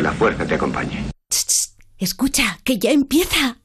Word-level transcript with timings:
Que 0.00 0.04
la 0.04 0.12
fuerza 0.14 0.46
te 0.46 0.54
acompañe. 0.54 1.10
Escucha, 1.98 2.58
que 2.64 2.78
ya 2.78 2.90
empieza. 2.90 3.58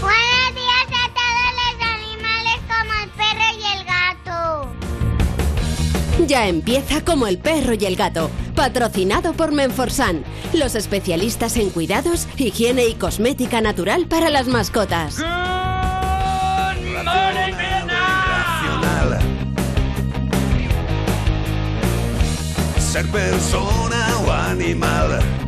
Buenos 0.00 0.54
días 0.54 0.86
a 0.94 1.12
todos 1.12 1.52
los 1.58 1.74
animales 1.84 2.56
como 2.66 2.94
el 3.02 3.10
perro 3.10 3.48
y 3.52 3.64
el 3.76 3.84
gato. 3.84 4.72
Ya 6.26 6.48
empieza 6.48 7.04
como 7.04 7.26
el 7.26 7.36
perro 7.36 7.74
y 7.78 7.84
el 7.84 7.96
gato, 7.96 8.30
patrocinado 8.54 9.34
por 9.34 9.52
Menforsan, 9.52 10.24
los 10.54 10.74
especialistas 10.74 11.58
en 11.58 11.68
cuidados, 11.68 12.26
higiene 12.38 12.86
y 12.86 12.94
cosmética 12.94 13.60
natural 13.60 14.06
para 14.06 14.30
las 14.30 14.48
mascotas. 14.48 15.18
Racional. 15.18 15.68
Ser 22.78 23.06
persona 23.08 24.16
o 24.24 24.32
animal. 24.32 25.47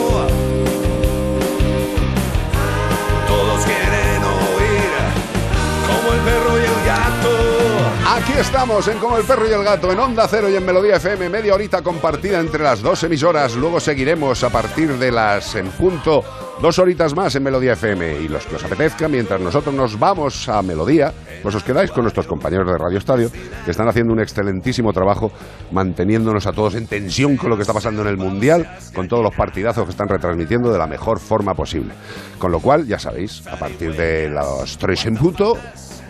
Aquí 8.21 8.33
estamos 8.33 8.87
en 8.87 8.99
Como 8.99 9.17
el 9.17 9.23
perro 9.23 9.49
y 9.49 9.51
el 9.51 9.63
gato, 9.63 9.91
en 9.91 9.97
Onda 9.97 10.27
Cero 10.29 10.47
y 10.47 10.55
en 10.55 10.63
Melodía 10.63 10.97
FM, 10.97 11.27
media 11.29 11.55
horita 11.55 11.81
compartida 11.81 12.39
entre 12.39 12.61
las 12.61 12.79
dos 12.83 13.03
emisoras. 13.03 13.55
Luego 13.55 13.79
seguiremos 13.79 14.43
a 14.43 14.51
partir 14.51 14.95
de 14.99 15.11
las 15.11 15.55
en 15.55 15.67
punto 15.71 16.23
dos 16.61 16.77
horitas 16.77 17.15
más 17.15 17.35
en 17.35 17.41
Melodía 17.41 17.73
FM. 17.73 18.21
Y 18.21 18.27
los 18.27 18.45
que 18.45 18.57
os 18.57 18.63
apetezca, 18.63 19.07
mientras 19.07 19.41
nosotros 19.41 19.73
nos 19.73 19.97
vamos 19.97 20.47
a 20.49 20.61
Melodía, 20.61 21.11
pues 21.41 21.55
os 21.55 21.63
quedáis 21.63 21.89
con 21.89 22.03
nuestros 22.03 22.27
compañeros 22.27 22.67
de 22.67 22.77
Radio 22.77 22.99
Estadio, 22.99 23.31
que 23.65 23.71
están 23.71 23.87
haciendo 23.87 24.13
un 24.13 24.19
excelentísimo 24.19 24.93
trabajo 24.93 25.31
manteniéndonos 25.71 26.45
a 26.45 26.51
todos 26.51 26.75
en 26.75 26.85
tensión 26.85 27.37
con 27.37 27.49
lo 27.49 27.55
que 27.55 27.63
está 27.63 27.73
pasando 27.73 28.03
en 28.03 28.07
el 28.07 28.17
Mundial, 28.17 28.69
con 28.93 29.07
todos 29.07 29.23
los 29.23 29.33
partidazos 29.33 29.85
que 29.85 29.91
están 29.91 30.07
retransmitiendo 30.07 30.71
de 30.71 30.77
la 30.77 30.85
mejor 30.85 31.19
forma 31.19 31.55
posible. 31.55 31.95
Con 32.37 32.51
lo 32.51 32.59
cual, 32.59 32.85
ya 32.85 32.99
sabéis, 32.99 33.47
a 33.47 33.57
partir 33.57 33.95
de 33.95 34.29
los 34.29 34.77
tres 34.77 35.07
en 35.07 35.15
punto, 35.15 35.57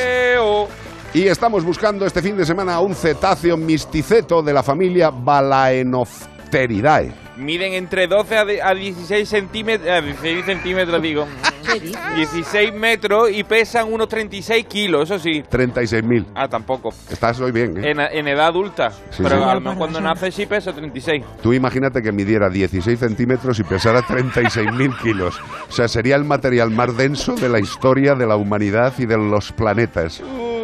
Y 1.14 1.28
estamos 1.28 1.64
buscando 1.64 2.06
este 2.08 2.22
fin 2.22 2.36
de 2.36 2.46
semana 2.46 2.80
un 2.80 2.96
cetáceo 2.96 3.56
misticeto 3.56 4.42
de 4.42 4.52
la 4.52 4.64
familia 4.64 5.12
Balaenopteridae. 5.12 7.14
Miden 7.38 7.74
entre 7.74 8.08
12 8.08 8.38
a 8.38 8.46
de- 8.46 8.62
a 8.62 8.74
16 8.74 9.28
centímetros, 9.30 9.90
a 9.90 10.02
16 10.02 10.46
centímetros 10.46 11.02
digo, 11.02 11.26
16 12.16 12.74
metros 12.74 13.30
y 13.32 13.44
pesan 13.44 13.92
unos 13.94 14.08
36 14.08 14.66
kilos, 14.66 15.10
eso 15.10 15.20
sí. 15.20 15.44
36.000. 15.52 16.26
Ah, 16.36 16.48
tampoco. 16.48 16.90
Estás 17.12 17.40
hoy 17.40 17.52
bien, 17.52 17.78
¿eh? 17.84 17.92
En, 17.92 18.00
en 18.00 18.28
edad 18.28 18.48
adulta. 18.48 18.92
Sí, 19.12 19.22
pero 19.24 19.38
sí. 19.38 19.44
a 19.50 19.54
lo 19.56 19.62
mejor 19.62 19.78
cuando 19.78 20.02
nace 20.02 20.32
sí 20.32 20.46
pesa 20.48 20.74
36. 20.74 21.24
Tú 21.44 21.54
imagínate 21.54 22.02
que 22.02 22.12
midiera 22.12 22.50
16 22.50 23.00
centímetros 23.00 23.60
y 23.60 23.64
pesara 23.64 24.02
36.000 24.02 24.98
kilos. 25.02 25.40
O 25.70 25.72
sea, 25.72 25.88
sería 25.88 26.16
el 26.16 26.24
material 26.26 26.70
más 26.72 26.96
denso 26.98 27.34
de 27.36 27.50
la 27.50 27.60
historia 27.60 28.14
de 28.16 28.26
la 28.28 28.36
humanidad 28.36 28.94
y 29.00 29.06
de 29.08 29.18
los 29.18 29.52
planetas. 29.52 30.22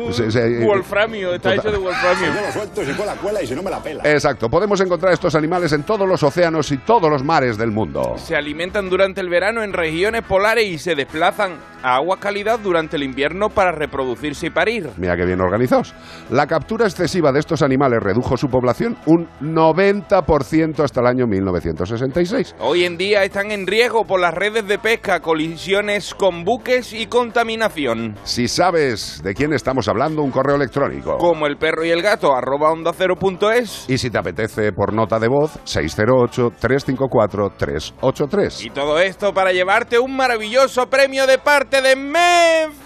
O 0.09 0.13
sea, 0.13 0.27
o 0.27 0.31
sea, 0.31 0.45
eh, 0.45 0.65
Wolframio, 0.65 1.33
está 1.33 1.55
total- 1.55 1.59
hecho 1.59 1.71
de 1.71 1.83
wolframio. 1.83 2.27
lo 2.45 2.51
suelto, 2.51 2.83
si 2.83 2.91
la 3.05 3.15
cuela 3.15 3.41
y 3.43 3.47
si 3.47 3.55
no 3.55 3.63
me 3.63 3.69
la 3.71 3.81
pela. 3.81 4.03
Exacto, 4.05 4.49
podemos 4.49 4.79
encontrar 4.81 5.13
estos 5.13 5.35
animales 5.35 5.71
en 5.73 5.83
todos 5.83 6.07
los 6.07 6.21
océanos 6.23 6.71
y 6.71 6.77
todos 6.79 7.09
los 7.09 7.23
mares 7.23 7.57
del 7.57 7.71
mundo. 7.71 8.13
Se 8.17 8.35
alimentan 8.35 8.89
durante 8.89 9.21
el 9.21 9.29
verano 9.29 9.63
en 9.63 9.73
regiones 9.73 10.21
polares 10.23 10.65
y 10.65 10.77
se 10.77 10.95
desplazan 10.95 11.57
a 11.81 11.95
agua 11.95 12.17
calidad 12.19 12.59
durante 12.59 12.97
el 12.97 13.03
invierno 13.03 13.49
para 13.49 13.71
reproducirse 13.71 14.47
y 14.47 14.49
parir. 14.49 14.89
Mira 14.97 15.15
qué 15.15 15.25
bien 15.25 15.39
organizados. 15.39 15.93
La 16.29 16.45
captura 16.45 16.85
excesiva 16.85 17.31
de 17.31 17.39
estos 17.39 17.61
animales 17.61 17.99
redujo 18.01 18.35
su 18.35 18.47
población 18.49 18.97
un 19.05 19.27
90% 19.39 20.83
hasta 20.83 21.01
el 21.01 21.07
año 21.07 21.25
1966. 21.27 22.55
Hoy 22.59 22.83
en 22.83 22.97
día 22.97 23.23
están 23.23 23.51
en 23.51 23.65
riesgo 23.67 24.05
por 24.05 24.19
las 24.19 24.33
redes 24.33 24.67
de 24.67 24.77
pesca, 24.77 25.21
colisiones 25.21 26.13
con 26.13 26.43
buques 26.43 26.93
y 26.93 27.05
contaminación. 27.07 28.15
Si 28.23 28.47
sabes 28.47 29.21
de 29.23 29.33
quién 29.33 29.53
estamos 29.53 29.87
hablando, 29.87 29.98
un 30.07 30.31
correo 30.31 30.55
electrónico. 30.55 31.17
Como 31.17 31.45
el 31.45 31.57
perro 31.57 31.83
y 31.85 31.89
el 31.91 32.01
gato, 32.01 32.33
arroba 32.35 32.71
onda 32.71 32.91
cero 32.93 33.15
punto 33.19 33.51
es. 33.51 33.83
Y 33.89 33.97
si 33.97 34.09
te 34.09 34.17
apetece 34.17 34.71
por 34.71 34.93
nota 34.93 35.19
de 35.19 35.27
voz, 35.27 35.59
608-354-383. 35.65 38.65
Y 38.65 38.69
todo 38.69 38.97
esto 38.99 39.33
para 39.33 39.51
llevarte 39.51 39.99
un 39.99 40.15
maravilloso 40.15 40.89
premio 40.89 41.27
de 41.27 41.37
parte 41.37 41.81
de 41.81 41.95
Menforsan. 41.95 42.79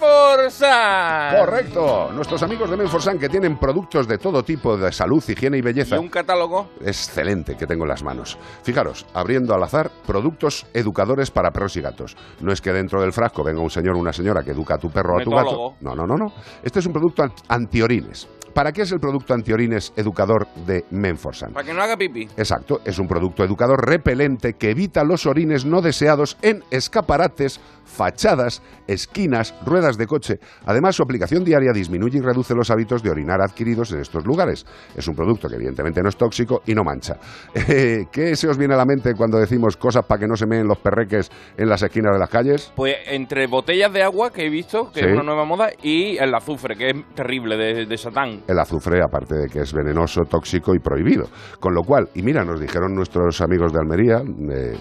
Correcto. 1.38 2.10
Nuestros 2.12 2.42
amigos 2.42 2.68
de 2.70 2.76
Menforsan 2.76 3.18
que 3.18 3.28
tienen 3.28 3.56
productos 3.58 4.08
de 4.08 4.18
todo 4.18 4.42
tipo 4.42 4.76
de 4.76 4.90
salud, 4.92 5.22
higiene 5.26 5.56
y 5.58 5.60
Y 5.60 5.62
belleza. 5.62 5.98
un 6.00 6.08
catálogo. 6.08 6.70
Excelente 6.80 7.56
que 7.56 7.66
tengo 7.66 7.84
en 7.84 7.88
las 7.90 8.02
manos. 8.02 8.36
Fijaros, 8.62 9.06
abriendo 9.14 9.54
al 9.54 9.62
azar, 9.62 9.90
productos 10.06 10.66
educadores 10.74 11.30
para 11.30 11.50
perros 11.52 11.76
y 11.76 11.80
gatos. 11.80 12.16
No 12.40 12.52
es 12.52 12.60
que 12.60 12.72
dentro 12.72 13.00
del 13.00 13.12
frasco 13.12 13.44
venga 13.44 13.60
un 13.62 13.70
señor 13.70 13.94
o 13.96 13.98
una 13.98 14.12
señora 14.12 14.42
que 14.42 14.50
educa 14.50 14.74
a 14.74 14.78
tu 14.78 14.90
perro 14.90 15.14
o 15.16 15.20
a 15.20 15.24
tu 15.24 15.30
gato. 15.30 15.74
No, 15.80 15.94
no, 15.94 16.06
no, 16.06 16.16
no. 16.16 16.32
Este 16.62 16.80
es 16.80 16.86
un 16.86 16.92
producto 16.92 17.03
an- 17.18 17.32
antiorines. 17.48 18.26
¿Para 18.54 18.72
qué 18.72 18.82
es 18.82 18.92
el 18.92 19.00
producto 19.00 19.34
antiorines 19.34 19.92
educador 19.96 20.46
de 20.66 20.84
Menforsan? 20.90 21.52
Para 21.52 21.66
que 21.66 21.74
no 21.74 21.82
haga 21.82 21.96
pipí. 21.96 22.28
Exacto, 22.36 22.80
es 22.84 22.98
un 22.98 23.08
producto 23.08 23.42
educador 23.44 23.84
repelente 23.84 24.54
que 24.54 24.70
evita 24.70 25.02
los 25.04 25.26
orines 25.26 25.64
no 25.64 25.80
deseados 25.82 26.36
en 26.40 26.62
escaparates, 26.70 27.60
fachadas, 27.84 28.62
esquinas, 28.86 29.54
ruedas 29.66 29.96
de 29.98 30.06
coche. 30.06 30.38
Además, 30.66 30.96
su 30.96 31.02
aplicación 31.02 31.44
diaria 31.44 31.72
disminuye 31.72 32.18
y 32.18 32.20
reduce 32.20 32.54
los 32.54 32.70
hábitos 32.70 33.02
de 33.02 33.10
orinar 33.10 33.40
adquiridos 33.42 33.92
en 33.92 34.00
estos 34.00 34.24
lugares. 34.24 34.64
Es 34.96 35.08
un 35.08 35.14
producto 35.14 35.48
que 35.48 35.56
evidentemente 35.56 36.00
no 36.02 36.08
es 36.08 36.16
tóxico 36.16 36.62
y 36.66 36.74
no 36.74 36.82
mancha. 36.84 37.16
Eh, 37.74 38.06
¿Qué 38.12 38.36
se 38.36 38.46
os 38.46 38.58
viene 38.58 38.74
a 38.74 38.76
la 38.76 38.84
mente 38.84 39.14
cuando 39.14 39.38
decimos 39.38 39.76
cosas 39.76 40.04
para 40.06 40.20
que 40.20 40.26
no 40.28 40.36
se 40.36 40.46
meen 40.46 40.66
los 40.68 40.78
perreques 40.78 41.30
en 41.56 41.68
las 41.68 41.82
esquinas 41.82 42.12
de 42.12 42.18
las 42.18 42.28
calles? 42.28 42.72
Pues 42.76 42.94
entre 43.06 43.46
botellas 43.46 43.92
de 43.92 44.02
agua 44.02 44.30
que 44.32 44.46
he 44.46 44.50
visto, 44.50 44.92
que 44.92 45.00
Sí. 45.00 45.06
es 45.06 45.12
una 45.12 45.22
nueva 45.22 45.44
moda, 45.44 45.70
y 45.82 46.16
el 46.18 46.32
azufre, 46.34 46.76
que 46.76 46.90
es 46.90 46.96
terrible, 47.14 47.56
de, 47.56 47.86
de 47.86 47.96
Satán. 47.96 48.42
El 48.46 48.58
azufre, 48.58 49.00
aparte 49.02 49.34
de 49.36 49.48
que 49.48 49.60
es 49.60 49.72
venenoso, 49.72 50.20
tóxico 50.28 50.74
y 50.74 50.78
prohibido. 50.78 51.24
Con 51.58 51.72
lo 51.74 51.82
cual, 51.82 52.08
y 52.14 52.22
mira, 52.22 52.44
nos 52.44 52.60
dijeron 52.60 52.94
nuestros 52.94 53.40
amigos 53.40 53.72
de 53.72 53.78
Almería, 53.80 54.18
eh, 54.18 54.76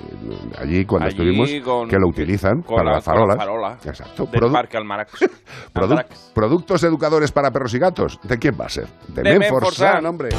allí 0.60 0.86
cuando 0.86 1.08
Allí 1.08 1.16
estuvimos, 1.16 1.50
con- 1.64 1.88
que 1.88 1.98
lo 1.98 2.08
utilizan 2.10 2.62
con 2.62 2.76
para 2.78 2.90
la- 2.90 2.96
las 2.98 3.04
farolas. 3.06 3.28
con 3.38 3.38
la 3.38 3.44
farola 3.46 3.78
Exacto. 3.86 4.26
Del 4.26 4.42
Produ- 4.42 4.52
parque 4.52 4.78
Almarax. 4.78 5.12
produ- 5.74 5.82
Almarax. 5.84 6.32
productos 6.36 6.84
educadores 6.84 7.32
para 7.32 7.52
perros 7.52 7.74
y 7.74 7.80
gatos. 7.80 8.20
¿De 8.24 8.38
quién 8.38 8.56
va 8.60 8.66
a 8.66 8.70
ser? 8.70 8.88
De, 9.08 9.22
De 9.24 9.40
Menforsan, 9.40 10.06
hombre. 10.06 10.30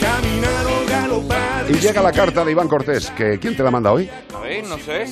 Caminar 0.00 0.66
o 0.66 0.90
galopar. 0.90 1.43
Y 1.68 1.72
llega 1.78 2.02
la 2.02 2.12
carta 2.12 2.44
de 2.44 2.52
Iván 2.52 2.68
Cortés, 2.68 3.10
que 3.10 3.38
¿quién 3.38 3.56
te 3.56 3.62
la 3.62 3.70
manda 3.70 3.90
hoy? 3.92 4.08
A 4.34 4.40
ver, 4.40 4.64
no 4.64 4.76
sé. 4.78 5.06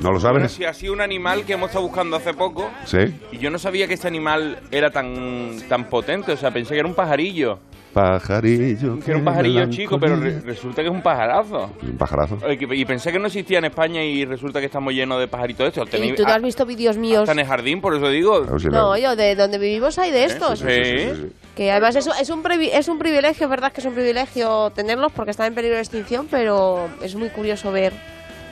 ¿No 0.00 0.12
lo 0.12 0.18
Bueno, 0.18 0.20
sabes? 0.20 0.52
si 0.52 0.64
ha 0.64 0.72
sido 0.72 0.92
un 0.92 1.00
animal 1.00 1.44
que 1.44 1.54
hemos 1.54 1.68
estado 1.68 1.84
buscando 1.84 2.16
hace 2.16 2.32
poco, 2.32 2.70
Sí. 2.84 2.98
y 3.32 3.38
yo 3.38 3.50
no 3.50 3.58
sabía 3.58 3.88
que 3.88 3.94
este 3.94 4.06
animal 4.06 4.60
era 4.70 4.90
tan, 4.90 5.56
tan 5.68 5.88
potente, 5.88 6.32
o 6.32 6.36
sea, 6.36 6.50
pensé 6.52 6.74
que 6.74 6.80
era 6.80 6.88
un 6.88 6.94
pajarillo. 6.94 7.58
Pajarillo. 7.96 8.98
Que 9.00 9.10
era 9.12 9.18
un 9.18 9.24
pajarillo 9.24 9.70
chico, 9.70 9.98
pero 9.98 10.16
re- 10.16 10.40
resulta 10.40 10.82
que 10.82 10.88
es 10.88 10.94
un 10.94 11.00
pajarazo. 11.02 11.70
Un 11.82 11.96
pajarazo. 11.96 12.36
Y 12.52 12.84
pensé 12.84 13.10
que 13.10 13.18
no 13.18 13.28
existía 13.28 13.56
en 13.58 13.64
España 13.64 14.04
y 14.04 14.26
resulta 14.26 14.60
que 14.60 14.66
estamos 14.66 14.92
llenos 14.92 15.18
de 15.18 15.28
pajaritos 15.28 15.68
estos. 15.68 15.88
¿Y 15.98 16.12
tú 16.12 16.22
no 16.24 16.28
has 16.28 16.42
visto 16.42 16.66
vídeos 16.66 16.98
míos? 16.98 17.20
hasta 17.20 17.32
en 17.32 17.38
el 17.38 17.46
jardín, 17.46 17.80
por 17.80 17.94
eso 17.96 18.10
digo. 18.10 18.58
Si 18.58 18.68
No, 18.68 18.92
la- 18.92 18.98
yo, 19.00 19.16
de 19.16 19.34
donde 19.34 19.56
vivimos 19.56 19.98
hay 19.98 20.10
de 20.10 20.24
estos. 20.26 20.58
Sí. 20.58 21.30
Que 21.56 21.70
además 21.70 21.96
es, 21.96 22.06
es, 22.20 22.28
un 22.28 22.42
privi- 22.42 22.68
es 22.70 22.86
un 22.88 22.98
privilegio, 22.98 23.44
es 23.46 23.50
verdad 23.50 23.72
que 23.72 23.80
es 23.80 23.86
un 23.86 23.94
privilegio 23.94 24.70
tenerlos 24.74 25.10
porque 25.12 25.30
están 25.30 25.46
en 25.46 25.54
peligro 25.54 25.76
de 25.76 25.82
extinción, 25.82 26.26
pero 26.30 26.90
es 27.00 27.14
muy 27.14 27.30
curioso 27.30 27.72
ver 27.72 27.94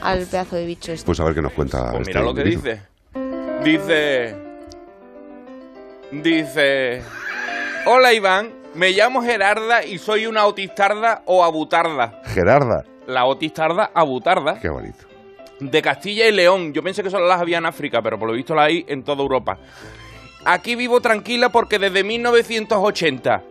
al 0.01 0.25
pedazo 0.25 0.57
de 0.57 0.65
bicho 0.65 0.91
este. 0.93 1.05
Pues 1.05 1.21
a 1.21 1.25
ver 1.25 1.35
qué 1.35 1.43
nos 1.43 1.53
cuenta. 1.53 1.91
Pues 1.91 2.09
este 2.09 2.13
mira 2.13 2.23
lo 2.23 2.35
que 2.35 2.45
dice. 2.45 2.81
Dice. 3.63 4.35
Dice. 6.13 7.03
Hola 7.87 8.15
Iván, 8.15 8.49
me 8.75 8.91
llamo 8.91 9.23
Gerarda 9.23 9.85
y 9.85 9.99
soy 9.99 10.27
una 10.27 10.43
autistarda 10.43 11.23
o 11.27 11.45
abutarda. 11.45 12.21
Gerarda. 12.27 12.85
la 13.07 13.27
otis 13.27 13.53
tarda 13.53 13.91
abutarda. 13.95 14.59
Qué 14.61 14.69
bonito. 14.69 15.07
De 15.61 15.83
Castilla 15.83 16.27
y 16.27 16.33
León. 16.33 16.73
Yo 16.73 16.83
pensé 16.83 17.03
que 17.03 17.11
solo 17.11 17.27
las 17.27 17.41
había 17.41 17.59
en 17.59 17.67
África, 17.67 18.03
pero 18.03 18.19
por 18.19 18.29
lo 18.29 18.35
visto 18.35 18.55
las 18.55 18.67
hay 18.67 18.85
en 18.89 19.05
toda 19.05 19.23
Europa. 19.23 19.59
Aquí 20.45 20.75
vivo 20.75 21.01
tranquila 21.01 21.51
porque 21.51 21.79
desde 21.79 22.05
1980, 22.05 23.43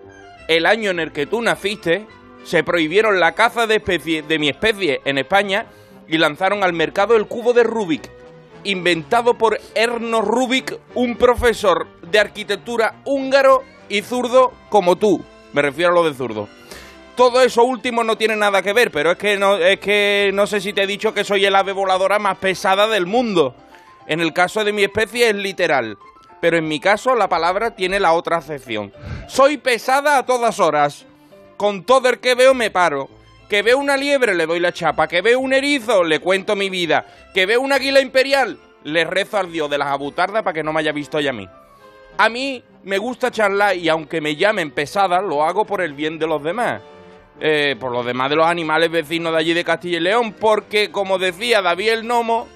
el 0.47 0.65
año 0.65 0.91
en 0.91 0.99
el 0.99 1.11
que 1.11 1.25
tú 1.25 1.41
naciste, 1.41 2.05
se 2.43 2.63
prohibieron 2.63 3.19
la 3.19 3.33
caza 3.33 3.67
de, 3.67 3.75
especie, 3.75 4.21
de 4.21 4.37
mi 4.37 4.49
especie 4.49 5.01
en 5.05 5.17
España 5.17 5.65
y 6.07 6.17
lanzaron 6.17 6.63
al 6.63 6.73
mercado 6.73 7.15
el 7.15 7.25
cubo 7.25 7.53
de 7.53 7.63
Rubik, 7.63 8.09
inventado 8.65 9.35
por 9.35 9.59
Erno 9.73 10.21
Rubik, 10.21 10.77
un 10.93 11.15
profesor 11.15 11.87
de 12.01 12.19
arquitectura 12.19 13.01
húngaro 13.05 13.63
y 13.93 14.01
zurdo 14.01 14.51
como 14.69 14.95
tú. 14.95 15.23
Me 15.53 15.61
refiero 15.61 15.91
a 15.91 15.93
lo 15.93 16.03
de 16.03 16.15
zurdo. 16.15 16.49
Todo 17.15 17.43
eso 17.43 17.63
último 17.63 18.03
no 18.03 18.17
tiene 18.17 18.35
nada 18.35 18.63
que 18.63 18.73
ver, 18.73 18.89
pero 18.89 19.11
es 19.11 19.17
que 19.19 19.37
no, 19.37 19.55
es 19.57 19.79
que 19.79 20.31
no 20.33 20.47
sé 20.47 20.61
si 20.61 20.73
te 20.73 20.81
he 20.81 20.87
dicho 20.87 21.13
que 21.13 21.23
soy 21.23 21.45
el 21.45 21.55
ave 21.55 21.73
voladora 21.73 22.17
más 22.17 22.39
pesada 22.39 22.87
del 22.87 23.05
mundo. 23.05 23.53
En 24.07 24.19
el 24.19 24.33
caso 24.33 24.63
de 24.63 24.73
mi 24.73 24.83
especie 24.83 25.29
es 25.29 25.35
literal, 25.35 25.99
pero 26.41 26.57
en 26.57 26.67
mi 26.67 26.79
caso 26.79 27.13
la 27.13 27.29
palabra 27.29 27.75
tiene 27.75 27.99
la 27.99 28.13
otra 28.13 28.37
acepción. 28.37 28.91
Soy 29.27 29.57
pesada 29.57 30.17
a 30.17 30.25
todas 30.25 30.59
horas. 30.59 31.05
Con 31.55 31.83
todo 31.83 32.09
el 32.09 32.19
que 32.19 32.33
veo 32.33 32.55
me 32.55 32.71
paro. 32.71 33.09
Que 33.47 33.61
veo 33.61 33.77
una 33.77 33.95
liebre 33.95 34.33
le 34.33 34.47
doy 34.47 34.59
la 34.59 34.73
chapa. 34.73 35.07
Que 35.07 35.21
veo 35.21 35.39
un 35.39 35.53
erizo 35.53 36.03
le 36.03 36.19
cuento 36.19 36.55
mi 36.55 36.71
vida. 36.71 37.05
Que 37.35 37.45
veo 37.45 37.61
una 37.61 37.75
águila 37.75 38.01
imperial 38.01 38.57
le 38.83 39.03
rezo 39.05 39.37
al 39.37 39.51
dios 39.51 39.69
de 39.69 39.77
las 39.77 39.89
abutardas 39.89 40.41
para 40.41 40.55
que 40.55 40.63
no 40.63 40.73
me 40.73 40.79
haya 40.79 40.91
visto 40.91 41.19
ya 41.19 41.29
a 41.29 41.33
mí. 41.33 41.47
A 42.17 42.27
mí 42.29 42.63
me 42.83 42.97
gusta 42.97 43.31
charlar 43.31 43.75
y 43.77 43.89
aunque 43.89 44.21
me 44.21 44.35
llamen 44.35 44.71
pesada, 44.71 45.21
lo 45.21 45.43
hago 45.43 45.65
por 45.65 45.81
el 45.81 45.93
bien 45.93 46.17
de 46.19 46.27
los 46.27 46.43
demás. 46.43 46.81
Eh, 47.39 47.75
por 47.79 47.91
los 47.91 48.05
demás 48.05 48.29
de 48.29 48.35
los 48.35 48.45
animales 48.45 48.91
vecinos 48.91 49.33
de 49.33 49.39
allí 49.39 49.53
de 49.53 49.63
Castilla 49.63 49.97
y 49.97 50.01
León, 50.01 50.33
porque 50.39 50.91
como 50.91 51.17
decía 51.17 51.61
David 51.63 51.89
el 51.89 52.07
Nomo, 52.07 52.47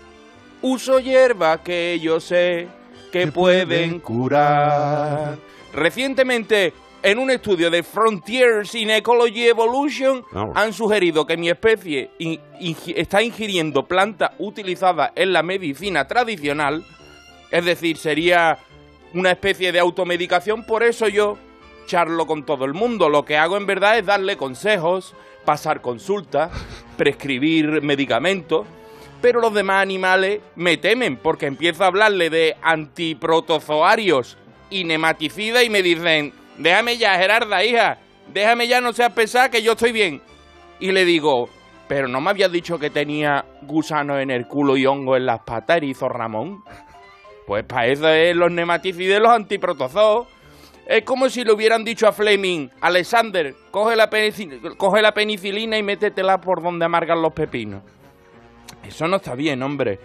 uso 0.61 0.99
hierbas 0.99 1.61
que 1.61 1.99
yo 1.99 2.19
sé 2.19 2.67
que 3.11 3.27
pueden 3.27 3.99
curar. 3.99 5.35
Recientemente, 5.73 6.73
en 7.01 7.19
un 7.19 7.31
estudio 7.31 7.69
de 7.71 7.81
Frontiers 7.83 8.75
in 8.75 8.91
Ecology 8.91 9.47
Evolution, 9.47 10.23
Oh. 10.33 10.51
han 10.55 10.73
sugerido 10.73 11.25
que 11.25 11.37
mi 11.37 11.49
especie 11.49 12.11
in- 12.19 12.39
está 12.95 13.21
ingiriendo 13.23 13.83
plantas 13.87 14.31
utilizadas 14.37 15.11
en 15.15 15.33
la 15.33 15.41
medicina 15.43 16.05
tradicional, 16.05 16.83
es 17.51 17.65
decir, 17.65 17.97
sería 17.97 18.57
una 19.17 19.31
especie 19.31 19.71
de 19.71 19.79
automedicación, 19.79 20.63
por 20.63 20.83
eso 20.83 21.07
yo 21.07 21.37
charlo 21.87 22.27
con 22.27 22.43
todo 22.43 22.65
el 22.65 22.73
mundo. 22.73 23.09
Lo 23.09 23.25
que 23.25 23.35
hago 23.35 23.57
en 23.57 23.65
verdad 23.65 23.97
es 23.97 24.05
darle 24.05 24.37
consejos, 24.37 25.15
pasar 25.43 25.81
consultas, 25.81 26.51
prescribir 26.97 27.81
medicamentos, 27.81 28.67
pero 29.19 29.41
los 29.41 29.53
demás 29.53 29.81
animales 29.81 30.41
me 30.55 30.77
temen 30.77 31.17
porque 31.17 31.47
empiezo 31.47 31.83
a 31.83 31.87
hablarle 31.87 32.29
de 32.29 32.55
antiprotozoarios 32.61 34.37
y 34.69 34.83
nematicidas 34.83 35.63
y 35.63 35.71
me 35.71 35.81
dicen, 35.81 36.33
déjame 36.59 36.97
ya, 36.97 37.17
Gerarda, 37.17 37.63
hija, 37.63 37.97
déjame 38.31 38.67
ya, 38.67 38.81
no 38.81 38.93
seas 38.93 39.13
pesada, 39.13 39.49
que 39.49 39.63
yo 39.63 39.71
estoy 39.71 39.91
bien. 39.91 40.21
Y 40.79 40.91
le 40.91 41.05
digo, 41.05 41.49
pero 41.87 42.07
no 42.07 42.21
me 42.21 42.29
habías 42.29 42.51
dicho 42.51 42.77
que 42.77 42.91
tenía 42.91 43.45
gusanos 43.63 44.19
en 44.19 44.29
el 44.29 44.45
culo 44.47 44.77
y 44.77 44.85
hongo 44.85 45.15
en 45.15 45.25
las 45.25 45.39
patas, 45.39 45.77
erizo 45.77 46.07
Ramón. 46.07 46.63
Pues 47.47 47.63
para 47.63 47.87
eso 47.87 48.09
es 48.09 48.35
los 48.35 48.51
nematicidas 48.51 49.19
y 49.19 49.23
los 49.23 49.31
antiprotozoos. 49.31 50.27
Es 50.85 51.03
como 51.03 51.29
si 51.29 51.45
le 51.45 51.53
hubieran 51.53 51.85
dicho 51.85 52.05
a 52.07 52.11
Fleming, 52.11 52.67
Alexander, 52.81 53.55
coge 53.71 53.95
la, 53.95 54.09
penici- 54.09 54.75
coge 54.75 55.01
la 55.01 55.13
penicilina 55.13 55.77
y 55.77 55.83
métetela 55.83 56.39
por 56.41 56.61
donde 56.61 56.83
amargan 56.85 57.21
los 57.21 57.31
pepinos. 57.31 57.81
Eso 58.85 59.07
no 59.07 59.15
está 59.15 59.33
bien, 59.33 59.63
hombre. 59.63 59.97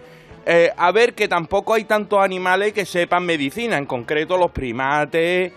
Eh, 0.45 0.71
a 0.75 0.91
ver, 0.91 1.13
que 1.13 1.27
tampoco 1.27 1.73
hay 1.73 1.83
tantos 1.83 2.19
animales 2.19 2.71
que 2.73 2.85
sepan 2.85 3.25
medicina, 3.25 3.77
en 3.77 3.85
concreto 3.85 4.37
los 4.37 4.51
primates, 4.51 5.53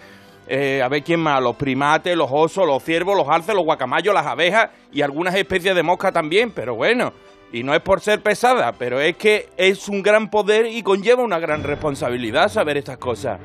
eh, 0.48 0.80
a 0.82 0.88
ver 0.88 1.02
quién 1.02 1.20
más, 1.20 1.40
los 1.42 1.56
primates, 1.56 2.16
los 2.16 2.30
osos, 2.32 2.66
los 2.66 2.82
ciervos, 2.82 3.16
los 3.16 3.28
alces, 3.28 3.54
los 3.54 3.64
guacamayos, 3.64 4.14
las 4.14 4.26
abejas 4.26 4.70
y 4.92 5.02
algunas 5.02 5.34
especies 5.34 5.74
de 5.74 5.82
mosca 5.82 6.12
también, 6.12 6.52
pero 6.52 6.76
bueno, 6.76 7.12
y 7.52 7.62
no 7.62 7.74
es 7.74 7.80
por 7.80 8.00
ser 8.00 8.20
pesada, 8.20 8.72
pero 8.72 9.00
es 9.00 9.16
que 9.16 9.48
es 9.56 9.88
un 9.88 10.02
gran 10.02 10.30
poder 10.30 10.66
y 10.66 10.82
conlleva 10.82 11.22
una 11.22 11.38
gran 11.38 11.62
responsabilidad 11.62 12.48
saber 12.48 12.76
estas 12.76 12.98
cosas. 12.98 13.38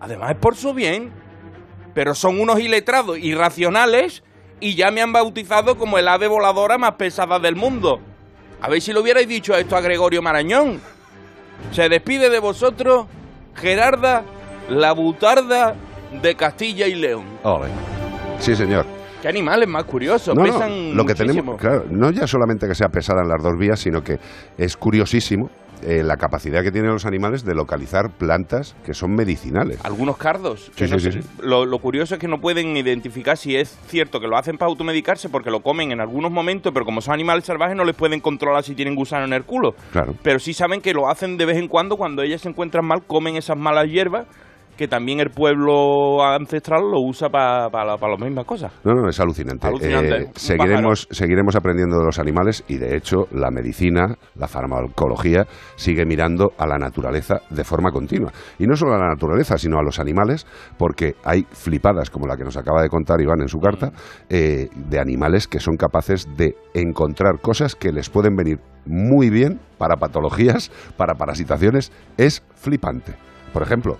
Además 0.00 0.32
es 0.32 0.36
por 0.36 0.56
su 0.56 0.74
bien, 0.74 1.12
pero 1.94 2.14
son 2.14 2.40
unos 2.40 2.60
iletrados 2.60 3.18
irracionales 3.18 4.22
y 4.60 4.74
ya 4.74 4.90
me 4.90 5.02
han 5.02 5.12
bautizado 5.12 5.76
como 5.76 5.98
el 5.98 6.08
ave 6.08 6.26
voladora 6.26 6.78
más 6.78 6.92
pesada 6.94 7.38
del 7.38 7.56
mundo. 7.56 8.00
A 8.60 8.68
ver 8.68 8.80
si 8.80 8.92
lo 8.92 9.02
hubierais 9.02 9.28
dicho 9.28 9.54
esto 9.54 9.76
a 9.76 9.80
Gregorio 9.80 10.22
Marañón. 10.22 10.80
Se 11.72 11.88
despide 11.88 12.30
de 12.30 12.38
vosotros 12.38 13.06
Gerarda, 13.54 14.24
la 14.68 14.92
butarda 14.92 15.74
de 16.22 16.34
Castilla 16.34 16.86
y 16.86 16.94
León. 16.94 17.24
Ole. 17.42 17.68
Sí, 18.38 18.56
señor. 18.56 19.03
Qué 19.24 19.28
animales 19.30 19.66
más 19.66 19.84
curiosos, 19.84 20.34
No, 20.36 20.42
no, 20.44 20.52
pesan 20.52 20.94
lo 20.94 21.06
que 21.06 21.14
muchísimo. 21.14 21.32
tenemos, 21.32 21.58
claro, 21.58 21.84
no 21.88 22.10
ya 22.10 22.26
solamente 22.26 22.68
que 22.68 22.74
sea 22.74 22.90
pesada 22.90 23.22
en 23.22 23.28
las 23.30 23.42
dos 23.42 23.56
vías, 23.58 23.80
sino 23.80 24.02
que 24.04 24.18
es 24.58 24.76
curiosísimo 24.76 25.48
eh, 25.82 26.02
la 26.02 26.18
capacidad 26.18 26.62
que 26.62 26.70
tienen 26.70 26.90
los 26.92 27.06
animales 27.06 27.42
de 27.42 27.54
localizar 27.54 28.10
plantas 28.10 28.76
que 28.84 28.92
son 28.92 29.14
medicinales. 29.14 29.78
Algunos 29.82 30.18
cardos. 30.18 30.70
Sí, 30.76 30.84
no 30.90 30.98
sí, 30.98 31.04
sé- 31.06 31.12
sí, 31.12 31.22
sí. 31.22 31.28
Lo, 31.40 31.64
lo 31.64 31.78
curioso 31.78 32.14
es 32.14 32.20
que 32.20 32.28
no 32.28 32.38
pueden 32.38 32.76
identificar 32.76 33.38
si 33.38 33.56
es 33.56 33.78
cierto 33.88 34.20
que 34.20 34.26
lo 34.26 34.36
hacen 34.36 34.58
para 34.58 34.68
automedicarse 34.70 35.30
porque 35.30 35.50
lo 35.50 35.60
comen 35.60 35.90
en 35.90 36.02
algunos 36.02 36.30
momentos, 36.30 36.70
pero 36.74 36.84
como 36.84 37.00
son 37.00 37.14
animales 37.14 37.46
salvajes 37.46 37.76
no 37.76 37.84
les 37.84 37.96
pueden 37.96 38.20
controlar 38.20 38.62
si 38.62 38.74
tienen 38.74 38.94
gusano 38.94 39.24
en 39.24 39.32
el 39.32 39.44
culo. 39.44 39.74
Claro. 39.90 40.14
Pero 40.22 40.38
sí 40.38 40.52
saben 40.52 40.82
que 40.82 40.92
lo 40.92 41.08
hacen 41.08 41.38
de 41.38 41.46
vez 41.46 41.56
en 41.56 41.68
cuando 41.68 41.96
cuando 41.96 42.20
ellas 42.20 42.42
se 42.42 42.50
encuentran 42.50 42.84
mal, 42.84 43.02
comen 43.06 43.36
esas 43.36 43.56
malas 43.56 43.86
hierbas 43.88 44.26
que 44.76 44.88
también 44.88 45.20
el 45.20 45.30
pueblo 45.30 46.24
ancestral 46.24 46.82
lo 46.90 47.00
usa 47.00 47.28
para 47.28 47.84
las 47.84 48.20
mismas 48.20 48.44
cosas. 48.44 48.72
No, 48.84 48.94
no, 48.94 49.08
es 49.08 49.18
alucinante. 49.20 49.66
Alucinante, 49.66 50.22
Eh, 50.22 50.30
seguiremos, 50.34 51.08
seguiremos 51.10 51.56
aprendiendo 51.56 51.98
de 51.98 52.04
los 52.04 52.18
animales 52.18 52.64
y, 52.68 52.76
de 52.76 52.96
hecho, 52.96 53.26
la 53.32 53.50
medicina, 53.50 54.16
la 54.34 54.48
farmacología, 54.48 55.46
sigue 55.76 56.04
mirando 56.04 56.52
a 56.58 56.66
la 56.66 56.78
naturaleza 56.78 57.40
de 57.50 57.64
forma 57.64 57.90
continua. 57.90 58.32
Y 58.58 58.66
no 58.66 58.76
solo 58.76 58.94
a 58.94 58.98
la 58.98 59.08
naturaleza, 59.08 59.58
sino 59.58 59.78
a 59.78 59.82
los 59.82 59.98
animales, 59.98 60.46
porque 60.78 61.14
hay 61.24 61.46
flipadas, 61.50 62.10
como 62.10 62.26
la 62.26 62.36
que 62.36 62.44
nos 62.44 62.56
acaba 62.56 62.82
de 62.82 62.88
contar 62.88 63.20
Iván 63.20 63.40
en 63.40 63.48
su 63.48 63.58
carta, 63.58 63.92
eh, 64.28 64.68
de 64.74 65.00
animales 65.00 65.48
que 65.48 65.60
son 65.60 65.76
capaces 65.76 66.26
de 66.36 66.54
encontrar 66.74 67.40
cosas 67.40 67.74
que 67.74 67.92
les 67.92 68.10
pueden 68.10 68.36
venir 68.36 68.58
muy 68.86 69.30
bien 69.30 69.60
para 69.78 69.96
patologías, 69.96 70.70
para 70.96 71.14
parasitaciones. 71.14 71.92
Es 72.16 72.42
flipante. 72.54 73.14
Por 73.52 73.62
ejemplo, 73.62 73.96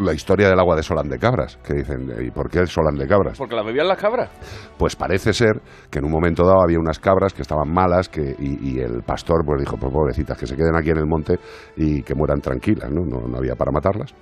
la 0.00 0.14
historia 0.14 0.48
del 0.48 0.58
agua 0.58 0.76
de 0.76 0.82
Solán 0.82 1.08
de 1.08 1.18
Cabras, 1.18 1.58
que 1.62 1.74
dicen, 1.74 2.10
¿y 2.20 2.30
por 2.30 2.50
qué 2.50 2.60
el 2.60 2.68
Solán 2.68 2.96
de 2.96 3.06
Cabras? 3.06 3.36
Porque 3.38 3.54
las 3.54 3.66
bebían 3.66 3.86
las 3.86 3.98
cabras. 3.98 4.30
Pues 4.78 4.96
parece 4.96 5.32
ser 5.32 5.60
que 5.90 5.98
en 5.98 6.06
un 6.06 6.10
momento 6.10 6.44
dado 6.44 6.62
había 6.62 6.78
unas 6.78 6.98
cabras 6.98 7.34
que 7.34 7.42
estaban 7.42 7.70
malas 7.70 8.08
que, 8.08 8.34
y, 8.38 8.70
y 8.70 8.80
el 8.80 9.02
pastor 9.02 9.44
pues 9.44 9.60
dijo, 9.60 9.76
pues 9.76 9.92
pobrecitas, 9.92 10.38
que 10.38 10.46
se 10.46 10.56
queden 10.56 10.74
aquí 10.74 10.90
en 10.90 10.98
el 10.98 11.06
monte 11.06 11.38
y 11.76 12.02
que 12.02 12.14
mueran 12.14 12.40
tranquilas, 12.40 12.90
¿no? 12.90 13.04
No, 13.04 13.26
no 13.28 13.36
había 13.36 13.54
para 13.54 13.72
matarlas. 13.72 14.14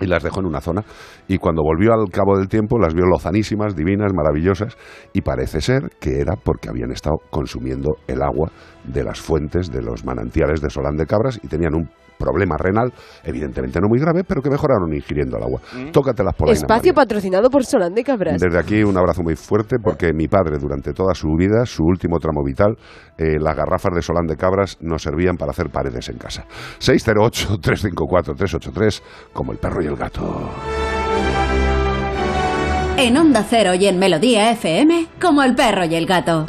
Y 0.00 0.06
las 0.06 0.22
dejó 0.22 0.40
en 0.40 0.46
una 0.46 0.60
zona. 0.60 0.82
Y 1.28 1.38
cuando 1.38 1.62
volvió 1.62 1.92
al 1.92 2.10
cabo 2.10 2.36
del 2.36 2.48
tiempo, 2.48 2.78
las 2.78 2.94
vio 2.94 3.04
lozanísimas, 3.06 3.76
divinas, 3.76 4.12
maravillosas. 4.12 4.76
Y 5.12 5.20
parece 5.20 5.60
ser 5.60 5.90
que 6.00 6.18
era 6.18 6.34
porque 6.34 6.68
habían 6.68 6.90
estado 6.90 7.16
consumiendo 7.30 7.92
el 8.08 8.22
agua 8.22 8.50
de 8.82 9.04
las 9.04 9.20
fuentes, 9.20 9.70
de 9.70 9.82
los 9.82 10.04
manantiales 10.04 10.60
de 10.60 10.68
Solán 10.68 10.96
de 10.96 11.06
Cabras 11.06 11.38
y 11.42 11.46
tenían 11.46 11.74
un 11.76 11.88
problema 12.18 12.56
renal, 12.58 12.92
evidentemente 13.24 13.80
no 13.80 13.88
muy 13.88 13.98
grave, 13.98 14.22
pero 14.26 14.42
que 14.42 14.50
mejoraron 14.50 14.92
ingiriendo 14.94 15.36
el 15.36 15.42
agua. 15.42 15.60
Tócatelas 15.92 16.34
por 16.34 16.48
ahí. 16.48 16.54
Espacio 16.54 16.94
patrocinado 16.94 17.50
por 17.50 17.64
Solán 17.64 17.94
de 17.94 18.04
Cabras. 18.04 18.40
Desde 18.40 18.58
aquí 18.58 18.82
un 18.82 18.96
abrazo 18.96 19.22
muy 19.22 19.36
fuerte 19.36 19.76
porque 19.82 20.12
mi 20.12 20.28
padre 20.28 20.58
durante 20.58 20.92
toda 20.92 21.14
su 21.14 21.28
vida, 21.36 21.66
su 21.66 21.84
último 21.84 22.18
tramo 22.18 22.42
vital, 22.44 22.76
eh, 23.18 23.38
las 23.38 23.56
garrafas 23.56 23.94
de 23.94 24.02
Solán 24.02 24.26
de 24.26 24.36
Cabras 24.36 24.78
nos 24.80 25.02
servían 25.02 25.36
para 25.36 25.50
hacer 25.50 25.70
paredes 25.70 26.08
en 26.08 26.18
casa. 26.18 26.46
608-354-383 26.80 29.02
como 29.32 29.52
el 29.52 29.58
perro 29.58 29.82
y 29.82 29.86
el 29.86 29.96
gato. 29.96 30.50
En 32.96 33.16
Onda 33.16 33.44
Cero 33.48 33.74
y 33.74 33.86
en 33.86 33.98
Melodía 33.98 34.52
FM, 34.52 35.08
como 35.20 35.42
el 35.42 35.56
perro 35.56 35.84
y 35.84 35.96
el 35.96 36.06
gato. 36.06 36.46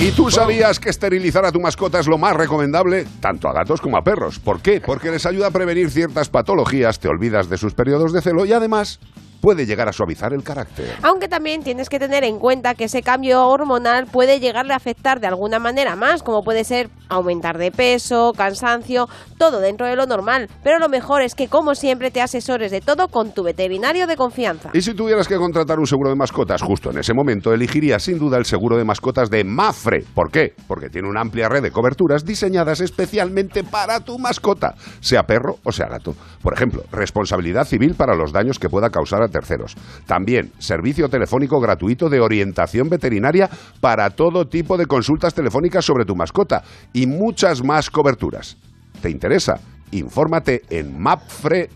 ¿Y 0.00 0.10
tú 0.10 0.30
sabías 0.30 0.80
que 0.80 0.90
esterilizar 0.90 1.44
a 1.44 1.52
tu 1.52 1.60
mascota 1.60 2.00
es 2.00 2.06
lo 2.06 2.18
más 2.18 2.36
recomendable? 2.36 3.06
Tanto 3.20 3.48
a 3.48 3.52
gatos 3.52 3.80
como 3.80 3.96
a 3.96 4.02
perros. 4.02 4.38
¿Por 4.38 4.60
qué? 4.60 4.80
Porque 4.84 5.10
les 5.10 5.24
ayuda 5.24 5.46
a 5.46 5.50
prevenir 5.50 5.90
ciertas 5.90 6.28
patologías, 6.28 6.98
te 6.98 7.08
olvidas 7.08 7.48
de 7.48 7.56
sus 7.56 7.74
periodos 7.74 8.12
de 8.12 8.20
celo 8.20 8.44
y 8.44 8.52
además 8.52 8.98
puede 9.44 9.66
llegar 9.66 9.90
a 9.90 9.92
suavizar 9.92 10.32
el 10.32 10.42
carácter. 10.42 10.96
Aunque 11.02 11.28
también 11.28 11.62
tienes 11.62 11.90
que 11.90 11.98
tener 11.98 12.24
en 12.24 12.38
cuenta 12.38 12.74
que 12.74 12.84
ese 12.84 13.02
cambio 13.02 13.46
hormonal 13.46 14.06
puede 14.06 14.40
llegarle 14.40 14.72
a 14.72 14.76
afectar 14.76 15.20
de 15.20 15.26
alguna 15.26 15.58
manera 15.58 15.96
más, 15.96 16.22
como 16.22 16.42
puede 16.42 16.64
ser 16.64 16.88
aumentar 17.10 17.58
de 17.58 17.70
peso, 17.70 18.32
cansancio, 18.34 19.06
todo 19.36 19.60
dentro 19.60 19.86
de 19.86 19.96
lo 19.96 20.06
normal. 20.06 20.48
Pero 20.62 20.78
lo 20.78 20.88
mejor 20.88 21.20
es 21.20 21.34
que, 21.34 21.48
como 21.48 21.74
siempre, 21.74 22.10
te 22.10 22.22
asesores 22.22 22.70
de 22.70 22.80
todo 22.80 23.08
con 23.08 23.34
tu 23.34 23.42
veterinario 23.42 24.06
de 24.06 24.16
confianza. 24.16 24.70
Y 24.72 24.80
si 24.80 24.94
tuvieras 24.94 25.28
que 25.28 25.36
contratar 25.36 25.78
un 25.78 25.86
seguro 25.86 26.08
de 26.08 26.16
mascotas 26.16 26.62
justo 26.62 26.90
en 26.90 26.96
ese 26.96 27.12
momento, 27.12 27.52
elegirías 27.52 28.02
sin 28.02 28.18
duda 28.18 28.38
el 28.38 28.46
seguro 28.46 28.78
de 28.78 28.84
mascotas 28.84 29.28
de 29.28 29.44
Mafre. 29.44 30.06
¿Por 30.14 30.30
qué? 30.30 30.54
Porque 30.66 30.88
tiene 30.88 31.06
una 31.06 31.20
amplia 31.20 31.50
red 31.50 31.62
de 31.62 31.70
coberturas 31.70 32.24
diseñadas 32.24 32.80
especialmente 32.80 33.62
para 33.62 34.00
tu 34.00 34.18
mascota, 34.18 34.74
sea 35.00 35.24
perro 35.24 35.58
o 35.64 35.70
sea 35.70 35.88
gato. 35.88 36.14
Por 36.42 36.54
ejemplo, 36.54 36.82
responsabilidad 36.90 37.66
civil 37.66 37.94
para 37.94 38.14
los 38.14 38.32
daños 38.32 38.58
que 38.58 38.70
pueda 38.70 38.88
causar 38.88 39.22
a 39.22 39.33
terceros. 39.34 39.74
También 40.06 40.52
servicio 40.58 41.08
telefónico 41.08 41.60
gratuito 41.60 42.08
de 42.08 42.20
orientación 42.20 42.88
veterinaria 42.88 43.50
para 43.80 44.10
todo 44.10 44.46
tipo 44.46 44.76
de 44.78 44.86
consultas 44.86 45.34
telefónicas 45.34 45.84
sobre 45.84 46.04
tu 46.04 46.14
mascota 46.14 46.62
y 46.92 47.06
muchas 47.06 47.64
más 47.64 47.90
coberturas. 47.90 48.56
¿Te 49.02 49.10
interesa? 49.10 49.60
Infórmate 49.90 50.62
en 50.70 50.96
mapfre.es. 51.00 51.70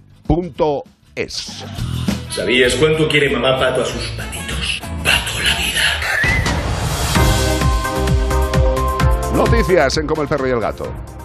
¿Sabías 2.30 2.76
cuánto 2.76 3.08
quiere 3.08 3.30
mamá 3.30 3.58
Pato 3.58 3.82
a 3.82 3.84
sus 3.84 4.06
patitos? 4.16 4.80
Pato 5.02 5.42
la 5.42 5.56
vida. 5.56 5.82
Noticias 9.34 9.96
en 9.98 10.06
Como 10.06 10.22
el 10.22 10.28
perro 10.28 10.46
y 10.46 10.50
el 10.52 10.60
gato. 10.60 11.17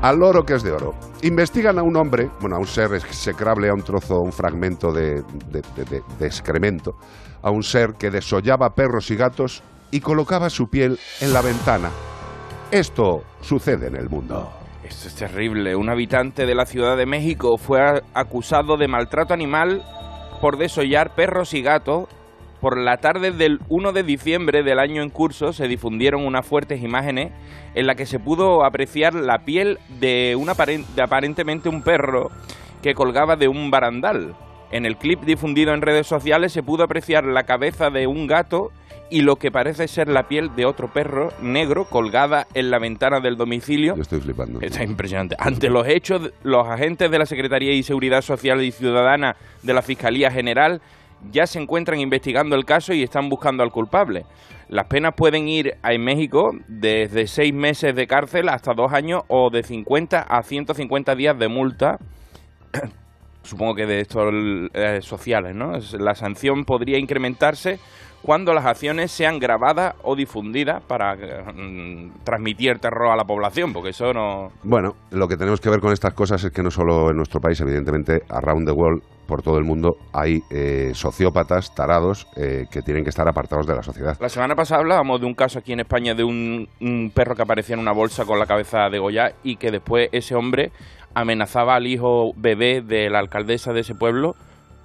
Al 0.00 0.18
loro 0.18 0.44
que 0.44 0.54
es 0.54 0.62
de 0.62 0.70
oro. 0.70 0.94
Investigan 1.22 1.78
a 1.78 1.82
un 1.82 1.96
hombre, 1.96 2.30
bueno, 2.40 2.56
a 2.56 2.58
un 2.60 2.66
ser 2.66 2.94
execrable, 2.94 3.68
a 3.68 3.74
un 3.74 3.82
trozo, 3.82 4.20
un 4.20 4.32
fragmento 4.32 4.92
de, 4.92 5.22
de- 5.50 6.02
excremento, 6.24 6.92
a 7.42 7.50
un 7.50 7.64
ser 7.64 7.94
que 7.98 8.10
desollaba 8.10 8.70
perros 8.70 9.10
y 9.10 9.16
gatos 9.16 9.62
y 9.90 10.00
colocaba 10.00 10.50
su 10.50 10.68
piel 10.68 10.98
en 11.20 11.32
la 11.32 11.42
ventana. 11.42 11.90
Esto 12.70 13.24
sucede 13.40 13.88
en 13.88 13.96
el 13.96 14.08
mundo. 14.08 14.48
Esto 14.84 15.08
es 15.08 15.14
terrible. 15.16 15.74
Un 15.74 15.90
habitante 15.90 16.46
de 16.46 16.54
la 16.54 16.64
Ciudad 16.64 16.96
de 16.96 17.06
México 17.06 17.56
fue 17.58 17.80
acusado 18.14 18.76
de 18.76 18.86
maltrato 18.86 19.34
animal 19.34 19.82
por 20.40 20.58
desollar 20.58 21.14
perros 21.16 21.54
y 21.54 21.62
gatos. 21.62 22.04
Por 22.60 22.76
la 22.76 22.96
tarde 22.96 23.30
del 23.30 23.60
1 23.68 23.92
de 23.92 24.02
diciembre 24.02 24.62
del 24.64 24.78
año 24.80 25.02
en 25.02 25.10
curso 25.10 25.52
se 25.52 25.68
difundieron 25.68 26.26
unas 26.26 26.44
fuertes 26.44 26.82
imágenes 26.82 27.32
en 27.74 27.86
las 27.86 27.94
que 27.96 28.06
se 28.06 28.18
pudo 28.18 28.64
apreciar 28.64 29.14
la 29.14 29.44
piel 29.44 29.78
de, 30.00 30.34
un 30.36 30.48
aparen- 30.48 30.84
de 30.96 31.02
aparentemente 31.02 31.68
un 31.68 31.82
perro 31.82 32.30
que 32.82 32.94
colgaba 32.94 33.36
de 33.36 33.46
un 33.48 33.70
barandal. 33.70 34.34
En 34.72 34.86
el 34.86 34.96
clip 34.96 35.20
difundido 35.22 35.72
en 35.72 35.82
redes 35.82 36.06
sociales 36.06 36.52
se 36.52 36.62
pudo 36.62 36.82
apreciar 36.84 37.24
la 37.24 37.44
cabeza 37.44 37.90
de 37.90 38.06
un 38.06 38.26
gato 38.26 38.70
y 39.10 39.22
lo 39.22 39.36
que 39.36 39.50
parece 39.50 39.88
ser 39.88 40.08
la 40.08 40.28
piel 40.28 40.54
de 40.54 40.66
otro 40.66 40.88
perro 40.92 41.32
negro 41.40 41.86
colgada 41.86 42.46
en 42.52 42.70
la 42.70 42.78
ventana 42.78 43.20
del 43.20 43.36
domicilio. 43.36 43.94
Yo 43.96 44.02
estoy 44.02 44.20
flipando. 44.20 44.60
Está 44.60 44.82
impresionante. 44.84 45.34
Ante 45.38 45.70
los 45.70 45.86
hechos, 45.88 46.30
los 46.42 46.66
agentes 46.68 47.10
de 47.10 47.18
la 47.18 47.24
Secretaría 47.24 47.70
de 47.72 47.82
Seguridad 47.82 48.20
Social 48.20 48.62
y 48.62 48.70
Ciudadana 48.72 49.36
de 49.62 49.72
la 49.72 49.80
Fiscalía 49.80 50.30
General 50.30 50.82
ya 51.30 51.46
se 51.46 51.60
encuentran 51.60 52.00
investigando 52.00 52.56
el 52.56 52.64
caso 52.64 52.92
y 52.92 53.02
están 53.02 53.28
buscando 53.28 53.62
al 53.62 53.70
culpable. 53.70 54.24
Las 54.68 54.86
penas 54.86 55.14
pueden 55.16 55.48
ir 55.48 55.76
en 55.82 56.04
México 56.04 56.52
desde 56.68 57.26
seis 57.26 57.54
meses 57.54 57.94
de 57.94 58.06
cárcel 58.06 58.48
hasta 58.48 58.74
dos 58.74 58.92
años 58.92 59.22
o 59.28 59.50
de 59.50 59.62
50 59.62 60.20
a 60.20 60.42
150 60.42 61.14
días 61.14 61.38
de 61.38 61.48
multa. 61.48 61.98
Supongo 63.42 63.74
que 63.74 63.86
de 63.86 64.00
estos 64.00 64.32
eh, 64.74 64.98
sociales, 65.00 65.54
¿no? 65.54 65.72
La 65.98 66.14
sanción 66.14 66.64
podría 66.64 66.98
incrementarse 66.98 67.78
cuando 68.22 68.52
las 68.52 68.66
acciones 68.66 69.10
sean 69.10 69.38
grabadas 69.38 69.94
o 70.02 70.16
difundidas 70.16 70.82
para 70.82 71.14
mm, 71.14 72.24
transmitir 72.24 72.78
terror 72.78 73.12
a 73.12 73.16
la 73.16 73.24
población, 73.24 73.72
porque 73.72 73.90
eso 73.90 74.12
no... 74.12 74.50
Bueno, 74.62 74.94
lo 75.10 75.28
que 75.28 75.36
tenemos 75.36 75.60
que 75.60 75.70
ver 75.70 75.80
con 75.80 75.92
estas 75.92 76.14
cosas 76.14 76.42
es 76.44 76.50
que 76.50 76.62
no 76.62 76.70
solo 76.70 77.10
en 77.10 77.16
nuestro 77.16 77.40
país, 77.40 77.60
evidentemente, 77.60 78.22
around 78.28 78.66
the 78.66 78.72
world, 78.72 79.02
por 79.26 79.42
todo 79.42 79.58
el 79.58 79.64
mundo, 79.64 79.96
hay 80.12 80.40
eh, 80.50 80.92
sociópatas, 80.94 81.74
tarados, 81.74 82.26
eh, 82.34 82.64
que 82.70 82.80
tienen 82.80 83.04
que 83.04 83.10
estar 83.10 83.28
apartados 83.28 83.66
de 83.66 83.76
la 83.76 83.82
sociedad. 83.82 84.16
La 84.20 84.30
semana 84.30 84.54
pasada 84.54 84.80
hablábamos 84.80 85.20
de 85.20 85.26
un 85.26 85.34
caso 85.34 85.58
aquí 85.58 85.74
en 85.74 85.80
España 85.80 86.14
de 86.14 86.24
un, 86.24 86.66
un 86.80 87.12
perro 87.14 87.34
que 87.34 87.42
aparecía 87.42 87.74
en 87.74 87.80
una 87.80 87.92
bolsa 87.92 88.24
con 88.24 88.38
la 88.38 88.46
cabeza 88.46 88.88
de 88.88 88.98
Goya 88.98 89.34
y 89.42 89.56
que 89.56 89.70
después 89.70 90.08
ese 90.12 90.34
hombre 90.34 90.72
amenazaba 91.14 91.76
al 91.76 91.86
hijo 91.86 92.32
bebé 92.36 92.80
de 92.80 93.10
la 93.10 93.18
alcaldesa 93.18 93.72
de 93.72 93.80
ese 93.80 93.94
pueblo 93.94 94.34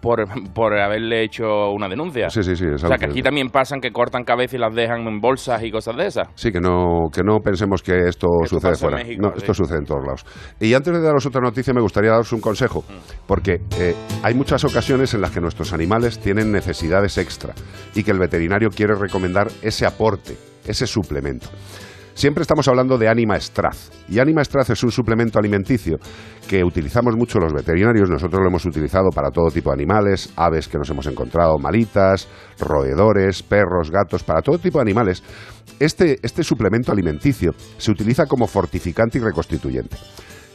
por, 0.04 0.26
por 0.54 0.78
haberle 0.78 1.24
hecho 1.24 1.72
una 1.72 1.88
denuncia. 1.88 2.30
Sí, 2.30 2.44
sí, 2.44 2.58
sí. 2.58 2.66
o 2.66 2.78
sea, 2.78 2.98
que 2.98 3.06
aquí 3.06 3.22
también 3.22 3.50
pasan 3.50 3.80
que 3.80 3.92
cortan 3.92 4.26
cabezas 4.26 4.56
y 4.56 4.58
las 4.58 4.76
dejan 4.76 5.08
en 5.08 5.22
bolsas 5.22 5.64
y 5.64 5.72
cosas 5.72 5.96
de 5.96 6.08
esas. 6.08 6.28
Sí, 6.36 6.52
que 6.52 6.60
no, 6.60 7.10
que 7.12 7.24
no 7.24 7.40
pensemos 7.40 7.82
que 7.82 7.94
esto, 8.10 8.28
Esto 8.44 8.58
sucede 8.58 8.72
en 8.72 8.78
fuera. 8.78 8.98
México, 8.98 9.22
no, 9.22 9.30
sí. 9.30 9.38
esto 9.38 9.54
sucede 9.54 9.78
en 9.78 9.86
todos 9.86 10.04
lados. 10.06 10.26
Y 10.60 10.74
antes 10.74 10.94
de 10.94 11.02
daros 11.02 11.26
otra 11.26 11.40
noticia, 11.40 11.74
me 11.74 11.80
gustaría 11.80 12.12
daros 12.12 12.34
un 12.34 12.42
consejo, 12.42 12.84
porque 13.26 13.62
eh, 13.80 13.96
hay 14.22 14.34
muchas 14.34 14.66
ocasiones 14.66 15.14
en 15.14 15.22
las 15.22 15.32
que 15.32 15.40
nuestros 15.40 15.72
animales 15.72 16.20
tienen 16.20 16.52
necesidades 16.52 17.18
extra 17.18 17.54
y 17.96 18.04
que 18.04 18.12
el 18.12 18.20
veterinario 18.20 18.70
quiere 18.70 18.96
recomendar 18.96 19.48
ese 19.62 19.86
aporte, 19.86 20.36
ese 20.68 20.86
suplemento. 20.86 21.48
Siempre 22.14 22.44
estamos 22.44 22.68
hablando 22.68 22.98
de 22.98 23.10
Anima 23.10 23.40
Straz. 23.40 23.90
Y 24.08 24.20
Anima 24.20 24.44
Straz 24.44 24.70
es 24.70 24.84
un 24.84 24.92
suplemento 24.92 25.40
alimenticio 25.40 25.98
que 26.48 26.64
utilizamos 26.64 27.16
mucho 27.18 27.40
los 27.40 27.52
veterinarios. 27.52 28.10
Nosotros 28.10 28.40
lo 28.42 28.48
hemos 28.48 28.66
utilizado 28.66 29.10
para 29.10 29.32
todo 29.32 29.50
tipo 29.50 29.72
de 29.72 29.76
animales, 29.76 30.32
aves 30.36 30.68
que 30.68 30.78
nos 30.78 30.90
hemos 30.90 31.08
encontrado 31.08 31.58
malitas, 31.58 32.28
roedores, 32.60 33.42
perros, 33.42 33.90
gatos, 33.90 34.24
para 34.24 34.42
todo 34.42 34.60
tipo 34.60 34.78
de 34.78 34.84
animales. 34.84 35.24
Este, 35.80 36.18
este 36.22 36.44
suplemento 36.44 36.92
alimenticio 36.92 37.52
se 37.78 37.92
utiliza 37.92 38.28
como 38.28 38.48
fortificante 38.48 39.18
y 39.18 39.22
reconstituyente. 39.22 39.98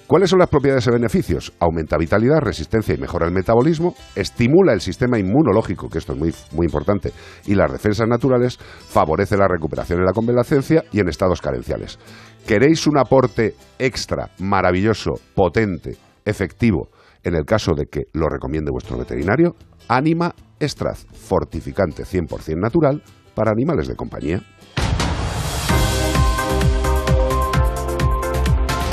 ¿Cuáles 0.09 0.31
son 0.31 0.39
las 0.39 0.49
propiedades 0.49 0.87
y 0.87 0.91
beneficios? 0.91 1.53
Aumenta 1.61 1.99
vitalidad, 1.99 2.41
resistencia 2.41 2.95
y 2.95 2.99
mejora 2.99 3.27
el 3.27 3.35
metabolismo, 3.35 3.95
estimula 4.17 4.73
el 4.73 4.81
sistema 4.81 5.19
inmunológico, 5.19 5.91
que 5.91 5.99
esto 5.99 6.15
es 6.15 6.19
muy, 6.19 6.35
muy 6.53 6.65
importante, 6.65 7.13
y 7.45 7.55
las 7.55 7.71
defensas 7.71 8.09
naturales, 8.09 8.57
favorece 8.57 9.37
la 9.37 9.47
recuperación 9.47 9.99
en 9.99 10.07
la 10.07 10.15
convalecencia 10.15 10.83
y 10.93 11.01
en 11.01 11.11
estados 11.11 11.43
carenciales. 11.43 11.99
¿Queréis 12.47 12.87
un 12.87 12.97
aporte 12.97 13.55
extra, 13.79 14.31
maravilloso, 14.39 15.11
potente, 15.35 15.99
efectivo, 16.25 16.89
en 17.23 17.35
el 17.35 17.45
caso 17.45 17.75
de 17.77 17.85
que 17.85 18.05
lo 18.15 18.31
recomiende 18.31 18.71
vuestro 18.71 18.97
veterinario? 18.97 19.57
Anima 19.89 20.35
Estraz, 20.59 21.05
fortificante 21.13 22.05
100% 22.05 22.59
natural 22.59 23.03
para 23.35 23.51
animales 23.51 23.87
de 23.87 23.95
compañía. 23.95 24.41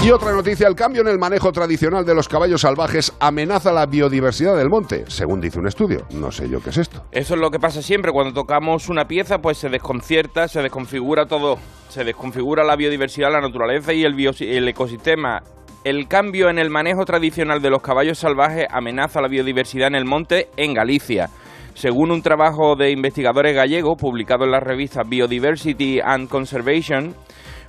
Y 0.06 0.12
otra 0.12 0.34
noticia, 0.34 0.68
el 0.68 0.76
cambio 0.76 1.02
en 1.02 1.08
el 1.08 1.18
manejo 1.18 1.52
tradicional 1.52 2.06
de 2.06 2.14
los 2.14 2.28
caballos 2.28 2.62
salvajes 2.62 3.12
amenaza 3.20 3.74
la 3.74 3.88
biodiversidad 3.88 4.56
del 4.56 4.70
monte, 4.70 5.04
según 5.08 5.42
dice 5.42 5.58
un 5.58 5.66
estudio. 5.66 6.06
No 6.12 6.32
sé 6.32 6.48
yo 6.48 6.62
qué 6.62 6.70
es 6.70 6.78
esto. 6.78 7.02
Eso 7.12 7.34
es 7.34 7.40
lo 7.40 7.50
que 7.50 7.58
pasa 7.58 7.82
siempre. 7.82 8.12
Cuando 8.12 8.32
tocamos 8.32 8.88
una 8.88 9.06
pieza, 9.06 9.40
pues 9.40 9.58
se 9.58 9.68
desconcierta, 9.68 10.48
se 10.48 10.62
desconfigura 10.62 11.26
todo. 11.26 11.58
Se 11.90 12.04
desconfigura 12.04 12.64
la 12.64 12.76
biodiversidad, 12.76 13.32
la 13.32 13.42
naturaleza 13.42 13.94
y 13.94 14.04
el, 14.04 14.14
el 14.42 14.68
ecosistema. 14.68 15.42
El 15.84 16.08
cambio 16.08 16.52
en 16.52 16.60
el 16.60 16.70
manejo 16.70 17.04
tradicional 17.04 17.60
de 17.64 17.72
los 17.72 17.82
caballos 17.82 18.20
salvajes 18.20 18.68
amenaza 18.70 19.22
la 19.22 19.28
biodiversidad 19.28 19.88
en 19.88 19.96
el 19.96 20.06
monte 20.06 20.50
en 20.56 20.76
Galicia. 20.76 21.32
Según 21.74 22.12
un 22.12 22.22
trabajo 22.22 22.76
de 22.76 22.92
investigadores 22.92 23.56
gallegos 23.56 23.98
publicado 24.00 24.46
en 24.46 24.52
la 24.52 24.60
revista 24.60 25.02
Biodiversity 25.04 26.00
and 26.00 26.30
Conservation, 26.30 27.16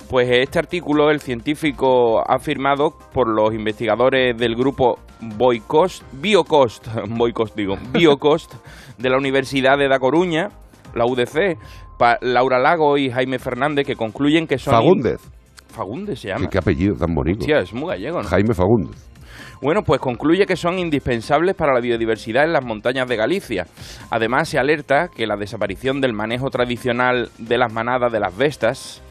pues 0.09 0.29
este 0.31 0.59
artículo 0.59 1.09
el 1.09 1.19
científico 1.19 2.21
ha 2.27 2.39
firmado 2.39 2.91
por 3.13 3.27
los 3.27 3.53
investigadores 3.53 4.37
del 4.37 4.55
grupo 4.55 4.99
Boicost, 5.21 6.03
Biocost, 6.13 6.87
Boicost 7.09 7.55
digo, 7.55 7.75
Biocost 7.91 8.53
de 8.97 9.09
la 9.09 9.17
Universidad 9.17 9.77
de 9.77 9.87
Da 9.87 9.99
Coruña, 9.99 10.49
la 10.95 11.05
UDC, 11.05 11.57
pa- 11.97 12.17
Laura 12.21 12.59
Lago 12.59 12.97
y 12.97 13.09
Jaime 13.09 13.39
Fernández 13.39 13.85
que 13.85 13.95
concluyen 13.95 14.47
que 14.47 14.57
son 14.57 14.73
Fagúndez. 14.73 15.21
Fagúndez 15.69 16.19
se 16.19 16.27
¿Qué, 16.29 16.33
llama. 16.33 16.49
qué 16.49 16.57
apellido 16.57 16.95
tan 16.95 17.13
bonito. 17.13 17.39
Hostia, 17.39 17.59
es 17.59 17.73
muy 17.73 17.89
gallego, 17.89 18.21
¿no? 18.21 18.27
Jaime 18.27 18.53
Fagúndez. 18.53 19.07
Bueno, 19.61 19.81
pues 19.81 19.99
concluye 19.99 20.45
que 20.45 20.55
son 20.55 20.77
indispensables 20.77 21.55
para 21.55 21.73
la 21.73 21.79
biodiversidad 21.79 22.43
en 22.45 22.53
las 22.53 22.63
montañas 22.63 23.07
de 23.07 23.15
Galicia. 23.15 23.65
Además, 24.11 24.49
se 24.49 24.59
alerta 24.59 25.07
que 25.07 25.25
la 25.25 25.35
desaparición 25.35 25.99
del 25.99 26.13
manejo 26.13 26.49
tradicional 26.51 27.29
de 27.39 27.57
las 27.57 27.73
manadas 27.73 28.11
de 28.11 28.19
las 28.19 28.37
bestas 28.37 29.01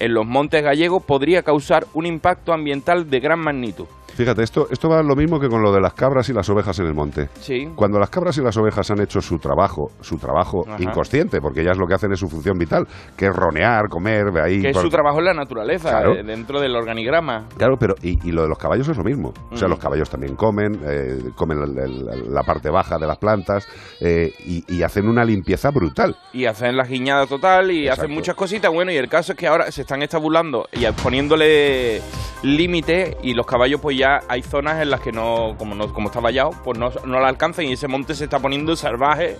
en 0.00 0.14
los 0.14 0.26
montes 0.26 0.62
gallegos 0.64 1.04
podría 1.04 1.42
causar 1.42 1.86
un 1.94 2.06
impacto 2.06 2.52
ambiental 2.52 3.08
de 3.08 3.20
gran 3.20 3.38
magnitud. 3.38 3.86
Fíjate, 4.20 4.42
esto, 4.42 4.66
esto 4.70 4.88
va 4.90 5.02
lo 5.02 5.16
mismo 5.16 5.40
que 5.40 5.48
con 5.48 5.62
lo 5.62 5.72
de 5.72 5.80
las 5.80 5.94
cabras 5.94 6.28
y 6.28 6.34
las 6.34 6.48
ovejas 6.50 6.78
en 6.78 6.86
el 6.86 6.94
monte. 6.94 7.28
Sí. 7.40 7.68
Cuando 7.74 7.98
las 7.98 8.10
cabras 8.10 8.36
y 8.36 8.42
las 8.42 8.54
ovejas 8.58 8.90
han 8.90 9.00
hecho 9.00 9.20
su 9.22 9.38
trabajo, 9.38 9.92
su 10.00 10.18
trabajo 10.18 10.64
Ajá. 10.68 10.76
inconsciente, 10.82 11.40
porque 11.40 11.62
ellas 11.62 11.78
lo 11.78 11.86
que 11.86 11.94
hacen 11.94 12.12
es 12.12 12.20
su 12.20 12.28
función 12.28 12.58
vital, 12.58 12.86
que 13.16 13.26
es 13.26 13.34
ronear, 13.34 13.88
comer, 13.88 14.26
de 14.32 14.42
ahí. 14.42 14.60
Que 14.60 14.70
es 14.70 14.76
su 14.76 14.90
trabajo 14.90 15.20
en 15.20 15.24
la 15.24 15.32
naturaleza, 15.34 15.88
Claro. 15.90 16.14
eh, 16.16 16.22
dentro 16.22 16.60
del 16.60 16.76
organigrama. 16.76 17.46
Claro, 17.56 17.76
pero 17.80 17.94
y, 18.02 18.28
y 18.28 18.32
lo 18.32 18.42
de 18.42 18.48
los 18.48 18.58
caballos 18.58 18.86
es 18.88 18.96
lo 18.98 19.04
mismo. 19.04 19.32
O 19.50 19.56
sea, 19.56 19.68
Mm. 19.68 19.70
los 19.70 19.78
caballos 19.78 20.10
también 20.10 20.36
comen, 20.36 20.80
eh, 20.86 21.30
comen 21.34 21.58
la 22.28 22.42
parte 22.42 22.68
baja 22.70 22.98
de 22.98 23.06
las 23.06 23.16
plantas 23.16 23.66
eh, 24.00 24.32
y, 24.44 24.64
y 24.68 24.82
hacen 24.82 25.08
una 25.08 25.24
limpieza 25.24 25.70
brutal. 25.70 26.14
y 26.32 26.44
hacen 26.44 26.76
la 26.76 26.84
guiñada 26.84 27.26
total 27.26 27.70
y 27.70 27.84
Exacto. 27.84 28.02
hacen 28.02 28.14
muchas 28.14 28.34
cositas. 28.34 28.70
Bueno, 28.72 28.92
y 28.92 28.96
el 28.96 29.08
caso 29.08 29.32
es 29.32 29.38
que 29.38 29.46
ahora 29.46 29.70
se 29.70 29.80
están 29.82 30.02
estabulando 30.02 30.66
y 30.72 30.84
poniéndole 31.02 32.00
límite 32.42 33.16
y 33.22 33.34
los 33.34 33.46
caballos 33.46 33.80
pues 33.80 33.96
ya 33.98 34.09
hay 34.28 34.42
zonas 34.42 34.80
en 34.82 34.90
las 34.90 35.00
que 35.00 35.12
no, 35.12 35.54
como 35.58 35.74
no, 35.74 35.92
como 35.92 36.08
está 36.08 36.20
vallado, 36.20 36.50
pues 36.64 36.78
no, 36.78 36.90
no 37.04 37.20
la 37.20 37.28
alcanzan 37.28 37.66
y 37.66 37.72
ese 37.72 37.88
monte 37.88 38.14
se 38.14 38.24
está 38.24 38.38
poniendo 38.38 38.74
salvaje, 38.76 39.38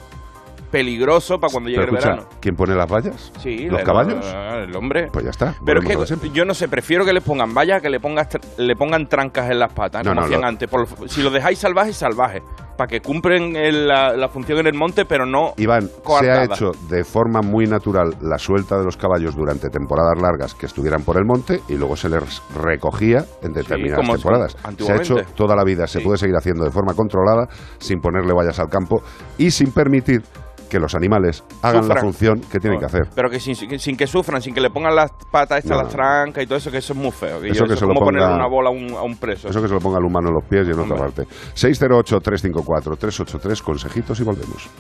peligroso 0.71 1.39
para 1.39 1.53
cuando 1.53 1.69
llegue 1.71 1.81
Pero 1.83 1.93
el 1.93 1.99
escucha, 1.99 2.15
verano. 2.17 2.29
¿quién 2.41 2.55
pone 2.55 2.75
las 2.75 2.91
vallas? 2.91 3.33
Sí, 3.41 3.67
¿Los 3.69 3.81
el- 3.81 3.87
caballos? 3.87 4.35
El 4.67 4.77
hombre. 4.77 5.09
Pues 5.13 5.25
ya 5.25 5.31
está. 5.31 5.55
Pero 5.65 5.81
es 5.81 6.11
lo 6.11 6.19
que 6.21 6.31
yo 6.31 6.45
no 6.45 6.55
sé, 6.55 6.69
prefiero 6.69 7.05
que 7.05 7.13
les 7.13 7.23
pongan 7.25 7.53
vallas 7.55 7.83
que 7.83 7.91
le, 7.91 8.01
pongas 8.01 8.29
le 8.59 8.77
pongan 8.77 9.07
trancas 9.09 9.51
en 9.51 9.59
las 9.59 9.73
patas, 9.73 10.05
No, 10.05 10.11
como 10.11 10.21
no, 10.21 10.27
hacían 10.27 10.41
lo- 10.43 10.47
antes. 10.47 10.69
Por- 10.69 11.09
si 11.09 11.23
los 11.23 11.33
dejáis 11.33 11.59
salvajes, 11.59 11.97
salvajes. 11.97 12.43
Para 12.77 12.89
que 12.89 13.01
cumplen 13.01 13.57
el- 13.57 13.87
la, 13.87 14.17
la 14.17 14.29
función 14.29 14.59
en 14.61 14.67
el 14.69 14.75
monte, 14.75 15.05
pero 15.05 15.27
no 15.27 15.53
Iván, 15.59 15.83
se 16.21 16.31
ha 16.31 16.45
hecho 16.45 16.71
de 16.89 17.05
forma 17.05 17.41
muy 17.43 17.67
natural 17.67 18.15
la 18.23 18.39
suelta 18.39 18.79
de 18.79 18.85
los 18.85 18.97
caballos 18.97 19.37
durante 19.37 19.69
temporadas 19.69 20.19
largas 20.19 20.55
que 20.55 20.65
estuvieran 20.65 21.03
por 21.03 21.19
el 21.19 21.27
monte 21.27 21.61
y 21.69 21.75
luego 21.77 21.95
se 21.95 22.09
les 22.09 22.43
recogía 22.57 23.25
en 23.43 23.53
determinadas 23.53 24.01
como 24.01 24.15
temporadas. 24.15 24.57
Se 24.79 24.93
ha 24.93 24.97
hecho 24.97 25.17
toda 25.35 25.55
la 25.55 25.63
vida, 25.65 25.87
se 25.87 25.99
Sí. 25.99 26.05
puede 26.05 26.17
seguir 26.17 26.37
haciendo 26.37 26.65
de 26.65 26.71
forma 26.71 26.95
controlada, 26.95 27.49
sin 27.79 28.01
ponerle 28.01 28.33
vallas 28.33 28.59
al 28.59 28.69
campo 28.71 29.03
y 29.37 29.51
sin 29.51 29.73
permitir 29.73 30.23
que 30.71 30.79
los 30.79 30.95
animales 30.95 31.45
hagan 31.61 31.87
la 31.87 31.97
función 31.97 32.41
que 32.41 32.59
tienen 32.59 32.79
que 32.81 32.87
hacer. 32.87 33.11
Pero 33.15 33.29
que 33.29 33.39
sin, 33.39 33.55
sin 33.79 33.95
que 33.97 34.07
sufran, 34.07 34.41
sin 34.41 34.55
que 34.55 34.63
le 34.63 34.71
pongan 34.71 34.97
las 34.97 35.11
patas 35.31 35.59
estas, 35.59 35.77
No, 35.77 35.83
las 35.83 35.93
trancas 35.93 36.43
y 36.43 36.47
todo 36.47 36.57
eso, 36.57 36.71
que 36.71 36.79
eso 36.79 36.95
es 36.95 36.99
muy 36.99 37.11
feo. 37.11 37.39
Que 37.43 37.49
Eso 37.51 37.65
yo- 37.65 37.67
que 37.67 37.75
eso 37.75 37.81
se 37.81 37.85
es 37.85 37.89
lo 37.89 37.95
como 37.95 38.07
ponerle 38.07 38.27
ponga- 38.29 38.37
una 38.37 38.47
bola 38.49 38.71
a 38.71 38.73
un, 38.73 38.91
a 38.95 39.03
un 39.03 39.19
preso. 39.19 39.49
Eso 39.49 39.61
que 39.61 39.69
se 39.69 39.75
lo 39.75 39.81
ponga 39.81 39.99
el 39.99 40.05
humano 40.07 40.29
en 40.29 40.35
los 40.35 40.45
pies 40.45 40.67
y 40.67 40.71
en 40.71 40.79
otra 40.81 40.95
Hombre. 40.97 41.25
parte. 41.25 41.29
608-354-383, 41.55 43.61
consejitos 43.63 44.19
y 44.21 44.25
volvemos. 44.25 44.71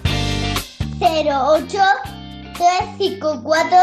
08 1.01 1.79
354 2.55 3.77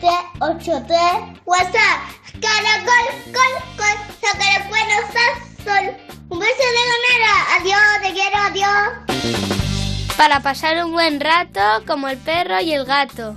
383 0.00 0.96
WhatsApp 1.44 1.98
Caracol, 2.40 3.06
col, 3.32 3.54
col, 3.76 3.96
sacar 4.20 4.58
bueno, 4.68 4.94
sol, 5.12 5.32
sol 5.64 5.84
Un 6.28 6.38
beso 6.38 6.66
de 6.76 6.82
ganera, 6.90 7.34
adiós, 7.58 7.86
te 8.02 8.08
quiero, 8.12 8.38
adiós 8.48 8.84
Para 10.16 10.40
pasar 10.40 10.84
un 10.84 10.92
buen 10.92 11.20
rato 11.20 11.60
como 11.86 12.08
el 12.08 12.18
perro 12.18 12.60
y 12.60 12.72
el 12.72 12.84
gato. 12.84 13.36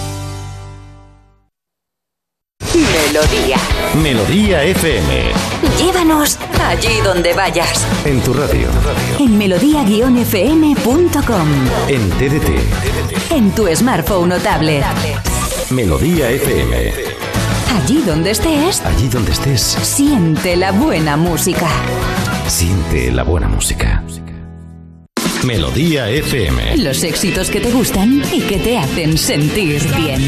Melodía. 2.71 3.57
Melodía 4.01 4.63
FM. 4.63 5.31
Llévanos 5.77 6.39
allí 6.65 7.01
donde 7.03 7.33
vayas. 7.33 7.85
En 8.05 8.21
tu 8.21 8.33
radio. 8.33 8.69
En 9.19 9.37
melodía-fm.com. 9.37 11.47
En 11.89 12.09
TDT. 12.11 12.49
En 13.31 13.51
tu 13.51 13.67
smartphone 13.75 14.31
o 14.33 14.39
tablet. 14.39 14.85
Melodía 15.69 16.29
FM. 16.29 16.93
Allí 17.75 18.01
donde 18.05 18.31
estés, 18.31 18.81
Allí 18.85 19.07
donde 19.09 19.31
estés, 19.31 19.61
siente 19.81 20.55
la 20.55 20.71
buena 20.71 21.17
música. 21.17 21.67
siente 22.47 23.11
la 23.11 23.23
buena 23.23 23.47
música. 23.49 24.03
Melodía 25.43 26.07
FM. 26.09 26.77
Los 26.77 27.03
éxitos 27.03 27.49
que 27.49 27.59
te 27.59 27.71
gustan 27.71 28.23
y 28.31 28.41
que 28.41 28.57
te 28.57 28.77
hacen 28.77 29.17
sentir 29.17 29.81
bien. 29.95 30.21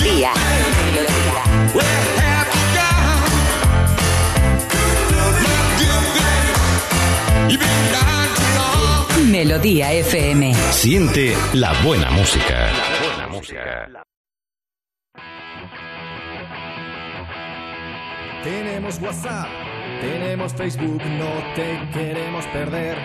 Melodía. 0.00 0.32
Melodía 9.30 9.92
FM. 9.92 10.54
Siente 10.72 11.36
la 11.52 11.74
buena 11.82 12.10
música. 12.10 12.72
La 12.72 13.06
buena 13.06 13.28
música. 13.28 13.88
Tenemos 18.42 18.98
WhatsApp, 19.00 19.48
tenemos 20.00 20.54
Facebook, 20.54 21.02
no 21.04 21.54
te 21.54 21.78
queremos 21.92 22.46
perder. 22.46 22.96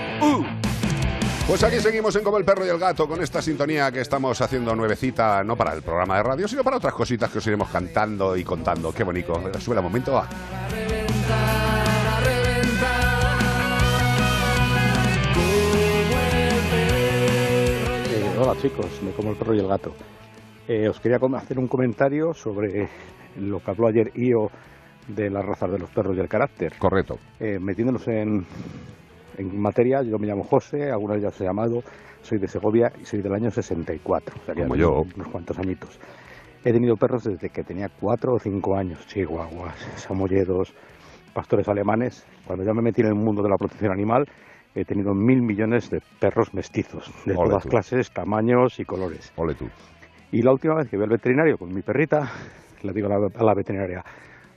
Pues 1.47 1.63
aquí 1.63 1.79
seguimos 1.79 2.15
en 2.15 2.23
Como 2.23 2.39
el 2.39 2.43
Perro 2.43 2.65
y 2.65 2.69
el 2.69 2.79
Gato 2.79 3.07
con 3.07 3.21
esta 3.21 3.39
sintonía 3.39 3.91
que 3.91 4.01
estamos 4.01 4.41
haciendo 4.41 4.75
nuevecita, 4.75 5.43
no 5.43 5.55
para 5.55 5.73
el 5.73 5.83
programa 5.83 6.17
de 6.17 6.23
radio, 6.23 6.47
sino 6.47 6.63
para 6.63 6.77
otras 6.77 6.93
cositas 6.95 7.29
que 7.29 7.37
os 7.37 7.45
iremos 7.45 7.69
cantando 7.69 8.35
y 8.35 8.43
contando. 8.43 8.91
Qué 8.91 9.03
bonito. 9.03 9.39
Sube 9.59 9.75
el 9.75 9.83
momento. 9.83 10.13
va. 10.13 10.27
Eh, 18.09 18.39
hola 18.39 18.59
chicos, 18.59 18.87
me 19.03 19.11
como 19.11 19.29
el 19.29 19.37
perro 19.37 19.53
y 19.53 19.59
el 19.59 19.67
gato. 19.67 19.93
Eh, 20.67 20.89
os 20.89 20.99
quería 20.99 21.19
hacer 21.37 21.59
un 21.59 21.67
comentario 21.67 22.33
sobre 22.33 22.89
lo 23.37 23.59
que 23.59 23.69
habló 23.69 23.87
ayer 23.87 24.11
Io 24.15 24.49
de 25.07 25.29
las 25.29 25.45
razas 25.45 25.71
de 25.71 25.77
los 25.77 25.91
perros 25.91 26.17
y 26.17 26.21
el 26.21 26.27
carácter. 26.27 26.73
Correcto. 26.79 27.19
Eh, 27.39 27.59
metiéndonos 27.59 28.07
en, 28.07 28.47
en 29.37 29.59
materia, 29.59 30.01
yo 30.03 30.17
me 30.17 30.27
llamo 30.27 30.43
José, 30.43 30.91
algunas 30.91 31.21
ya 31.21 31.29
os 31.29 31.41
he 31.41 31.43
llamado, 31.45 31.81
soy 32.21 32.37
de 32.39 32.47
Segovia 32.47 32.91
y 33.01 33.05
soy 33.05 33.21
del 33.21 33.33
año 33.33 33.51
64, 33.51 34.35
o 34.41 34.45
sea 34.45 34.55
Como 34.55 34.75
yo. 34.75 35.01
unos 35.15 35.27
cuantos 35.29 35.57
añitos. 35.59 35.99
He 36.63 36.71
tenido 36.73 36.95
perros 36.95 37.23
desde 37.23 37.49
que 37.49 37.63
tenía 37.63 37.89
cuatro 37.89 38.33
o 38.33 38.39
cinco 38.39 38.75
años, 38.75 39.05
chihuahuas, 39.07 39.75
samoyedos, 39.97 40.73
pastores 41.33 41.67
alemanes. 41.67 42.25
Cuando 42.47 42.63
ya 42.65 42.73
me 42.73 42.81
metí 42.81 43.01
en 43.01 43.07
el 43.07 43.15
mundo 43.15 43.43
de 43.43 43.49
la 43.49 43.57
protección 43.57 43.91
animal, 43.91 44.25
he 44.73 44.83
tenido 44.83 45.13
mil 45.13 45.41
millones 45.43 45.89
de 45.91 46.01
perros 46.19 46.53
mestizos, 46.53 47.11
de 47.25 47.33
Ole 47.35 47.49
todas 47.49 47.63
tú. 47.63 47.69
clases, 47.69 48.09
tamaños 48.11 48.79
y 48.79 48.85
colores. 48.85 49.31
Ole 49.35 49.53
tú. 49.53 49.67
Y 50.31 50.41
la 50.41 50.51
última 50.51 50.73
vez 50.75 50.89
que 50.89 50.97
vi 50.97 51.03
al 51.03 51.09
veterinario 51.09 51.57
con 51.57 51.73
mi 51.73 51.81
perrita, 51.81 52.31
le 52.81 52.91
digo 52.93 53.07
a 53.07 53.19
la, 53.19 53.27
a 53.33 53.43
la 53.43 53.53
veterinaria, 53.53 54.03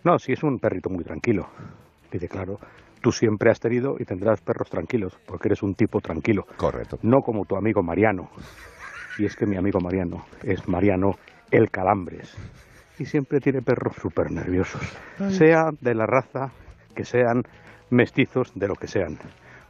no, 0.02 0.18
si 0.18 0.32
es 0.32 0.42
un 0.42 0.58
perrito 0.58 0.88
muy 0.88 1.04
tranquilo. 1.04 1.46
Dice, 2.10 2.26
claro, 2.26 2.58
tú 3.00 3.12
siempre 3.12 3.50
has 3.50 3.60
tenido 3.60 3.96
y 3.98 4.04
tendrás 4.04 4.40
perros 4.40 4.68
tranquilos, 4.70 5.18
porque 5.26 5.48
eres 5.48 5.62
un 5.62 5.74
tipo 5.74 6.00
tranquilo. 6.00 6.44
Correcto. 6.56 6.98
No 7.02 7.18
como 7.20 7.44
tu 7.44 7.56
amigo 7.56 7.82
Mariano. 7.82 8.28
Y 9.18 9.24
es 9.26 9.34
que 9.36 9.46
mi 9.46 9.56
amigo 9.56 9.80
Mariano 9.80 10.24
es 10.42 10.68
Mariano 10.68 11.12
el 11.50 11.70
Calambres. 11.70 12.36
Y 12.98 13.04
siempre 13.06 13.40
tiene 13.40 13.62
perros 13.62 13.94
súper 14.00 14.30
nerviosos. 14.30 14.82
Ay. 15.18 15.32
Sea 15.32 15.70
de 15.80 15.94
la 15.94 16.06
raza 16.06 16.52
que 16.94 17.04
sean 17.04 17.42
mestizos, 17.90 18.52
de 18.54 18.68
lo 18.68 18.74
que 18.74 18.86
sean. 18.88 19.18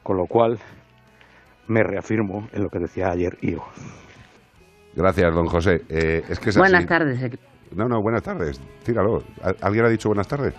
Con 0.03 0.17
lo 0.17 0.27
cual, 0.27 0.59
me 1.67 1.83
reafirmo 1.83 2.49
en 2.53 2.62
lo 2.62 2.71
que 2.71 2.79
decía 2.79 3.11
ayer 3.11 3.37
Io. 3.43 3.62
Gracias, 4.95 5.35
don 5.35 5.47
José. 5.47 5.83
Eh, 5.88 6.25
es 6.29 6.41
que 6.41 6.51
es 6.51 6.57
Buenas 6.57 6.79
así. 6.81 6.88
tardes. 6.88 7.38
No, 7.77 7.87
no, 7.87 8.01
buenas 8.01 8.23
tardes. 8.23 8.59
Tíralo. 8.85 9.23
¿Al- 9.43 9.57
¿Alguien 9.61 9.85
ha 9.85 9.88
dicho 9.88 10.09
buenas 10.09 10.27
tardes? 10.27 10.55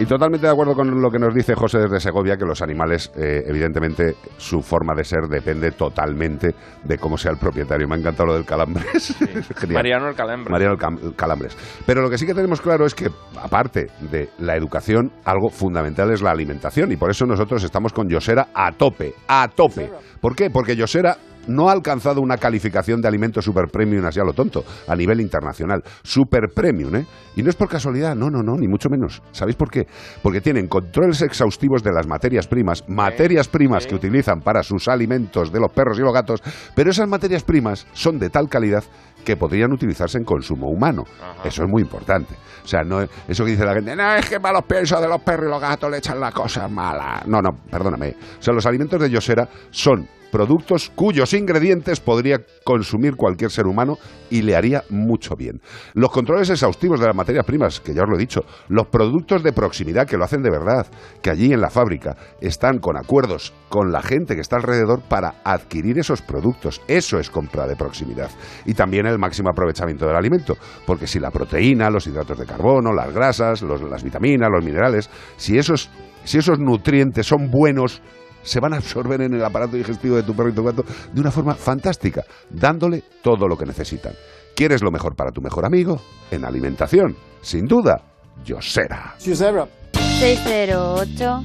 Y 0.00 0.06
totalmente 0.06 0.46
de 0.46 0.52
acuerdo 0.52 0.74
con 0.74 1.00
lo 1.00 1.08
que 1.08 1.20
nos 1.20 1.32
dice 1.32 1.54
José 1.54 1.78
desde 1.78 2.00
Segovia, 2.00 2.36
que 2.36 2.44
los 2.44 2.60
animales, 2.62 3.12
eh, 3.16 3.44
evidentemente, 3.46 4.16
su 4.36 4.60
forma 4.60 4.92
de 4.94 5.04
ser 5.04 5.28
depende 5.30 5.70
totalmente 5.70 6.52
de 6.82 6.98
cómo 6.98 7.16
sea 7.16 7.30
el 7.30 7.38
propietario. 7.38 7.86
Me 7.86 7.94
ha 7.94 7.98
encantado 7.98 8.26
lo 8.26 8.34
del 8.34 8.44
calambres. 8.44 9.16
Mariano 9.68 10.08
el 10.08 10.16
Calambre. 10.16 10.50
Mariano 10.50 10.74
el 10.74 10.80
Cam- 10.80 11.14
Calambres. 11.14 11.56
Pero 11.86 12.02
lo 12.02 12.10
que 12.10 12.18
sí 12.18 12.26
que 12.26 12.34
tenemos 12.34 12.60
claro 12.60 12.84
es 12.86 12.94
que, 12.94 13.08
aparte 13.40 13.86
de 14.10 14.30
la 14.38 14.56
educación, 14.56 15.12
algo 15.24 15.48
fundamental 15.48 16.10
es 16.12 16.22
la 16.22 16.32
alimentación. 16.32 16.90
Y 16.90 16.96
por 16.96 17.10
eso 17.10 17.24
nosotros 17.24 17.62
estamos 17.62 17.92
con 17.92 18.08
Yosera 18.08 18.48
a 18.52 18.72
tope, 18.72 19.14
a 19.28 19.46
tope. 19.48 19.90
¿Por 20.20 20.34
qué? 20.34 20.50
Porque 20.50 20.74
Yosera 20.74 21.16
no 21.48 21.68
ha 21.68 21.72
alcanzado 21.72 22.20
una 22.20 22.36
calificación 22.36 23.00
de 23.00 23.08
alimento 23.08 23.40
super 23.42 23.66
premium 23.70 24.04
así 24.04 24.20
a 24.20 24.24
lo 24.24 24.32
tonto, 24.32 24.64
a 24.86 24.94
nivel 24.94 25.20
internacional. 25.20 25.82
Super 26.02 26.48
premium, 26.54 26.96
¿eh? 26.96 27.06
Y 27.36 27.42
no 27.42 27.50
es 27.50 27.56
por 27.56 27.68
casualidad, 27.68 28.14
no, 28.14 28.30
no, 28.30 28.42
no, 28.42 28.56
ni 28.56 28.68
mucho 28.68 28.88
menos. 28.88 29.22
¿Sabéis 29.32 29.56
por 29.56 29.70
qué? 29.70 29.86
Porque 30.22 30.40
tienen 30.40 30.68
controles 30.68 31.22
exhaustivos 31.22 31.82
de 31.82 31.92
las 31.92 32.06
materias 32.06 32.46
primas, 32.46 32.84
materias 32.88 33.48
primas 33.48 33.86
que 33.86 33.94
utilizan 33.94 34.40
para 34.40 34.62
sus 34.62 34.88
alimentos 34.88 35.52
de 35.52 35.60
los 35.60 35.72
perros 35.72 35.98
y 35.98 36.02
los 36.02 36.12
gatos, 36.12 36.42
pero 36.74 36.90
esas 36.90 37.08
materias 37.08 37.42
primas 37.42 37.86
son 37.92 38.18
de 38.18 38.30
tal 38.30 38.48
calidad 38.48 38.84
que 39.24 39.36
podrían 39.36 39.72
utilizarse 39.72 40.18
en 40.18 40.24
consumo 40.24 40.68
humano. 40.68 41.04
Eso 41.44 41.64
es 41.64 41.68
muy 41.68 41.82
importante. 41.82 42.34
O 42.62 42.66
sea, 42.66 42.82
no 42.82 43.00
eso 43.00 43.44
que 43.44 43.52
dice 43.52 43.64
la 43.64 43.74
gente, 43.74 43.96
no, 43.96 44.14
es 44.14 44.28
que 44.28 44.38
malos 44.38 44.64
piensos 44.64 45.00
de 45.00 45.08
los 45.08 45.20
perros 45.22 45.46
y 45.46 45.50
los 45.50 45.60
gatos 45.60 45.90
le 45.90 45.98
echan 45.98 46.20
las 46.20 46.32
cosas 46.32 46.70
malas. 46.70 47.26
No, 47.26 47.40
no, 47.40 47.50
perdóname. 47.70 48.14
O 48.38 48.42
sea, 48.42 48.54
los 48.54 48.66
alimentos 48.66 49.00
de 49.00 49.10
Yosera 49.10 49.48
son 49.70 50.06
productos 50.34 50.90
cuyos 50.96 51.32
ingredientes 51.32 52.00
podría 52.00 52.40
consumir 52.64 53.14
cualquier 53.14 53.52
ser 53.52 53.68
humano 53.68 53.98
y 54.30 54.42
le 54.42 54.56
haría 54.56 54.82
mucho 54.90 55.36
bien. 55.36 55.60
Los 55.92 56.10
controles 56.10 56.50
exhaustivos 56.50 56.98
de 56.98 57.06
las 57.06 57.14
materias 57.14 57.44
primas, 57.44 57.78
que 57.78 57.94
ya 57.94 58.02
os 58.02 58.08
lo 58.08 58.16
he 58.16 58.18
dicho, 58.18 58.40
los 58.66 58.88
productos 58.88 59.44
de 59.44 59.52
proximidad 59.52 60.08
que 60.08 60.16
lo 60.16 60.24
hacen 60.24 60.42
de 60.42 60.50
verdad, 60.50 60.88
que 61.22 61.30
allí 61.30 61.52
en 61.52 61.60
la 61.60 61.70
fábrica 61.70 62.16
están 62.40 62.80
con 62.80 62.96
acuerdos 62.96 63.54
con 63.68 63.92
la 63.92 64.02
gente 64.02 64.34
que 64.34 64.40
está 64.40 64.56
alrededor 64.56 65.02
para 65.02 65.36
adquirir 65.44 66.00
esos 66.00 66.20
productos. 66.20 66.82
Eso 66.88 67.20
es 67.20 67.30
compra 67.30 67.68
de 67.68 67.76
proximidad. 67.76 68.30
Y 68.64 68.74
también 68.74 69.06
el 69.06 69.20
máximo 69.20 69.50
aprovechamiento 69.50 70.04
del 70.04 70.16
alimento, 70.16 70.56
porque 70.84 71.06
si 71.06 71.20
la 71.20 71.30
proteína, 71.30 71.90
los 71.90 72.08
hidratos 72.08 72.40
de 72.40 72.44
carbono, 72.46 72.92
las 72.92 73.14
grasas, 73.14 73.62
las 73.62 74.02
vitaminas, 74.02 74.50
los 74.50 74.64
minerales, 74.64 75.08
si 75.36 75.58
esos, 75.58 75.90
si 76.24 76.38
esos 76.38 76.58
nutrientes 76.58 77.24
son 77.24 77.52
buenos, 77.52 78.02
se 78.44 78.60
van 78.60 78.74
a 78.74 78.76
absorber 78.76 79.20
en 79.22 79.34
el 79.34 79.44
aparato 79.44 79.76
digestivo 79.76 80.14
de 80.16 80.22
tu 80.22 80.34
perro 80.34 80.50
y 80.50 80.52
tu 80.52 80.62
gato 80.62 80.84
de 81.12 81.20
una 81.20 81.30
forma 81.30 81.54
fantástica, 81.54 82.24
dándole 82.50 83.02
todo 83.22 83.48
lo 83.48 83.58
que 83.58 83.66
necesitan. 83.66 84.12
¿Quieres 84.54 84.82
lo 84.82 84.92
mejor 84.92 85.16
para 85.16 85.32
tu 85.32 85.40
mejor 85.40 85.66
amigo? 85.66 86.00
En 86.30 86.44
alimentación, 86.44 87.16
sin 87.40 87.66
duda, 87.66 88.02
Yosera. 88.44 89.14
608 89.18 91.42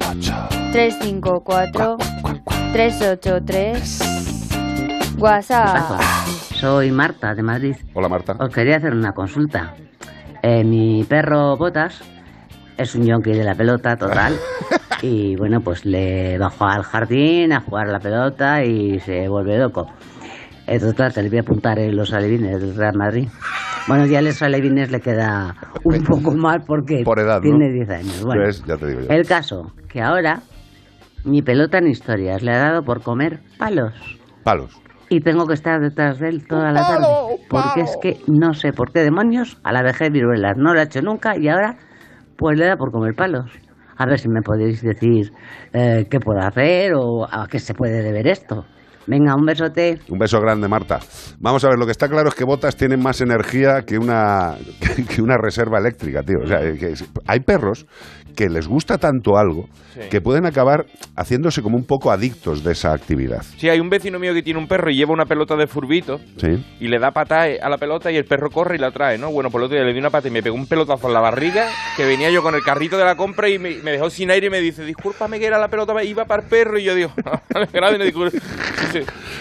354 0.72 1.98
383 2.72 4.00
WhatsApp. 5.18 6.00
Soy 6.54 6.92
Marta, 6.92 7.34
de 7.34 7.42
Madrid. 7.44 7.76
Hola, 7.94 8.10
Marta. 8.10 8.36
Os 8.40 8.54
quería 8.54 8.78
hacer 8.78 8.94
una 8.94 9.14
consulta. 9.14 9.76
Eh, 10.42 10.64
mi 10.64 11.04
perro 11.04 11.58
Botas 11.58 12.02
es 12.78 12.96
un 12.96 13.06
yonki 13.06 13.32
de 13.32 13.44
la 13.44 13.56
pelota 13.56 13.98
total. 13.98 14.40
y 15.02 15.36
bueno, 15.36 15.60
pues 15.62 15.86
le 15.86 16.38
bajó 16.38 16.66
al 16.66 16.84
jardín 16.84 17.54
a 17.54 17.62
jugar 17.62 17.88
a 17.88 17.92
la 17.92 18.00
pelota 18.00 18.64
y 18.64 19.00
se 19.00 19.28
vuelve 19.28 19.58
loco. 19.58 19.88
Entonces, 20.68 21.14
te 21.16 21.24
le 21.24 21.30
voy 21.30 21.40
a 21.40 21.42
apuntar 21.42 21.80
en 21.80 21.96
los 21.96 22.14
alevines 22.14 22.62
del 22.62 22.76
Real 22.76 22.96
Madrid. 22.96 23.28
Bueno, 23.88 24.06
ya 24.06 24.22
los 24.22 24.40
alevines 24.44 24.92
le 24.92 25.00
queda 25.00 25.56
un 25.84 26.04
poco 26.04 26.32
mal 26.36 26.62
porque 26.68 27.02
Por 27.04 27.20
edad, 27.20 27.38
¿no? 27.38 27.42
tiene 27.42 27.72
10 27.72 27.90
años. 27.90 28.24
Bueno, 28.24 28.44
¿Ves? 28.44 28.64
Ya 28.68 28.78
te 28.78 28.86
digo 28.86 29.02
yo. 29.02 29.08
el 29.10 29.26
caso, 29.26 29.72
que 29.88 30.02
ahora 30.02 30.42
mi 31.26 31.42
pelota 31.42 31.80
en 31.80 31.88
historias 31.88 32.44
le 32.44 32.52
ha 32.52 32.60
dado 32.60 32.84
por 32.84 33.02
comer 33.02 33.40
palos. 33.58 33.94
Palos. 34.44 34.80
Y 35.10 35.22
tengo 35.22 35.48
que 35.48 35.56
estar 35.56 35.80
detrás 35.82 36.20
de 36.20 36.30
él 36.30 36.46
toda 36.48 36.72
la 36.72 36.82
tarde. 36.82 37.08
Porque 37.50 37.82
es 37.82 37.98
que 38.00 38.18
no 38.28 38.54
sé 38.54 38.72
por 38.72 38.92
qué 38.92 39.00
demonios 39.00 39.58
a 39.64 39.74
la 39.74 39.82
vejez 39.82 40.12
viruelas. 40.12 40.56
No 40.56 40.74
lo 40.76 40.80
ha 40.80 40.84
hecho 40.84 41.02
nunca 41.02 41.36
y 41.36 41.48
ahora 41.48 41.78
pues 42.38 42.60
le 42.60 42.68
da 42.68 42.78
por 42.78 42.92
comer 42.92 43.16
palos. 43.16 43.50
A 44.00 44.06
ver 44.06 44.18
si 44.18 44.30
me 44.30 44.42
podéis 44.42 44.82
decir 44.82 45.34
eh, 45.74 46.06
qué 46.10 46.20
puedo 46.20 46.40
hacer 46.40 46.94
o 46.96 47.26
a 47.30 47.48
qué 47.48 47.60
se 47.60 47.74
puede 47.74 48.02
deber 48.02 48.28
esto. 48.28 48.66
Venga, 49.08 49.36
un 49.36 49.46
besote. 49.46 50.00
Un 50.08 50.20
beso 50.20 50.40
grande, 50.40 50.70
Marta. 50.70 51.00
Vamos 51.40 51.66
a 51.66 51.70
ver, 51.70 51.78
lo 51.78 51.86
que 51.86 51.92
está 51.92 52.08
claro 52.08 52.30
es 52.30 52.36
que 52.36 52.46
Botas 52.46 52.78
tiene 52.78 52.96
más 52.96 53.20
energía 53.20 53.82
que 53.82 53.98
una, 53.98 54.56
que 55.10 55.22
una 55.22 55.36
reserva 55.36 55.80
eléctrica, 55.80 56.22
tío. 56.24 56.40
O 56.44 56.48
sea, 56.48 56.60
hay 57.28 57.40
perros 57.42 57.88
que 58.36 58.50
les 58.50 58.68
gusta 58.68 58.98
tanto 58.98 59.38
algo 59.38 59.68
Sí. 59.94 60.02
que 60.12 60.22
pueden 60.22 60.46
acabar 60.46 60.86
haciéndose 61.16 61.64
como 61.64 61.76
un 61.76 61.84
poco 61.84 62.12
adictos 62.12 62.64
de 62.64 62.74
esa 62.74 62.94
actividad. 62.94 63.42
Sí, 63.58 63.70
hay 63.70 63.80
un 63.80 63.90
vecino 63.90 64.20
mío 64.20 64.36
que 64.36 64.44
tiene 64.44 64.60
un 64.60 64.68
perro 64.68 64.92
y 64.92 64.96
lleva 64.96 65.12
una 65.14 65.26
pelota 65.26 65.56
de 65.56 65.66
furbito 65.66 66.20
Sí. 66.38 66.64
y 66.80 66.88
le 66.88 67.00
da 67.00 67.10
patada 67.12 67.48
a 67.62 67.70
la 67.70 67.78
pelota 67.78 68.12
y 68.12 68.16
el 68.16 68.26
perro 68.26 68.52
corre 68.52 68.76
y 68.76 68.80
la 68.80 68.92
trae, 68.92 69.18
¿no? 69.18 69.32
Bueno, 69.32 69.50
por 69.50 69.62
el 69.62 69.66
otro 69.66 69.78
día 69.78 69.86
le 69.86 69.92
di 69.94 70.00
una 70.00 70.12
pata 70.12 70.28
y 70.28 70.32
me 70.32 70.44
pegó 70.44 70.56
un 70.56 70.68
pelotazo 70.68 71.08
en 71.08 71.14
la 71.16 71.22
barriga 71.22 71.68
que 71.98 72.06
venía 72.06 72.30
yo 72.30 72.44
con 72.44 72.54
el 72.54 72.62
carrito 72.62 72.98
de 73.00 73.04
la 73.04 73.16
compra 73.16 73.50
y 73.50 73.58
me, 73.58 73.78
me 73.84 73.92
dejó 73.92 74.10
sin 74.12 74.30
aire 74.30 74.48
y 74.48 74.50
me 74.52 74.60
dice, 74.62 74.86
discúlpame 74.86 75.40
que 75.40 75.48
era 75.48 75.58
la 75.58 75.68
pelota, 75.70 76.02
iba 76.04 76.26
para 76.26 76.44
el 76.44 76.50
perro 76.50 76.78
y 76.78 76.84
yo 76.84 76.94
digo, 76.94 77.12
grave, 77.74 77.98
no. 77.98 78.30
Sí. 78.30 79.00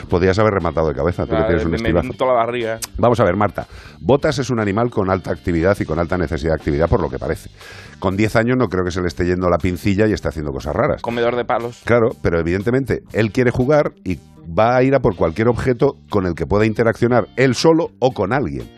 Podías 0.08 0.38
haber 0.38 0.54
rematado 0.54 0.88
de 0.88 0.94
cabeza, 0.94 1.24
tú 1.26 1.32
que 1.36 1.42
tienes 1.42 1.64
un 1.64 1.70
me, 1.72 1.76
me 1.78 1.88
estilazo. 1.88 2.08
untó 2.10 2.26
la 2.26 2.32
barriga. 2.32 2.78
Vamos 2.96 3.20
a 3.20 3.24
ver, 3.24 3.36
Marta. 3.36 3.66
Botas 4.00 4.38
es 4.38 4.48
un 4.50 4.60
animal 4.60 4.90
con 4.90 5.10
alta 5.10 5.30
actividad 5.30 5.76
y 5.78 5.84
con 5.84 5.98
alta 5.98 6.16
necesidad 6.16 6.52
de 6.52 6.56
actividad, 6.56 6.88
por 6.88 7.02
lo 7.02 7.10
que 7.10 7.18
parece. 7.18 7.50
Con 7.98 8.16
10 8.16 8.36
años 8.36 8.56
no 8.56 8.68
creo 8.68 8.77
que 8.84 8.90
se 8.90 9.00
le 9.00 9.08
esté 9.08 9.24
yendo 9.24 9.48
la 9.48 9.58
pincilla 9.58 10.06
y 10.06 10.12
esté 10.12 10.28
haciendo 10.28 10.52
cosas 10.52 10.74
raras. 10.74 11.02
Comedor 11.02 11.36
de 11.36 11.44
palos. 11.44 11.82
Claro, 11.84 12.10
pero 12.22 12.38
evidentemente 12.38 13.02
él 13.12 13.32
quiere 13.32 13.50
jugar 13.50 13.92
y 14.04 14.18
va 14.48 14.76
a 14.76 14.82
ir 14.82 14.94
a 14.94 15.00
por 15.00 15.16
cualquier 15.16 15.48
objeto 15.48 15.96
con 16.10 16.26
el 16.26 16.34
que 16.34 16.46
pueda 16.46 16.66
interaccionar 16.66 17.28
él 17.36 17.54
solo 17.54 17.88
o 17.98 18.12
con 18.12 18.32
alguien. 18.32 18.68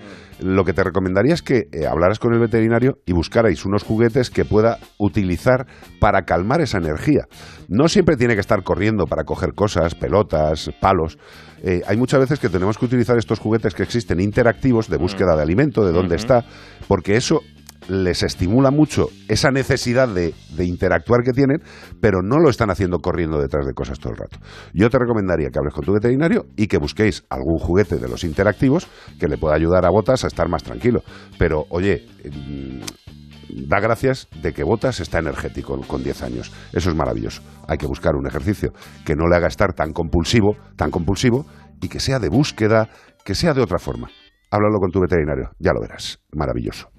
Lo 0.42 0.64
que 0.64 0.72
te 0.72 0.82
recomendaría 0.82 1.34
es 1.34 1.42
que 1.42 1.68
eh, 1.70 1.86
hablaras 1.86 2.18
con 2.18 2.32
el 2.32 2.40
veterinario 2.40 2.98
y 3.04 3.12
buscarais 3.12 3.66
unos 3.66 3.82
juguetes 3.82 4.30
que 4.30 4.46
pueda 4.46 4.78
utilizar 4.98 5.66
para 6.00 6.22
calmar 6.22 6.62
esa 6.62 6.78
energía. 6.78 7.26
No 7.68 7.88
siempre 7.88 8.16
tiene 8.16 8.34
que 8.34 8.40
estar 8.40 8.62
corriendo 8.62 9.04
para 9.06 9.24
coger 9.24 9.52
cosas, 9.52 9.94
pelotas, 9.94 10.70
palos. 10.80 11.18
Eh, 11.62 11.82
hay 11.86 11.98
muchas 11.98 12.20
veces 12.20 12.38
que 12.38 12.48
tenemos 12.48 12.78
que 12.78 12.86
utilizar 12.86 13.18
estos 13.18 13.38
juguetes 13.38 13.74
que 13.74 13.82
existen 13.82 14.18
interactivos 14.18 14.88
de 14.88 14.96
búsqueda 14.96 15.36
de 15.36 15.42
alimento, 15.42 15.84
de 15.84 15.92
dónde 15.92 16.16
está, 16.16 16.46
porque 16.88 17.16
eso 17.16 17.42
les 17.88 18.22
estimula 18.22 18.70
mucho 18.70 19.08
esa 19.28 19.50
necesidad 19.50 20.08
de, 20.08 20.34
interactuar 20.58 21.22
que 21.22 21.32
tienen, 21.32 21.62
pero 22.00 22.22
no 22.22 22.38
lo 22.38 22.50
están 22.50 22.70
haciendo 22.70 22.98
corriendo 22.98 23.40
detrás 23.40 23.66
de 23.66 23.72
cosas 23.72 23.98
todo 23.98 24.12
el 24.12 24.18
rato. 24.18 24.38
Yo 24.74 24.90
te 24.90 24.98
recomendaría 24.98 25.48
que 25.50 25.58
hables 25.58 25.74
con 25.74 25.84
tu 25.84 25.92
veterinario 25.92 26.46
y 26.56 26.66
que 26.66 26.78
busquéis 26.78 27.24
algún 27.30 27.58
juguete 27.58 27.96
de 27.96 28.08
los 28.08 28.24
interactivos 28.24 28.86
que 29.18 29.26
le 29.26 29.38
pueda 29.38 29.54
ayudar 29.54 29.86
a 29.86 29.90
Botas 29.90 30.24
a 30.24 30.26
estar 30.26 30.48
más 30.48 30.62
tranquilo. 30.62 31.02
Pero, 31.38 31.64
oye, 31.70 32.06
mm, 32.24 33.66
da 33.66 33.80
gracias 33.80 34.28
de 34.42 34.52
que 34.52 34.64
Botas 34.64 35.00
está 35.00 35.18
energético 35.18 35.80
con 35.86 36.02
10 36.02 36.22
años. 36.22 36.52
Eso 36.72 36.90
es 36.90 36.96
maravilloso. 36.96 37.42
Hay 37.66 37.78
que 37.78 37.86
buscar 37.86 38.14
un 38.14 38.26
ejercicio 38.26 38.72
que 39.04 39.16
no 39.16 39.28
le 39.28 39.36
haga 39.36 39.48
estar 39.48 39.72
tan 39.72 39.92
compulsivo, 39.92 40.56
tan 40.76 40.90
compulsivo 40.90 41.46
y 41.80 41.88
que 41.88 42.00
sea 42.00 42.18
de 42.18 42.28
búsqueda, 42.28 42.90
que 43.24 43.34
sea 43.34 43.54
de 43.54 43.62
otra 43.62 43.78
forma. 43.78 44.10
Háblalo 44.50 44.78
con 44.78 44.90
tu 44.90 45.00
veterinario, 45.00 45.50
ya 45.58 45.72
lo 45.72 45.80
verás. 45.80 46.18
Maravilloso. 46.32 46.90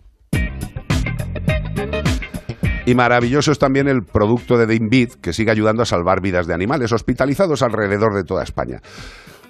Y 2.86 2.96
maravilloso 2.96 3.52
es 3.52 3.60
también 3.60 3.88
el 3.88 4.04
producto 4.04 4.58
de 4.58 4.66
Dainbit, 4.66 5.16
que 5.22 5.34
sigue 5.34 5.52
ayudando 5.52 5.84
a 5.84 5.86
salvar 5.86 6.22
vidas 6.22 6.48
de 6.48 6.56
animales 6.56 6.92
hospitalizados 6.92 7.62
alrededor 7.62 8.16
de 8.16 8.24
toda 8.24 8.44
España. 8.44 8.82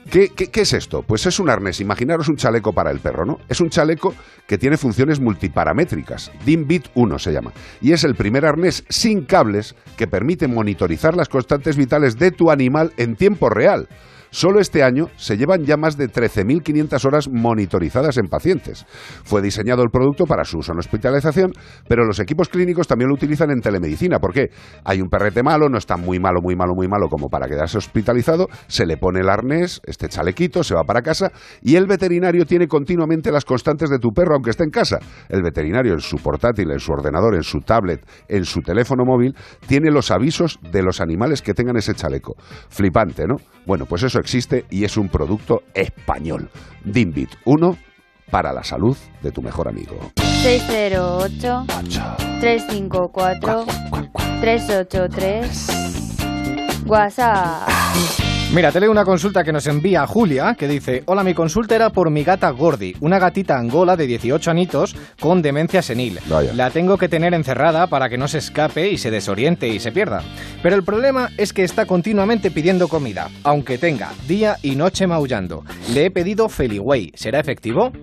¿Qué, 0.10 0.30
qué, 0.36 0.48
qué 0.48 0.62
es 0.62 0.74
esto? 0.74 1.04
Pues 1.04 1.26
es 1.28 1.40
un 1.40 1.50
arnés, 1.50 1.80
imaginaros 1.80 2.28
un 2.28 2.36
chaleco 2.36 2.74
para 2.74 2.92
el 2.92 3.00
perro, 3.00 3.24
¿no? 3.24 3.38
Es 3.48 3.62
un 3.62 3.70
chaleco 3.70 4.14
que 4.48 4.58
tiene 4.58 4.76
funciones 4.76 5.22
multiparamétricas, 5.22 6.32
DIMBIT 6.44 6.88
1 6.96 7.20
se 7.20 7.32
llama, 7.32 7.54
y 7.82 7.94
es 7.94 8.04
el 8.04 8.16
primer 8.16 8.46
arnés 8.46 8.84
sin 8.90 9.26
cables 9.26 9.76
que 9.96 10.08
permite 10.08 10.48
monitorizar 10.48 11.16
las 11.16 11.30
constantes 11.30 11.78
vitales 11.78 12.18
de 12.18 12.32
tu 12.32 12.52
animal 12.52 12.92
en 12.98 13.16
tiempo 13.16 13.50
real. 13.50 13.88
Solo 14.34 14.62
este 14.62 14.82
año 14.82 15.10
se 15.18 15.36
llevan 15.36 15.66
ya 15.66 15.76
más 15.76 15.98
de 15.98 16.08
13.500 16.08 17.06
horas 17.06 17.30
monitorizadas 17.30 18.18
en 18.18 18.28
pacientes. 18.28 18.86
Fue 19.26 19.42
diseñado 19.42 19.84
el 19.84 19.90
producto 19.90 20.26
para 20.26 20.46
su 20.46 20.60
uso 20.60 20.72
en 20.72 20.80
hospitalización, 20.80 21.52
pero 21.90 22.06
los 22.06 22.18
equipos 22.22 22.48
clínicos 22.48 22.88
también 22.88 23.10
lo 23.10 23.16
utilizan 23.16 23.52
en 23.52 23.60
telemedicina. 23.60 24.20
¿Por 24.20 24.32
qué? 24.32 24.48
Hay 24.86 25.02
un 25.02 25.10
perrete 25.10 25.44
malo, 25.44 25.68
no 25.68 25.78
está 25.78 25.98
muy 25.98 26.18
malo, 26.22 26.40
muy 26.42 26.56
malo, 26.56 26.74
muy 26.76 26.88
malo 26.88 27.10
como 27.10 27.28
para 27.28 27.50
quedarse 27.50 27.78
hospitalizado, 27.78 28.48
se 28.68 28.86
le 28.86 28.96
pone 28.96 29.20
el 29.20 29.28
arnés, 29.28 29.82
este 29.84 30.08
chalequito, 30.08 30.64
se 30.64 30.76
va 30.76 30.86
para 30.86 31.02
casa 31.02 31.34
y 31.62 31.76
el 31.76 31.86
veterinario 31.86 32.46
tiene 32.46 32.70
continuamente 32.70 33.34
las 33.34 33.44
constantes 33.44 33.90
de 33.90 34.00
tu 34.00 34.12
perro 34.12 34.36
aunque 34.36 34.52
esté 34.52 34.64
en 34.64 34.70
casa. 34.70 35.00
El 35.28 35.44
veterinario 35.44 35.92
en 35.92 36.00
su 36.00 36.16
portátil, 36.16 36.72
en 36.72 36.80
su 36.80 36.94
ordenador, 36.94 37.36
en 37.36 37.44
su 37.44 37.60
tablet, 37.60 38.08
en 38.30 38.46
su 38.46 38.62
teléfono 38.62 39.04
móvil, 39.04 39.36
tiene 39.68 39.92
los 39.92 40.10
avisos 40.10 40.58
de 40.72 40.84
los 40.84 41.02
animales 41.02 41.42
que 41.42 41.54
tengan 41.54 41.76
ese 41.76 41.94
chaleco. 41.96 42.36
Flipante, 42.70 43.28
¿no? 43.28 43.36
Bueno, 43.66 43.86
pues 43.86 44.04
eso 44.04 44.21
existe 44.22 44.66
y 44.70 44.86
es 44.86 44.98
un 44.98 45.10
producto 45.10 45.64
español. 45.74 46.50
Dimbit 46.84 47.32
1 47.46 47.78
para 48.30 48.54
la 48.54 48.64
salud 48.64 48.98
de 49.22 49.32
tu 49.32 49.42
mejor 49.42 49.68
amigo. 49.68 50.12
608 50.42 51.66
354 52.40 53.66
383 54.42 55.92
WhatsApp. 56.88 58.31
Mira, 58.54 58.70
te 58.70 58.82
leo 58.82 58.92
una 58.92 59.06
consulta 59.06 59.46
que 59.46 59.54
nos 59.54 59.66
envía 59.68 60.06
Julia, 60.06 60.56
que 60.56 60.68
dice, 60.68 61.04
hola, 61.06 61.24
mi 61.24 61.34
consulta 61.34 61.74
era 61.74 61.90
por 61.90 62.10
mi 62.10 62.26
gata 62.26 62.50
Gordi, 62.50 62.98
una 63.00 63.18
gatita 63.18 63.58
angola 63.58 63.96
de 63.96 64.08
18 64.08 64.52
anitos 64.52 64.94
con 65.22 65.42
demencia 65.42 65.82
senil. 65.82 66.20
Vaya. 66.28 66.54
La 66.54 66.70
tengo 66.70 66.98
que 66.98 67.08
tener 67.08 67.34
encerrada 67.34 67.88
para 67.88 68.10
que 68.10 68.18
no 68.18 68.28
se 68.28 68.40
escape 68.40 68.92
y 68.92 68.98
se 68.98 69.10
desoriente 69.10 69.70
y 69.70 69.80
se 69.80 69.94
pierda. 69.94 70.22
Pero 70.62 70.76
el 70.76 70.84
problema 70.84 71.30
es 71.38 71.54
que 71.54 71.64
está 71.64 71.86
continuamente 71.86 72.52
pidiendo 72.52 72.90
comida, 72.90 73.30
aunque 73.44 73.78
tenga 73.78 74.12
día 74.28 74.58
y 74.62 74.76
noche 74.76 75.08
maullando. 75.08 75.64
Le 75.94 76.08
he 76.08 76.12
pedido 76.12 76.50
Feliway, 76.50 77.14
¿será 77.16 77.40
efectivo? 77.40 77.94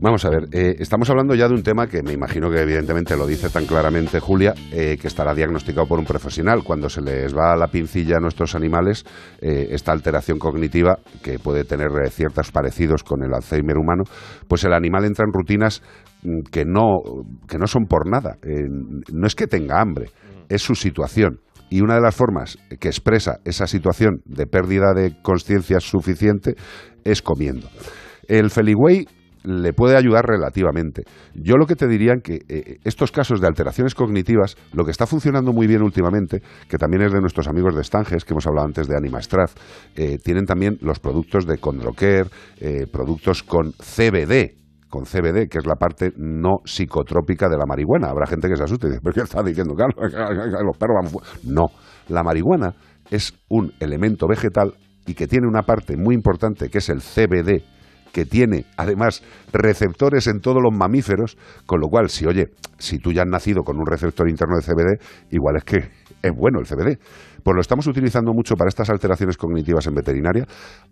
Vamos 0.00 0.24
a 0.24 0.30
ver, 0.30 0.44
eh, 0.52 0.76
estamos 0.78 1.10
hablando 1.10 1.34
ya 1.34 1.48
de 1.48 1.54
un 1.54 1.64
tema 1.64 1.88
que 1.88 2.04
me 2.04 2.12
imagino 2.12 2.48
que 2.48 2.60
evidentemente 2.60 3.16
lo 3.16 3.26
dice 3.26 3.50
tan 3.50 3.66
claramente 3.66 4.20
Julia, 4.20 4.54
eh, 4.70 4.96
que 4.96 5.08
estará 5.08 5.34
diagnosticado 5.34 5.88
por 5.88 5.98
un 5.98 6.04
profesional. 6.04 6.62
Cuando 6.62 6.88
se 6.88 7.02
les 7.02 7.36
va 7.36 7.56
la 7.56 7.66
pincilla 7.66 8.18
a 8.18 8.20
nuestros 8.20 8.54
animales, 8.54 9.04
eh, 9.40 9.70
esta 9.72 9.90
alteración 9.90 10.38
cognitiva, 10.38 11.00
que 11.20 11.40
puede 11.40 11.64
tener 11.64 11.88
eh, 12.00 12.10
ciertos 12.10 12.52
parecidos 12.52 13.02
con 13.02 13.24
el 13.24 13.34
Alzheimer 13.34 13.76
humano, 13.76 14.04
pues 14.46 14.62
el 14.62 14.72
animal 14.72 15.04
entra 15.04 15.24
en 15.24 15.32
rutinas 15.32 15.82
mm, 16.22 16.42
que 16.52 16.64
no, 16.64 17.00
que 17.48 17.58
no 17.58 17.66
son 17.66 17.86
por 17.86 18.08
nada. 18.08 18.36
Eh, 18.44 18.68
no 19.12 19.26
es 19.26 19.34
que 19.34 19.48
tenga 19.48 19.80
hambre, 19.80 20.10
es 20.48 20.62
su 20.62 20.76
situación. 20.76 21.40
Y 21.70 21.80
una 21.80 21.96
de 21.96 22.02
las 22.02 22.14
formas 22.14 22.56
que 22.78 22.86
expresa 22.86 23.40
esa 23.44 23.66
situación 23.66 24.20
de 24.26 24.46
pérdida 24.46 24.94
de 24.94 25.20
conciencia 25.22 25.80
suficiente 25.80 26.54
es 27.04 27.20
comiendo. 27.20 27.68
El 28.28 28.50
Feliway 28.50 29.06
le 29.48 29.72
puede 29.72 29.96
ayudar 29.96 30.26
relativamente. 30.26 31.04
Yo 31.34 31.56
lo 31.56 31.66
que 31.66 31.74
te 31.74 31.88
diría 31.88 32.12
es 32.12 32.22
que 32.22 32.40
eh, 32.48 32.78
estos 32.84 33.10
casos 33.10 33.40
de 33.40 33.46
alteraciones 33.46 33.94
cognitivas, 33.94 34.56
lo 34.74 34.84
que 34.84 34.90
está 34.90 35.06
funcionando 35.06 35.54
muy 35.54 35.66
bien 35.66 35.80
últimamente, 35.80 36.42
que 36.68 36.76
también 36.76 37.02
es 37.02 37.12
de 37.12 37.20
nuestros 37.20 37.48
amigos 37.48 37.74
de 37.74 37.82
Stanges, 37.82 38.26
que 38.26 38.34
hemos 38.34 38.46
hablado 38.46 38.66
antes 38.66 38.86
de 38.86 38.96
Animastraz, 38.96 39.54
eh, 39.96 40.18
tienen 40.22 40.44
también 40.44 40.76
los 40.82 41.00
productos 41.00 41.46
de 41.46 41.56
Condrocare, 41.56 42.26
eh, 42.60 42.86
productos 42.92 43.42
con 43.42 43.72
CBD, 43.72 44.54
con 44.90 45.06
CBD, 45.06 45.48
que 45.48 45.58
es 45.58 45.66
la 45.66 45.76
parte 45.76 46.12
no 46.18 46.58
psicotrópica 46.66 47.48
de 47.48 47.56
la 47.56 47.64
marihuana. 47.66 48.10
Habrá 48.10 48.26
gente 48.26 48.48
que 48.48 48.56
se 48.56 48.64
asuste 48.64 48.88
y 48.88 48.90
dice, 48.90 49.00
¿pero 49.02 49.14
qué 49.14 49.20
está 49.22 49.42
diciendo? 49.42 49.74
Los 49.78 50.76
perros 50.76 50.96
van 51.02 51.10
fu-". 51.10 51.22
No, 51.44 51.68
la 52.08 52.22
marihuana 52.22 52.74
es 53.10 53.32
un 53.48 53.72
elemento 53.80 54.26
vegetal 54.28 54.74
y 55.06 55.14
que 55.14 55.26
tiene 55.26 55.46
una 55.48 55.62
parte 55.62 55.96
muy 55.96 56.14
importante 56.14 56.68
que 56.68 56.78
es 56.78 56.88
el 56.90 57.00
CBD, 57.00 57.64
que 58.18 58.26
tiene 58.26 58.64
además 58.76 59.22
receptores 59.52 60.26
en 60.26 60.40
todos 60.40 60.60
los 60.60 60.76
mamíferos, 60.76 61.38
con 61.66 61.78
lo 61.78 61.86
cual, 61.86 62.10
si 62.10 62.26
oye, 62.26 62.48
si 62.76 62.98
tú 62.98 63.12
ya 63.12 63.22
has 63.22 63.28
nacido 63.28 63.62
con 63.62 63.78
un 63.78 63.86
receptor 63.86 64.28
interno 64.28 64.56
de 64.56 64.62
CBD, 64.62 65.00
igual 65.30 65.54
es 65.54 65.62
que 65.62 65.76
es 66.20 66.32
bueno 66.36 66.58
el 66.58 66.66
CBD. 66.66 66.98
Pues 67.44 67.54
lo 67.54 67.60
estamos 67.60 67.86
utilizando 67.86 68.32
mucho 68.32 68.56
para 68.56 68.68
estas 68.68 68.90
alteraciones 68.90 69.36
cognitivas 69.36 69.86
en 69.86 69.94
veterinaria. 69.94 70.44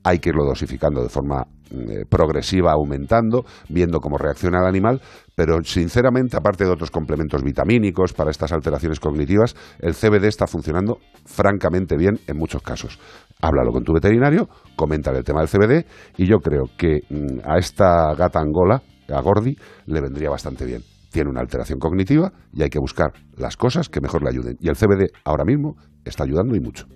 Hay 0.04 0.20
que 0.20 0.28
irlo 0.28 0.44
dosificando 0.44 1.02
de 1.02 1.08
forma 1.08 1.48
eh, 1.72 2.04
progresiva, 2.08 2.70
aumentando, 2.72 3.44
viendo 3.68 3.98
cómo 3.98 4.18
reacciona 4.18 4.60
el 4.60 4.66
animal, 4.66 5.02
pero 5.34 5.64
sinceramente, 5.64 6.36
aparte 6.36 6.64
de 6.64 6.70
otros 6.70 6.92
complementos 6.92 7.42
vitamínicos 7.42 8.12
para 8.12 8.30
estas 8.30 8.52
alteraciones 8.52 9.00
cognitivas, 9.00 9.56
el 9.80 9.94
CBD 9.94 10.26
está 10.26 10.46
funcionando 10.46 10.98
francamente 11.24 11.96
bien 11.96 12.20
en 12.28 12.36
muchos 12.36 12.62
casos. 12.62 13.00
Háblalo 13.40 13.70
con 13.70 13.85
tu 13.85 13.92
veterinario, 13.92 14.49
coméntale 14.77 15.18
el 15.18 15.25
tema 15.25 15.40
del 15.40 15.49
CBD 15.49 15.87
y 16.16 16.27
yo 16.27 16.38
creo 16.38 16.64
que 16.77 17.01
mm, 17.09 17.40
a 17.44 17.59
esta 17.59 18.14
gata 18.14 18.40
angola, 18.40 18.83
a 19.09 19.20
Gordi, 19.20 19.57
le 19.87 20.01
vendría 20.01 20.31
bastante 20.31 20.64
bien. 20.64 20.83
Tiene 21.11 21.31
una 21.31 21.40
alteración 21.40 21.79
cognitiva 21.79 22.33
y 22.53 22.62
hay 22.62 22.70
que 22.70 22.79
buscar 22.79 23.12
las 23.37 23.57
cosas 23.57 23.88
que 23.88 24.01
mejor 24.01 24.22
le 24.22 24.31
ayuden. 24.31 24.57
Y 24.61 24.68
el 24.68 24.77
CBD 24.77 25.11
ahora 25.25 25.44
mismo 25.44 25.77
está 26.05 26.25
ayudando 26.25 26.57
y 26.57 26.61
mucho. 26.61 26.87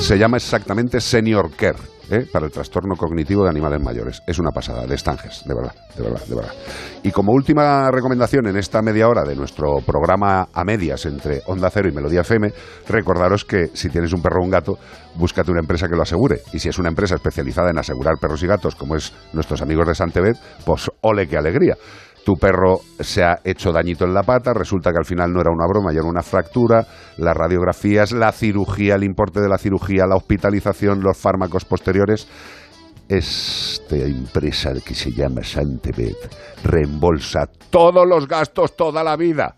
Se 0.00 0.18
llama 0.18 0.36
exactamente 0.36 1.00
Senior 1.00 1.50
Care, 1.56 1.78
¿eh? 2.10 2.26
para 2.32 2.46
el 2.46 2.52
trastorno 2.52 2.96
cognitivo 2.96 3.44
de 3.44 3.50
animales 3.50 3.80
mayores. 3.82 4.22
Es 4.26 4.38
una 4.38 4.50
pasada, 4.50 4.86
de 4.86 4.94
estanges, 4.94 5.42
de 5.44 5.54
verdad, 5.54 5.74
de 5.96 6.02
verdad, 6.02 6.26
de 6.26 6.34
verdad. 6.34 6.52
Y 7.02 7.10
como 7.10 7.32
última 7.32 7.90
recomendación 7.90 8.46
en 8.46 8.56
esta 8.56 8.82
media 8.82 9.08
hora 9.08 9.24
de 9.24 9.36
nuestro 9.36 9.76
programa 9.84 10.48
a 10.52 10.64
medias 10.64 11.06
entre 11.06 11.42
Onda 11.46 11.70
Cero 11.70 11.88
y 11.88 11.92
Melodía 11.92 12.22
FM, 12.22 12.52
recordaros 12.88 13.44
que 13.44 13.68
si 13.74 13.88
tienes 13.88 14.12
un 14.12 14.22
perro 14.22 14.40
o 14.40 14.44
un 14.44 14.50
gato, 14.50 14.78
búscate 15.16 15.50
una 15.50 15.60
empresa 15.60 15.88
que 15.88 15.96
lo 15.96 16.02
asegure. 16.02 16.40
Y 16.52 16.58
si 16.58 16.68
es 16.68 16.78
una 16.78 16.88
empresa 16.88 17.14
especializada 17.14 17.70
en 17.70 17.78
asegurar 17.78 18.14
perros 18.20 18.42
y 18.42 18.46
gatos, 18.46 18.74
como 18.74 18.96
es 18.96 19.12
nuestros 19.32 19.62
amigos 19.62 19.86
de 19.86 19.94
Santebet, 19.94 20.36
pues 20.64 20.90
ole 21.00 21.28
qué 21.28 21.36
alegría 21.36 21.76
tu 22.24 22.34
perro 22.34 22.80
se 23.00 23.22
ha 23.22 23.38
hecho 23.44 23.70
dañito 23.70 24.04
en 24.04 24.14
la 24.14 24.22
pata, 24.22 24.52
resulta 24.54 24.90
que 24.90 24.98
al 24.98 25.04
final 25.04 25.32
no 25.32 25.40
era 25.40 25.50
una 25.50 25.66
broma, 25.66 25.92
ya 25.92 25.98
era 25.98 26.08
una 26.08 26.22
fractura, 26.22 26.86
las 27.18 27.36
radiografías, 27.36 28.12
la 28.12 28.32
cirugía, 28.32 28.94
el 28.94 29.04
importe 29.04 29.40
de 29.40 29.48
la 29.48 29.58
cirugía, 29.58 30.06
la 30.06 30.16
hospitalización, 30.16 31.00
los 31.00 31.18
fármacos 31.18 31.64
posteriores. 31.64 32.26
Esta 33.06 33.96
empresa 33.96 34.72
que 34.84 34.94
se 34.94 35.12
llama 35.12 35.44
Santebet 35.44 36.16
reembolsa 36.64 37.46
todos 37.68 38.08
los 38.08 38.26
gastos 38.26 38.74
toda 38.74 39.04
la 39.04 39.16
vida. 39.16 39.54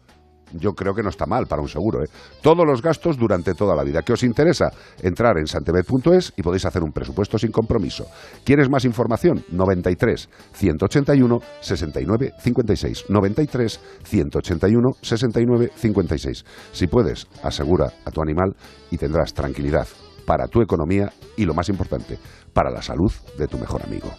Yo 0.52 0.72
creo 0.72 0.94
que 0.94 1.02
no 1.02 1.08
está 1.08 1.26
mal 1.26 1.46
para 1.46 1.62
un 1.62 1.68
seguro, 1.68 2.02
¿eh? 2.02 2.08
Todos 2.42 2.66
los 2.66 2.82
gastos 2.82 3.16
durante 3.16 3.54
toda 3.54 3.74
la 3.74 3.82
vida. 3.82 4.02
¿Qué 4.02 4.12
os 4.12 4.22
interesa? 4.22 4.70
Entrar 5.02 5.38
en 5.38 5.46
santebet.es 5.46 6.32
y 6.36 6.42
podéis 6.42 6.64
hacer 6.64 6.82
un 6.82 6.92
presupuesto 6.92 7.38
sin 7.38 7.50
compromiso. 7.50 8.06
¿Quieres 8.44 8.68
más 8.68 8.84
información? 8.84 9.44
93 9.50 10.28
181 10.52 11.38
69 11.60 12.32
56. 12.38 13.04
93 13.08 13.80
181 14.04 14.88
69 15.02 15.70
56. 15.74 16.44
Si 16.72 16.86
puedes, 16.86 17.26
asegura 17.42 17.92
a 18.04 18.10
tu 18.10 18.22
animal 18.22 18.54
y 18.90 18.98
tendrás 18.98 19.34
tranquilidad 19.34 19.86
para 20.26 20.48
tu 20.48 20.60
economía 20.60 21.12
y 21.36 21.44
lo 21.44 21.54
más 21.54 21.68
importante, 21.68 22.18
para 22.52 22.70
la 22.70 22.82
salud 22.82 23.12
de 23.38 23.46
tu 23.46 23.58
mejor 23.58 23.82
amigo. 23.82 24.10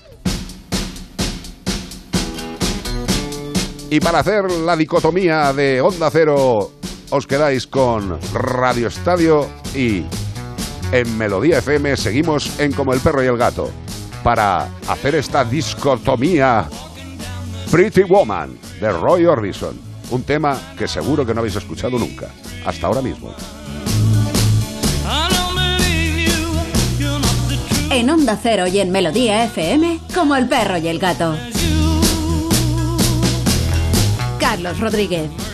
Y 3.90 4.00
para 4.02 4.20
hacer 4.20 4.52
la 4.52 4.76
dicotomía 4.76 5.54
de 5.54 5.80
Onda 5.80 6.10
Cero, 6.12 6.72
os 7.10 7.26
quedáis 7.26 7.68
con 7.68 8.20
Radio 8.34 8.88
Estadio 8.88 9.48
y 9.74 10.04
en 10.92 11.18
Melodía 11.18 11.60
FM 11.60 11.96
seguimos 11.96 12.60
en 12.60 12.74
Como 12.74 12.94
el 12.94 13.00
perro 13.00 13.24
y 13.24 13.28
el 13.28 13.38
gato. 13.38 13.72
Para 14.24 14.68
hacer 14.90 15.16
esta 15.16 15.46
dicotomía, 15.46 16.68
Pretty 17.72 18.04
Woman 18.04 18.58
de 18.82 18.92
Roy 18.92 19.26
Orbison. 19.26 19.80
Un 20.12 20.24
tema 20.24 20.60
que 20.78 20.88
seguro 20.88 21.26
que 21.26 21.34
no 21.34 21.40
habéis 21.40 21.56
escuchado 21.56 21.98
nunca, 21.98 22.28
hasta 22.66 22.88
ahora 22.88 23.02
mismo. 23.02 23.34
En 27.90 28.10
Onda 28.10 28.38
Cero 28.42 28.68
y 28.68 28.80
en 28.80 28.92
Melodía 28.92 29.46
FM, 29.46 30.02
como 30.14 30.36
el 30.36 30.50
perro 30.50 30.78
y 30.78 30.90
el 30.90 31.00
gato. 31.00 31.36
Carlos 34.48 34.80
Rodríguez. 34.80 35.47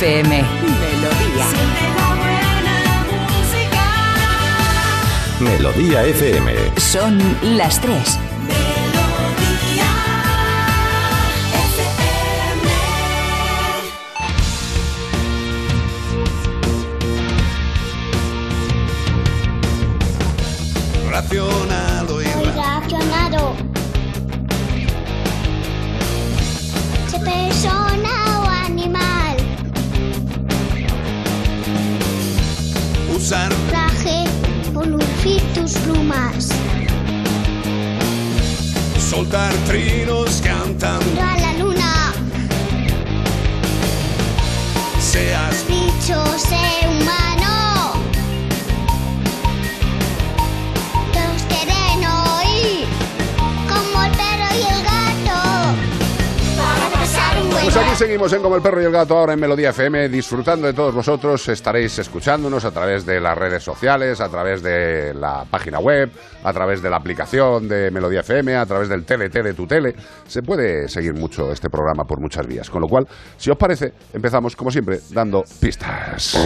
FM. 0.00 0.30
Melodía. 1.00 1.46
Melodía 5.40 6.04
FM. 6.04 6.54
Son 6.76 7.18
las 7.56 7.80
tres. 7.80 8.16
Racionado 21.10 21.77
soltar 39.28 39.52
trinos 39.66 40.40
seguimos 57.98 58.32
en 58.32 58.42
Como 58.42 58.54
el 58.54 58.62
Perro 58.62 58.80
y 58.80 58.84
el 58.84 58.92
Gato, 58.92 59.18
ahora 59.18 59.32
en 59.32 59.40
Melodía 59.40 59.70
FM, 59.70 60.08
disfrutando 60.08 60.68
de 60.68 60.72
todos 60.72 60.94
vosotros. 60.94 61.48
Estaréis 61.48 61.98
escuchándonos 61.98 62.64
a 62.64 62.70
través 62.70 63.04
de 63.04 63.20
las 63.20 63.36
redes 63.36 63.64
sociales, 63.64 64.20
a 64.20 64.28
través 64.28 64.62
de 64.62 65.12
la 65.14 65.44
página 65.50 65.80
web, 65.80 66.08
a 66.44 66.52
través 66.52 66.80
de 66.80 66.90
la 66.90 66.96
aplicación 66.96 67.68
de 67.68 67.90
Melodía 67.90 68.20
FM, 68.20 68.54
a 68.54 68.64
través 68.66 68.88
del 68.88 69.04
tele, 69.04 69.30
tele, 69.30 69.52
tu 69.52 69.66
tele. 69.66 69.96
Se 70.28 70.42
puede 70.42 70.88
seguir 70.88 71.12
mucho 71.12 71.50
este 71.50 71.68
programa 71.68 72.04
por 72.04 72.20
muchas 72.20 72.46
vías. 72.46 72.70
Con 72.70 72.82
lo 72.82 72.86
cual, 72.86 73.08
si 73.36 73.50
os 73.50 73.56
parece, 73.56 73.92
empezamos 74.12 74.54
como 74.54 74.70
siempre 74.70 75.00
dando 75.10 75.42
pistas. 75.60 76.36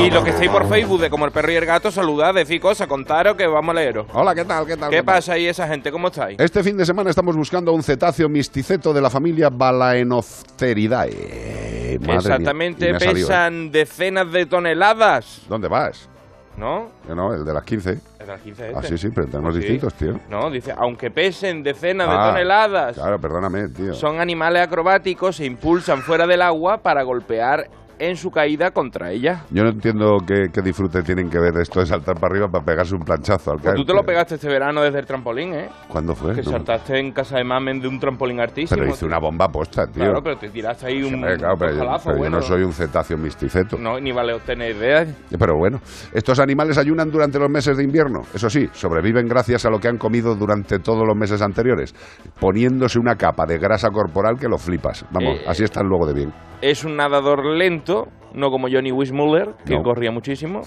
Y 0.00 0.10
lo 0.10 0.24
que 0.24 0.30
estáis 0.30 0.50
por 0.50 0.68
Facebook 0.68 1.00
de 1.00 1.10
Como 1.10 1.26
el 1.26 1.30
Perro 1.30 1.52
y 1.52 1.54
el 1.54 1.66
Gato, 1.66 1.92
saludad, 1.92 2.34
decir 2.34 2.60
cosas, 2.60 2.88
contaros 2.88 3.36
que 3.36 3.46
vamos 3.46 3.70
a 3.76 3.78
leeros. 3.78 4.08
Hola, 4.14 4.34
¿qué 4.34 4.44
tal? 4.44 4.66
¿Qué 4.66 4.76
tal? 4.76 4.90
¿Qué 4.90 4.96
¿Qué 4.96 5.02
tal? 5.04 5.14
pasa 5.14 5.34
ahí 5.34 5.46
esa 5.46 5.68
gente? 5.68 5.92
¿Cómo 5.92 6.08
estáis? 6.08 6.40
Este 6.40 6.64
fin 6.64 6.76
de 6.76 6.84
semana 6.84 7.10
estamos 7.10 7.36
buscando 7.36 7.72
un 7.72 7.84
cetáceo 7.84 8.28
misticeto 8.28 8.92
de 8.92 9.00
la 9.00 9.10
familia 9.10 9.48
Balaenopteridae. 9.60 11.98
Madre 12.00 12.16
Exactamente, 12.16 12.98
salido, 12.98 13.10
¿eh? 13.10 13.14
pesan 13.14 13.70
decenas 13.70 14.32
de 14.32 14.46
toneladas. 14.46 15.42
¿Dónde 15.48 15.68
vas? 15.68 16.08
¿No? 16.56 16.88
Yo 17.08 17.14
no, 17.14 17.32
el 17.34 17.44
de 17.44 17.54
las 17.54 17.64
15. 17.64 17.90
Es 17.92 18.18
de 18.18 18.26
las 18.26 18.40
15 18.40 18.64
Ah, 18.74 18.80
este. 18.82 18.88
sí, 18.88 18.98
sí, 18.98 19.08
pero 19.14 19.26
tenemos 19.28 19.54
Sí. 19.54 19.60
distintos, 19.60 19.94
tío. 19.94 20.18
No, 20.28 20.50
dice, 20.50 20.74
aunque 20.76 21.10
pesen 21.10 21.62
decenas 21.62 22.08
Ah, 22.10 22.26
de 22.26 22.30
toneladas, 22.32 22.96
Claro, 22.96 23.18
perdóname, 23.20 23.68
tío. 23.68 23.94
son 23.94 24.20
animales 24.20 24.62
acrobáticos, 24.62 25.36
se 25.36 25.44
impulsan 25.46 26.02
fuera 26.02 26.26
del 26.26 26.42
agua 26.42 26.78
para 26.78 27.02
golpear 27.02 27.68
en 28.00 28.16
su 28.16 28.30
caída 28.30 28.70
contra 28.70 29.12
ella. 29.12 29.44
Yo 29.50 29.62
no 29.62 29.68
entiendo 29.70 30.16
qué, 30.26 30.46
qué 30.52 30.62
disfrute 30.62 31.02
tienen 31.02 31.28
que 31.28 31.38
ver 31.38 31.52
esto 31.60 31.80
de 31.80 31.86
saltar 31.86 32.14
para 32.18 32.32
arriba 32.32 32.48
para 32.48 32.64
pegarse 32.64 32.94
un 32.94 33.02
planchazo 33.02 33.52
al 33.52 33.58
Pues 33.58 33.66
caer. 33.66 33.76
tú 33.76 33.84
te 33.84 33.92
lo 33.94 34.02
pegaste 34.02 34.34
este 34.36 34.48
verano 34.48 34.80
desde 34.82 35.00
el 35.00 35.06
trampolín, 35.06 35.52
¿eh? 35.54 35.68
¿Cuándo 35.86 36.14
fue? 36.14 36.34
Que 36.34 36.42
No. 36.42 36.50
saltaste 36.50 36.98
en 36.98 37.12
casa 37.12 37.36
de 37.36 37.44
mamen 37.44 37.78
de 37.78 37.88
un 37.88 38.00
trampolín 38.00 38.40
artísimo. 38.40 38.78
Pero 38.80 38.90
hice 38.90 39.04
una 39.04 39.18
bomba 39.18 39.48
posta, 39.48 39.86
tío. 39.86 40.02
Claro, 40.02 40.20
pero 40.22 40.36
te 40.38 40.48
tiraste 40.48 40.86
ahí 40.86 41.02
un, 41.02 41.20
claro, 41.20 41.54
pero, 41.58 41.72
un 41.74 41.98
yo, 41.98 42.16
bueno. 42.16 42.36
no 42.36 42.42
soy 42.42 42.62
un 42.62 42.72
cetáceo 42.72 43.18
misticeto. 43.18 43.76
No, 43.78 44.00
ni 44.00 44.12
vale 44.12 44.32
obtener 44.32 44.74
ideas. 44.74 45.08
Pero 45.38 45.56
bueno, 45.58 45.78
estos 46.14 46.40
animales 46.40 46.78
ayunan 46.78 47.10
durante 47.10 47.38
los 47.38 47.50
meses 47.50 47.76
de 47.76 47.84
invierno. 47.84 48.20
Eso 48.34 48.48
sí, 48.48 48.66
sobreviven 48.72 49.26
gracias 49.28 49.66
a 49.66 49.70
lo 49.70 49.78
que 49.78 49.88
han 49.88 49.98
comido 49.98 50.34
durante 50.34 50.78
todos 50.78 51.06
los 51.06 51.16
meses 51.16 51.42
anteriores, 51.42 51.94
poniéndose 52.40 52.98
una 52.98 53.16
capa 53.16 53.44
de 53.46 53.58
grasa 53.58 53.90
corporal 53.90 54.36
que 54.40 54.48
lo 54.48 54.56
flipas. 54.56 55.04
Vamos, 55.10 55.36
Eh, 55.40 55.44
así 55.46 55.64
están 55.64 55.86
luego 55.86 56.06
de 56.06 56.14
bien. 56.14 56.32
Es 56.62 56.84
un 56.84 56.94
nadador 56.96 57.44
lento, 57.56 57.89
no 58.34 58.50
como 58.50 58.68
Johnny 58.70 58.92
Wismuller, 58.92 59.50
que 59.66 59.74
No. 59.76 59.82
corría 59.82 60.10
muchísimo. 60.10 60.62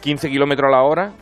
15 0.00 0.28
kilómetros 0.30 0.68
a 0.68 0.70
la 0.76 0.82
hora. 0.82 1.12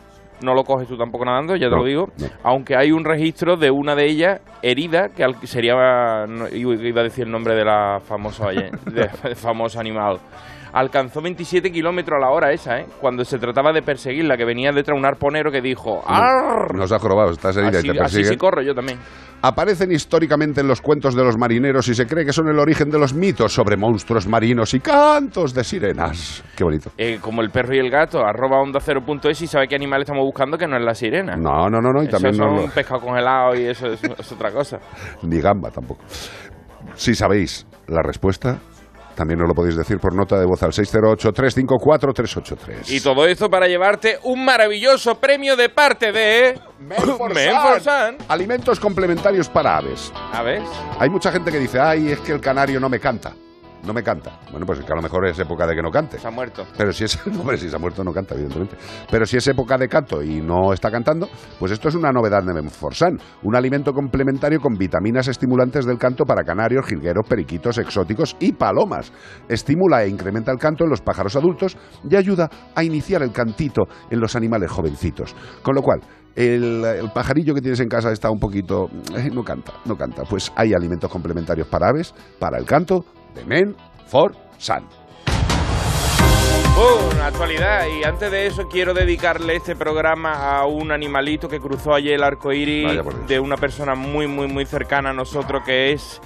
No 0.41 0.53
lo 0.55 0.63
coges 0.65 0.87
tú 0.89 0.97
tampoco 0.97 1.23
nadando, 1.23 1.55
ya 1.55 1.69
te 1.69 1.75
lo 1.75 1.83
digo. 1.85 2.09
no. 2.19 2.27
Aunque 2.43 2.75
hay 2.75 2.91
un 2.91 3.05
registro 3.05 3.55
de 3.55 3.71
una 3.71 3.95
de 3.95 4.05
ellas 4.05 4.41
herida, 4.61 5.09
que 5.09 5.47
sería. 5.47 6.25
no, 6.27 6.49
iba 6.49 6.99
a 7.01 7.03
decir 7.03 7.25
el 7.25 7.31
nombre 7.31 7.55
de 7.55 7.63
la 7.63 8.01
famosa, 8.05 8.49
de 8.85 9.35
famoso 9.35 9.79
animal. 9.79 10.19
Alcanzó 10.73 11.21
27 11.21 11.71
kilómetros 11.71 12.17
a 12.17 12.25
la 12.25 12.31
hora 12.31 12.51
esa, 12.51 12.79
¿eh? 12.79 12.87
Cuando 12.99 13.23
se 13.23 13.37
trataba 13.37 13.71
de 13.71 13.83
perseguirla, 13.83 14.35
que 14.35 14.43
venía 14.43 14.71
detrás 14.71 14.97
un 14.97 15.05
arponero 15.05 15.51
que 15.51 15.61
dijo. 15.61 16.01
¡Arr! 16.07 16.75
Nos 16.75 16.91
ha 16.91 16.97
jorobado, 16.99 17.31
estás 17.31 17.55
herida 17.57 17.77
Así, 17.77 17.87
y 17.87 17.91
te 17.91 17.91
así 17.91 17.99
persiguen. 17.99 18.25
sí 18.31 18.37
corro 18.37 18.61
yo 18.63 18.73
también. 18.73 18.97
Aparecen 19.43 19.91
históricamente 19.91 20.61
en 20.61 20.67
los 20.67 20.81
cuentos 20.81 21.15
de 21.15 21.23
los 21.23 21.37
marineros 21.37 21.87
y 21.89 21.93
se 21.95 22.07
cree 22.07 22.25
que 22.25 22.31
son 22.33 22.47
el 22.47 22.57
origen 22.57 22.89
de 22.89 22.97
los 22.97 23.13
mitos 23.13 23.53
sobre 23.53 23.75
monstruos 23.77 24.25
marinos 24.25 24.73
y 24.73 24.79
cantos 24.79 25.53
de 25.53 25.63
sirenas. 25.63 26.43
Qué 26.55 26.63
bonito. 26.63 26.91
Eh, 26.97 27.19
como 27.21 27.41
el 27.41 27.49
perro 27.51 27.75
y 27.75 27.79
el 27.79 27.91
gato, 27.91 28.25
arroba 28.25 28.59
onda 28.61 28.79
cero 28.79 29.01
punto 29.05 29.29
es 29.29 29.39
y 29.41 29.47
sabe 29.47 29.67
qué 29.67 29.75
animal 29.75 30.01
estamos 30.01 30.23
buscando 30.23 30.57
que 30.57 30.65
no 30.65 30.77
es 30.77 30.83
la 30.83 30.95
sirena. 30.95 31.35
No, 31.35 31.69
no, 31.69 31.81
no, 31.81 31.91
no, 31.91 32.01
y 32.01 32.07
Eso 32.07 32.13
también 32.17 32.35
son 32.35 32.55
no 32.55 32.61
lo- 32.63 32.69
pescado 32.69 33.01
congelado 33.01 33.53
y 33.55 33.65
eso 33.65 33.87
es, 33.87 34.01
es 34.03 34.31
otra 34.31 34.49
cosa. 34.51 34.79
ni 35.23 35.39
gamba 35.41 35.69
tampoco. 35.69 36.01
Si 36.95 37.13
sabéis 37.13 37.67
la 37.87 38.01
respuesta, 38.01 38.59
también 39.15 39.39
nos 39.39 39.47
lo 39.47 39.53
podéis 39.53 39.75
decir 39.75 39.99
por 39.99 40.15
nota 40.15 40.39
de 40.39 40.45
voz 40.45 40.63
al 40.63 40.71
608-354-383. 40.71 42.89
Y 42.89 43.01
todo 43.01 43.25
esto 43.25 43.49
para 43.49 43.67
llevarte 43.67 44.19
un 44.23 44.45
maravilloso 44.45 45.15
premio 45.15 45.55
de 45.55 45.69
parte 45.69 46.11
de... 46.11 46.59
Menforsan. 46.79 48.17
Alimentos 48.27 48.79
complementarios 48.79 49.49
para 49.49 49.77
aves. 49.77 50.11
A 50.33 50.43
ver. 50.43 50.61
Hay 50.99 51.09
mucha 51.09 51.31
gente 51.31 51.51
que 51.51 51.59
dice, 51.59 51.79
ay, 51.79 52.11
es 52.11 52.19
que 52.19 52.33
el 52.33 52.41
canario 52.41 52.79
no 52.79 52.89
me 52.89 52.99
canta. 52.99 53.33
No 53.85 53.93
me 53.93 54.01
canta. 54.01 54.39
Bueno, 54.49 54.65
pues 54.65 54.79
es 54.79 54.85
que 54.85 54.93
a 54.93 54.95
lo 54.95 55.01
mejor 55.01 55.27
es 55.27 55.37
época 55.39 55.67
de 55.67 55.75
que 55.75 55.81
no 55.81 55.91
cante. 55.91 56.17
Se 56.17 56.27
ha 56.27 56.31
muerto. 56.31 56.65
Pero 56.77 56.93
si 56.93 57.03
es, 57.03 57.19
hombre, 57.39 57.57
si 57.57 57.69
se 57.69 57.75
ha 57.75 57.79
muerto 57.79 58.03
no 58.03 58.13
canta, 58.13 58.33
evidentemente. 58.33 58.77
Pero 59.11 59.25
si 59.25 59.37
es 59.37 59.47
época 59.47 59.77
de 59.77 59.89
canto 59.89 60.23
y 60.23 60.41
no 60.41 60.71
está 60.71 60.89
cantando, 60.89 61.27
pues 61.59 61.71
esto 61.71 61.89
es 61.89 61.95
una 61.95 62.11
novedad 62.11 62.43
de 62.43 62.53
Menforsan, 62.53 63.19
un 63.43 63.55
alimento 63.55 63.91
complementario 63.91 64.59
con 64.59 64.75
vitaminas 64.75 65.27
estimulantes 65.27 65.85
del 65.85 65.97
canto 65.97 66.23
para 66.23 66.43
canarios, 66.43 66.85
jilgueros, 66.87 67.27
periquitos, 67.27 67.77
exóticos 67.77 68.37
y 68.39 68.53
palomas. 68.53 69.11
Estimula 69.49 70.03
e 70.03 70.09
incrementa 70.09 70.51
el 70.51 70.59
canto 70.59 70.85
en 70.85 70.89
los 70.89 71.01
pájaros 71.01 71.35
adultos 71.35 71.77
y 72.09 72.15
ayuda 72.15 72.49
a 72.75 72.83
iniciar 72.83 73.21
el 73.21 73.31
cantito 73.33 73.83
en 74.09 74.19
los 74.21 74.35
animales 74.37 74.71
jovencitos. 74.71 75.35
Con 75.61 75.75
lo 75.75 75.81
cual, 75.81 75.99
el, 76.35 76.83
el 76.85 77.11
pajarillo 77.11 77.53
que 77.53 77.61
tienes 77.61 77.79
en 77.81 77.89
casa 77.89 78.11
está 78.11 78.29
un 78.31 78.39
poquito... 78.39 78.87
eh, 79.15 79.29
no 79.31 79.43
canta, 79.43 79.73
no 79.85 79.95
canta. 79.95 80.23
Pues 80.23 80.51
hay 80.55 80.73
alimentos 80.73 81.11
complementarios 81.11 81.67
para 81.67 81.89
aves, 81.89 82.13
para 82.39 82.57
el 82.57 82.65
canto, 82.65 83.05
de 83.35 83.45
Men 83.45 83.75
for 84.07 84.35
San. 84.57 84.83
Uh, 86.75 87.13
una 87.15 87.27
actualidad. 87.27 87.85
Y 87.99 88.03
antes 88.03 88.31
de 88.31 88.47
eso 88.47 88.67
quiero 88.67 88.93
dedicarle 88.93 89.55
este 89.55 89.75
programa 89.75 90.57
a 90.57 90.65
un 90.65 90.91
animalito 90.91 91.47
que 91.47 91.59
cruzó 91.59 91.93
ayer 91.93 92.15
el 92.15 92.23
arco 92.23 92.51
iris 92.51 92.99
de 93.27 93.39
una 93.39 93.57
persona 93.57 93.93
muy, 93.95 94.27
muy, 94.27 94.47
muy 94.47 94.65
cercana 94.65 95.11
a 95.11 95.13
nosotros 95.13 95.61
que 95.65 95.91
es 95.91 96.19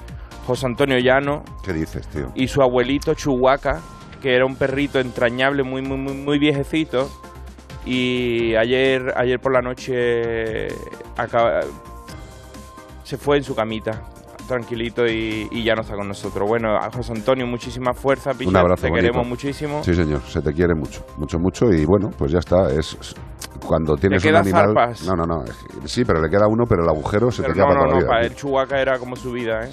José 0.45 0.65
Antonio 0.67 0.97
Llano 0.99 1.43
¿Qué 1.63 1.73
dices, 1.73 2.07
tío? 2.07 2.31
y 2.33 2.47
su 2.47 2.61
abuelito 2.61 3.13
Chuhuaca, 3.13 3.81
que 4.21 4.35
era 4.35 4.45
un 4.45 4.55
perrito 4.55 4.99
entrañable, 4.99 5.63
muy, 5.63 5.81
muy, 5.81 5.97
muy, 5.97 6.13
muy 6.13 6.39
viejecito. 6.39 7.09
Y 7.85 8.55
ayer, 8.55 9.13
ayer 9.17 9.39
por 9.39 9.53
la 9.53 9.61
noche 9.61 10.67
acaba- 11.17 11.61
se 13.03 13.17
fue 13.17 13.37
en 13.37 13.43
su 13.43 13.53
camita, 13.55 14.03
tranquilito, 14.47 15.05
y, 15.05 15.47
y 15.51 15.63
ya 15.63 15.75
no 15.75 15.81
está 15.81 15.95
con 15.95 16.07
nosotros. 16.07 16.47
Bueno, 16.47 16.75
a 16.77 16.89
José 16.91 17.13
Antonio, 17.13 17.45
muchísima 17.45 17.93
fuerza, 17.93 18.31
Picha, 18.33 18.49
Un 18.49 18.57
abrazo 18.57 18.83
te 18.83 18.89
bonito. 18.89 19.07
queremos 19.07 19.27
muchísimo. 19.27 19.83
Sí, 19.83 19.93
señor, 19.93 20.21
se 20.21 20.41
te 20.41 20.51
quiere 20.53 20.73
mucho, 20.75 21.03
mucho, 21.17 21.37
mucho 21.39 21.65
y 21.71 21.85
bueno, 21.85 22.09
pues 22.17 22.31
ya 22.31 22.39
está. 22.39 22.71
Es 22.71 22.97
cuando 23.65 23.95
tienes 23.95 24.23
un 24.25 24.35
animal. 24.35 24.65
zarpas. 24.73 25.05
No, 25.05 25.13
no, 25.15 25.25
no. 25.25 25.43
Sí, 25.85 26.03
pero 26.05 26.21
le 26.21 26.29
queda 26.29 26.47
uno, 26.47 26.63
pero 26.67 26.83
el 26.83 26.89
agujero 26.89 27.29
se 27.31 27.41
Pero 27.41 27.53
te 27.53 27.59
queda 27.59 27.67
no, 27.67 27.73
para 27.75 27.85
no, 27.91 27.99
no, 27.99 28.05
para 28.07 28.19
vida. 28.21 28.27
él 28.29 28.35
Chuhuaca 28.35 28.81
era 28.81 28.97
como 28.99 29.15
su 29.15 29.31
vida, 29.31 29.61
¿eh? 29.65 29.69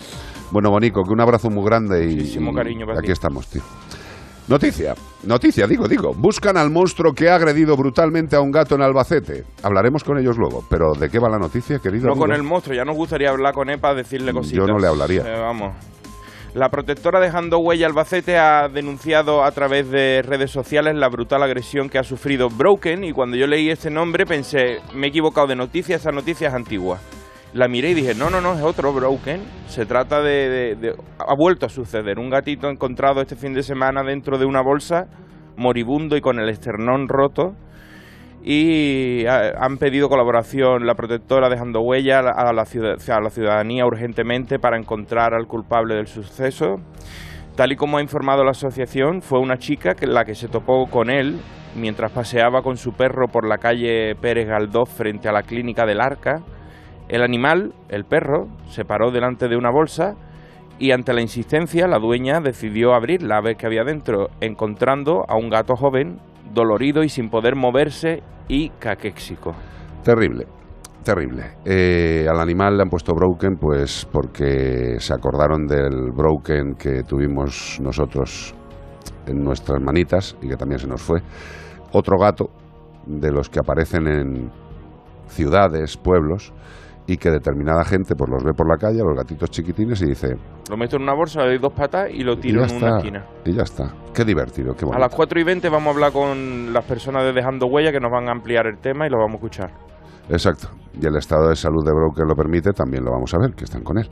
Bueno, 0.51 0.71
Bonico, 0.71 1.03
que 1.05 1.13
un 1.13 1.21
abrazo 1.21 1.49
muy 1.51 1.65
grande 1.65 2.05
y, 2.05 2.15
Muchísimo 2.17 2.51
y 2.53 2.55
cariño 2.55 2.87
para 2.87 2.99
aquí 2.99 3.07
ti. 3.07 3.13
estamos, 3.13 3.47
tío. 3.49 3.63
Noticia, 4.47 4.95
noticia, 5.23 5.67
digo, 5.67 5.89
digo. 5.89 6.13
Buscan 6.15 6.59
al 6.59 6.71
monstruo 6.71 7.15
que 7.15 7.31
ha 7.31 7.37
agredido 7.37 7.77
brutalmente 7.79 8.37
a 8.37 8.41
un 8.41 8.51
gato 8.51 8.75
en 8.75 8.83
Albacete. 8.83 9.45
Hablaremos 9.63 10.05
con 10.05 10.19
ellos 10.19 10.37
luego, 10.37 10.63
pero 10.69 10.93
¿de 10.93 11.09
qué 11.09 11.19
va 11.19 11.31
la 11.31 11.39
noticia, 11.39 11.79
querido? 11.79 12.09
No 12.09 12.15
con 12.15 12.31
el 12.31 12.43
monstruo, 12.43 12.77
ya 12.77 12.85
nos 12.85 12.95
gustaría 12.95 13.31
hablar 13.31 13.55
con 13.55 13.71
él 13.71 13.81
para 13.81 13.95
decirle 13.95 14.33
cositas. 14.33 14.69
no 14.69 14.79
le 14.79 14.87
hablaría. 14.87 15.23
Eh, 15.23 15.41
vamos. 15.41 15.75
La 16.53 16.69
protectora 16.69 17.21
dejando 17.21 17.59
huella 17.59 17.87
Albacete 17.87 18.39
ha 18.39 18.69
denunciado 18.69 19.43
a 19.43 19.51
través 19.51 19.91
de 19.91 20.23
redes 20.23 20.53
sociales 20.53 20.95
la 20.95 21.09
brutal 21.09 21.43
agresión 21.43 21.89
que 21.89 21.99
ha 21.99 22.05
sufrido 22.05 22.49
Broken 22.49 23.03
y 23.03 23.13
cuando 23.13 23.37
yo 23.37 23.47
leí 23.47 23.71
este 23.71 23.91
nombre 23.91 24.25
pensé, 24.25 24.79
me 24.95 25.07
he 25.07 25.09
equivocado 25.09 25.49
de 25.49 25.57
noticia, 25.57 25.97
esa 25.97 26.13
noticia 26.13 26.49
es 26.49 26.55
antigua. 26.55 27.01
La 27.55 27.69
miré 27.69 27.91
y 27.91 27.95
dije, 27.95 28.15
no, 28.15 28.31
no, 28.31 28.41
no, 28.41 28.55
es 28.55 28.63
otro 28.63 28.93
Broken. 28.93 29.41
Se 29.69 29.87
trata 29.87 30.21
de, 30.23 30.95
Ha 31.19 31.35
vuelto 31.37 31.67
a 31.67 31.69
suceder. 31.69 32.19
Un 32.19 32.29
gatito 32.29 32.69
encontrado 32.69 33.21
este 33.21 33.37
fin 33.37 33.55
de 33.55 33.63
semana 33.63 34.03
dentro 34.03 34.39
de 34.39 34.45
una 34.45 34.61
bolsa, 34.61 35.07
moribundo 35.57 36.17
y 36.17 36.21
con 36.21 36.39
el 36.41 36.49
esternón 36.49 37.09
roto 37.09 37.55
y 38.47 39.25
han 39.27 39.79
pedido 39.79 40.11
colaboración 40.11 40.85
la 40.85 40.95
protectora 40.95 41.49
dejando 41.49 41.81
huella 41.81 42.19
a 42.19 42.53
la, 42.53 42.65
ciudad- 42.67 42.99
a 43.09 43.21
la 43.21 43.31
ciudadanía 43.31 43.87
urgentemente 43.87 44.59
para 44.59 44.77
encontrar 44.77 45.33
al 45.33 45.47
culpable 45.47 45.95
del 45.95 46.09
suceso. 46.09 46.77
Tal 47.57 47.73
y 47.73 47.77
como 47.77 47.97
ha 47.97 48.03
informado 48.03 48.45
la 48.45 48.51
asociación, 48.51 49.23
fue 49.23 49.39
una 49.39 49.57
chica 49.57 49.95
que, 49.95 50.07
la 50.07 50.25
que 50.27 50.35
se 50.35 50.49
topó 50.49 50.87
con 50.91 51.09
él 51.09 51.39
mientras 51.75 52.11
paseaba 52.13 52.61
con 52.63 52.77
su 52.77 52.93
perro 52.93 53.29
por 53.29 53.47
la 53.49 53.57
calle 53.59 54.15
Pérez 54.17 54.47
Galdós 54.47 54.91
frente 54.91 55.29
a 55.29 55.33
la 55.33 55.43
clínica 55.43 55.87
del 55.87 56.01
Arca. 56.03 56.43
El 57.09 57.23
animal, 57.23 57.75
el 57.89 58.05
perro, 58.05 58.49
se 58.69 58.85
paró 58.85 59.11
delante 59.11 59.49
de 59.49 59.57
una 59.57 59.71
bolsa 59.71 60.15
y 60.79 60.91
ante 60.91 61.13
la 61.13 61.21
insistencia 61.21 61.87
la 61.87 61.99
dueña 61.99 62.41
decidió 62.41 62.95
abrirla 62.95 63.37
a 63.37 63.43
ver 63.43 63.57
qué 63.57 63.67
había 63.67 63.85
dentro, 63.85 64.29
encontrando 64.41 65.25
a 65.29 65.37
un 65.37 65.51
gato 65.51 65.77
joven, 65.77 66.19
dolorido 66.53 67.03
y 67.03 67.09
sin 67.09 67.31
poder 67.31 67.57
moverse 67.57 68.23
y 68.49 68.71
caquéxico. 68.71 69.55
Terrible, 70.03 70.47
terrible. 71.03 71.57
Eh, 71.65 72.27
al 72.29 72.41
animal 72.41 72.77
le 72.77 72.83
han 72.83 72.89
puesto 72.89 73.15
Broken, 73.15 73.57
pues 73.57 74.07
porque 74.11 74.97
se 74.99 75.15
acordaron 75.15 75.67
del 75.67 76.11
Broken 76.13 76.75
que 76.75 77.03
tuvimos 77.03 77.79
nosotros 77.81 78.55
en 79.27 79.43
nuestras 79.43 79.81
manitas 79.81 80.37
y 80.43 80.49
que 80.49 80.57
también 80.57 80.79
se 80.79 80.87
nos 80.87 81.03
fue. 81.03 81.21
Otro 81.93 82.19
gato 82.19 82.51
de 83.07 83.31
los 83.31 83.49
que 83.49 83.61
aparecen 83.61 84.09
en 84.09 84.51
ciudades, 85.29 85.97
pueblos, 85.97 86.53
y 87.07 87.17
que 87.19 87.31
determinada 87.31 87.85
gente 87.85 88.15
pues 88.17 88.31
los 88.31 88.43
ve 88.43 88.53
por 88.57 88.69
la 88.69 88.77
calle, 88.79 89.01
a 89.01 89.05
los 89.05 89.15
gatitos 89.17 89.51
chiquitines, 89.51 90.01
y 90.03 90.07
dice, 90.07 90.37
Lo 90.71 90.77
meto 90.77 90.97
en 90.97 91.03
una 91.03 91.15
bolsa, 91.15 91.41
le 91.43 91.49
doy 91.49 91.59
dos 91.59 91.73
patas 91.73 92.09
y 92.11 92.23
lo 92.23 92.37
tiro 92.39 92.65
en 92.65 92.77
una 92.77 92.97
esquina. 92.97 93.25
y 93.45 93.53
ya 93.53 93.63
está. 93.63 93.93
Qué 94.15 94.25
divertido, 94.25 94.73
qué 94.75 94.85
A 94.85 94.87
bonito. 94.87 95.01
las 95.01 95.15
4 95.15 95.41
y 95.41 95.45
20 95.45 95.69
vamos 95.69 95.89
a 95.89 95.91
hablar 95.95 96.13
con 96.13 96.73
las 96.73 96.85
personas 96.85 97.25
de 97.25 97.33
Dejando 97.33 97.67
Huella 97.67 97.93
que 97.93 98.01
nos 98.01 98.11
van 98.11 98.29
a 98.29 98.33
ampliar 98.33 98.67
el 98.67 98.79
tema 98.79 99.07
y 99.07 99.11
lo 99.11 99.19
vamos 99.19 99.35
a 99.35 99.37
escuchar. 99.37 99.71
Exacto. 100.31 100.69
Y 100.99 101.05
el 101.05 101.17
estado 101.17 101.49
de 101.51 101.57
salud 101.57 101.85
de 101.85 101.93
Broken 101.93 102.27
lo 102.27 102.35
permite, 102.35 102.73
también 102.73 103.05
lo 103.05 103.11
vamos 103.11 103.35
a 103.35 103.39
ver, 103.39 103.53
que 103.55 103.65
están 103.65 103.83
con 103.83 103.99
él. 103.99 104.09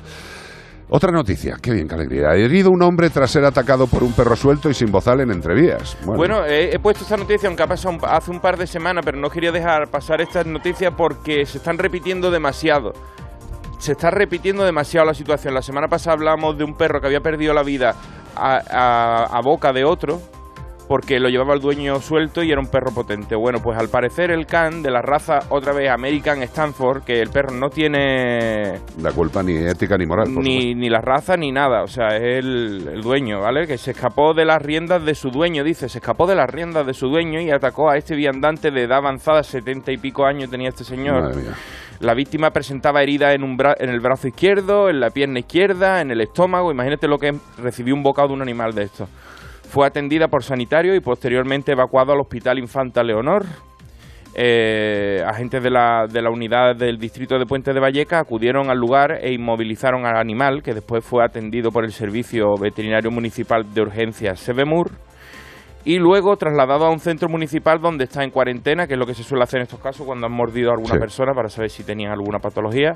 Otra 0.95 1.11
noticia, 1.11 1.57
qué 1.63 1.73
bien, 1.73 1.89
qué 1.89 1.95
alegría. 1.95 2.35
Herido 2.35 2.69
un 2.71 2.83
hombre 2.83 3.09
tras 3.09 3.31
ser 3.31 3.47
atacado 3.47 3.87
por 3.87 4.03
un 4.03 4.13
perro 4.13 4.37
suelto 4.37 4.69
y 4.69 4.75
sin 4.75 4.93
bozal 4.93 5.21
en 5.21 5.31
entrevías. 5.31 5.97
Bueno, 6.05 6.45
he, 6.45 6.75
he 6.75 6.79
puesto 6.79 7.03
esta 7.05 7.17
noticia, 7.17 7.49
aunque 7.49 7.63
ha 7.63 7.67
pasado 7.67 7.97
hace 8.07 8.31
un 8.31 8.41
par 8.41 8.59
de 8.59 8.67
semanas, 8.67 9.03
pero 9.03 9.19
no 9.19 9.31
quería 9.31 9.51
dejar 9.53 9.89
pasar 9.91 10.21
estas 10.21 10.45
noticias 10.45 10.93
porque 10.95 11.47
se 11.47 11.57
están 11.59 11.79
repitiendo 11.79 12.31
demasiado. 12.31 12.93
Se 13.79 13.93
está 13.93 14.11
repitiendo 14.11 14.65
demasiado 14.65 15.07
la 15.07 15.15
situación. 15.15 15.55
La 15.55 15.63
semana 15.63 15.89
pasada 15.89 16.13
hablamos 16.15 16.59
de 16.59 16.65
un 16.65 16.75
perro 16.75 17.01
que 17.01 17.07
había 17.07 17.21
perdido 17.21 17.55
la 17.55 17.63
vida 17.63 17.95
a, 18.37 18.61
a- 18.71 19.39
a 19.39 19.41
boca 19.41 19.73
de 19.73 19.85
otro 19.85 20.21
porque 20.89 21.19
lo 21.19 21.29
llevaba 21.29 21.55
el 21.55 21.61
dueño 21.61 22.01
suelto 22.01 22.43
y 22.43 22.51
era 22.51 22.61
un 22.61 22.67
perro 22.67 22.93
potente. 22.93 23.35
Bueno, 23.35 23.61
pues 23.63 23.79
al 23.79 23.89
parecer 23.89 24.31
el 24.31 24.47
can 24.47 24.83
de 24.83 24.91
la 24.91 25.01
raza, 25.01 25.41
otra 25.49 25.73
vez 25.73 25.91
American 25.91 26.43
Stanford, 26.43 27.03
que 27.05 27.21
el 27.21 27.31
perro 27.31 27.53
no 27.55 27.71
tiene 27.71 28.81
la 29.01 29.13
culpa 29.13 29.43
ni 29.43 29.57
ética 29.57 29.97
ni 29.97 30.07
moral. 30.07 30.33
por 30.35 30.43
ni, 30.43 30.75
ni 30.75 30.91
la 30.91 31.01
raza 31.01 31.37
ni 31.37 31.51
nada, 31.53 31.83
o 31.83 31.89
sea, 31.89 32.09
es 32.17 32.45
el, 32.45 32.89
el 32.95 33.01
dueño, 33.03 33.41
¿vale? 33.41 33.67
Que 33.67 33.79
se 33.79 33.93
escapó 33.93 34.35
de 34.35 34.45
las 34.45 34.61
riendas 34.61 35.05
de 35.05 35.15
su 35.15 35.31
dueño, 35.31 35.65
dice, 35.65 35.89
se 35.89 35.99
escapó 35.99 36.27
de 36.27 36.35
las 36.35 36.51
riendas 36.51 36.87
de 36.87 36.95
su 36.95 37.09
dueño 37.09 37.41
y 37.41 37.51
atacó 37.51 37.91
a 37.91 37.97
este 37.97 38.15
viandante 38.15 38.71
de 38.71 38.83
edad 38.83 38.99
avanzada, 38.99 39.43
setenta 39.43 39.93
y 39.93 39.97
pico 39.97 40.27
años 40.27 40.51
tenía 40.51 40.69
este 40.69 40.85
señor. 40.85 41.23
Madre 41.23 41.43
mía. 41.43 41.53
La 42.01 42.15
víctima 42.15 42.51
presentaba 42.51 43.01
heridas 43.03 43.33
en, 43.33 43.45
un 43.45 43.57
bra- 43.57 43.77
en 43.79 43.89
el 43.89 44.01
brazo 44.01 44.27
izquierdo, 44.27 44.89
en 44.91 44.99
la 44.99 45.11
pierna 45.11 45.39
izquierda, 45.39 46.01
en 46.01 46.11
el 46.11 46.21
estómago, 46.21 46.73
imagínate 46.73 47.07
lo 47.07 47.17
que 47.19 47.29
es, 47.29 47.37
recibió 47.59 47.95
un 47.95 48.03
bocado 48.03 48.29
de 48.29 48.35
un 48.35 48.43
animal 48.43 48.75
de 48.75 48.83
esto. 48.83 49.09
Fue 49.73 49.87
atendida 49.87 50.29
por 50.29 50.43
sanitario 50.43 50.95
y 50.95 51.01
posteriormente 51.01 51.73
evacuado 51.73 52.13
al 52.13 52.21
Hospital 52.21 52.59
Infanta 52.59 53.03
Leonor. 53.03 53.47
Eh, 54.35 55.23
agentes 55.27 55.63
de 55.63 55.71
la, 55.71 56.07
de 56.13 56.21
la 56.21 56.29
unidad 56.29 56.77
del 56.77 56.99
distrito 56.99 57.39
de 57.39 57.47
Puente 57.47 57.73
de 57.73 57.81
Valleca 57.81 58.19
acudieron 58.19 58.69
al 58.69 58.77
lugar 58.77 59.13
e 59.23 59.33
inmovilizaron 59.33 60.05
al 60.05 60.19
animal, 60.19 60.63
que 60.63 60.75
después 60.75 61.03
fue 61.03 61.25
atendido 61.25 61.71
por 61.71 61.87
el 61.87 61.93
Servicio 61.93 62.55
Veterinario 62.61 63.11
Municipal 63.11 63.73
de 63.73 63.81
Urgencias 63.81 64.41
Sebemur 64.41 64.91
y 65.85 65.99
luego 65.99 66.37
trasladado 66.37 66.87
a 66.87 66.91
un 66.91 66.99
centro 67.01 67.29
municipal 67.29 67.81
donde 67.81 68.05
está 68.05 68.23
en 68.23 68.31
cuarentena, 68.31 68.87
que 68.87 68.95
es 68.95 68.99
lo 68.99 69.07
que 69.07 69.15
se 69.15 69.23
suele 69.23 69.43
hacer 69.45 69.59
en 69.59 69.65
estos 69.65 69.81
casos 69.81 70.07
cuando 70.07 70.27
han 70.27 70.33
mordido 70.33 70.71
a 70.71 70.75
alguna 70.75 70.95
Sí. 70.95 70.99
persona 71.01 71.33
para 71.35 71.49
saber 71.49 71.71
si 71.71 71.85
tenían 71.85 72.13
alguna 72.13 72.39
patología. 72.39 72.93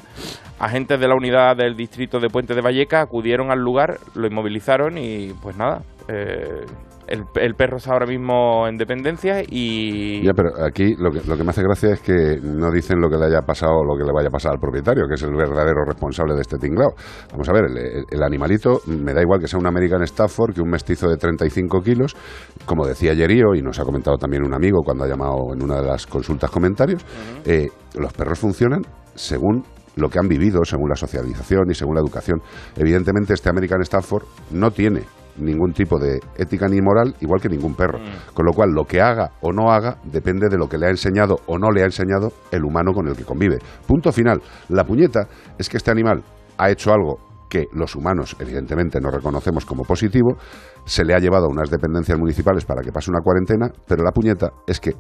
Agentes 0.59 1.01
de 1.01 1.09
la 1.09 1.15
unidad 1.15 1.57
del 1.57 1.75
distrito 1.77 2.21
de 2.21 2.29
Puente 2.29 2.55
de 2.55 2.61
Valleca 2.61 3.01
acudieron 3.01 3.51
al 3.51 3.59
lugar, 3.61 3.99
lo 4.15 4.27
inmovilizaron 4.27 4.99
y 4.99 5.33
pues 5.43 5.57
nada, 5.57 5.83
eh, 6.09 6.65
el, 7.09 7.25
el 7.37 7.55
perro 7.55 7.77
está 7.79 7.93
ahora 7.93 8.07
mismo 8.07 8.67
en 8.69 8.77
dependencia 8.77 9.43
y... 9.49 10.23
Ya, 10.25 10.33
pero 10.35 10.51
aquí 10.65 10.95
lo 10.99 11.11
que, 11.11 11.21
lo 11.27 11.37
que 11.37 11.45
me 11.45 11.51
hace 11.51 11.63
gracia 11.63 11.91
es 11.93 12.01
que 12.01 12.39
no 12.43 12.71
dicen 12.71 13.01
lo 13.01 13.09
que 13.09 13.17
le 13.17 13.27
haya 13.27 13.43
pasado 13.43 13.73
o 13.81 13.85
lo 13.85 13.97
que 13.97 14.05
le 14.05 14.13
vaya 14.13 14.29
a 14.29 14.31
pasar 14.31 14.53
al 14.53 14.59
propietario, 14.59 15.05
que 15.09 15.15
es 15.15 15.23
el 15.23 15.35
verdadero 15.35 15.85
responsable 15.87 16.35
de 16.35 16.41
este 16.43 16.59
tinglao. 16.59 16.95
Vamos 17.33 17.49
a 17.49 17.53
ver, 17.53 17.65
el, 17.71 17.77
el- 17.79 18.05
el 18.11 18.23
animalito, 18.23 18.81
me 18.87 19.13
da 19.15 19.23
igual 19.23 19.41
que 19.41 19.49
sea 19.49 19.59
un 19.59 19.67
American 19.67 20.03
Stafford 20.03 20.55
que 20.55 20.61
un 20.61 20.71
mestizo 20.71 21.09
de 21.09 21.17
35 21.17 21.81
kilos, 21.83 22.17
como 22.65 22.87
decía 22.87 23.13
Yerío, 23.15 23.55
y 23.55 23.63
nos 23.63 23.79
ha 23.79 23.85
comentado 23.85 24.17
también 24.17 24.43
un 24.45 24.55
amigo 24.55 24.83
cuando 24.85 25.05
ha 25.05 25.09
llamado 25.09 25.53
en 25.55 25.63
una 25.63 25.81
de 25.81 25.87
las 25.87 26.07
consultas 26.07 26.51
comentarios, 26.51 27.05
eh, 27.45 27.69
los 27.99 28.13
perros 28.13 28.39
funcionan 28.39 28.83
según 29.15 29.63
lo 29.97 30.11
que 30.11 30.19
han 30.19 30.29
vivido, 30.29 30.63
según 30.65 30.91
la 30.91 30.95
socialización 30.97 31.71
y 31.71 31.75
según 31.75 31.95
la 31.95 32.01
educación. 32.03 32.41
Evidentemente 32.77 33.33
este 33.33 33.49
American 33.49 33.81
Stafford 33.81 34.25
no 34.51 34.71
tiene 34.71 35.03
ningún 35.39 35.73
tipo 35.73 35.99
de 35.99 36.21
ética 36.37 36.67
ni 36.69 36.81
moral, 36.81 37.15
igual 37.21 37.41
que 37.41 37.49
ningún 37.49 37.75
perro. 37.75 37.99
Con 38.35 38.47
lo 38.47 38.53
cual, 38.53 38.71
lo 38.71 38.85
que 38.85 39.01
haga 39.01 39.33
o 39.41 39.53
no 39.53 39.71
haga 39.71 39.99
depende 40.05 40.49
de 40.49 40.57
lo 40.59 40.69
que 40.69 40.79
le 40.79 40.87
ha 40.87 40.91
enseñado 40.91 41.37
o 41.47 41.59
no 41.59 41.71
le 41.71 41.83
ha 41.83 41.87
enseñado 41.87 42.33
el 42.51 42.65
humano 42.65 42.93
con 42.93 43.09
el 43.09 43.17
que 43.17 43.25
convive. 43.25 43.59
Punto 43.87 44.13
final. 44.13 44.41
La 44.69 44.85
puñeta 44.85 45.29
es 45.59 45.69
que 45.69 45.77
este 45.77 45.91
animal 45.91 46.23
ha 46.59 46.71
hecho 46.71 46.93
algo 46.93 47.19
que 47.49 47.67
los 47.73 47.95
humanos, 47.95 48.37
evidentemente, 48.41 49.01
no 49.01 49.11
reconocemos 49.11 49.65
como 49.65 49.85
positivo, 49.85 50.37
se 50.85 51.05
le 51.05 51.15
ha 51.15 51.19
llevado 51.19 51.45
a 51.47 51.49
unas 51.49 51.71
dependencias 51.71 52.19
municipales 52.19 52.65
para 52.65 52.83
que 52.83 52.91
pase 52.91 53.11
una 53.11 53.21
cuarentena, 53.23 53.71
pero 53.87 54.03
la 54.03 54.11
puñeta 54.11 54.51
es 54.67 54.81
que 54.81 54.93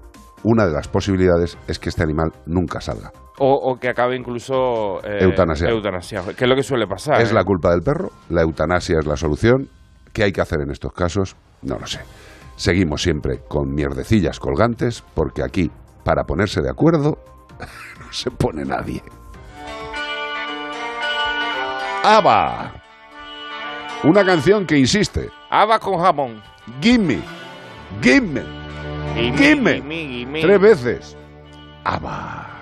una 0.44 0.64
de 0.66 0.72
las 0.72 0.86
posibilidades 0.86 1.58
es 1.66 1.78
que 1.80 1.88
este 1.88 2.04
animal 2.04 2.30
nunca 2.46 2.80
salga. 2.80 3.10
O, 3.38 3.52
o 3.52 3.76
que 3.78 3.88
acabe 3.88 4.16
incluso... 4.16 4.98
eh, 5.04 5.18
Eutanasiado. 5.24 5.74
eutanasiado, 5.74 6.26
que 6.36 6.44
es 6.44 6.48
lo 6.48 6.54
que 6.54 6.62
suele 6.62 6.86
pasar. 6.86 7.20
¿Es 7.20 7.32
¿eh? 7.32 7.34
la 7.34 7.42
culpa 7.42 7.70
del 7.70 7.80
perro? 7.80 8.10
¿La 8.28 8.42
eutanasia 8.42 8.98
es 9.00 9.06
la 9.06 9.16
solución? 9.16 9.68
¿Qué 10.16 10.24
hay 10.24 10.32
que 10.32 10.40
hacer 10.40 10.62
en 10.62 10.70
estos 10.70 10.94
casos? 10.94 11.36
No 11.60 11.78
lo 11.78 11.86
sé. 11.86 12.00
Seguimos 12.56 13.02
siempre 13.02 13.40
con 13.46 13.74
mierdecillas 13.74 14.40
colgantes, 14.40 15.04
porque 15.12 15.42
aquí, 15.42 15.70
para 16.04 16.24
ponerse 16.24 16.62
de 16.62 16.70
acuerdo, 16.70 17.18
no 18.00 18.10
se 18.14 18.30
pone 18.30 18.64
nadie. 18.64 19.02
¡Aba! 22.02 22.82
Una 24.04 24.24
canción 24.24 24.64
que 24.64 24.78
insiste. 24.78 25.28
Haba 25.50 25.78
con 25.78 26.00
jamón. 26.00 26.42
Gimme. 26.80 27.20
Gimme. 28.00 28.42
Gimme, 29.14 29.36
Gimme. 29.36 29.74
gimme, 29.74 30.08
gimme. 30.08 30.40
Tres 30.40 30.60
veces. 30.62 31.16
¡Aba! 31.84 32.55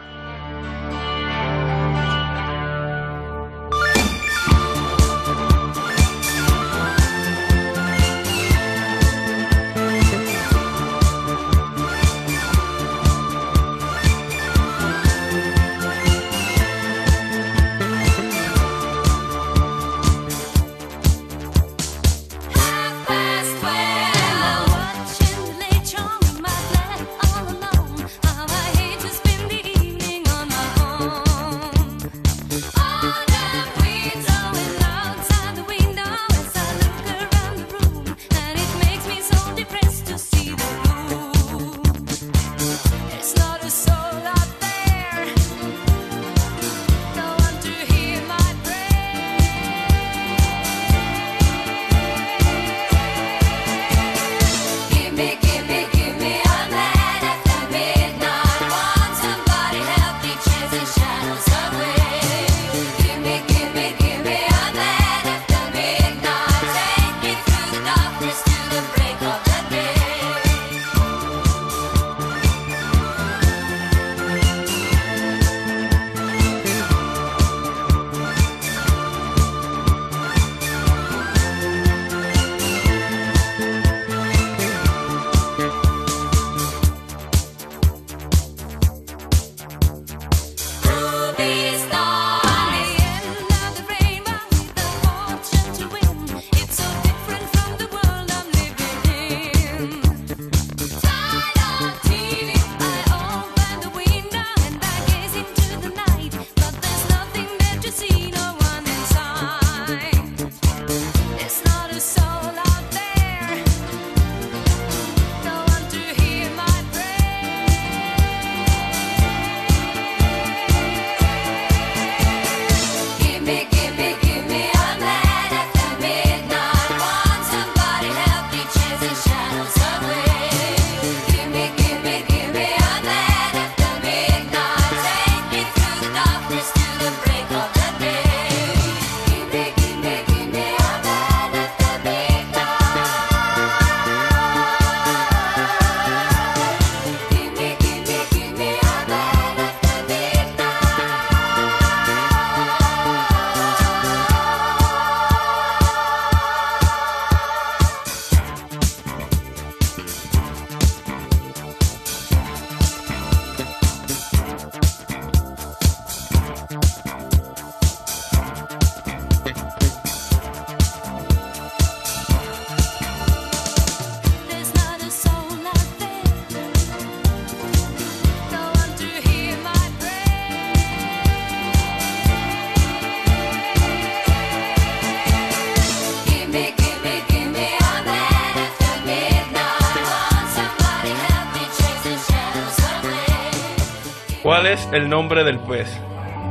¿Cuál 194.54 194.66
es 194.66 194.88
el 194.92 195.08
nombre 195.08 195.42
del 195.42 195.58
pez 195.58 195.88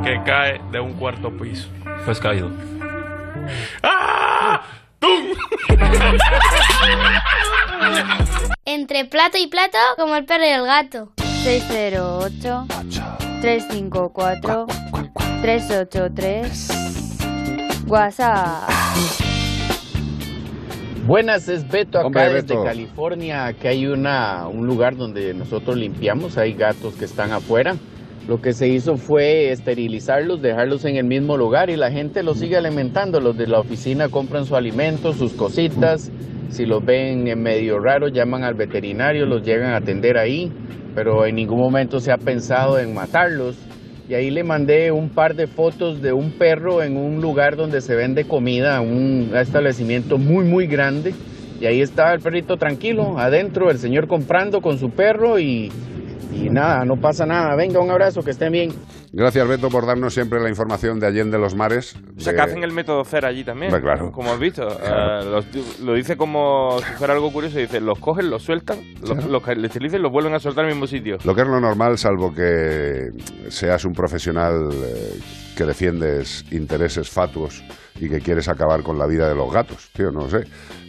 que 0.03 0.21
cae 0.25 0.59
de 0.73 0.81
un 0.81 0.91
cuarto 0.91 1.31
piso? 1.37 1.69
Pues 2.03 2.19
caído. 2.19 2.51
¡Ah! 3.81 4.61
¡Tum! 4.99 5.27
Entre 8.65 9.05
plato 9.05 9.37
y 9.37 9.47
plato, 9.47 9.77
como 9.95 10.17
el 10.17 10.25
perro 10.25 10.43
y 10.43 10.49
el 10.49 10.65
gato. 10.65 11.13
608 11.43 12.67
354 13.39 14.65
383 15.41 17.83
WhatsApp. 17.87 18.69
Buenas, 21.05 21.47
es 21.47 21.65
Beto 21.69 21.99
acá 21.99 22.07
Hombre, 22.07 22.23
desde 22.25 22.41
Beto. 22.41 22.63
California. 22.65 23.45
Aquí 23.45 23.67
hay 23.67 23.87
una, 23.87 24.49
un 24.49 24.67
lugar 24.67 24.97
donde 24.97 25.33
nosotros 25.33 25.77
limpiamos, 25.77 26.37
hay 26.37 26.53
gatos 26.53 26.95
que 26.95 27.05
están 27.05 27.31
afuera. 27.31 27.77
Lo 28.27 28.41
que 28.41 28.53
se 28.53 28.69
hizo 28.69 28.95
fue 28.95 29.51
esterilizarlos, 29.51 30.41
dejarlos 30.41 30.85
en 30.85 30.95
el 30.95 31.03
mismo 31.03 31.35
lugar 31.35 31.69
y 31.69 31.75
la 31.75 31.91
gente 31.91 32.23
los 32.23 32.39
sigue 32.39 32.55
alimentando. 32.55 33.19
Los 33.19 33.37
de 33.37 33.47
la 33.47 33.59
oficina 33.59 34.07
compran 34.07 34.45
su 34.45 34.55
alimento, 34.55 35.11
sus 35.11 35.33
cositas. 35.33 36.09
Si 36.49 36.65
los 36.65 36.85
ven 36.85 37.27
en 37.27 37.43
medio 37.43 37.79
raro, 37.79 38.07
llaman 38.07 38.45
al 38.45 38.53
veterinario, 38.53 39.25
los 39.25 39.43
llegan 39.43 39.71
a 39.71 39.77
atender 39.77 40.17
ahí. 40.17 40.49
Pero 40.95 41.25
en 41.25 41.35
ningún 41.35 41.59
momento 41.59 41.99
se 41.99 42.13
ha 42.13 42.17
pensado 42.17 42.79
en 42.79 42.93
matarlos. 42.93 43.57
Y 44.07 44.13
ahí 44.13 44.31
le 44.31 44.43
mandé 44.45 44.91
un 44.91 45.09
par 45.09 45.35
de 45.35 45.47
fotos 45.47 46.01
de 46.01 46.13
un 46.13 46.31
perro 46.31 46.81
en 46.81 46.95
un 46.95 47.21
lugar 47.21 47.57
donde 47.57 47.81
se 47.81 47.95
vende 47.95 48.23
comida, 48.23 48.79
un 48.79 49.31
establecimiento 49.35 50.17
muy, 50.17 50.45
muy 50.45 50.67
grande. 50.67 51.13
Y 51.59 51.65
ahí 51.65 51.81
estaba 51.81 52.13
el 52.13 52.21
perrito 52.21 52.55
tranquilo, 52.55 53.17
adentro, 53.17 53.69
el 53.69 53.79
señor 53.79 54.07
comprando 54.07 54.61
con 54.61 54.77
su 54.77 54.91
perro 54.91 55.39
y, 55.39 55.71
y 56.35 56.49
nada, 56.49 56.83
no 56.85 56.95
pasa 56.95 57.25
nada. 57.25 57.55
Venga, 57.55 57.79
un 57.79 57.89
abrazo, 57.91 58.21
que 58.21 58.31
estén 58.31 58.51
bien. 58.51 58.71
Gracias, 59.11 59.47
Beto, 59.47 59.69
por 59.69 59.85
darnos 59.85 60.13
siempre 60.13 60.41
la 60.41 60.49
información 60.49 60.99
de 60.99 61.07
Allende 61.07 61.37
los 61.37 61.55
Mares. 61.55 61.95
O 62.17 62.19
sea, 62.19 62.33
de- 62.33 62.37
que 62.37 62.41
hacen 62.43 62.63
el 62.63 62.71
método 62.71 63.03
cero 63.05 63.27
allí 63.27 63.43
también. 63.43 63.71
Claro. 63.71 64.11
Como 64.11 64.31
has 64.31 64.39
visto. 64.39 64.67
Eh, 64.83 65.25
los- 65.25 65.79
lo 65.81 65.93
dice 65.93 66.17
como 66.17 66.79
si 66.79 66.93
fuera 66.93 67.13
algo 67.13 67.31
curioso. 67.31 67.59
Dice, 67.59 67.79
los 67.79 67.99
cogen, 67.99 68.29
los 68.29 68.43
sueltan, 68.43 68.79
los, 69.01 69.25
los 69.25 69.43
que 69.43 69.55
les 69.55 69.75
y 69.75 69.97
los 69.97 70.11
vuelven 70.11 70.33
a 70.33 70.39
soltar 70.39 70.65
al 70.65 70.71
mismo 70.71 70.87
sitio. 70.87 71.17
Lo 71.23 71.35
que 71.35 71.41
es 71.41 71.47
lo 71.47 71.59
normal, 71.59 71.97
salvo 71.97 72.33
que 72.33 73.09
seas 73.49 73.85
un 73.85 73.93
profesional 73.93 74.69
eh, 74.71 75.19
que 75.57 75.65
defiendes 75.65 76.45
intereses 76.51 77.09
fatuos 77.09 77.63
y 77.99 78.09
que 78.09 78.19
quieres 78.19 78.47
acabar 78.47 78.81
con 78.81 78.97
la 78.97 79.05
vida 79.07 79.27
de 79.29 79.35
los 79.35 79.51
gatos, 79.53 79.89
tío, 79.93 80.11
no 80.11 80.27
sé. 80.29 80.43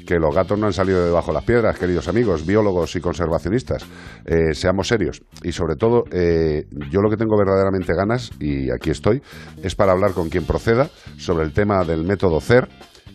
Que 0.06 0.18
los 0.18 0.34
gatos 0.34 0.58
no 0.58 0.66
han 0.66 0.72
salido 0.72 1.00
de 1.00 1.06
debajo 1.06 1.28
de 1.28 1.34
las 1.34 1.44
piedras, 1.44 1.78
queridos 1.78 2.08
amigos, 2.08 2.44
biólogos 2.46 2.94
y 2.96 3.00
conservacionistas. 3.00 3.86
Eh, 4.24 4.54
seamos 4.54 4.88
serios. 4.88 5.22
Y 5.42 5.52
sobre 5.52 5.76
todo, 5.76 6.04
eh, 6.10 6.66
yo 6.90 7.00
lo 7.00 7.10
que 7.10 7.16
tengo 7.16 7.36
verdaderamente 7.38 7.94
ganas, 7.94 8.30
y 8.38 8.70
aquí 8.70 8.90
estoy, 8.90 9.22
es 9.62 9.74
para 9.74 9.92
hablar 9.92 10.12
con 10.12 10.28
quien 10.28 10.44
proceda 10.44 10.88
sobre 11.16 11.44
el 11.44 11.52
tema 11.52 11.84
del 11.84 12.04
método 12.04 12.40
CER, 12.40 12.68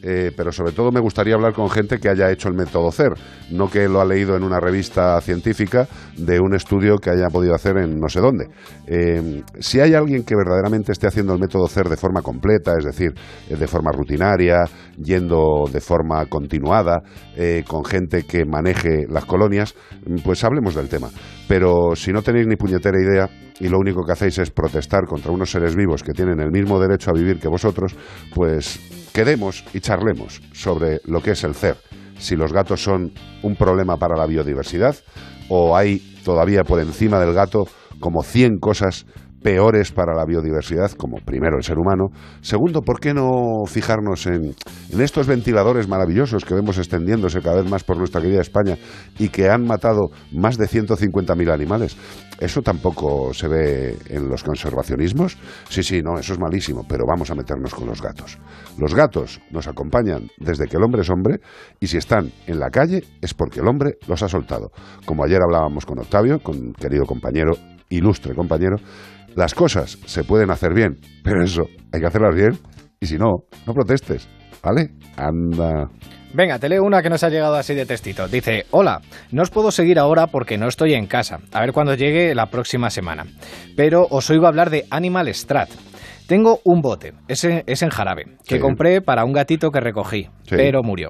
eh, 0.04 0.32
pero 0.36 0.52
sobre 0.52 0.72
todo 0.72 0.92
me 0.92 1.00
gustaría 1.00 1.36
hablar 1.36 1.54
con 1.54 1.70
gente 1.70 2.00
que 2.00 2.10
haya 2.10 2.32
hecho 2.32 2.48
el 2.48 2.56
método 2.56 2.92
CER, 2.92 3.14
no 3.52 3.70
que 3.70 3.88
lo 3.88 4.02
ha 4.02 4.06
leído 4.06 4.36
en 4.36 4.44
una 4.44 4.60
revista 4.60 5.20
científica 5.22 5.88
de 6.18 6.40
un 6.40 6.56
estudio 6.56 6.98
que 6.98 7.10
haya 7.10 7.28
podido 7.30 7.56
hacer 7.56 7.78
en 7.78 8.00
no 8.00 8.08
sé 8.08 8.20
dónde. 8.20 8.48
Eh, 8.88 9.44
si 9.60 9.80
hay 9.80 9.94
alguien 9.94 10.24
que 10.24 10.36
verdaderamente 10.36 10.92
esté 10.92 11.08
haciendo 11.08 11.34
el 11.34 11.40
método 11.40 11.68
CER 11.68 11.90
de 11.90 11.98
forma 11.98 12.22
completa, 12.22 12.74
es 12.78 12.86
decir, 12.86 13.14
eh, 13.50 13.56
de 13.56 13.68
forma 13.68 13.92
rutinaria, 13.92 14.66
yendo 14.98 15.66
de 15.72 15.82
forma 15.82 16.26
continuada, 16.26 17.02
eh, 17.36 17.64
con 17.68 17.86
gente 17.86 18.24
que 18.24 18.46
maneje 18.46 19.06
las 19.10 19.26
colonias, 19.26 19.76
pues 20.24 20.44
hablemos 20.44 20.76
del 20.76 20.90
tema. 20.90 21.10
Pero 21.50 21.96
si 21.96 22.14
no 22.14 22.22
tenéis 22.22 22.46
ni 22.46 22.58
puñetera 22.58 23.02
idea 23.02 23.28
y 23.60 23.70
lo 23.70 23.80
único 23.80 24.06
que 24.06 24.12
hacéis 24.12 24.38
es 24.38 24.52
protestar 24.52 25.06
contra 25.08 25.32
unos 25.32 25.50
seres 25.50 25.76
vivos 25.76 26.04
que 26.04 26.14
tienen 26.14 26.40
el 26.40 26.52
mismo 26.52 26.80
derecho 26.80 27.10
a 27.10 27.14
vivir 27.14 27.40
que 27.40 27.48
vosotros, 27.48 27.96
pues 28.36 28.80
quedemos 29.14 29.66
y 29.74 29.80
charlemos 29.80 30.44
sobre 30.54 31.02
lo 31.06 31.24
que 31.24 31.32
es 31.32 31.44
el 31.44 31.56
CER. 31.56 31.78
Si 32.20 32.36
los 32.36 32.54
gatos 32.54 32.84
son 32.84 33.14
un 33.42 33.56
problema 33.56 33.98
para 33.98 34.16
la 34.16 34.28
biodiversidad 34.28 34.96
o 35.50 35.76
hay 35.76 35.98
todavía 36.24 36.64
por 36.64 36.80
encima 36.82 37.20
del 37.20 37.34
gato 37.34 37.66
como 38.00 38.22
100 38.22 38.60
cosas 38.60 39.08
peores 39.42 39.92
para 39.92 40.14
la 40.14 40.26
biodiversidad, 40.26 40.92
como 40.92 41.18
primero 41.18 41.58
el 41.58 41.64
ser 41.64 41.78
humano. 41.78 42.08
Segundo, 42.42 42.82
¿por 42.82 43.00
qué 43.00 43.14
no 43.14 43.66
fijarnos 43.66 44.28
en, 44.28 44.56
en 44.90 45.02
estos 45.02 45.28
ventiladores 45.28 45.88
maravillosos 45.88 46.46
que 46.46 46.54
vemos 46.54 46.78
extendiéndose 46.78 47.42
cada 47.42 47.62
vez 47.62 47.70
más 47.70 47.84
por 47.84 47.98
nuestra 47.98 48.22
querida 48.22 48.42
España 48.42 48.78
y 49.18 49.30
que 49.30 49.50
han 49.50 49.66
matado 49.66 50.10
más 50.32 50.58
de 50.58 50.66
150.000 50.66 51.52
animales? 51.52 51.98
¿Eso 52.40 52.62
tampoco 52.62 53.34
se 53.34 53.50
ve 53.50 53.98
en 54.08 54.30
los 54.30 54.44
conservacionismos? 54.44 55.38
Sí, 55.68 55.84
sí, 55.84 56.02
no, 56.02 56.18
eso 56.18 56.34
es 56.34 56.40
malísimo, 56.40 56.86
pero 56.88 57.04
vamos 57.06 57.30
a 57.32 57.36
meternos 57.36 57.76
con 57.76 57.88
los 57.88 58.02
gatos. 58.02 58.38
Los 58.78 58.96
gatos 58.96 59.42
nos 59.52 59.68
acompañan 59.68 60.30
desde 60.38 60.68
que 60.68 60.78
el 60.78 60.84
hombre 60.84 61.02
es 61.02 61.10
hombre 61.10 61.42
y 61.82 61.88
si 61.88 61.98
están 61.98 62.32
en 62.48 62.60
la 62.60 62.70
calle 62.70 63.04
es 63.22 63.34
porque 63.34 63.60
el 63.60 63.68
hombre 63.68 63.98
los 64.08 64.24
ha 64.24 64.30
soltado. 64.30 64.72
Como 65.06 65.26
ayer 65.26 65.40
hablábamos 65.42 65.86
con 65.86 66.00
Octavio, 66.00 66.40
con 66.40 66.72
querido 66.74 67.06
compañero, 67.06 67.54
ilustre 67.90 68.34
compañero, 68.34 68.78
las 69.36 69.54
cosas 69.54 69.98
se 70.06 70.24
pueden 70.24 70.52
hacer 70.52 70.74
bien, 70.74 71.00
pero 71.24 71.44
eso, 71.44 71.64
hay 71.94 72.00
que 72.02 72.08
hacerlas 72.08 72.36
bien 72.36 72.58
y 73.00 73.06
si 73.06 73.18
no, 73.18 73.44
no 73.66 73.74
protestes, 73.74 74.28
¿vale? 74.64 74.90
Anda. 75.16 75.90
Venga, 76.34 76.60
te 76.60 76.70
leo 76.70 76.84
una 76.84 77.02
que 77.02 77.10
nos 77.10 77.24
ha 77.24 77.30
llegado 77.30 77.56
así 77.56 77.74
de 77.74 77.86
textito. 77.88 78.28
Dice, 78.28 78.66
hola, 78.72 79.02
no 79.32 79.42
os 79.42 79.50
puedo 79.50 79.72
seguir 79.72 79.98
ahora 79.98 80.28
porque 80.28 80.58
no 80.60 80.68
estoy 80.68 80.94
en 80.94 81.08
casa. 81.08 81.40
A 81.52 81.62
ver 81.62 81.74
cuando 81.74 81.96
llegue 81.96 82.36
la 82.36 82.48
próxima 82.48 82.92
semana. 82.92 83.26
Pero 83.76 84.06
os 84.10 84.30
oigo 84.30 84.46
hablar 84.46 84.70
de 84.70 84.86
Animal 84.92 85.34
Strat. 85.34 85.70
Tengo 86.28 86.60
un 86.64 86.82
bote, 86.82 87.14
es 87.28 87.44
en, 87.44 87.64
es 87.66 87.82
en 87.82 87.90
jarabe, 87.90 88.26
que 88.48 88.56
Sí. 88.58 88.62
compré 88.62 89.02
para 89.02 89.26
un 89.26 89.34
gatito 89.34 89.72
que 89.72 89.80
recogí, 89.80 90.26
Sí. 90.44 90.50
pero 90.56 90.84
murió. 90.84 91.10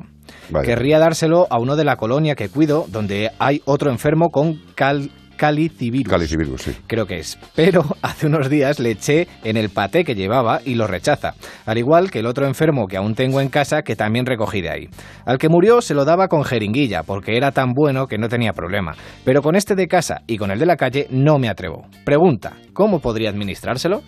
Vaya. 0.49 0.65
Querría 0.65 0.99
dárselo 0.99 1.45
a 1.49 1.59
uno 1.59 1.75
de 1.75 1.83
la 1.83 1.97
colonia 1.97 2.35
que 2.35 2.47
cuido, 2.47 2.85
donde 2.87 3.29
hay 3.39 3.61
otro 3.65 3.91
enfermo 3.91 4.29
con 4.29 4.61
cal 4.75 5.11
calicivirus. 5.39 6.11
Calicivirus, 6.11 6.61
sí. 6.61 6.75
Creo 6.85 7.05
que 7.05 7.19
es. 7.19 7.39
Pero 7.55 7.85
hace 8.01 8.27
unos 8.27 8.49
días 8.49 8.79
le 8.79 8.91
eché 8.91 9.27
en 9.45 9.55
el 9.55 9.69
paté 9.69 10.03
que 10.03 10.13
llevaba 10.13 10.59
y 10.65 10.75
lo 10.75 10.85
rechaza. 10.85 11.33
Al 11.65 11.77
igual 11.77 12.11
que 12.11 12.19
el 12.19 12.25
otro 12.25 12.45
enfermo 12.45 12.87
que 12.87 12.97
aún 12.97 13.15
tengo 13.15 13.39
en 13.39 13.47
casa 13.47 13.81
que 13.81 13.95
también 13.95 14.25
recogí 14.25 14.61
de 14.61 14.69
ahí. 14.69 14.89
Al 15.25 15.37
que 15.37 15.47
murió 15.47 15.81
se 15.81 15.93
lo 15.93 16.03
daba 16.03 16.27
con 16.27 16.43
jeringuilla 16.43 17.03
porque 17.03 17.37
era 17.37 17.53
tan 17.53 17.71
bueno 17.71 18.07
que 18.07 18.17
no 18.17 18.27
tenía 18.27 18.51
problema. 18.51 18.91
Pero 19.23 19.41
con 19.41 19.55
este 19.55 19.75
de 19.75 19.87
casa 19.87 20.23
y 20.27 20.37
con 20.37 20.51
el 20.51 20.59
de 20.59 20.65
la 20.65 20.75
calle 20.75 21.07
no 21.09 21.39
me 21.39 21.47
atrevo. 21.47 21.87
Pregunta, 22.03 22.57
¿cómo 22.73 22.99
podría 22.99 23.29
administrárselo? 23.29 24.01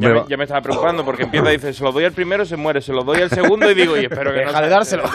Ya, 0.00 0.08
me, 0.08 0.22
ya 0.28 0.36
me 0.36 0.44
estaba 0.44 0.60
preocupando 0.60 1.04
porque 1.04 1.24
empieza 1.24 1.50
y 1.50 1.56
dice, 1.56 1.72
se 1.72 1.82
lo 1.82 1.92
doy 1.92 2.04
al 2.04 2.12
primero, 2.12 2.44
se 2.44 2.56
muere, 2.56 2.80
se 2.80 2.92
lo 2.92 3.02
doy 3.02 3.22
al 3.22 3.30
segundo 3.30 3.70
y 3.70 3.74
digo, 3.74 3.96
y 3.96 4.04
espero 4.04 4.32
que 4.32 4.44
no... 4.44 4.46
Deja 4.48 4.62
de 4.62 4.68
dárselo. 4.68 5.02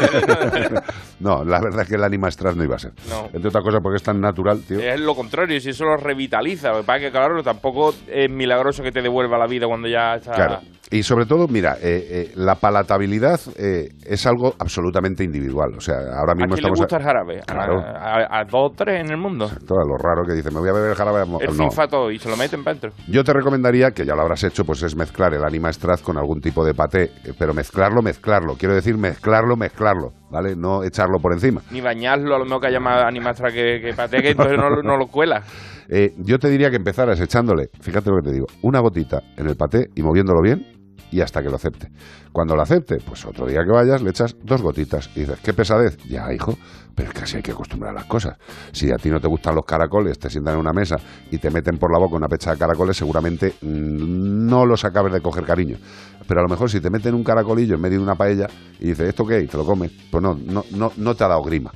No, 1.20 1.44
la 1.46 1.62
verdad 1.62 1.84
es 1.84 1.88
que 1.88 1.96
el 1.96 2.04
Animastras 2.04 2.56
no 2.56 2.64
iba 2.64 2.76
a 2.76 2.80
ser. 2.80 2.92
No. 3.10 3.28
Entre 3.32 3.48
otras 3.48 3.64
cosas 3.64 3.80
porque 3.82 3.98
es 3.98 4.04
tan 4.04 4.20
natural, 4.20 4.62
tío. 4.68 4.80
Es 4.80 5.00
lo 5.00 5.16
contrario, 5.16 5.60
si 5.62 5.70
eso 5.70 5.86
lo 5.86 5.96
revitaliza. 5.96 6.72
Es 6.80 6.86
que, 6.86 7.10
claro, 7.10 7.42
tampoco 7.42 7.94
es 8.08 8.30
milagroso 8.30 8.84
que 8.84 8.92
te 8.92 9.02
devuelva 9.02 9.38
la 9.38 9.48
vida 9.48 9.66
cuando 9.66 9.88
ya 9.88 10.16
está... 10.16 10.34
Claro. 10.34 10.60
Y 10.96 11.04
sobre 11.04 11.26
todo, 11.26 11.48
mira, 11.50 11.74
eh, 11.82 12.08
eh, 12.10 12.32
la 12.36 12.56
palatabilidad 12.56 13.40
eh, 13.58 13.90
es 14.06 14.26
algo 14.26 14.54
absolutamente 14.60 15.24
individual. 15.26 15.74
O 15.76 15.82
sea, 15.82 15.96
ahora 15.96 16.32
¿A 16.32 16.36
mismo 16.36 16.56
le 16.56 16.60
estamos... 16.62 16.80
gusta 16.80 16.98
el 16.98 17.04
jarabe? 17.04 17.40
¿A- 17.42 17.46
Claro. 17.46 17.80
A, 17.82 18.40
a 18.40 18.44
dos 18.46 18.72
o 18.72 18.74
tres 18.76 19.02
en 19.02 19.12
el 19.12 19.18
mundo. 19.18 19.50
Todo 19.68 19.80
lo 19.86 19.98
raro 19.98 20.24
que 20.26 20.34
dice, 20.34 20.52
me 20.52 20.60
voy 20.60 20.70
a 20.70 20.74
beber 20.74 20.92
el 20.92 20.96
jarabe. 20.96 21.24
El 21.24 21.32
no. 21.32 21.54
finfato 21.54 22.12
y 22.12 22.18
se 22.18 22.30
lo 22.30 22.38
meten 22.38 22.64
para 22.64 22.78
adentro. 22.78 22.92
Yo 23.10 23.24
te 23.26 23.34
recomendaría, 23.34 23.92
que 23.92 24.06
ya 24.06 24.16
lo 24.16 24.22
habrás 24.22 24.44
hecho, 24.46 24.64
pues 24.64 24.84
es 24.84 24.96
mezclar 24.96 25.34
el 25.34 25.44
Anima 25.44 25.72
Straz 25.74 26.02
con 26.02 26.18
algún 26.18 26.40
tipo 26.40 26.64
de 26.66 26.74
paté, 26.74 27.12
pero 27.38 27.54
mezclarlo, 27.54 28.02
mezclarlo. 28.02 28.54
Quiero 28.58 28.74
decir, 28.76 28.98
mezclarlo, 28.98 29.58
mezclarlo, 29.58 30.12
¿vale? 30.32 30.56
No 30.56 30.84
echarlo 30.84 31.20
por 31.20 31.34
encima. 31.34 31.62
Ni 31.72 31.82
bañarlo, 31.82 32.36
a 32.36 32.40
lo 32.40 32.46
mejor 32.46 32.62
que 32.62 32.68
haya 32.68 32.80
más 32.80 33.04
animastra 33.04 33.52
que, 33.52 33.82
que 33.82 33.94
paté, 33.94 34.22
que 34.22 34.30
entonces 34.32 34.58
no, 34.58 34.70
lo- 34.70 34.82
no 34.82 34.96
lo 34.98 35.08
cuela. 35.08 35.42
Eh, 35.88 36.14
yo 36.18 36.40
te 36.40 36.50
diría 36.50 36.72
que 36.72 36.78
empezaras 36.78 37.22
echándole, 37.22 37.70
fíjate 37.80 38.10
lo 38.10 38.16
que 38.16 38.30
te 38.30 38.34
digo, 38.34 38.48
una 38.64 38.80
gotita 38.80 39.22
en 39.38 39.48
el 39.48 39.56
paté 39.56 39.90
y 39.96 40.02
moviéndolo 40.02 40.42
bien 40.42 40.66
y 41.12 41.22
hasta 41.22 41.42
que 41.42 41.50
lo 41.50 41.56
acepte. 41.56 41.90
Cuando 42.32 42.56
lo 42.56 42.62
acepte, 42.62 42.98
pues 43.06 43.26
otro 43.26 43.48
día 43.48 43.62
que 43.64 43.72
vayas 43.72 44.02
le 44.02 44.10
echas 44.10 44.36
dos 44.44 44.62
gotitas 44.62 45.10
y 45.16 45.22
dices, 45.22 45.40
qué 45.42 45.54
pesadez. 45.54 45.98
Ya, 46.08 46.34
hijo, 46.34 46.58
pero 46.94 47.10
es 47.10 47.14
que 47.14 47.24
así 47.24 47.38
hay 47.38 47.44
que 47.44 47.52
acostumbrar 47.52 47.92
a 47.92 48.00
las 48.00 48.06
cosas. 48.06 48.38
Si 48.72 48.92
a 48.92 48.96
ti 48.96 49.10
no 49.10 49.20
te 49.20 49.28
gustan 49.28 49.56
los 49.56 49.66
caracoles, 49.66 50.18
te 50.20 50.30
sientan 50.30 50.56
en 50.56 50.60
una 50.60 50.74
mesa 50.74 50.98
y 51.32 51.38
te 51.38 51.50
meten 51.50 51.78
por 51.78 51.92
la 51.92 52.00
boca 52.00 52.16
una 52.16 52.28
pecha 52.28 52.52
de 52.52 52.58
caracoles, 52.58 52.98
seguramente 52.98 53.56
mm, 53.62 54.48
no 54.48 54.66
los 54.66 54.84
acabes 54.86 55.14
de 55.14 55.22
coger 55.22 55.46
cariño. 55.46 55.78
Pero 56.28 56.40
a 56.40 56.44
lo 56.44 56.50
mejor 56.50 56.70
si 56.70 56.80
te 56.80 56.90
meten 56.90 57.14
un 57.14 57.24
caracolillo 57.24 57.76
en 57.76 57.82
medio 57.82 57.98
de 57.98 58.04
una 58.04 58.16
paella 58.16 58.48
y 58.80 58.88
dices, 58.88 59.10
¿esto 59.10 59.26
qué? 59.26 59.42
Y 59.42 59.48
te 59.48 59.58
lo 59.58 59.66
comes, 59.66 59.92
pues 60.12 60.24
no, 60.24 60.36
no, 60.36 60.64
no, 60.72 60.92
no 60.98 61.16
te 61.16 61.24
ha 61.24 61.28
dado 61.28 61.44
grima. 61.44 61.72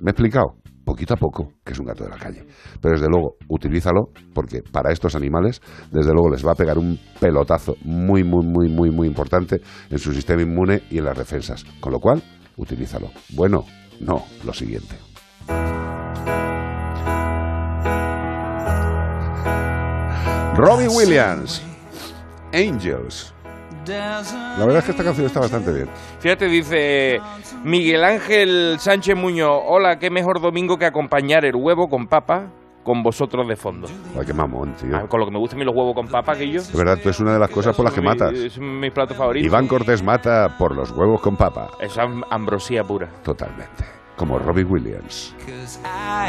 ¿Me 0.00 0.10
he 0.10 0.12
explicado? 0.12 0.56
Poquito 0.84 1.14
a 1.14 1.16
poco, 1.16 1.52
que 1.64 1.72
es 1.72 1.78
un 1.78 1.86
gato 1.86 2.04
de 2.04 2.10
la 2.10 2.16
calle. 2.16 2.44
Pero 2.80 2.94
desde 2.94 3.08
luego, 3.08 3.36
utilízalo 3.48 4.08
porque 4.34 4.62
para 4.62 4.92
estos 4.92 5.14
animales, 5.14 5.60
desde 5.90 6.12
luego, 6.12 6.30
les 6.30 6.44
va 6.44 6.52
a 6.52 6.56
pegar 6.56 6.78
un 6.78 6.98
pelotazo 7.20 7.76
muy, 7.84 8.24
muy, 8.24 8.44
muy, 8.44 8.68
muy, 8.68 8.90
muy 8.90 9.06
importante 9.06 9.60
en 9.90 9.98
su 9.98 10.12
sistema 10.12 10.42
inmune 10.42 10.82
y 10.90 10.98
en 10.98 11.04
las 11.04 11.16
defensas. 11.16 11.64
Con 11.80 11.92
lo 11.92 12.00
cual, 12.00 12.22
utilízalo. 12.56 13.10
Bueno, 13.34 13.64
no, 14.00 14.24
lo 14.44 14.52
siguiente. 14.52 14.96
Robbie 20.56 20.88
Williams, 20.88 21.62
Angels. 22.52 23.32
La 24.58 24.64
verdad 24.64 24.78
es 24.78 24.84
que 24.84 24.90
esta 24.92 25.04
canción 25.04 25.26
está 25.26 25.40
bastante 25.40 25.72
bien. 25.72 25.88
Fíjate, 26.20 26.46
dice 26.46 27.20
Miguel 27.64 28.04
Ángel 28.04 28.76
Sánchez 28.78 29.16
Muñoz, 29.16 29.60
hola, 29.66 29.98
qué 29.98 30.10
mejor 30.10 30.40
domingo 30.40 30.78
que 30.78 30.86
acompañar 30.86 31.44
el 31.44 31.56
huevo 31.56 31.88
con 31.88 32.06
papa 32.06 32.46
con 32.84 33.02
vosotros 33.04 33.46
de 33.46 33.54
fondo. 33.56 33.86
Ay, 34.18 34.26
qué 34.26 34.34
mamón, 34.34 34.74
tío. 34.74 34.96
Ah, 34.96 35.06
Con 35.08 35.20
lo 35.20 35.26
que 35.26 35.32
me 35.32 35.38
gustan 35.38 35.64
los 35.64 35.72
huevos 35.74 35.94
con 35.94 36.08
papa, 36.08 36.34
que 36.36 36.50
yo. 36.50 36.60
De 36.62 36.76
verdad, 36.76 36.98
tú 37.00 37.10
es 37.10 37.20
una 37.20 37.32
de 37.34 37.38
las 37.38 37.48
cosas 37.50 37.76
por 37.76 37.84
las 37.84 37.94
que 37.94 38.00
Mi- 38.00 38.08
matas. 38.08 38.32
Es 38.32 38.58
mi 38.58 38.90
plato 38.90 39.14
favorito. 39.14 39.46
Iván 39.46 39.68
Cortés 39.68 40.02
mata 40.02 40.56
por 40.58 40.74
los 40.74 40.90
huevos 40.90 41.20
con 41.20 41.36
papa. 41.36 41.70
Es 41.80 41.96
am- 41.96 42.24
ambrosía 42.30 42.82
pura. 42.82 43.08
Totalmente. 43.22 43.84
Como 44.16 44.38
Robbie 44.38 44.64
Williams. 44.64 45.34
I 45.84 46.28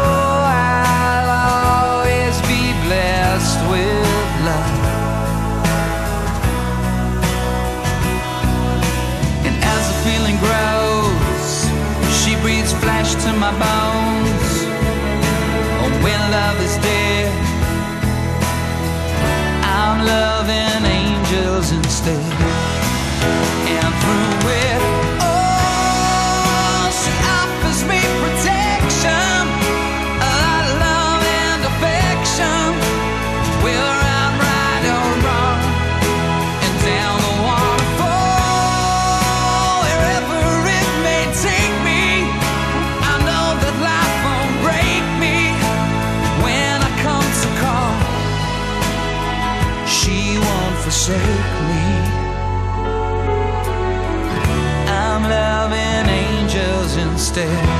angels 57.37 57.70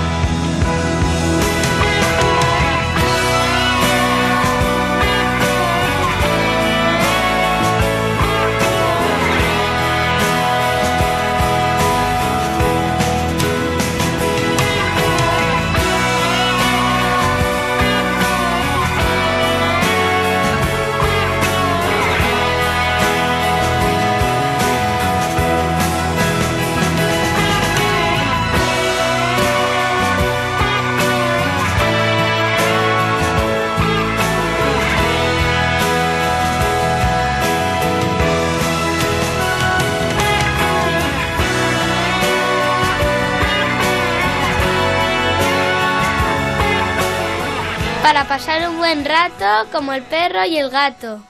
Para 48.21 48.37
pasar 48.37 48.69
un 48.69 48.77
buen 48.77 49.03
rato 49.03 49.67
como 49.71 49.93
el 49.93 50.03
perro 50.03 50.45
y 50.47 50.55
el 50.55 50.69
gato. 50.69 51.21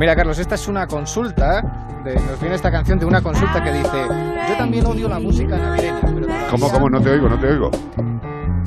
Mira, 0.00 0.16
Carlos, 0.16 0.36
esta 0.40 0.56
es 0.56 0.66
una 0.66 0.88
consulta. 0.88 1.62
de- 2.02 2.14
nos 2.16 2.40
viene 2.40 2.56
esta 2.56 2.72
canción 2.72 2.98
de 2.98 3.04
una 3.06 3.20
consulta 3.22 3.62
que 3.62 3.70
dice: 3.72 4.06
Yo 4.48 4.56
también 4.56 4.84
odio 4.86 5.08
la 5.08 5.20
música 5.20 5.56
navideña. 5.58 6.00
Pero 6.02 6.26
¿Cómo, 6.50 6.68
cómo? 6.72 6.90
No 6.90 7.00
te 7.00 7.10
oigo, 7.10 7.28
no 7.28 7.38
te 7.38 7.46
oigo. 7.52 7.70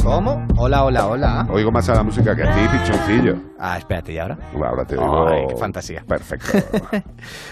¿Cómo? 0.03 0.47
Hola, 0.57 0.83
hola, 0.83 1.07
hola. 1.07 1.47
Oigo 1.51 1.71
más 1.71 1.87
a 1.89 1.93
la 1.93 2.03
música 2.03 2.35
que 2.35 2.43
a 2.43 2.51
ti, 2.51 2.77
pichoncillo. 2.77 3.35
Ah, 3.59 3.77
espérate, 3.77 4.13
¿y 4.13 4.17
ahora? 4.17 4.37
Ahora 4.55 4.83
te 4.83 4.97
oigo. 4.97 5.27
Ay, 5.27 5.45
qué 5.47 5.55
fantasía. 5.55 6.03
Perfecto. 6.07 6.47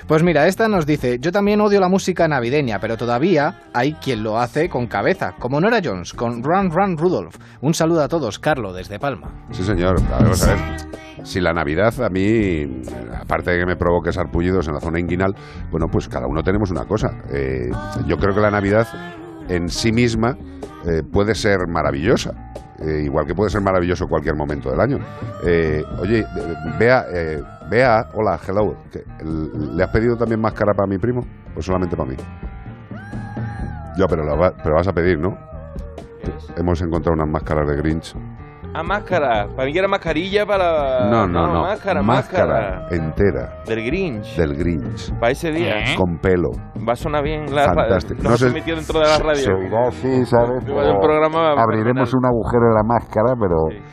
Pues 0.07 0.23
mira, 0.23 0.47
esta 0.47 0.67
nos 0.67 0.87
dice, 0.87 1.19
yo 1.19 1.31
también 1.31 1.61
odio 1.61 1.79
la 1.79 1.87
música 1.87 2.27
navideña, 2.27 2.79
pero 2.79 2.97
todavía 2.97 3.61
hay 3.73 3.93
quien 3.93 4.23
lo 4.23 4.39
hace 4.39 4.67
con 4.67 4.87
cabeza, 4.87 5.35
como 5.37 5.61
Nora 5.61 5.79
Jones, 5.83 6.13
con 6.13 6.41
Run 6.43 6.71
Run 6.71 6.97
Rudolph. 6.97 7.35
Un 7.61 7.75
saludo 7.75 8.01
a 8.01 8.07
todos, 8.07 8.39
Carlo, 8.39 8.73
desde 8.73 8.97
Palma. 8.97 9.45
Sí, 9.51 9.63
señor. 9.63 9.99
A 10.11 10.17
ver, 10.17 10.23
vamos 10.23 10.47
a 10.47 10.55
ver. 10.55 10.59
Si 11.23 11.39
la 11.39 11.53
Navidad 11.53 11.93
a 12.01 12.09
mí, 12.09 12.81
aparte 13.21 13.51
de 13.51 13.59
que 13.59 13.65
me 13.67 13.75
provoque 13.75 14.11
sarpullidos 14.11 14.67
en 14.67 14.73
la 14.73 14.79
zona 14.79 14.99
inguinal, 14.99 15.35
bueno, 15.69 15.87
pues 15.91 16.07
cada 16.07 16.25
uno 16.25 16.41
tenemos 16.41 16.71
una 16.71 16.85
cosa. 16.85 17.09
Eh, 17.31 17.69
yo 18.07 18.17
creo 18.17 18.33
que 18.33 18.41
la 18.41 18.49
Navidad 18.49 18.87
en 19.47 19.69
sí 19.69 19.91
misma 19.91 20.35
eh, 20.85 21.03
puede 21.03 21.35
ser 21.35 21.67
maravillosa. 21.67 22.33
eh, 22.79 23.01
igual 23.03 23.25
que 23.25 23.35
puede 23.35 23.49
ser 23.49 23.59
maravilloso 23.61 24.07
cualquier 24.07 24.35
momento 24.35 24.71
del 24.71 24.79
año. 24.79 24.99
Eh, 25.43 25.83
oye, 25.99 26.25
vea, 26.79 27.05
eh, 27.13 27.43
vea, 27.69 28.07
hola, 28.13 28.39
hello. 28.47 28.75
¿Le 29.75 29.83
has 29.83 29.89
pedido 29.89 30.15
también 30.15 30.39
máscara 30.39 30.73
para 30.73 30.87
mi 30.87 30.97
primo? 30.97 31.25
¿O 31.57 31.61
solamente 31.61 31.97
para 31.97 32.09
mí? 32.09 32.15
Yo, 33.97 34.07
pero, 34.07 34.23
lo 34.23 34.37
va- 34.37 34.53
pero 34.63 34.75
vas 34.75 34.87
a 34.87 34.93
pedir, 34.93 35.19
¿no? 35.19 35.37
Hemos 36.55 36.81
encontrado 36.81 37.15
unas 37.15 37.27
máscaras 37.27 37.67
de 37.67 37.75
Grinch. 37.75 38.15
Ah, 38.73 38.83
máscara. 38.83 39.47
Para 39.55 39.65
mí 39.65 39.73
que 39.73 39.79
era 39.79 39.87
mascarilla 39.87 40.45
para. 40.45 41.09
No, 41.09 41.27
no, 41.27 41.47
no. 41.47 41.61
Máscara, 41.61 42.01
máscara. 42.03 42.87
entera 42.91 43.63
Del 43.65 43.83
Grinch. 43.83 44.35
del 44.37 44.55
Grinch. 44.55 45.11
Para 45.19 45.31
ese 45.31 45.51
día. 45.51 45.75
Con 45.97 46.19
pelo. 46.19 46.49
Va 46.87 46.93
a 46.93 46.95
sonar 46.95 47.23
bien 47.23 47.53
la 47.53 47.65
Fantástico. 47.73 48.21
Nos 48.21 48.41
hemos 48.41 48.53
metido 48.53 48.77
dentro 48.77 48.99
de 48.99 49.05
la 49.05 49.17
radio. 49.17 49.41
Se 49.41 49.77
así, 49.87 50.25
¿sabes? 50.25 50.63
El 50.67 50.97
programa 50.99 51.53
Abriremos 51.53 52.13
un 52.13 52.25
agujero 52.25 52.67
en 52.69 52.75
la 52.75 52.83
máscara, 52.83 53.33
pero 53.39 53.83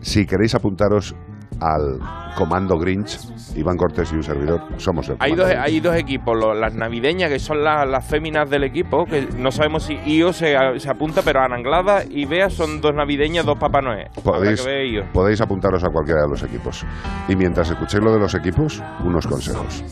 si 0.00 0.26
queréis 0.26 0.54
apuntaros 0.54 1.14
al 1.60 1.98
Comando 2.36 2.76
Grinch, 2.78 3.18
Iván 3.56 3.76
Cortés 3.76 4.10
y 4.12 4.16
un 4.16 4.22
servidor, 4.22 4.60
somos 4.78 5.08
el 5.08 5.16
Hay 5.20 5.32
dos, 5.34 5.46
Grinch. 5.46 5.62
hay 5.62 5.80
dos 5.80 5.94
equipos, 5.96 6.36
lo- 6.36 6.54
las 6.54 6.74
navideñas, 6.74 7.30
que 7.30 7.38
son 7.38 7.62
las, 7.62 7.88
las 7.88 8.04
féminas 8.06 8.50
del 8.50 8.64
equipo, 8.64 9.04
que 9.04 9.28
no 9.38 9.50
sabemos 9.52 9.84
si 9.84 9.94
Io 10.04 10.32
se, 10.32 10.56
se 10.78 10.90
apunta, 10.90 11.22
pero 11.24 11.40
Aranglada 11.40 12.02
y 12.08 12.24
Bea 12.26 12.50
son 12.50 12.80
dos 12.80 12.94
navideñas, 12.94 13.46
dos 13.46 13.58
Papá 13.58 13.80
Noel. 13.80 14.08
Podéis, 14.22 14.64
podéis 15.12 15.40
apuntaros 15.40 15.84
a 15.84 15.88
cualquiera 15.90 16.22
de 16.22 16.28
los 16.28 16.42
equipos. 16.42 16.84
Y 17.28 17.36
mientras 17.36 17.70
escuchéis 17.70 18.02
lo 18.02 18.12
de 18.12 18.18
los 18.18 18.34
equipos, 18.34 18.82
unos 19.04 19.26
consejos. 19.26 19.84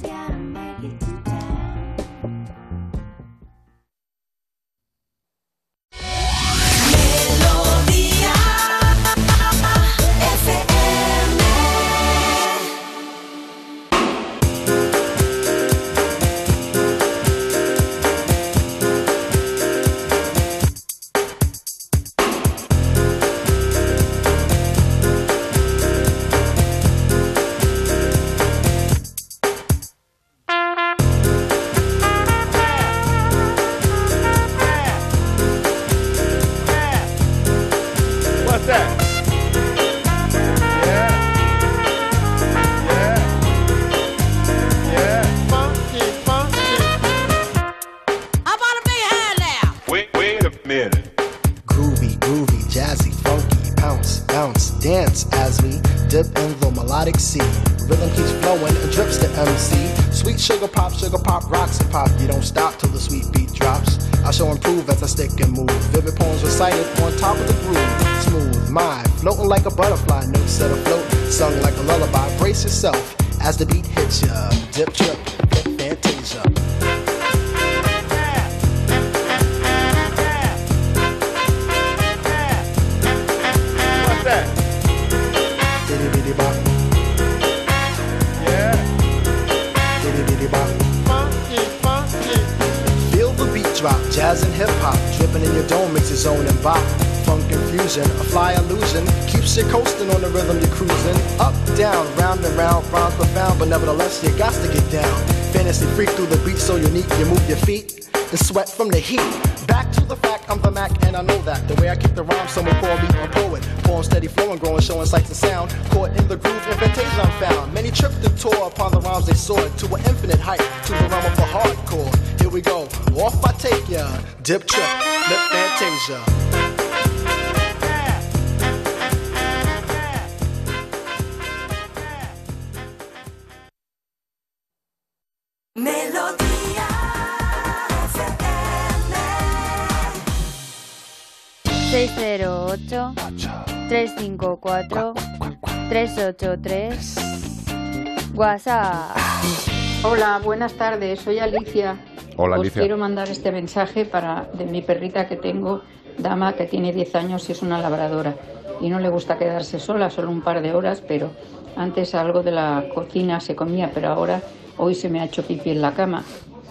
Buenas 150.45 150.75
tardes. 150.75 151.21
Soy 151.21 151.39
Alicia. 151.39 151.97
Hola, 152.37 152.57
Os 152.57 152.61
Alicia. 152.63 152.81
quiero 152.81 152.97
mandar 152.99 153.29
este 153.29 153.53
mensaje 153.53 154.05
para 154.05 154.49
de 154.55 154.65
mi 154.67 154.83
perrita 154.83 155.27
que 155.29 155.37
tengo, 155.37 155.83
Dama, 156.19 156.53
que 156.55 156.67
tiene 156.67 156.93
10 156.93 157.15
años 157.15 157.49
y 157.49 157.53
es 157.53 157.63
una 157.63 157.81
labradora. 157.81 158.35
Y 158.81 158.89
no 158.91 158.99
le 159.01 159.09
gusta 159.09 159.39
quedarse 159.39 159.79
sola, 159.79 160.11
solo 160.11 160.31
un 160.31 160.43
par 160.43 160.61
de 160.63 160.73
horas, 160.75 161.03
pero 161.07 161.31
antes 161.77 162.15
algo 162.15 162.43
de 162.43 162.51
la 162.51 162.85
cocina 162.95 163.41
se 163.41 163.55
comía, 163.55 163.91
pero 163.95 164.09
ahora 164.09 164.43
hoy 164.77 164.95
se 164.95 165.09
me 165.09 165.21
ha 165.21 165.25
hecho 165.25 165.43
pipí 165.43 165.71
en 165.71 165.81
la 165.81 165.93
cama. 165.95 166.25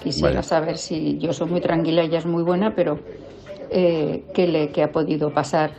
Quisiera 0.03 0.29
Vaya. 0.29 0.43
saber 0.43 0.77
si 0.77 1.17
yo 1.19 1.31
soy 1.33 1.49
muy 1.49 1.61
tranquila, 1.61 2.01
ella 2.03 2.19
es 2.19 2.25
muy 2.25 2.43
buena, 2.43 2.75
pero 2.75 2.99
eh, 3.69 4.25
¿qué, 4.33 4.47
le, 4.47 4.69
¿qué 4.69 4.83
ha 4.83 4.91
podido 4.91 5.31
pasar? 5.31 5.71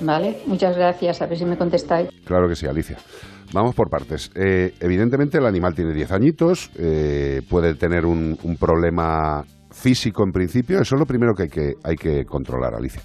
¿Vale? 0.00 0.40
Muchas 0.46 0.76
gracias. 0.76 1.22
A 1.22 1.26
ver 1.26 1.38
si 1.38 1.44
me 1.44 1.56
contestáis. 1.56 2.08
Claro 2.24 2.48
que 2.48 2.56
sí, 2.56 2.66
Alicia. 2.66 2.96
Vamos 3.52 3.74
por 3.74 3.90
partes. 3.90 4.30
Eh, 4.34 4.74
evidentemente 4.80 5.38
el 5.38 5.46
animal 5.46 5.74
tiene 5.74 5.92
10 5.92 6.12
añitos, 6.12 6.70
eh, 6.76 7.42
puede 7.48 7.74
tener 7.74 8.06
un, 8.06 8.38
un 8.42 8.56
problema 8.56 9.44
físico 9.72 10.22
en 10.24 10.32
principio, 10.32 10.80
eso 10.80 10.94
es 10.94 10.98
lo 10.98 11.06
primero 11.06 11.34
que 11.34 11.44
hay, 11.44 11.48
que 11.48 11.74
hay 11.82 11.96
que 11.96 12.24
controlar, 12.24 12.74
Alicia. 12.74 13.02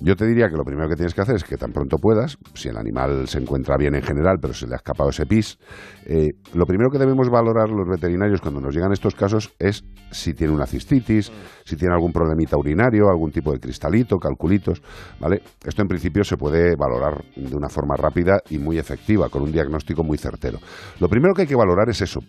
Yo 0.00 0.16
te 0.16 0.26
diría 0.26 0.48
que 0.48 0.56
lo 0.56 0.64
primero 0.64 0.88
que 0.88 0.94
tienes 0.94 1.14
que 1.14 1.20
hacer 1.20 1.36
es 1.36 1.44
que 1.44 1.56
tan 1.56 1.72
pronto 1.72 1.98
puedas, 1.98 2.38
si 2.54 2.68
el 2.68 2.76
animal 2.76 3.28
se 3.28 3.38
encuentra 3.38 3.76
bien 3.76 3.94
en 3.94 4.02
general, 4.02 4.38
pero 4.40 4.54
se 4.54 4.66
le 4.66 4.74
ha 4.74 4.76
escapado 4.76 5.10
ese 5.10 5.26
pis, 5.26 5.58
eh, 6.06 6.30
lo 6.54 6.64
primero 6.66 6.90
que 6.90 6.98
debemos 6.98 7.28
valorar 7.28 7.68
los 7.68 7.86
veterinarios 7.88 8.40
cuando 8.40 8.60
nos 8.60 8.74
llegan 8.74 8.92
estos 8.92 9.14
casos 9.14 9.52
es 9.58 9.84
si 10.10 10.34
tiene 10.34 10.52
una 10.52 10.66
cistitis, 10.66 11.30
si 11.64 11.76
tiene 11.76 11.94
algún 11.94 12.12
problemita 12.12 12.56
urinario, 12.56 13.08
algún 13.08 13.30
tipo 13.30 13.52
de 13.52 13.60
cristalito, 13.60 14.18
calculitos, 14.18 14.82
¿vale? 15.20 15.42
Esto 15.64 15.82
en 15.82 15.88
principio 15.88 16.24
se 16.24 16.36
puede 16.36 16.76
valorar 16.76 17.22
de 17.36 17.54
una 17.54 17.68
forma 17.68 17.94
rápida 17.96 18.40
y 18.50 18.58
muy 18.58 18.78
efectiva, 18.78 19.28
con 19.28 19.42
un 19.42 19.52
diagnóstico 19.52 20.02
muy 20.02 20.18
certero. 20.18 20.58
Lo 20.98 21.08
primero 21.08 21.34
que 21.34 21.42
hay 21.42 21.48
que 21.48 21.56
valorar 21.56 21.88
es 21.90 22.00
eso, 22.00 22.20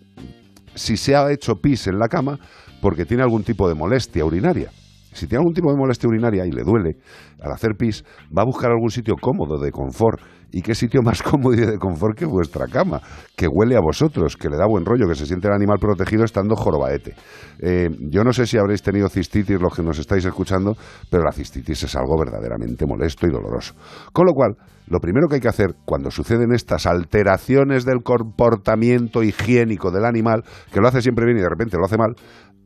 si 0.74 0.96
se 0.96 1.14
ha 1.14 1.30
hecho 1.30 1.56
pis 1.56 1.86
en 1.86 1.98
la 1.98 2.08
cama 2.08 2.38
porque 2.82 3.06
tiene 3.06 3.22
algún 3.22 3.44
tipo 3.44 3.68
de 3.68 3.76
molestia 3.76 4.24
urinaria. 4.24 4.70
Si 5.12 5.26
tiene 5.26 5.40
algún 5.40 5.54
tipo 5.54 5.70
de 5.70 5.78
molestia 5.78 6.08
urinaria 6.08 6.44
y 6.44 6.50
le 6.50 6.64
duele 6.64 6.96
al 7.40 7.52
hacer 7.52 7.76
pis, 7.78 8.04
va 8.36 8.42
a 8.42 8.44
buscar 8.44 8.72
algún 8.72 8.90
sitio 8.90 9.14
cómodo 9.20 9.58
de 9.58 9.70
confort. 9.70 10.20
¿Y 10.52 10.60
qué 10.60 10.74
sitio 10.74 11.02
más 11.02 11.22
cómodo 11.22 11.54
y 11.54 11.60
de 11.60 11.78
confort 11.78 12.16
que 12.16 12.26
vuestra 12.26 12.66
cama? 12.66 13.00
Que 13.34 13.46
huele 13.48 13.76
a 13.76 13.80
vosotros, 13.80 14.36
que 14.36 14.48
le 14.48 14.56
da 14.56 14.66
buen 14.66 14.84
rollo, 14.84 15.08
que 15.08 15.14
se 15.14 15.26
siente 15.26 15.48
el 15.48 15.54
animal 15.54 15.78
protegido 15.80 16.24
estando 16.24 16.54
jorobaete. 16.54 17.14
Eh, 17.60 17.88
yo 18.10 18.22
no 18.22 18.32
sé 18.32 18.46
si 18.46 18.58
habréis 18.58 18.82
tenido 18.82 19.08
cistitis 19.08 19.60
los 19.60 19.74
que 19.74 19.82
nos 19.82 19.98
estáis 19.98 20.24
escuchando, 20.24 20.76
pero 21.10 21.24
la 21.24 21.32
cistitis 21.32 21.82
es 21.84 21.96
algo 21.96 22.18
verdaderamente 22.18 22.86
molesto 22.86 23.26
y 23.26 23.30
doloroso. 23.30 23.74
Con 24.12 24.26
lo 24.26 24.34
cual, 24.34 24.56
lo 24.86 25.00
primero 25.00 25.26
que 25.28 25.36
hay 25.36 25.40
que 25.40 25.48
hacer 25.48 25.74
cuando 25.86 26.10
suceden 26.10 26.52
estas 26.52 26.86
alteraciones 26.86 27.84
del 27.84 28.02
comportamiento 28.02 29.22
higiénico 29.22 29.90
del 29.90 30.04
animal, 30.04 30.44
que 30.72 30.80
lo 30.80 30.88
hace 30.88 31.00
siempre 31.00 31.24
bien 31.24 31.38
y 31.38 31.40
de 31.40 31.48
repente 31.48 31.78
lo 31.78 31.86
hace 31.86 31.96
mal, 31.96 32.14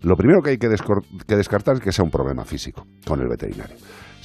lo 0.03 0.17
primero 0.17 0.41
que 0.43 0.51
hay 0.51 0.59
que 0.59 0.69
descartar 1.37 1.77
es 1.77 1.81
que 1.81 1.93
sea 1.93 2.05
un 2.05 2.11
problema 2.11 2.45
físico 2.45 2.85
con 3.07 3.21
el 3.21 3.29
veterinario. 3.29 3.77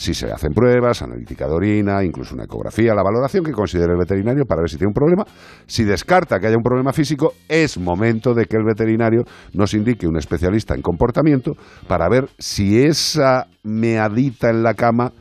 Si 0.02 0.16
se 0.16 0.32
hacen 0.32 0.52
pruebas, 0.52 1.04
analítica 1.04 1.46
de 1.46 1.54
orina, 1.54 2.04
incluso 2.04 2.34
una 2.34 2.46
ecografía, 2.46 2.96
la 2.96 3.04
valoración 3.04 3.44
que 3.44 3.52
considere 3.52 3.92
el 3.92 4.00
veterinario 4.00 4.46
para 4.46 4.62
ver 4.62 4.70
si 4.72 4.78
tiene 4.78 4.88
un 4.88 4.96
problema. 4.96 5.26
Si 5.68 5.84
descarta 5.84 6.40
que 6.40 6.48
haya 6.48 6.58
un 6.58 6.64
problema 6.64 6.92
físico, 6.92 7.34
es 7.48 7.78
momento 7.78 8.34
de 8.34 8.48
que 8.48 8.58
el 8.58 8.64
veterinario 8.64 9.26
nos 9.54 9.76
indique 9.76 10.08
un 10.08 10.18
especialista 10.18 10.74
en 10.74 10.82
comportamiento 10.82 11.52
para 11.88 12.10
ver 12.10 12.30
si 12.40 12.82
esa 12.82 13.46
meadita 13.62 14.50
en 14.50 14.64
la 14.64 14.74
cama 14.74 15.12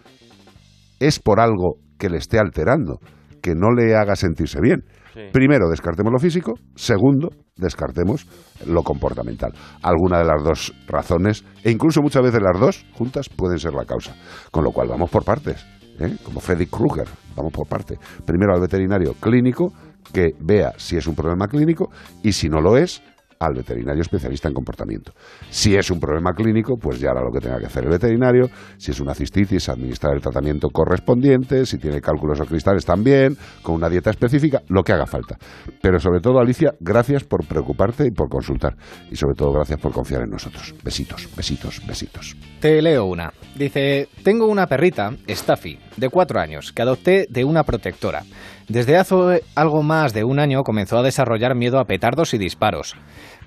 es 0.98 1.18
por 1.18 1.40
algo 1.40 1.74
que 1.98 2.08
le 2.08 2.16
esté 2.16 2.38
alterando, 2.38 3.00
que 3.42 3.54
no 3.54 3.72
le 3.72 3.94
haga 3.96 4.16
sentirse 4.16 4.62
bien. 4.62 4.84
Primero, 5.32 5.68
descartemos 5.68 6.12
lo 6.12 6.18
físico. 6.18 6.54
Segundo, 6.74 7.30
descartemos 7.56 8.26
lo 8.66 8.82
comportamental. 8.82 9.52
Alguna 9.82 10.18
de 10.18 10.24
las 10.24 10.42
dos 10.42 10.74
razones, 10.86 11.44
e 11.62 11.70
incluso 11.70 12.02
muchas 12.02 12.22
veces 12.22 12.40
las 12.42 12.60
dos 12.60 12.86
juntas, 12.94 13.28
pueden 13.28 13.58
ser 13.58 13.72
la 13.72 13.84
causa. 13.84 14.14
Con 14.50 14.64
lo 14.64 14.72
cual, 14.72 14.88
vamos 14.88 15.10
por 15.10 15.24
partes. 15.24 15.64
¿eh? 15.98 16.16
Como 16.24 16.40
Freddy 16.40 16.66
Krueger, 16.66 17.08
vamos 17.36 17.52
por 17.52 17.68
parte. 17.68 17.98
Primero 18.24 18.54
al 18.54 18.60
veterinario 18.60 19.14
clínico, 19.14 19.72
que 20.12 20.30
vea 20.40 20.72
si 20.76 20.96
es 20.96 21.06
un 21.06 21.14
problema 21.14 21.46
clínico 21.46 21.90
y 22.22 22.32
si 22.32 22.48
no 22.48 22.60
lo 22.60 22.76
es, 22.76 23.02
al 23.40 23.54
veterinario 23.54 24.02
especialista 24.02 24.48
en 24.48 24.54
comportamiento. 24.54 25.12
Si 25.48 25.74
es 25.74 25.90
un 25.90 25.98
problema 25.98 26.34
clínico, 26.34 26.76
pues 26.76 27.00
ya 27.00 27.10
hará 27.10 27.22
lo 27.22 27.32
que 27.32 27.40
tenga 27.40 27.58
que 27.58 27.66
hacer 27.66 27.84
el 27.84 27.90
veterinario. 27.90 28.50
Si 28.76 28.90
es 28.90 29.00
una 29.00 29.14
cistitis, 29.14 29.70
administrar 29.70 30.14
el 30.14 30.20
tratamiento 30.20 30.68
correspondiente. 30.68 31.64
Si 31.64 31.78
tiene 31.78 32.02
cálculos 32.02 32.38
o 32.38 32.44
cristales, 32.44 32.84
también, 32.84 33.36
con 33.62 33.76
una 33.76 33.88
dieta 33.88 34.10
específica, 34.10 34.60
lo 34.68 34.82
que 34.82 34.92
haga 34.92 35.06
falta. 35.06 35.38
Pero 35.80 35.98
sobre 35.98 36.20
todo, 36.20 36.38
Alicia, 36.38 36.74
gracias 36.80 37.24
por 37.24 37.46
preocuparte 37.46 38.06
y 38.06 38.10
por 38.10 38.28
consultar. 38.28 38.76
Y 39.10 39.16
sobre 39.16 39.34
todo, 39.34 39.52
gracias 39.52 39.80
por 39.80 39.92
confiar 39.92 40.22
en 40.22 40.30
nosotros. 40.30 40.74
Besitos, 40.84 41.26
besitos, 41.34 41.80
besitos. 41.86 42.36
Te 42.60 42.82
leo 42.82 43.06
una. 43.06 43.32
Dice, 43.56 44.08
tengo 44.22 44.48
una 44.48 44.66
perrita, 44.66 45.16
Staffy, 45.26 45.78
de 45.96 46.10
cuatro 46.10 46.40
años, 46.40 46.72
que 46.72 46.82
adopté 46.82 47.26
de 47.30 47.44
una 47.44 47.64
protectora. 47.64 48.22
Desde 48.70 48.96
hace 48.96 49.42
algo 49.56 49.82
más 49.82 50.12
de 50.12 50.22
un 50.22 50.38
año 50.38 50.62
comenzó 50.62 50.98
a 50.98 51.02
desarrollar 51.02 51.56
miedo 51.56 51.80
a 51.80 51.86
petardos 51.86 52.34
y 52.34 52.38
disparos. 52.38 52.94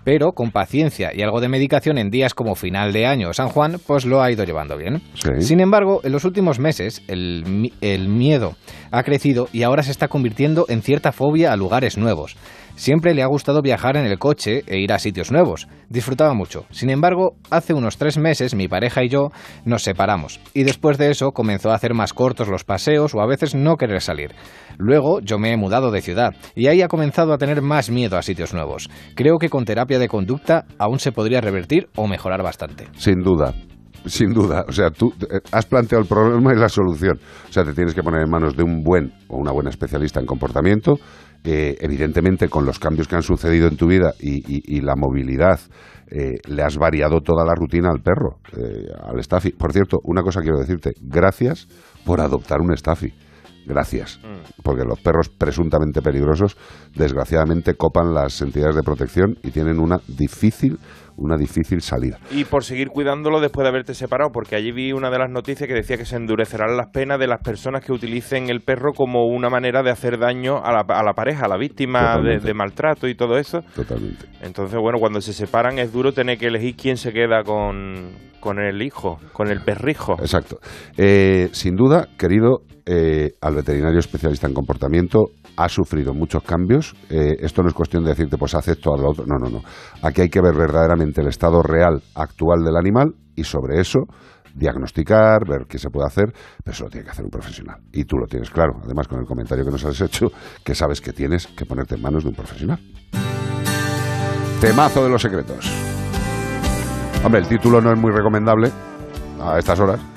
Pero 0.04 0.34
con 0.34 0.51
paciencia 0.51 1.12
y 1.14 1.22
algo 1.22 1.41
de 1.41 1.49
medicación 1.49 1.97
en 1.97 2.10
días 2.10 2.34
como 2.34 2.56
final 2.56 2.93
de 2.93 3.06
año 3.06 3.30
o 3.30 3.34
San 3.34 3.49
Juan, 3.49 3.78
pues 3.86 4.06
lo 4.06 4.22
ha 4.22 4.32
ido 4.32 4.43
llevando 4.43 4.78
bien. 4.78 5.01
Sin 5.39 5.60
embargo, 5.60 6.01
en 6.04 6.12
los 6.12 6.26
últimos 6.26 6.60
meses 6.60 7.01
el 7.08 7.43
miedo 8.10 8.56
ha 8.91 9.04
crecido 9.04 9.47
y 9.54 9.64
ahora 9.64 9.84
se 9.84 9.91
está 9.91 10.08
convirtiendo 10.08 10.66
en 10.70 10.82
cierta 10.82 11.12
fobia 11.12 11.54
a 11.54 11.58
lugares 11.58 11.97
nuevos. 11.97 12.36
Siempre 12.76 13.14
le 13.14 13.22
ha 13.22 13.28
gustado 13.28 13.62
viajar 13.62 13.97
en 13.97 14.06
el 14.06 14.18
coche 14.18 14.64
e 14.66 14.80
ir 14.80 14.93
a 14.93 14.99
sitios 14.99 15.32
nuevos. 15.32 15.68
Disfrutaba 15.89 16.34
mucho. 16.34 16.66
Sin 16.72 16.89
embargo, 16.89 17.36
hace 17.51 17.74
unos 17.74 17.97
tres 17.97 18.18
meses 18.18 18.56
mi 18.56 18.68
pareja 18.68 19.04
y 19.04 19.10
yo 19.10 19.30
nos 19.64 19.84
separamos. 19.84 20.39
Y 20.56 20.64
después 20.64 20.97
de 20.97 21.12
eso 21.12 21.34
comenzó 21.34 21.72
a 21.72 21.76
hacer 21.76 21.93
más 21.93 22.14
cortos 22.14 22.47
los 22.47 22.64
paseos 22.64 23.14
o 23.14 23.22
a 23.22 23.28
veces 23.28 23.54
no 23.54 23.78
querer 23.78 24.01
salir. 24.01 24.32
Luego 24.78 25.19
yo 25.21 25.39
me 25.39 25.51
he 25.51 25.57
mudado 25.57 25.91
de 25.91 26.01
ciudad 26.01 26.34
y 26.55 26.67
ahí 26.67 26.82
ha 26.82 26.88
comenzado 26.88 27.34
a 27.34 27.38
tener 27.38 27.61
más 27.61 27.89
miedo 27.89 28.17
a 28.17 28.21
sitios 28.21 28.53
nuevos. 28.53 28.89
Creo 29.15 29.38
que 29.38 29.49
con 29.49 29.65
terapia 29.65 29.99
de 29.99 30.07
conducta 30.07 30.65
aún 30.78 30.99
se 30.99 31.11
podría 31.11 31.41
revertir 31.41 31.88
o 31.95 32.07
mejorar 32.07 32.43
bastante. 32.43 32.88
Sin 32.97 33.21
duda. 33.21 33.53
Sin 34.05 34.34
duda, 34.34 34.65
o 34.67 34.71
sea, 34.74 34.89
tú 34.89 35.13
eh, 35.21 35.39
has 35.53 35.65
planteado 35.65 36.01
el 36.01 36.09
problema 36.09 36.51
y 36.53 36.59
la 36.59 36.67
solución. 36.67 37.17
O 37.47 37.53
sea, 37.53 37.63
te 37.63 37.71
tienes 37.71 37.93
que 37.93 38.03
poner 38.03 38.24
en 38.24 38.30
manos 38.30 38.57
de 38.57 38.61
un 38.61 38.84
buen 38.84 39.13
o 39.30 39.38
una 39.38 39.53
buena 39.53 39.69
especialista 39.69 40.19
en 40.19 40.26
comportamiento. 40.26 40.95
Evidentemente, 41.45 42.47
con 42.49 42.65
los 42.65 42.80
cambios 42.80 43.07
que 43.07 43.15
han 43.15 43.21
sucedido 43.21 43.67
en 43.67 43.76
tu 43.76 43.88
vida 43.88 44.13
y 44.19 44.80
la 44.82 44.95
movilidad, 44.95 45.59
eh, 46.15 46.38
le 46.47 46.61
has 46.61 46.78
variado 46.78 47.21
toda 47.21 47.43
la 47.43 47.55
rutina 47.55 47.89
al 47.89 48.01
perro, 48.01 48.38
eh, 48.55 48.86
al 49.03 49.24
Staffy. 49.24 49.51
Por 49.51 49.74
cierto, 49.74 49.97
una 50.03 50.21
cosa 50.21 50.41
quiero 50.41 50.59
decirte: 50.59 50.91
gracias 51.01 51.67
por 52.05 52.21
adoptar 52.21 52.59
un 52.61 52.76
Staffy. 52.78 53.11
Gracias. 53.66 54.20
Porque 54.61 54.84
los 54.84 54.99
perros 54.99 55.30
presuntamente 55.30 56.01
peligrosos, 56.01 56.57
desgraciadamente, 56.95 57.76
copan 57.76 58.14
las 58.14 58.41
entidades 58.41 58.76
de 58.76 58.84
protección 58.84 59.38
y 59.43 59.51
tienen 59.51 59.80
una 59.80 59.99
difícil, 60.07 60.80
una 61.18 61.38
difícil 61.38 61.82
salida. 61.82 62.18
Y 62.32 62.45
por 62.45 62.64
seguir 62.64 62.89
cuidándolo 62.89 63.39
después 63.39 63.64
de 63.64 63.70
haberte 63.70 63.93
separado, 63.93 64.32
porque 64.32 64.55
allí 64.55 64.72
vi 64.72 64.91
una 64.91 65.09
de 65.09 65.20
las 65.20 65.30
noticias 65.30 65.68
que 65.68 65.74
decía 65.74 65.97
que 65.97 66.05
se 66.05 66.16
endurecerán 66.16 66.76
las 66.78 66.88
penas 66.88 67.20
de 67.20 67.28
las 67.28 67.41
personas 67.41 67.84
que 67.84 67.91
utilicen 67.91 68.49
el 68.49 68.61
perro 68.61 68.93
como 68.93 69.26
una 69.26 69.49
manera 69.49 69.84
de 69.84 69.91
hacer 69.91 70.18
daño 70.20 70.64
a 70.64 70.72
la, 70.72 70.86
a 70.88 71.03
la 71.03 71.14
pareja, 71.14 71.45
a 71.45 71.49
la 71.49 71.57
víctima 71.57 72.18
de, 72.20 72.53
maltrato 72.53 73.07
y 73.07 73.16
todo 73.16 73.38
eso. 73.38 73.61
Totalmente. 73.76 74.26
Entonces, 74.41 74.80
bueno, 74.80 74.99
cuando 74.99 75.22
se 75.22 75.34
separan 75.34 75.80
es 75.80 75.91
duro 75.91 76.11
tener 76.11 76.38
que 76.38 76.47
elegir 76.47 76.76
quién 76.76 76.97
se 76.97 77.11
queda 77.11 77.43
con, 77.43 78.11
con 78.39 78.59
el 78.59 78.82
hijo, 78.82 79.20
con 79.32 79.49
el 79.49 79.61
perrijo. 79.61 80.14
Exacto. 80.20 80.59
Eh, 80.97 81.49
sin 81.51 81.76
duda, 81.76 82.07
querido, 82.18 82.61
eh, 82.86 83.32
al 83.41 83.55
veterinario 83.55 83.99
especialista 83.99 84.47
en 84.47 84.53
comportamiento 84.53 85.28
ha 85.58 85.70
sufrido 85.70 86.14
muchos 86.14 86.43
cambios. 86.43 86.95
Eh, 87.10 87.36
esto 87.39 87.62
no 87.62 87.70
es 87.70 87.74
cuestión 87.74 88.04
de 88.04 88.10
decirte, 88.10 88.38
pues 88.38 88.56
haz 88.56 88.68
esto, 88.68 88.93
haz 88.93 89.01
lo 89.01 89.10
otro. 89.10 89.26
No, 89.26 89.38
no, 89.38 89.49
no. 89.49 89.62
Aquí 90.01 90.22
hay 90.22 90.30
que 90.30 90.41
ver 90.41 90.56
verdaderamente 90.56 91.22
el 91.22 91.28
estado 91.28 91.62
real 91.62 92.01
actual 92.16 92.64
del 92.64 92.76
animal 92.76 93.14
y 93.36 93.43
sobre 93.43 93.80
eso 93.80 94.06
diagnosticar, 94.54 95.47
ver 95.47 95.66
qué 95.68 95.80
se 95.80 95.89
puede 95.89 96.08
hacer, 96.08 96.26
pero 96.64 96.74
eso 96.74 96.84
lo 96.84 96.89
tiene 96.89 97.06
que 97.06 97.12
hacer 97.12 97.26
un 97.26 97.32
profesional. 97.32 97.82
Y 97.91 98.06
tú 98.06 98.18
lo 98.18 98.28
tienes 98.28 98.49
claro, 98.49 98.74
además 98.84 99.08
con 99.08 99.20
el 99.20 99.26
comentario 99.26 99.66
que 99.66 99.72
nos 99.72 99.84
has 99.84 99.99
hecho, 99.99 100.28
que 100.64 100.76
sabes 100.76 101.01
que 101.01 101.12
tienes 101.12 101.47
que 101.47 101.66
ponerte 101.66 101.95
en 101.95 102.01
manos 102.01 102.24
de 102.24 102.30
un 102.30 102.36
profesional. 102.36 102.80
Temazo 104.62 105.04
de 105.04 105.10
los 105.10 105.22
secretos. 105.22 105.70
Hombre, 107.24 107.41
el 107.41 107.47
título 107.47 107.82
no 107.82 107.91
es 107.91 107.99
muy 107.99 108.12
recomendable 108.12 108.72
a 109.41 109.58
estas 109.58 109.80
horas. 109.80 110.12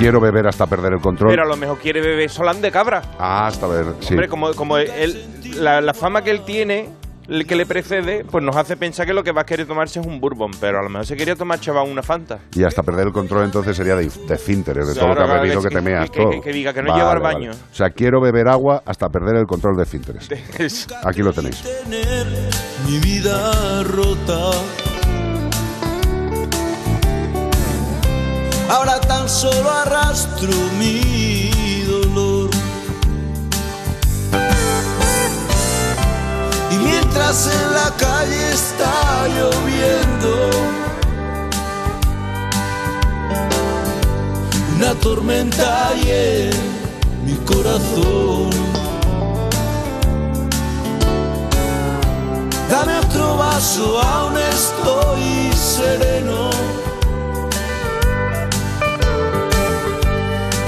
Quiero 0.00 0.18
beber 0.20 0.46
hasta 0.46 0.66
perder 0.66 0.94
el 0.94 1.00
control. 1.00 1.30
Pero 1.30 1.42
a 1.42 1.46
lo 1.46 1.56
mejor 1.56 1.78
quiere 1.78 2.00
beber 2.00 2.30
solán 2.30 2.62
de 2.62 2.70
cabra. 2.70 3.02
Ah, 3.18 3.46
hasta 3.46 3.66
ver, 3.66 3.84
sí. 4.00 4.14
Hombre, 4.14 4.28
como, 4.28 4.54
como 4.54 4.78
él, 4.78 5.22
la, 5.58 5.80
la 5.82 5.92
fama 5.92 6.22
que 6.22 6.30
él 6.30 6.40
tiene, 6.46 6.88
el 7.28 7.46
que 7.46 7.54
le 7.54 7.66
precede, 7.66 8.24
pues 8.24 8.42
nos 8.42 8.56
hace 8.56 8.78
pensar 8.78 9.04
que 9.06 9.12
lo 9.12 9.22
que 9.22 9.30
va 9.32 9.42
a 9.42 9.44
querer 9.46 9.66
tomarse 9.66 10.00
es 10.00 10.06
un 10.06 10.18
bourbon, 10.18 10.52
pero 10.58 10.78
a 10.80 10.82
lo 10.82 10.88
mejor 10.88 11.04
se 11.04 11.16
quería 11.16 11.36
tomar 11.36 11.60
chaval 11.60 11.86
una 11.86 12.02
Fanta. 12.02 12.38
Y 12.56 12.64
hasta 12.64 12.82
perder 12.82 13.08
el 13.08 13.12
control 13.12 13.44
entonces 13.44 13.76
sería 13.76 13.94
de, 13.94 14.08
de 14.26 14.34
esfínteres, 14.34 14.88
de 14.88 14.94
todo 14.94 15.08
lo 15.08 15.14
que 15.16 15.22
has 15.22 15.42
bebido 15.42 15.60
que- 15.62 15.68
que 15.68 15.74
te 15.74 15.80
meas 15.82 16.10
que- 16.10 16.18
todo. 16.22 16.30
que- 16.30 16.40
que 16.40 16.52
diga 16.52 16.72
que 16.72 16.82
no 16.82 16.96
lleva 16.96 17.12
al 17.12 17.20
baño. 17.20 17.50
O 17.50 17.74
sea, 17.74 17.90
quiero 17.90 18.22
beber 18.22 18.48
agua 18.48 18.82
hasta 18.86 19.10
perder 19.10 19.36
el 19.36 19.46
control 19.46 19.76
de 19.76 19.82
esfínteres. 19.82 20.28
Aquí 21.04 21.20
lo 21.22 21.32
tenéis. 21.34 21.62
tener 21.62 22.26
mi 22.88 22.98
vida 23.00 23.82
rota. 23.84 24.50
Ahora 28.70 29.00
tan 29.00 29.28
solo 29.28 29.68
arrastro 29.68 30.54
mi 30.78 31.82
dolor. 31.88 32.50
Y 36.70 36.76
mientras 36.76 37.48
en 37.48 37.74
la 37.74 37.90
calle 37.96 38.52
está 38.52 39.26
lloviendo, 39.26 40.50
una 44.76 44.94
tormenta 45.00 45.88
hay 45.88 46.02
en 46.08 47.26
mi 47.26 47.34
corazón. 47.44 48.50
Dame 52.70 52.98
otro 53.00 53.36
vaso, 53.36 54.00
aún 54.00 54.38
estoy 54.38 55.52
sereno. 55.54 56.50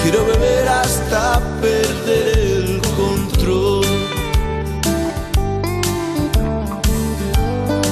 Quiero 0.03 0.27
beber 0.27 0.67
hasta 0.67 1.41
perder 1.61 2.39
el 2.39 2.83
control. 2.97 3.87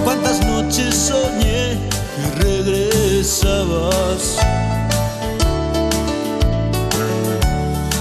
Cuántas 0.02 0.44
noches 0.44 0.96
soñé 0.96 1.78
que 2.16 2.24
regresabas. 2.42 4.38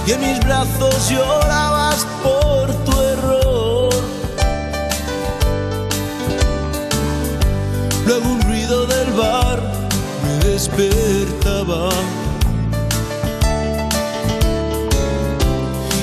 Y 0.06 0.12
en 0.12 0.20
mis 0.20 0.40
brazos 0.44 1.08
llorabas 1.08 2.04
por 2.24 2.66
tu 2.84 3.00
error. 3.00 3.94
Luego 8.06 8.28
un 8.28 8.42
ruido 8.42 8.86
del 8.86 9.12
bar 9.12 9.62
me 10.24 10.32
despertaba. 10.50 11.90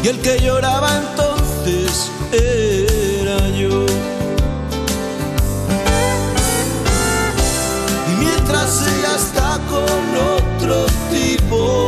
El 0.07 0.21
que 0.21 0.39
lloraba 0.39 0.89
entonces 0.99 2.09
era 2.31 3.39
yo. 3.49 3.85
Y 8.09 8.15
mientras 8.17 8.87
ella 8.87 9.15
está 9.17 9.59
con 9.67 10.05
otro 10.37 10.85
tipo, 11.11 11.87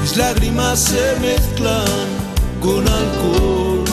mis 0.00 0.16
lágrimas 0.16 0.78
se 0.78 1.16
mezclan 1.20 2.06
con 2.60 2.86
alcohol. 2.86 3.84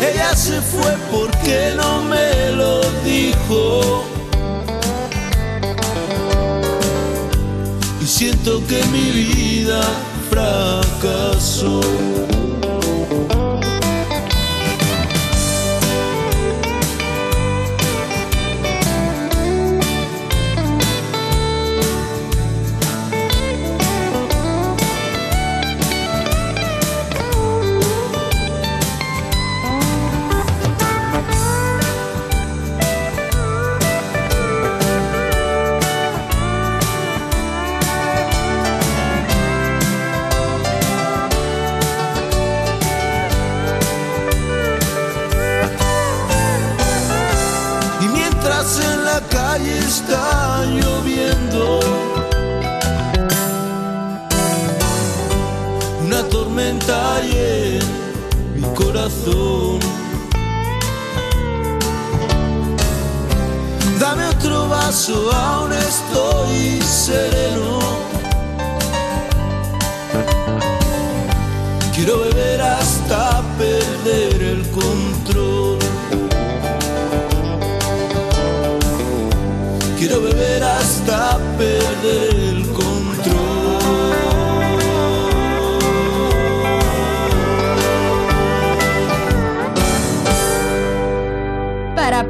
Ella 0.00 0.34
se 0.34 0.60
fue 0.62 0.96
porque 1.12 1.74
no 1.76 2.02
me 2.02 2.50
lo 2.56 2.80
dijo. 3.04 4.11
Siento 8.12 8.62
que 8.66 8.84
mi 8.92 9.10
vida 9.10 9.80
fracasó. 10.28 11.80
Vaso, 65.02 65.30
aún 65.32 65.72
estoy 65.72 66.80
sereno. 66.82 67.71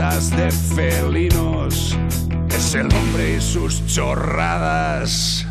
De 0.00 0.50
felinos, 0.50 1.94
es 2.48 2.74
el 2.74 2.86
hombre 2.86 3.36
y 3.36 3.40
sus 3.40 3.86
chorradas. 3.86 5.46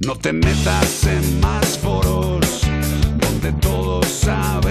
No 0.00 0.16
te 0.16 0.32
metas 0.32 1.06
en 1.06 1.40
más 1.40 1.76
foros 1.78 2.62
donde 3.20 3.52
todos 3.60 4.06
saben 4.06 4.61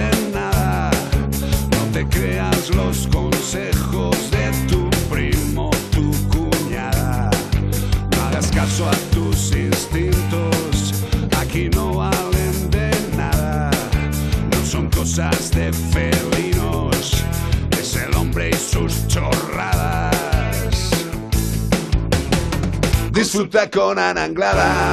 Disfruta 23.34 23.70
con 23.70 23.98
Ana 23.98 24.24
Anglada. 24.24 24.90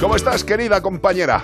¿Cómo 0.00 0.16
estás, 0.16 0.42
querida 0.44 0.80
compañera? 0.80 1.42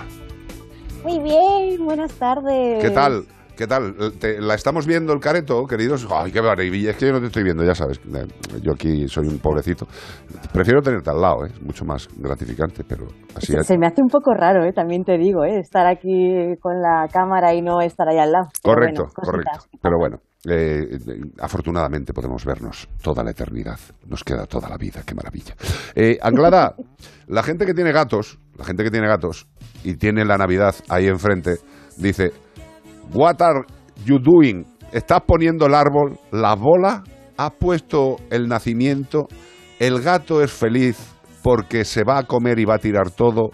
Muy 1.03 1.19
bien, 1.19 1.85
buenas 1.85 2.11
tardes. 2.13 2.83
¿Qué 2.83 2.89
tal? 2.89 3.25
¿Qué 3.55 3.67
tal? 3.67 3.93
Te- 4.19 4.41
¿La 4.41 4.55
estamos 4.55 4.87
viendo 4.87 5.13
el 5.13 5.19
careto, 5.19 5.63
queridos? 5.67 6.07
Ay, 6.09 6.31
qué 6.31 6.41
maravilla. 6.41 6.89
Es 6.89 6.97
que 6.97 7.05
yo 7.05 7.11
no 7.11 7.19
te 7.19 7.27
estoy 7.27 7.43
viendo, 7.43 7.63
ya 7.63 7.75
sabes. 7.75 7.99
Eh, 7.99 8.25
Yo 8.63 8.71
aquí 8.73 9.07
soy 9.07 9.27
un 9.27 9.37
pobrecito. 9.37 9.85
Prefiero 10.51 10.81
tenerte 10.81 11.11
al 11.11 11.21
lado, 11.21 11.45
¿eh? 11.45 11.51
Es 11.53 11.61
mucho 11.61 11.85
más 11.85 12.07
gratificante, 12.17 12.83
pero 12.83 13.05
así 13.35 13.53
Se, 13.53 13.59
es. 13.59 13.67
se 13.67 13.77
me 13.77 13.85
hace 13.85 14.01
un 14.01 14.07
poco 14.09 14.33
raro, 14.33 14.65
¿eh? 14.65 14.73
también 14.73 15.03
te 15.03 15.19
digo, 15.19 15.43
¿eh? 15.43 15.59
estar 15.59 15.85
aquí 15.85 16.55
con 16.59 16.81
la 16.81 17.07
cámara 17.13 17.53
y 17.53 17.61
no 17.61 17.79
estar 17.81 18.07
ahí 18.09 18.17
al 18.17 18.31
lado. 18.31 18.47
Pero 18.63 18.73
Correcto, 18.73 19.03
bueno, 19.03 19.13
correcto. 19.13 19.59
Pero 19.83 19.97
bueno, 19.99 20.17
eh, 20.47 20.97
afortunadamente 21.39 22.13
podemos 22.13 22.45
vernos 22.45 22.87
toda 23.01 23.23
la 23.23 23.31
eternidad. 23.31 23.79
Nos 24.07 24.23
queda 24.23 24.45
toda 24.45 24.69
la 24.69 24.77
vida, 24.77 25.03
qué 25.05 25.13
maravilla. 25.13 25.55
Eh, 25.95 26.17
Anglada, 26.21 26.75
la 27.27 27.43
gente 27.43 27.65
que 27.65 27.73
tiene 27.73 27.91
gatos, 27.91 28.39
la 28.55 28.63
gente 28.63 28.83
que 28.83 28.91
tiene 28.91 29.07
gatos 29.07 29.47
y 29.83 29.95
tiene 29.95 30.23
la 30.23 30.37
Navidad 30.37 30.75
ahí 30.87 31.07
enfrente, 31.07 31.57
dice, 31.97 32.31
What 33.13 33.41
are 33.41 33.61
you 34.05 34.19
doing? 34.19 34.65
¿Estás 34.91 35.21
poniendo 35.25 35.65
el 35.65 35.75
árbol? 35.75 36.17
¿La 36.31 36.55
bola? 36.55 37.03
¿Has 37.37 37.51
puesto 37.59 38.17
el 38.29 38.47
nacimiento? 38.47 39.27
¿El 39.79 40.01
gato 40.01 40.41
es 40.41 40.51
feliz 40.51 40.97
porque 41.43 41.85
se 41.85 42.03
va 42.03 42.19
a 42.19 42.23
comer 42.23 42.59
y 42.59 42.65
va 42.65 42.75
a 42.75 42.79
tirar 42.79 43.11
todo? 43.11 43.49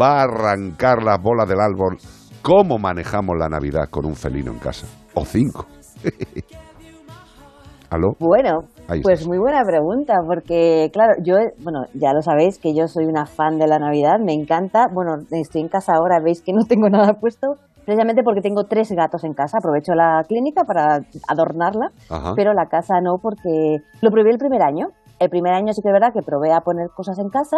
¿Va 0.00 0.20
a 0.20 0.22
arrancar 0.24 1.02
las 1.02 1.20
bolas 1.20 1.48
del 1.48 1.60
árbol? 1.60 1.98
¿Cómo 2.42 2.78
manejamos 2.78 3.36
la 3.38 3.48
Navidad 3.48 3.88
con 3.90 4.06
un 4.06 4.14
felino 4.14 4.52
en 4.52 4.58
casa? 4.58 4.86
O 5.14 5.24
cinco. 5.24 5.66
¿Aló? 7.90 8.08
Bueno, 8.20 8.60
pues 9.02 9.26
muy 9.26 9.38
buena 9.38 9.62
pregunta, 9.64 10.14
porque 10.26 10.90
claro, 10.92 11.14
yo, 11.24 11.36
bueno, 11.62 11.84
ya 11.94 12.12
lo 12.12 12.20
sabéis 12.20 12.58
que 12.58 12.74
yo 12.74 12.86
soy 12.86 13.06
una 13.06 13.24
fan 13.24 13.58
de 13.58 13.66
la 13.66 13.78
Navidad, 13.78 14.18
me 14.22 14.34
encanta. 14.34 14.88
Bueno, 14.92 15.22
estoy 15.30 15.62
en 15.62 15.68
casa 15.68 15.94
ahora, 15.94 16.20
veis 16.22 16.42
que 16.42 16.52
no 16.52 16.64
tengo 16.68 16.88
nada 16.90 17.14
puesto, 17.14 17.54
precisamente 17.86 18.22
porque 18.22 18.42
tengo 18.42 18.64
tres 18.64 18.90
gatos 18.92 19.24
en 19.24 19.32
casa. 19.32 19.56
Aprovecho 19.58 19.94
la 19.94 20.22
clínica 20.28 20.64
para 20.64 20.98
adornarla, 21.28 21.88
Ajá. 22.10 22.34
pero 22.36 22.52
la 22.52 22.66
casa 22.66 23.00
no, 23.02 23.16
porque 23.22 23.78
lo 24.02 24.10
probé 24.10 24.32
el 24.32 24.38
primer 24.38 24.60
año. 24.62 24.88
El 25.18 25.30
primer 25.30 25.54
año 25.54 25.72
sí 25.72 25.80
que 25.82 25.88
es 25.88 25.92
verdad 25.94 26.12
que 26.12 26.20
probé 26.20 26.52
a 26.52 26.60
poner 26.60 26.88
cosas 26.94 27.18
en 27.18 27.30
casa. 27.30 27.56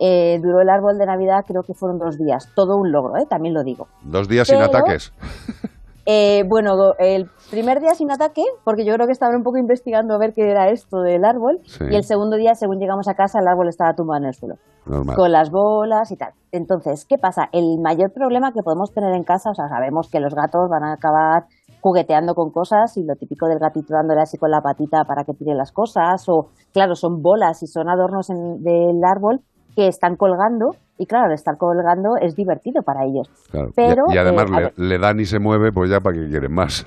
eh, 0.00 0.38
duró 0.42 0.60
el 0.60 0.68
árbol 0.70 0.98
de 0.98 1.06
Navidad, 1.06 1.44
creo 1.46 1.62
que 1.62 1.74
fueron 1.74 1.98
dos 1.98 2.16
días. 2.18 2.48
Todo 2.56 2.76
un 2.76 2.90
logro, 2.90 3.16
¿eh? 3.16 3.26
también 3.30 3.54
lo 3.54 3.62
digo. 3.62 3.86
Dos 4.02 4.26
días 4.28 4.48
sin 4.48 4.58
Pero- 4.58 4.70
ataques. 4.70 5.12
Eh, 6.10 6.42
bueno, 6.48 6.72
el 6.98 7.26
primer 7.50 7.80
día 7.80 7.90
sin 7.94 8.10
ataque, 8.10 8.40
porque 8.64 8.86
yo 8.86 8.94
creo 8.94 9.04
que 9.06 9.12
estaba 9.12 9.36
un 9.36 9.42
poco 9.42 9.58
investigando 9.58 10.14
a 10.14 10.18
ver 10.18 10.32
qué 10.32 10.50
era 10.50 10.70
esto 10.70 11.02
del 11.02 11.22
árbol, 11.22 11.58
Sí. 11.66 11.84
y 11.90 11.96
el 11.96 12.02
segundo 12.02 12.38
día, 12.38 12.54
según 12.54 12.78
llegamos 12.78 13.08
a 13.08 13.14
casa, 13.14 13.40
el 13.40 13.46
árbol 13.46 13.68
estaba 13.68 13.92
tumbado 13.92 14.22
en 14.22 14.28
el 14.28 14.32
suelo, 14.34 14.54
Normal. 14.86 15.16
con 15.16 15.30
las 15.30 15.50
bolas 15.50 16.10
y 16.10 16.16
tal. 16.16 16.32
Entonces, 16.50 17.04
¿qué 17.04 17.18
pasa? 17.18 17.50
El 17.52 17.78
mayor 17.82 18.10
problema 18.14 18.52
que 18.52 18.62
podemos 18.62 18.90
tener 18.94 19.14
en 19.14 19.22
casa, 19.22 19.50
o 19.50 19.54
sea, 19.54 19.68
sabemos 19.68 20.08
que 20.10 20.18
los 20.20 20.34
gatos 20.34 20.70
van 20.70 20.82
a 20.84 20.94
acabar 20.94 21.44
jugueteando 21.82 22.34
con 22.34 22.52
cosas 22.52 22.96
y 22.96 23.04
lo 23.04 23.14
típico 23.16 23.46
del 23.46 23.58
gatito 23.58 23.92
dándole 23.92 24.22
así 24.22 24.38
con 24.38 24.50
la 24.50 24.62
patita 24.62 25.04
para 25.04 25.24
que 25.24 25.34
tire 25.34 25.54
las 25.54 25.72
cosas, 25.72 26.26
o 26.30 26.48
claro, 26.72 26.94
son 26.94 27.20
bolas 27.20 27.62
y 27.62 27.66
son 27.66 27.90
adornos 27.90 28.30
en- 28.30 28.62
del 28.62 29.04
árbol 29.04 29.40
que 29.76 29.88
están 29.88 30.16
colgando, 30.16 30.70
y 30.98 31.06
claro, 31.06 31.26
al 31.26 31.32
estar 31.32 31.56
colgando 31.56 32.16
es 32.20 32.34
divertido 32.34 32.82
para 32.82 33.04
ellos. 33.04 33.28
Claro. 33.50 33.70
Pero, 33.74 34.04
y, 34.10 34.14
y 34.14 34.18
además 34.18 34.46
eh, 34.50 34.72
le, 34.76 34.88
le 34.88 34.98
dan 34.98 35.20
y 35.20 35.24
se 35.24 35.38
mueve, 35.38 35.70
pues 35.72 35.90
ya 35.90 36.00
para 36.00 36.16
que 36.16 36.28
quieren 36.28 36.52
más. 36.52 36.84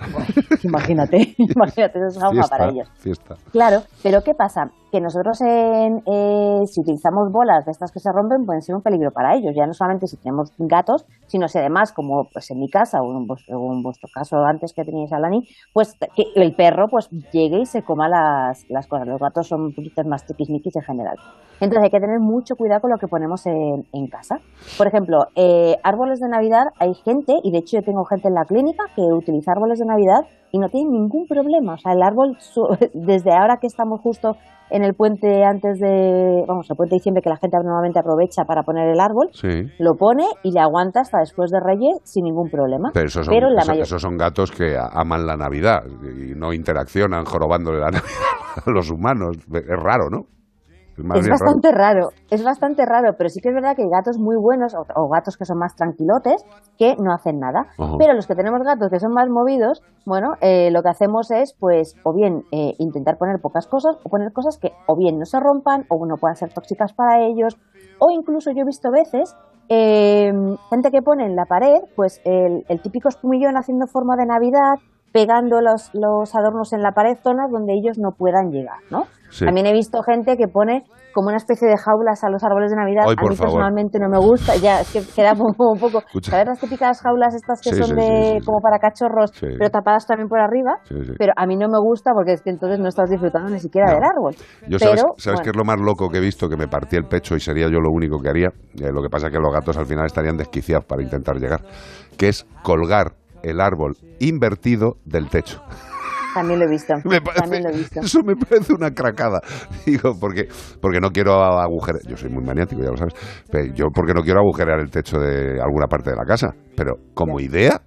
Imagínate, 0.64 1.34
imagínate, 1.38 2.00
eso 2.00 2.08
es 2.20 2.32
fiesta, 2.32 2.58
para 2.58 2.72
ellos. 2.72 2.90
fiesta. 2.96 3.36
Claro, 3.52 3.82
pero 4.04 4.22
¿qué 4.24 4.34
pasa? 4.34 4.70
Que 4.92 5.00
nosotros 5.00 5.40
en, 5.42 6.04
eh, 6.06 6.62
si 6.66 6.82
utilizamos 6.82 7.32
bolas 7.32 7.66
de 7.66 7.72
estas 7.72 7.92
que 7.92 8.00
se 8.00 8.12
rompen 8.12 8.46
pueden 8.46 8.62
ser 8.62 8.76
un 8.76 8.82
peligro 8.82 9.12
para 9.12 9.36
ellos, 9.36 9.54
ya 9.56 9.66
no 9.66 9.74
solamente 9.74 10.08
si 10.08 10.18
tenemos 10.18 10.52
gatos, 10.58 11.06
sino 11.28 11.48
si 11.48 11.60
además, 11.60 11.94
como 11.94 12.26
pues 12.32 12.52
en 12.52 12.60
mi 12.60 12.70
casa 12.70 13.02
o 13.02 13.12
en, 13.18 13.26
vuestro, 13.26 13.58
o 13.58 13.74
en 13.74 13.82
vuestro 13.84 14.10
caso 14.14 14.38
antes 14.44 14.74
que 14.74 14.84
teníais 14.84 15.14
a 15.14 15.20
Lani, 15.20 15.48
pues 15.74 15.98
que 16.16 16.26
el 16.36 16.56
perro 16.56 16.88
pues 16.90 17.10
llegue 17.32 17.62
y 17.62 17.66
se 17.66 17.84
coma 17.84 18.10
las, 18.10 18.66
las 18.70 18.88
cosas. 18.88 19.08
Los 19.08 19.20
gatos 19.20 19.48
son 19.48 19.62
un 19.62 19.74
poquito 19.74 20.04
más 20.04 20.26
tiquismiquis 20.26 20.76
en 20.76 20.84
general. 20.84 21.16
Entonces 21.62 21.84
hay 21.84 21.90
que 21.92 22.00
tener 22.00 22.20
mucho 22.20 22.56
cuidado 22.56 22.82
con 22.82 22.92
lo 22.92 22.98
que 22.98 23.08
ponemos 23.08 23.46
en, 23.46 23.86
en 23.94 24.08
casa. 24.08 24.40
Por 24.78 24.88
ejemplo, 24.88 25.28
eh, 25.36 25.78
árboles 25.84 26.20
de 26.20 26.28
Navidad, 26.28 26.66
hay 26.80 26.94
gente, 26.96 27.36
y 27.44 27.52
de 27.52 27.60
hecho 27.60 27.78
yo 27.78 27.84
tengo 27.84 28.04
gente 28.06 28.28
en 28.28 28.34
la 28.34 28.46
clínica 28.46 28.84
que 28.96 29.04
utiliza 29.04 29.52
árboles 29.52 29.80
de 29.80 29.86
Navidad 29.86 30.22
y 30.52 30.60
no 30.60 30.70
tienen 30.70 30.92
ningún 30.94 31.26
problema. 31.28 31.74
O 31.74 31.78
sea, 31.78 31.94
el 31.94 32.02
árbol, 32.04 32.38
desde 32.94 33.32
ahora 33.34 33.58
que 33.60 33.68
estamos 33.68 34.02
justo 34.02 34.36
en 34.70 34.84
el 34.86 34.94
puente 34.94 35.44
antes 35.44 35.80
de, 35.80 36.46
vamos, 36.48 36.66
el 36.70 36.78
puente 36.78 36.96
de 36.96 37.00
diciembre 37.00 37.22
que 37.22 37.30
la 37.30 37.36
gente 37.36 37.58
normalmente 37.58 38.00
aprovecha 38.00 38.44
para 38.46 38.64
poner 38.64 38.88
el 38.90 39.02
árbol, 39.02 39.28
Sí. 39.34 39.66
lo 39.80 39.96
pone 39.96 40.24
y 40.44 40.52
le 40.54 40.62
aguanta 40.62 41.02
hasta 41.02 41.20
después 41.20 41.52
de 41.52 41.60
Reyes 41.60 41.98
sin 42.04 42.24
ningún 42.24 42.50
problema. 42.50 42.90
Pero 42.94 43.08
esos 43.08 43.26
son, 43.26 43.34
en 43.36 43.54
la 43.54 43.62
eso- 43.62 43.72
mayor- 43.72 43.84
esos 43.84 44.02
son 44.02 44.16
gatos 44.18 44.50
que 44.52 44.78
aman 44.78 45.26
la 45.26 45.36
Navidad 45.36 45.82
y 46.04 46.36
no 46.36 46.54
interaccionan 46.54 47.26
jorobándole 47.26 47.80
la 47.80 47.86
Navidad 47.92 48.64
a 48.66 48.72
los 48.72 48.90
humanos. 48.92 49.38
Es 49.54 49.84
raro, 49.84 50.10
¿no? 50.10 50.20
Es 51.16 51.28
raro. 51.28 51.30
bastante 51.30 51.72
raro. 51.72 52.10
es 52.30 52.44
bastante 52.44 52.86
raro, 52.86 53.16
pero 53.18 53.30
sí 53.30 53.42
que 53.42 53.50
es 53.50 53.56
verdad 53.56 53.76
que 53.76 53.84
hay 53.84 53.90
gatos 53.90 54.18
muy 54.18 54.36
buenos 54.38 54.74
o, 54.76 54.86
o 54.96 55.10
gatos 55.10 55.38
que 55.38 55.46
son 55.46 55.58
más 55.58 55.76
tranquilotes 55.76 56.46
que 56.78 56.96
no 56.98 57.14
hacen 57.14 57.40
nada. 57.40 57.68
Pero 57.98 58.14
los 58.14 58.28
que 58.28 58.36
tenemos 58.36 58.62
gatos 58.64 58.90
que 58.90 59.00
son 59.00 59.14
más 59.14 59.30
movidos, 59.30 59.82
bueno, 60.06 60.34
eh, 60.42 60.72
lo 60.72 60.82
que 60.82 60.90
hacemos 60.90 61.32
es, 61.32 61.56
pues, 61.60 61.96
o 62.04 62.14
bien 62.14 62.44
eh, 62.52 62.74
intentar 62.80 63.18
poner 63.18 63.40
pocas 63.42 63.68
cosas 63.68 63.98
o 64.04 64.10
poner 64.10 64.32
cosas 64.34 64.58
que 64.58 64.72
o 64.88 64.96
bien 64.96 65.20
no 65.20 65.26
se 65.26 65.40
rompan 65.40 65.86
o 65.90 66.06
no 66.06 66.16
puedan 66.18 66.36
ser 66.36 66.54
tóxicas 66.54 66.94
para 66.94 67.22
ellos. 67.22 67.58
O 68.00 68.10
incluso 68.12 68.52
yo 68.52 68.62
he 68.62 68.66
visto 68.66 68.90
veces 68.92 69.36
eh, 69.70 70.32
gente 70.70 70.92
que 70.92 71.02
pone 71.02 71.26
en 71.26 71.36
la 71.36 71.46
pared, 71.46 71.82
pues, 71.96 72.22
el, 72.26 72.66
el 72.68 72.82
típico 72.82 73.10
espumillón 73.10 73.58
haciendo 73.58 73.88
forma 73.88 74.16
de 74.16 74.26
Navidad 74.26 74.76
pegando 75.12 75.62
los, 75.62 75.92
los 75.94 76.36
adornos 76.36 76.74
en 76.74 76.82
la 76.82 76.92
pared, 76.92 77.18
zonas 77.22 77.52
donde 77.52 77.74
ellos 77.74 77.98
no 77.98 78.12
puedan 78.12 78.52
llegar, 78.52 78.80
¿no? 78.90 79.06
Sí. 79.30 79.46
También 79.46 79.66
he 79.66 79.74
visto 79.74 80.02
gente 80.04 80.36
que 80.36 80.48
pone 80.48 80.84
como 81.14 81.28
una 81.28 81.38
especie 81.38 81.68
de 81.68 81.78
jaulas 81.78 82.24
a 82.24 82.30
los 82.30 82.44
árboles 82.44 82.72
de 82.72 82.78
Navidad. 82.78 83.04
Ay, 83.06 83.16
a 83.18 83.22
mí 83.22 83.36
favor. 83.36 83.38
personalmente 83.38 84.00
no 84.00 84.10
me 84.10 84.18
gusta, 84.18 84.56
ya 84.58 84.82
es 84.82 84.92
que 84.92 85.02
queda 85.16 85.34
un 85.34 85.54
poco, 85.54 85.72
un 85.72 85.80
poco 85.80 86.00
Escucha. 86.00 86.32
¿sabes 86.32 86.48
las 86.48 86.60
típicas 86.60 87.02
jaulas 87.02 87.36
estas 87.36 87.62
que 87.62 87.72
Sí, 87.72 87.78
son 87.78 87.90
sí, 87.90 87.96
de 87.96 88.40
como 88.46 88.60
para 88.60 88.78
cachorros, 88.80 89.32
pero 89.40 89.70
tapadas 89.70 90.06
también 90.06 90.28
por 90.28 90.40
arriba? 90.40 90.80
Pero 91.18 91.34
a 91.36 91.46
mí 91.46 91.56
no 91.56 91.68
me 91.68 91.80
gusta 91.80 92.12
porque 92.14 92.34
es 92.34 92.42
que 92.42 92.50
entonces 92.50 92.80
no 92.80 92.90
estás 92.90 93.10
disfrutando 93.10 93.50
ni 93.50 93.60
siquiera 93.60 93.94
del 93.94 94.04
árbol. 94.04 94.36
Yo 94.68 94.78
pero, 94.78 94.80
sabes, 94.80 95.02
¿sabes 95.18 95.40
bueno, 95.40 95.44
qué 95.44 95.50
es 95.52 95.56
lo 95.56 95.64
más 95.64 95.80
loco 95.80 96.10
que 96.10 96.18
he 96.18 96.22
visto? 96.22 96.50
Que 96.50 96.58
me 96.58 96.68
partí 96.68 96.98
el 96.98 97.06
pecho 97.06 97.36
y 97.36 97.40
sería 97.40 97.68
yo 97.70 97.80
lo 97.80 97.92
único 97.92 98.20
que 98.20 98.30
haría. 98.30 98.50
Eh, 98.76 98.92
lo 98.92 99.02
que 99.02 99.10
pasa 99.10 99.28
es 99.28 99.34
que 99.34 99.40
los 99.40 99.54
gatos 99.54 99.78
al 99.78 99.86
final 99.86 100.06
estarían 100.06 100.38
desquiciados 100.38 100.86
para 100.86 101.04
intentar 101.04 101.38
llegar. 101.38 101.62
Que 102.18 102.30
es 102.30 102.46
colgar 102.64 103.14
el 103.44 103.60
árbol 103.62 103.96
invertido 104.20 104.98
del 105.06 105.30
techo. 105.30 105.62
También 106.34 106.60
lo 106.60 106.66
he 106.66 106.70
visto. 106.70 106.94
Me 107.04 107.20
también 107.20 107.64
lo 107.64 107.70
he 107.72 107.78
visto. 107.78 108.00
Eso 108.00 108.22
me 108.24 108.36
parece 108.38 108.74
una 108.74 108.92
cracada. 108.92 109.42
Digo, 109.86 110.14
porque, 110.20 110.48
porque 110.82 111.00
no 111.02 111.10
quiero 111.10 111.34
agujerear. 111.44 112.04
Yo 112.08 112.16
soy 112.16 112.30
muy 112.30 112.42
maniático, 112.44 112.82
ya 112.82 112.90
lo 112.92 112.96
sabes. 112.98 113.14
Pero 113.52 113.74
yo 113.74 113.86
porque 113.94 114.14
no 114.14 114.22
quiero 114.22 114.40
agujerear 114.40 114.80
el 114.80 114.90
techo 114.90 115.18
de 115.20 115.60
alguna 115.62 115.88
parte 115.88 116.12
de 116.12 116.16
la 116.16 116.24
casa. 116.24 116.54
Pero 116.76 116.94
como 117.14 117.42
idea, 117.42 117.82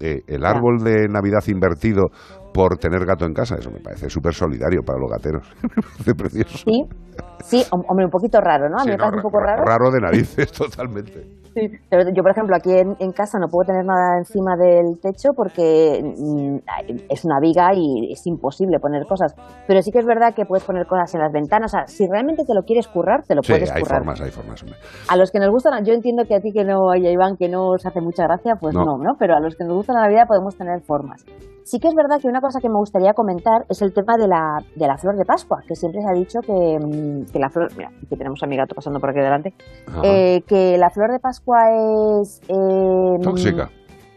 eh, 0.00 0.22
el 0.26 0.44
árbol 0.44 0.78
de 0.82 1.06
Navidad 1.08 1.38
invertido 1.46 2.08
por 2.52 2.78
tener 2.78 3.04
gato 3.06 3.26
en 3.26 3.32
casa, 3.32 3.56
eso 3.58 3.70
me 3.70 3.78
parece 3.80 4.10
súper 4.10 4.34
solidario 4.34 4.80
para 4.84 4.98
los 4.98 5.10
gateros. 5.10 5.48
me 5.62 5.68
parece 5.82 6.14
precioso. 6.14 6.58
Sí, 6.66 6.82
sí, 7.44 7.64
hom- 7.70 7.84
hombre, 7.88 8.06
un 8.06 8.10
poquito 8.10 8.40
raro, 8.40 8.68
¿no? 8.68 8.76
A 8.76 8.84
mí 8.84 8.86
Sí, 8.86 8.90
me 8.90 8.96
no, 8.96 9.04
parece 9.04 9.16
un 9.18 9.22
poco 9.22 9.38
raro. 9.40 9.62
Raro 9.64 9.90
de 9.92 10.00
narices, 10.00 10.50
totalmente. 10.58 11.43
Sí, 11.54 11.70
pero 11.88 12.02
yo, 12.12 12.22
por 12.22 12.32
ejemplo, 12.32 12.56
aquí 12.56 12.72
en, 12.72 12.96
en 12.98 13.12
casa 13.12 13.38
no 13.38 13.46
puedo 13.48 13.66
tener 13.66 13.84
nada 13.84 14.18
encima 14.18 14.56
del 14.56 14.98
techo 15.00 15.30
porque 15.36 16.02
mm, 16.02 16.56
es 17.08 17.24
una 17.24 17.38
viga 17.40 17.72
y 17.74 18.12
es 18.12 18.26
imposible 18.26 18.80
poner 18.80 19.06
cosas. 19.06 19.34
Pero 19.68 19.80
sí 19.80 19.92
que 19.92 20.00
es 20.00 20.04
verdad 20.06 20.34
que 20.34 20.46
puedes 20.46 20.64
poner 20.64 20.86
cosas 20.86 21.14
en 21.14 21.20
las 21.20 21.32
ventanas. 21.32 21.72
O 21.72 21.76
sea, 21.78 21.86
si 21.86 22.06
realmente 22.08 22.44
te 22.44 22.54
lo 22.54 22.62
quieres 22.64 22.88
currar, 22.88 23.22
te 23.22 23.34
lo 23.34 23.42
Sí, 23.42 23.52
puedes 23.52 23.70
hay 23.70 23.82
currar. 23.82 23.98
formas, 24.00 24.20
hay 24.20 24.30
formas. 24.30 24.62
hombre. 24.62 24.76
A 25.08 25.16
los 25.16 25.30
que 25.30 25.38
nos 25.38 25.50
gustan, 25.50 25.84
yo 25.84 25.94
entiendo 25.94 26.24
que 26.26 26.34
a 26.34 26.40
ti 26.40 26.50
que 26.52 26.64
no, 26.64 26.94
y 26.96 27.06
a 27.06 27.10
Iván, 27.12 27.36
que 27.36 27.48
no 27.48 27.68
os 27.70 27.86
hace 27.86 28.00
mucha 28.00 28.24
gracia, 28.24 28.56
pues 28.60 28.74
No. 28.74 28.84
no. 28.84 28.98
no, 28.98 29.12
Pero 29.18 29.36
a 29.36 29.40
los 29.40 29.54
que 29.54 29.64
nos 29.64 29.74
gusta 29.74 29.92
la 29.92 30.02
Navidad 30.02 30.26
podemos 30.26 30.56
tener 30.56 30.80
formas. 30.82 31.24
Sí 31.64 31.80
que 31.80 31.88
es 31.88 31.94
verdad 31.94 32.20
que 32.20 32.28
una 32.28 32.42
cosa 32.42 32.60
que 32.60 32.68
me 32.68 32.76
gustaría 32.76 33.14
comentar 33.14 33.64
es 33.70 33.80
el 33.80 33.94
tema 33.94 34.18
de 34.18 34.28
la, 34.28 34.62
de 34.76 34.86
la 34.86 34.98
flor 34.98 35.16
de 35.16 35.24
Pascua, 35.24 35.62
que 35.66 35.74
siempre 35.74 36.02
se 36.02 36.08
ha 36.08 36.12
dicho 36.12 36.40
que, 36.40 36.78
mm, 36.78 37.32
que 37.32 37.38
la 37.38 37.48
flor, 37.48 37.70
mira, 37.74 37.90
aquí 38.04 38.16
tenemos 38.16 38.42
a 38.42 38.46
mi 38.46 38.56
gato 38.56 38.74
pasando 38.74 39.00
por 39.00 39.10
aquí 39.10 39.20
delante, 39.20 39.54
eh, 40.02 40.42
que 40.46 40.76
la 40.76 40.90
flor 40.90 41.10
de 41.10 41.20
Pascua 41.20 41.70
es... 42.20 42.42
eh, 42.48 43.18
Tóxica. 43.22 43.70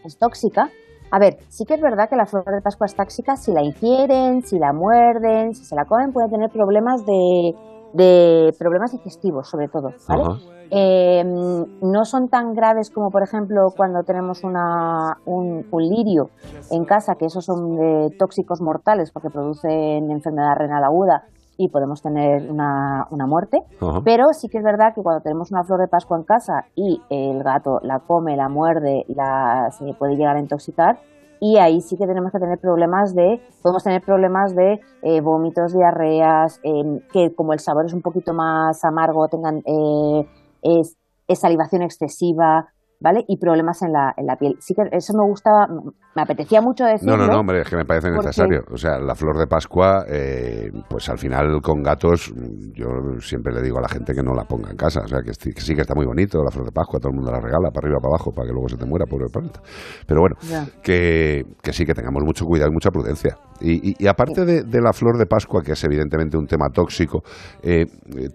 Es 0.04 0.18
tóxica. 0.18 0.70
A 1.10 1.20
ver, 1.20 1.38
sí 1.48 1.64
que 1.64 1.76
es 1.76 1.82
verdad 1.82 2.10
que 2.10 2.18
la 2.18 2.26
flor 2.26 2.44
de 2.44 2.62
Pascua 2.62 2.86
es 2.86 2.96
tóxica 2.96 3.38
si 3.38 3.54
la 3.54 3.64
ingieren, 3.64 4.44
si 4.44 4.60
la 4.60 4.74
muerden, 4.74 5.56
si 5.56 5.64
se 5.64 5.74
la 5.74 5.86
comen, 5.86 6.12
puede 6.12 6.28
tener 6.28 6.50
problemas 6.50 7.06
de, 7.06 7.56
de 7.94 8.54
problemas 8.60 8.92
digestivos, 8.92 9.50
sobre 9.50 9.70
todo, 9.70 9.94
¿vale? 10.10 10.24
Ajá. 10.24 10.57
Eh, 10.70 11.24
no 11.24 12.04
son 12.04 12.28
tan 12.30 12.54
graves 12.54 12.90
como, 12.90 13.10
por 13.10 13.24
ejemplo, 13.24 13.68
cuando 13.76 14.04
tenemos 14.04 14.44
una, 14.44 15.18
un, 15.26 15.66
un 15.72 15.84
lirio 15.84 16.30
en 16.72 16.86
casa, 16.86 17.16
que 17.16 17.26
esos 17.26 17.46
son 17.46 17.78
eh, 17.82 18.10
tóxicos 18.18 18.62
mortales 18.62 19.12
porque 19.12 19.30
producen 19.30 20.12
enfermedad 20.12 20.56
renal 20.58 20.84
aguda 20.84 21.24
y 21.58 21.70
podemos 21.70 22.02
tener 22.02 22.50
una, 22.52 23.08
una 23.10 23.26
muerte. 23.26 23.60
Pero 24.04 24.26
sí 24.32 24.48
que 24.48 24.60
es 24.60 24.64
verdad 24.64 24.94
que 24.94 25.02
cuando 25.02 25.22
tenemos 25.22 25.52
una 25.52 25.64
flor 25.64 25.80
de 25.80 25.88
Pascua 25.88 26.18
en 26.18 26.24
casa 26.24 26.66
y 26.76 27.02
el 27.10 27.44
gato 27.44 27.80
la 27.82 28.00
come, 28.00 28.38
la 28.38 28.48
muerde, 28.48 29.06
la, 29.08 29.70
se 29.72 29.94
puede 29.98 30.16
llegar 30.16 30.36
a 30.36 30.40
intoxicar, 30.40 31.00
y 31.40 31.58
ahí 31.58 31.82
sí 31.82 31.98
que 31.98 32.08
tenemos 32.08 32.32
que 32.32 32.40
tener 32.40 32.60
problemas 32.60 33.14
de, 33.14 33.40
podemos 33.62 33.84
tener 33.84 34.02
problemas 34.02 34.56
de 34.56 34.80
eh, 35.04 35.22
vómitos, 35.22 35.74
diarreas, 35.74 36.60
em, 36.64 37.00
que 37.12 37.34
como 37.36 37.54
el 37.54 37.60
sabor 37.60 37.86
es 37.86 37.94
un 37.94 38.02
poquito 38.02 38.34
más 38.34 38.84
amargo, 38.84 39.28
tengan 39.28 39.58
eh, 39.58 40.28
es, 40.62 40.96
es 41.28 41.40
salivación 41.40 41.82
excesiva, 41.84 42.68
¿vale? 43.00 43.24
Y 43.28 43.38
problemas 43.38 43.82
en 43.84 43.94
la, 43.94 44.14
en 44.18 44.26
la 44.26 44.38
piel. 44.38 44.56
Sí 44.60 44.74
que 44.74 44.82
eso 44.92 45.14
me 45.16 45.24
gustaba, 45.24 45.68
me 46.16 46.22
apetecía 46.24 46.62
mucho 46.62 46.84
decirlo. 46.84 47.16
No, 47.16 47.28
no, 47.28 47.32
no, 47.32 47.40
hombre, 47.42 47.62
es 47.62 47.70
que 47.70 47.76
me 47.76 47.86
parece 47.86 48.10
porque- 48.10 48.28
necesario. 48.30 48.64
O 48.72 48.78
sea, 48.78 48.98
la 48.98 49.14
flor 49.14 49.38
de 49.38 49.46
Pascua, 49.46 50.04
eh, 50.10 50.72
pues 50.90 51.08
al 51.10 51.20
final 51.20 51.62
con 51.62 51.84
gatos, 51.84 52.34
yo 52.74 52.88
siempre 53.20 53.54
le 53.54 53.62
digo 53.62 53.78
a 53.78 53.82
la 53.82 53.88
gente 53.90 54.14
que 54.16 54.24
no 54.24 54.34
la 54.34 54.46
ponga 54.46 54.72
en 54.72 54.78
casa. 54.78 55.02
O 55.02 55.08
sea, 55.08 55.22
que, 55.22 55.32
sí- 55.36 55.54
que 55.54 55.62
sí 55.62 55.76
que 55.76 55.82
está 55.82 55.94
muy 55.94 56.08
bonito 56.08 56.44
la 56.44 56.50
flor 56.50 56.66
de 56.66 56.72
Pascua, 56.72 57.00
todo 57.00 57.10
el 57.12 57.18
mundo 57.18 57.32
la 57.32 57.40
regala 57.40 57.70
para 57.70 57.86
arriba, 57.86 58.00
para 58.02 58.16
abajo, 58.16 58.32
para 58.32 58.48
que 58.48 58.54
luego 58.54 58.68
se 58.70 58.78
te 58.78 58.86
muera, 58.86 59.06
pobre 59.06 59.28
planta. 59.32 59.62
Pero 60.08 60.22
bueno, 60.22 60.36
que, 60.82 61.46
que 61.62 61.74
sí 61.74 61.86
que 61.86 61.94
tengamos 61.94 62.24
mucho 62.24 62.46
cuidado 62.46 62.72
y 62.72 62.74
mucha 62.74 62.90
prudencia. 62.90 63.38
Y, 63.62 63.90
y- 63.92 63.96
y 64.00 64.08
aparte 64.08 64.46
de, 64.46 64.64
de 64.64 64.82
la 64.82 64.94
flor 64.94 65.18
de 65.18 65.26
Pascua, 65.26 65.62
que 65.64 65.72
es 65.74 65.84
evidentemente 65.84 66.38
un 66.38 66.46
tema 66.46 66.68
tóxico, 66.74 67.24
eh, 67.64 67.86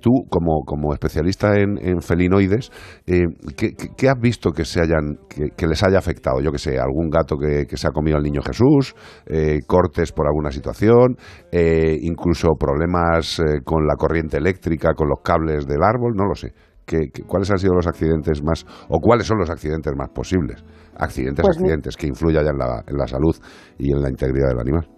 tú 0.01 0.11
como, 0.28 0.62
como 0.65 0.93
especialista 0.93 1.57
en, 1.59 1.78
en 1.78 2.01
felinoides, 2.03 2.70
eh, 3.07 3.23
¿qué, 3.57 3.70
qué- 3.97 4.09
has 4.09 4.19
visto 4.20 4.51
que 4.51 4.65
se 4.65 4.81
hayan 4.81 5.19
que, 5.28 5.51
que 5.57 5.66
les 5.66 5.82
haya 5.82 5.99
afectado? 5.99 6.40
Yo 6.40 6.51
que 6.51 6.59
sé, 6.59 6.78
algún 6.78 7.09
gato 7.09 7.36
que, 7.36 7.66
que 7.66 7.77
se 7.77 7.86
ha 7.86 7.90
comido 7.90 8.16
al 8.16 8.23
niño 8.23 8.40
Jesús, 8.43 8.94
eh, 9.27 9.61
cortes 9.66 10.12
por 10.12 10.27
alguna 10.27 10.51
situación, 10.51 11.16
eh, 11.51 11.97
incluso 12.03 12.49
problemas 12.59 13.39
eh, 13.40 13.61
con 13.65 13.86
la 13.86 13.94
corriente 13.97 14.36
eléctrica, 14.39 14.94
con 14.94 15.09
los 15.09 15.20
cables 15.23 15.66
del 15.66 15.82
árbol, 15.82 16.12
no 16.16 16.24
lo 16.27 16.35
sé. 16.35 16.53
¿Qué- 16.85 17.11
qué- 17.15 17.23
¿Cuáles 17.23 17.49
han 17.51 17.59
sido 17.59 17.74
los 17.74 17.86
accidentes 17.86 18.43
más, 18.43 18.66
o 18.89 18.99
cuáles 18.99 19.27
son 19.27 19.39
los 19.39 19.49
accidentes 19.51 19.93
más 19.97 20.09
posibles? 20.11 20.65
Accidentes, 20.99 21.43
Pues 21.44 21.57
accidentes, 21.57 21.97
que 21.97 22.07
influya 22.09 22.43
ya 22.43 22.51
en 22.51 22.59
la, 22.59 22.82
en 22.86 22.97
la 22.97 23.07
salud 23.07 23.35
y 23.78 23.93
en 23.93 24.03
la 24.03 24.11
integridad 24.11 24.49
del 24.49 24.59
animal. 24.61 24.89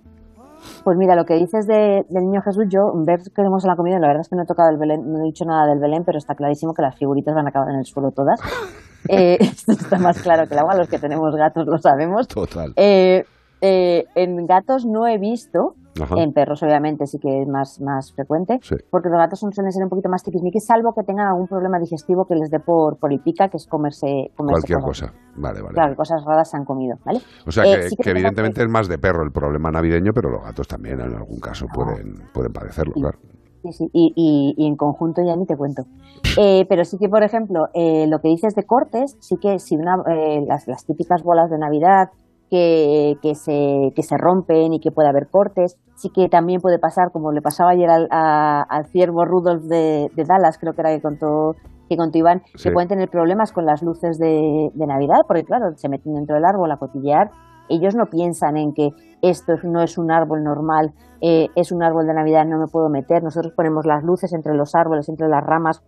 Pues 0.82 0.96
mira, 0.96 1.14
lo 1.16 1.24
que 1.24 1.34
dices 1.34 1.66
de, 1.66 2.04
del 2.08 2.24
niño 2.24 2.42
Jesús, 2.42 2.64
yo 2.68 2.92
ver 2.94 3.20
que 3.20 3.42
hemos 3.42 3.64
en 3.64 3.70
la 3.70 3.76
comida, 3.76 3.98
la 3.98 4.08
verdad 4.08 4.22
es 4.22 4.28
que 4.28 4.36
no 4.36 4.42
he 4.42 4.46
tocado 4.46 4.70
el 4.70 4.78
Belén, 4.78 5.10
no 5.10 5.20
he 5.20 5.24
dicho 5.24 5.44
nada 5.44 5.66
del 5.66 5.78
Belén, 5.78 6.02
pero 6.04 6.18
está 6.18 6.34
clarísimo 6.34 6.74
que 6.74 6.82
las 6.82 6.96
figuritas 6.96 7.34
van 7.34 7.46
a 7.46 7.48
acabar 7.50 7.70
en 7.70 7.78
el 7.78 7.84
suelo 7.84 8.10
todas. 8.10 8.40
Eh, 9.06 9.36
esto 9.40 9.72
está 9.72 9.98
más 9.98 10.22
claro 10.22 10.48
que 10.48 10.54
el 10.54 10.60
agua, 10.60 10.74
los 10.76 10.88
que 10.88 10.98
tenemos 10.98 11.36
gatos 11.36 11.66
lo 11.66 11.76
sabemos. 11.76 12.26
Total. 12.26 12.72
Eh, 12.74 13.22
eh, 13.66 14.04
en 14.14 14.46
gatos 14.46 14.84
no 14.84 15.06
he 15.06 15.16
visto, 15.18 15.74
Ajá. 16.00 16.20
en 16.22 16.32
perros 16.32 16.62
obviamente 16.62 17.06
sí 17.06 17.18
que 17.18 17.42
es 17.42 17.48
más, 17.48 17.80
más 17.80 18.12
frecuente, 18.12 18.58
Sí. 18.62 18.74
porque 18.90 19.08
los 19.08 19.16
gatos 19.18 19.38
son, 19.40 19.52
suelen 19.52 19.72
ser 19.72 19.82
un 19.84 19.88
poquito 19.88 20.08
más 20.08 20.22
tiquismiquis, 20.22 20.66
salvo 20.66 20.92
que 20.92 21.02
tengan 21.04 21.28
algún 21.28 21.46
problema 21.48 21.78
digestivo 21.78 22.26
que 22.26 22.34
les 22.34 22.50
dé 22.50 22.60
por, 22.60 22.98
por 22.98 23.12
el 23.12 23.20
pica, 23.20 23.48
que 23.48 23.56
es 23.56 23.66
comerse, 23.66 24.30
comerse 24.36 24.66
Cualquier 24.66 24.80
cosas. 24.80 25.10
cosa. 25.12 25.20
Vale, 25.36 25.62
vale. 25.62 25.74
Claro, 25.74 25.96
cosas 25.96 26.24
raras 26.24 26.50
se 26.50 26.56
han 26.56 26.64
comido, 26.64 26.96
¿vale? 27.04 27.20
O 27.46 27.50
sea 27.52 27.64
Eh, 27.64 27.76
que, 27.82 27.88
sí 27.90 27.96
evidentemente 28.04 28.62
es 28.62 28.68
más 28.68 28.88
de 28.88 28.98
perro 28.98 29.22
el 29.22 29.32
problema 29.32 29.70
navideño, 29.70 30.12
pero 30.12 30.30
los 30.30 30.42
gatos 30.42 30.68
también 30.68 31.00
en 31.00 31.14
algún 31.14 31.40
caso 31.40 31.66
pueden, 31.72 32.14
pueden 32.34 32.52
padecerlo, 32.52 32.92
claro. 32.94 33.18
Sí, 33.62 33.72
sí, 33.72 33.90
y, 33.94 34.12
y- 34.14 34.54
y 34.62 34.66
en 34.66 34.76
conjunto 34.76 35.22
ya 35.24 35.34
ni 35.36 35.46
te 35.46 35.56
cuento. 35.56 35.84
Eh, 36.36 36.66
pero 36.68 36.84
sí 36.84 36.98
que, 36.98 37.08
por 37.08 37.22
ejemplo, 37.22 37.68
eh, 37.74 38.06
lo 38.08 38.18
que 38.18 38.26
dices 38.28 38.56
de 38.56 38.64
cortes, 38.64 39.16
sí 39.20 39.36
que 39.40 39.60
si 39.60 39.76
una, 39.76 40.02
eh, 40.10 40.44
las, 40.46 40.66
las 40.66 40.84
típicas 40.84 41.22
bolas 41.22 41.48
de 41.48 41.58
Navidad 41.58 42.08
que, 42.50 43.16
que, 43.22 43.34
se, 43.34 43.92
que 43.94 44.02
se 44.02 44.16
rompen 44.16 44.72
y 44.74 44.80
que 44.80 44.90
puede 44.92 45.08
haber 45.08 45.28
cortes, 45.28 45.76
sí 45.96 46.10
que 46.10 46.28
también 46.28 46.60
puede 46.60 46.78
pasar, 46.78 47.10
como 47.12 47.32
le 47.32 47.42
pasaba 47.42 47.70
ayer 47.70 47.90
al, 47.90 48.08
a- 48.10 48.62
al 48.62 48.86
ciervo 48.86 49.24
Rudolf 49.24 49.62
de, 49.64 50.10
de 50.14 50.24
Dallas, 50.24 50.58
creo 50.58 50.72
que 50.74 50.80
era 50.82 50.90
que 50.94 51.02
contó, 51.02 51.54
que 51.88 51.96
contó 51.96 52.18
Iván, 52.18 52.42
Sí. 52.56 52.68
que 52.68 52.72
pueden 52.72 52.88
tener 52.88 53.08
problemas 53.08 53.52
con 53.52 53.64
las 53.66 53.82
luces 53.82 54.18
de, 54.18 54.70
de 54.74 54.86
Navidad, 54.86 55.22
porque 55.26 55.44
claro, 55.44 55.72
se 55.76 55.88
meten 55.88 56.14
dentro 56.14 56.34
del 56.36 56.44
árbol 56.44 56.70
a 56.72 56.76
cotillear 56.76 57.30
ellos 57.70 57.94
no 57.94 58.04
piensan 58.10 58.58
en 58.58 58.74
que 58.74 58.90
esto 59.22 59.54
es- 59.54 59.64
no 59.64 59.80
es 59.82 59.96
un 59.96 60.10
árbol 60.10 60.44
normal, 60.44 60.92
eh, 61.22 61.48
es 61.56 61.72
un 61.72 61.82
árbol 61.82 62.06
de 62.06 62.12
Navidad, 62.12 62.44
no 62.44 62.58
me 62.58 62.66
puedo 62.66 62.90
meter. 62.90 63.22
Nosotros 63.22 63.54
ponemos 63.56 63.86
las 63.86 64.04
luces 64.04 64.34
entre 64.34 64.52
los 64.54 64.74
árboles, 64.74 65.08
entre 65.08 65.28
las 65.28 65.42
ramas 65.42 65.82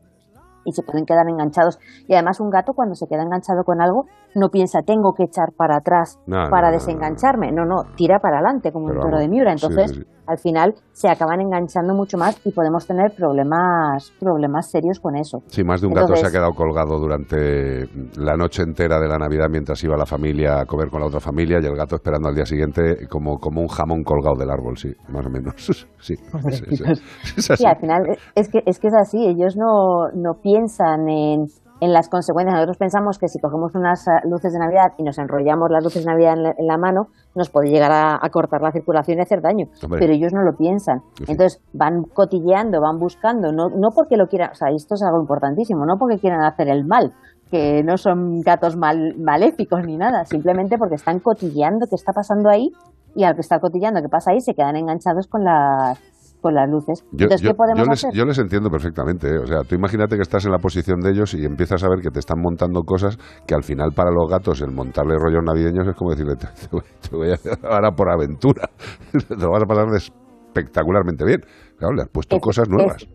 y 0.66 0.72
se 0.72 0.82
pueden 0.82 1.06
quedar 1.06 1.26
enganchados. 1.28 1.78
Y 2.06 2.14
además 2.14 2.40
un 2.40 2.50
gato 2.50 2.74
cuando 2.74 2.94
se 2.94 3.06
queda 3.06 3.22
enganchado 3.22 3.64
con 3.64 3.80
algo 3.80 4.06
no 4.34 4.50
piensa 4.50 4.82
tengo 4.82 5.14
que 5.14 5.24
echar 5.24 5.52
para 5.56 5.76
atrás 5.76 6.18
No, 6.26 6.50
para 6.50 6.68
no, 6.68 6.74
desengancharme. 6.74 7.52
No, 7.52 7.64
no, 7.64 7.84
tira 7.96 8.18
para 8.18 8.38
adelante 8.38 8.72
como 8.72 8.88
Pero 8.88 8.98
un 8.98 9.02
toro 9.02 9.16
vamos, 9.16 9.22
de 9.22 9.28
Miura. 9.28 9.52
Entonces 9.52 9.90
sí, 9.92 10.00
sí. 10.00 10.15
Al 10.26 10.38
final 10.38 10.74
se 10.92 11.08
acaban 11.08 11.40
enganchando 11.40 11.94
mucho 11.94 12.16
más 12.18 12.40
y 12.44 12.52
podemos 12.52 12.86
tener 12.86 13.12
problemas, 13.16 14.12
problemas 14.18 14.70
serios 14.70 14.98
con 15.00 15.16
eso. 15.16 15.38
Sí, 15.48 15.62
más 15.64 15.80
de 15.80 15.86
un 15.86 15.94
gato 15.94 16.14
se 16.16 16.26
ha 16.26 16.30
quedado 16.30 16.52
colgado 16.52 16.98
durante 16.98 17.84
la 18.16 18.36
noche 18.36 18.62
entera 18.62 18.98
de 18.98 19.08
la 19.08 19.18
Navidad 19.18 19.48
mientras 19.50 19.82
iba 19.84 19.96
la 19.96 20.06
familia 20.06 20.60
a 20.60 20.66
comer 20.66 20.88
con 20.88 21.00
la 21.00 21.06
otra 21.06 21.20
familia 21.20 21.58
y 21.62 21.66
el 21.66 21.76
gato 21.76 21.96
esperando 21.96 22.28
al 22.28 22.34
día 22.34 22.46
siguiente 22.46 23.06
como, 23.08 23.38
como 23.38 23.60
un 23.60 23.68
jamón 23.68 24.02
colgado 24.02 24.36
del 24.36 24.50
árbol, 24.50 24.76
sí, 24.76 24.92
más 25.08 25.26
o 25.26 25.30
menos. 25.30 25.54
Sí, 25.98 26.14
es, 26.48 26.62
es- 26.62 26.80
es 27.36 27.50
así. 27.50 27.62
Sí, 27.62 27.66
al 27.66 27.76
final 27.78 28.02
es 28.36 28.48
que 28.48 28.60
es, 28.64 28.78
que 28.78 28.86
es 28.88 28.94
así, 28.94 29.26
ellos 29.26 29.56
no, 29.56 30.08
no 30.14 30.34
piensan 30.40 31.08
en, 31.08 31.46
en 31.80 31.92
las 31.92 32.08
consecuencias. 32.08 32.54
Nosotros 32.54 32.78
pensamos 32.78 33.18
que 33.18 33.28
si 33.28 33.38
cogemos 33.38 33.74
unas 33.74 34.06
ah, 34.08 34.20
luces 34.24 34.52
de 34.52 34.58
Navidad 34.58 34.92
y 34.98 35.02
nos 35.02 35.18
enrollamos 35.18 35.70
las 35.70 35.84
luces 35.84 36.04
de 36.04 36.10
Navidad 36.10 36.34
en 36.34 36.42
la, 36.42 36.54
en 36.56 36.66
la 36.66 36.78
mano, 36.78 37.08
nos 37.34 37.50
puede 37.50 37.70
llegar 37.70 37.92
a, 37.92 38.18
a 38.20 38.30
cortar 38.30 38.62
la 38.62 38.72
circulación 38.72 39.18
y 39.18 39.22
hacer 39.22 39.42
daño. 39.42 39.66
Hombre. 39.82 40.00
Pero 40.00 40.12
ellos 40.12 40.32
no 40.32 40.42
lo 40.42 40.56
piensan. 40.56 41.02
Sí. 41.18 41.24
Entonces 41.28 41.60
van 41.72 42.04
cotilleando, 42.04 42.80
van 42.80 42.98
buscando, 42.98 43.52
no, 43.52 43.68
no 43.68 43.90
porque 43.90 44.16
lo 44.16 44.28
quieran, 44.28 44.50
o 44.52 44.54
sea, 44.54 44.68
esto 44.70 44.94
es 44.94 45.02
algo 45.02 45.20
importantísimo, 45.20 45.84
no 45.84 45.98
porque 45.98 46.18
quieran 46.18 46.42
hacer 46.42 46.68
el 46.68 46.84
mal, 46.84 47.12
que 47.50 47.82
no 47.84 47.96
son 47.96 48.40
gatos 48.40 48.76
mal, 48.76 49.14
maléficos 49.18 49.84
ni 49.84 49.96
nada, 49.96 50.24
simplemente 50.24 50.78
porque 50.78 50.96
están 50.96 51.20
cotilleando 51.20 51.86
qué 51.88 51.94
está 51.94 52.12
pasando 52.12 52.48
ahí 52.48 52.72
y 53.14 53.24
al 53.24 53.34
que 53.34 53.40
está 53.40 53.60
cotillando 53.60 54.02
que 54.02 54.08
pasa 54.08 54.32
ahí 54.32 54.40
se 54.40 54.54
quedan 54.54 54.76
enganchados 54.76 55.26
con 55.26 55.44
las 55.44 55.98
con 56.46 56.54
las 56.54 56.70
luces. 56.70 57.02
Yo, 57.10 57.24
Entonces, 57.26 57.40
yo- 57.42 57.50
¿qué 57.50 57.54
podemos 57.56 57.78
yo 57.84 57.90
les, 57.90 58.04
hacer? 58.04 58.14
yo 58.14 58.24
les 58.24 58.38
entiendo 58.38 58.70
perfectamente. 58.70 59.26
¿eh? 59.28 59.38
O 59.38 59.46
sea, 59.46 59.62
tú 59.68 59.74
imagínate 59.74 60.14
que 60.14 60.22
estás 60.22 60.44
en 60.46 60.52
la 60.52 60.58
posición 60.58 61.00
de 61.00 61.10
ellos 61.10 61.34
y 61.34 61.44
empiezas 61.44 61.82
a 61.82 61.88
ver 61.88 61.98
que 62.00 62.10
te 62.10 62.20
están 62.20 62.40
montando 62.40 62.82
cosas 62.82 63.18
que 63.46 63.54
al 63.54 63.64
final 63.64 63.90
para 63.96 64.10
los 64.12 64.30
gatos 64.30 64.60
el 64.62 64.70
montarle 64.70 65.16
rollos 65.18 65.42
navideños 65.44 65.86
es 65.88 65.94
como 65.96 66.10
decirle, 66.12 66.36
te, 66.36 66.46
te 66.46 67.16
voy, 67.16 67.32
a 67.32 67.36
llevar 67.42 67.84
a 67.84 67.90
por 67.90 68.08
aventura. 68.10 68.68
te 69.10 69.34
lo 69.36 69.50
vas 69.50 69.62
a 69.64 69.66
pasar 69.66 69.86
espectacularmente 69.94 71.24
bien. 71.24 71.40
Claro, 71.78 71.94
le 71.94 72.02
has 72.02 72.08
puesto 72.08 72.36
Es- 72.36 72.42
cosas 72.42 72.68
nuevas. 72.68 73.02
es- 73.02 73.08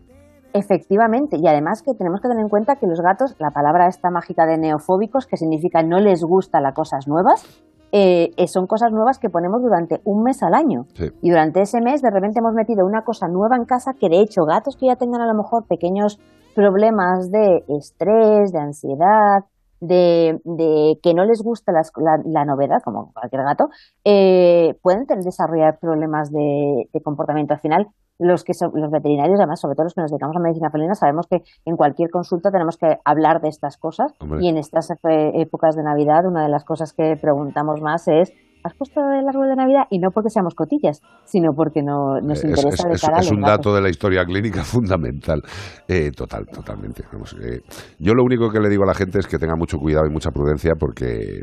Efectivamente, 0.54 1.38
y 1.42 1.48
además 1.48 1.80
que 1.82 1.92
tenemos 1.96 2.20
que 2.20 2.28
tener 2.28 2.42
en 2.42 2.50
cuenta 2.50 2.76
que 2.76 2.86
los 2.86 3.00
gatos, 3.00 3.34
la 3.38 3.48
palabra 3.54 3.88
esta 3.88 4.10
mágica 4.10 4.44
de 4.44 4.58
neofóbicos, 4.58 5.26
que 5.26 5.38
significa 5.38 5.82
no 5.82 5.98
les 5.98 6.22
gusta 6.22 6.60
las 6.60 6.74
cosas 6.74 7.08
nuevas, 7.08 7.64
eh, 7.92 8.30
eh, 8.36 8.48
son 8.48 8.66
cosas 8.66 8.90
nuevas 8.90 9.18
que 9.18 9.28
ponemos 9.28 9.62
durante 9.62 10.00
un 10.04 10.22
mes 10.22 10.42
al 10.42 10.54
año. 10.54 10.86
Sí. 10.94 11.10
Y 11.20 11.30
durante 11.30 11.60
ese 11.60 11.80
mes 11.80 12.02
de 12.02 12.10
repente 12.10 12.40
hemos 12.40 12.54
metido 12.54 12.86
una 12.86 13.02
cosa 13.02 13.28
nueva 13.28 13.56
en 13.56 13.64
casa 13.64 13.92
que 13.92 14.08
de 14.08 14.20
hecho 14.20 14.44
gatos 14.44 14.76
que 14.76 14.86
ya 14.86 14.96
tengan 14.96 15.20
a 15.20 15.26
lo 15.26 15.34
mejor 15.34 15.66
pequeños 15.68 16.18
problemas 16.54 17.30
de 17.30 17.62
estrés, 17.68 18.52
de 18.52 18.58
ansiedad, 18.58 19.44
de, 19.80 20.40
de 20.44 20.98
que 21.02 21.12
no 21.12 21.24
les 21.24 21.42
gusta 21.42 21.72
la, 21.72 21.82
la 22.24 22.44
novedad, 22.44 22.80
como 22.84 23.12
cualquier 23.12 23.42
gato, 23.42 23.68
eh, 24.04 24.78
pueden 24.80 25.06
tener, 25.06 25.24
desarrollar 25.24 25.78
problemas 25.80 26.30
de, 26.30 26.88
de 26.92 27.00
comportamiento. 27.02 27.54
Al 27.54 27.60
final, 27.60 27.88
los 28.18 28.44
que 28.44 28.52
los 28.74 28.90
veterinarios, 28.90 29.38
además, 29.40 29.60
sobre 29.60 29.74
todo 29.74 29.84
los 29.84 29.94
que 29.94 30.00
nos 30.02 30.10
dedicamos 30.10 30.36
a 30.36 30.40
medicina 30.40 30.70
felina, 30.70 30.94
sabemos 30.94 31.26
que 31.28 31.38
en 31.64 31.76
cualquier 31.76 32.10
consulta 32.10 32.50
tenemos 32.50 32.76
que 32.76 32.96
hablar 33.04 33.40
de 33.40 33.48
estas 33.48 33.76
cosas 33.78 34.12
Hombre. 34.20 34.38
y 34.42 34.48
en 34.48 34.58
estas 34.58 34.88
épocas 35.34 35.74
de 35.76 35.82
Navidad 35.82 36.26
una 36.26 36.42
de 36.44 36.48
las 36.48 36.64
cosas 36.64 36.92
que 36.92 37.16
preguntamos 37.20 37.80
más 37.80 38.06
es 38.08 38.32
¿Has 38.64 38.74
puesto 38.74 39.00
el 39.00 39.26
árbol 39.28 39.48
de 39.48 39.56
Navidad? 39.56 39.86
Y 39.90 39.98
no 39.98 40.12
porque 40.12 40.30
seamos 40.30 40.54
cotillas, 40.54 41.00
sino 41.24 41.50
porque 41.52 41.82
no, 41.82 42.20
nos 42.20 42.38
Es, 42.38 42.44
interesa 42.44 42.88
es- 42.92 43.00
de 43.02 43.08
cara 43.08 43.18
es 43.20 43.28
un 43.32 43.40
dato 43.40 43.74
de 43.74 43.80
la 43.80 43.88
historia 43.88 44.24
clínica 44.24 44.62
fundamental. 44.62 45.42
Eh, 45.88 46.12
total, 46.12 46.46
totalmente. 46.46 47.02
Vamos, 47.12 47.36
eh, 47.42 47.62
yo 47.98 48.14
lo 48.14 48.22
único 48.22 48.50
que 48.52 48.60
le 48.60 48.68
digo 48.68 48.84
a 48.84 48.86
la 48.86 48.94
gente 48.94 49.18
es 49.18 49.26
que 49.26 49.36
tenga 49.40 49.56
mucho 49.56 49.78
cuidado 49.78 50.06
y 50.06 50.10
mucha 50.10 50.30
prudencia 50.30 50.74
porque, 50.78 51.40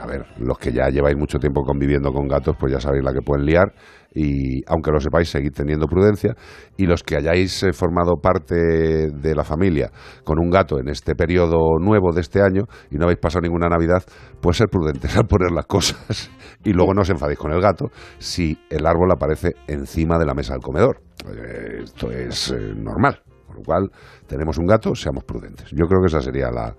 a 0.00 0.06
ver, 0.06 0.26
los 0.38 0.58
que 0.58 0.70
ya 0.70 0.88
lleváis 0.90 1.16
mucho 1.16 1.40
tiempo 1.40 1.64
conviviendo 1.64 2.12
con 2.12 2.28
gatos, 2.28 2.54
pues 2.56 2.72
ya 2.72 2.78
sabéis 2.78 3.02
la 3.02 3.12
que 3.12 3.22
pueden 3.22 3.46
liar 3.46 3.72
y 4.12 4.62
aunque 4.66 4.90
lo 4.90 5.00
sepáis, 5.00 5.30
seguid 5.30 5.52
teniendo 5.52 5.86
prudencia 5.86 6.34
y 6.76 6.86
los 6.86 7.02
que 7.02 7.16
hayáis 7.16 7.62
eh, 7.62 7.72
formado 7.72 8.16
parte 8.16 8.56
de 8.56 9.34
la 9.34 9.44
familia 9.44 9.90
con 10.24 10.38
un 10.38 10.50
gato 10.50 10.78
en 10.80 10.88
este 10.88 11.14
periodo 11.14 11.78
nuevo 11.78 12.12
de 12.12 12.20
este 12.20 12.42
año 12.42 12.64
y 12.90 12.96
no 12.96 13.04
habéis 13.04 13.20
pasado 13.20 13.42
ninguna 13.42 13.68
Navidad, 13.68 14.02
pues 14.40 14.56
ser 14.56 14.68
prudentes 14.68 15.16
al 15.16 15.26
poner 15.26 15.52
las 15.52 15.66
cosas 15.66 16.30
y 16.64 16.72
luego 16.72 16.94
no 16.94 17.02
os 17.02 17.10
enfadéis 17.10 17.38
con 17.38 17.52
el 17.52 17.60
gato 17.60 17.90
si 18.18 18.58
el 18.68 18.86
árbol 18.86 19.10
aparece 19.12 19.54
encima 19.66 20.18
de 20.18 20.26
la 20.26 20.34
mesa 20.34 20.54
del 20.54 20.62
comedor. 20.62 21.02
Eh, 21.26 21.82
esto 21.84 22.10
es 22.10 22.50
eh, 22.50 22.74
normal, 22.76 23.20
con 23.46 23.56
lo 23.56 23.62
cual 23.62 23.90
tenemos 24.26 24.58
un 24.58 24.66
gato, 24.66 24.94
seamos 24.94 25.24
prudentes. 25.24 25.70
Yo 25.70 25.86
creo 25.86 26.00
que 26.00 26.06
esa 26.06 26.20
sería 26.20 26.50
la, 26.50 26.74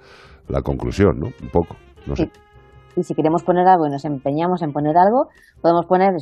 conclusión, 0.63 1.17
¿no? 1.17 1.27
Un 1.27 1.49
poco. 1.49 1.77
Y 2.95 3.03
si 3.03 3.13
queremos 3.15 3.43
poner 3.43 3.67
algo 3.67 3.87
y 3.87 3.89
nos 3.89 4.03
empeñamos 4.03 4.61
en 4.61 4.73
poner 4.73 4.97
algo, 4.97 5.29
podemos 5.61 5.85
poner 5.85 6.15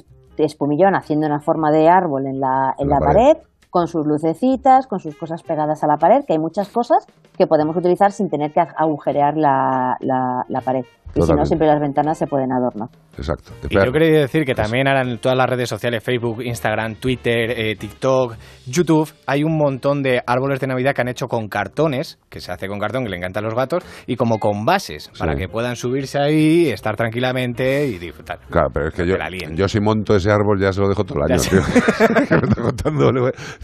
espumillón 0.45 0.95
haciendo 0.95 1.28
una 1.28 1.40
forma 1.40 1.72
de 1.72 1.90
árbol 1.90 2.28
en 2.28 2.40
la, 2.40 2.76
en 2.78 2.90
la 2.90 2.99
la 2.99 2.99
pared. 2.99 3.34
pared, 3.34 3.38
con 3.70 3.88
sus 3.88 4.06
lucecitas, 4.06 4.88
con 4.88 5.00
sus 5.00 5.16
cosas 5.16 5.44
pegadas 5.44 5.84
a 5.84 5.88
la 5.88 5.98
pared, 5.98 6.24
que 6.26 6.34
hay 6.34 6.40
muchas 6.40 6.70
cosas 6.70 7.06
que 7.38 7.48
podemos 7.48 7.76
utilizar 7.78 8.12
sin 8.12 8.30
tener 8.30 8.52
que 8.52 8.62
agujerear 8.76 9.36
la, 9.38 9.96
la- 10.02 10.44
la 10.48 10.62
pared. 10.62 10.84
Y 11.16 11.24
si 11.24 11.34
no, 11.34 11.44
siempre 11.44 11.68
las 11.68 11.80
ventanas 11.80 12.20
se 12.20 12.28
pueden 12.28 12.52
adornar. 12.52 12.88
Exacto. 13.18 13.52
Y 13.68 13.74
yo 13.76 13.91
quería 13.91 14.20
decir 14.22 14.46
que 14.46 14.54
también 14.54 14.88
ahora 14.88 15.02
en 15.02 15.18
todas 15.18 15.36
las 15.36 15.50
redes 15.50 15.68
sociales, 15.68 16.04
Facebook, 16.04 16.44
Instagram, 16.44 16.96
Twitter, 16.96 17.50
eh, 17.50 17.76
TikTok, 17.76 18.36
YouTube, 18.68 19.12
hay 19.26 19.44
un 19.44 19.58
montón 19.58 20.04
de 20.04 20.22
árboles 20.26 20.60
de 20.60 20.68
Navidad 20.68 20.94
que 20.94 21.02
han 21.02 21.08
hecho 21.08 21.28
con 21.28 21.48
cartones, 21.50 22.20
que 22.30 22.40
se 22.40 22.52
hace 22.52 22.68
con 22.68 22.78
cartón, 22.78 23.06
que 23.06 23.10
le 23.10 23.18
encantan 23.18 23.44
los 23.44 23.56
gatos, 23.56 23.84
y 24.06 24.18
como 24.18 24.38
con 24.38 24.66
bases, 24.66 25.10
para 25.18 25.36
que 25.36 25.48
puedan 25.50 25.76
subirse 25.76 26.20
ahí, 26.20 26.70
estar 26.70 26.96
tranquilamente 26.96 27.88
y 27.88 27.98
disfrutar. 27.98 28.38
Claro, 28.48 28.68
pero 28.72 28.90
es 28.90 28.94
que 28.94 29.08
yo, 29.08 29.16
yo 29.56 29.68
si 29.68 29.80
monto 29.80 30.16
ese 30.16 30.30
árbol 30.30 30.62
ya 30.62 30.72
se 30.72 30.80
lo 30.82 30.90
dejo 30.90 31.04
todo 31.06 31.22
el 31.26 31.32
año, 31.32 31.41
tío. 31.41 31.60
Que 32.30 32.36
me 32.36 32.48
está 32.48 32.62
contando, 32.62 33.12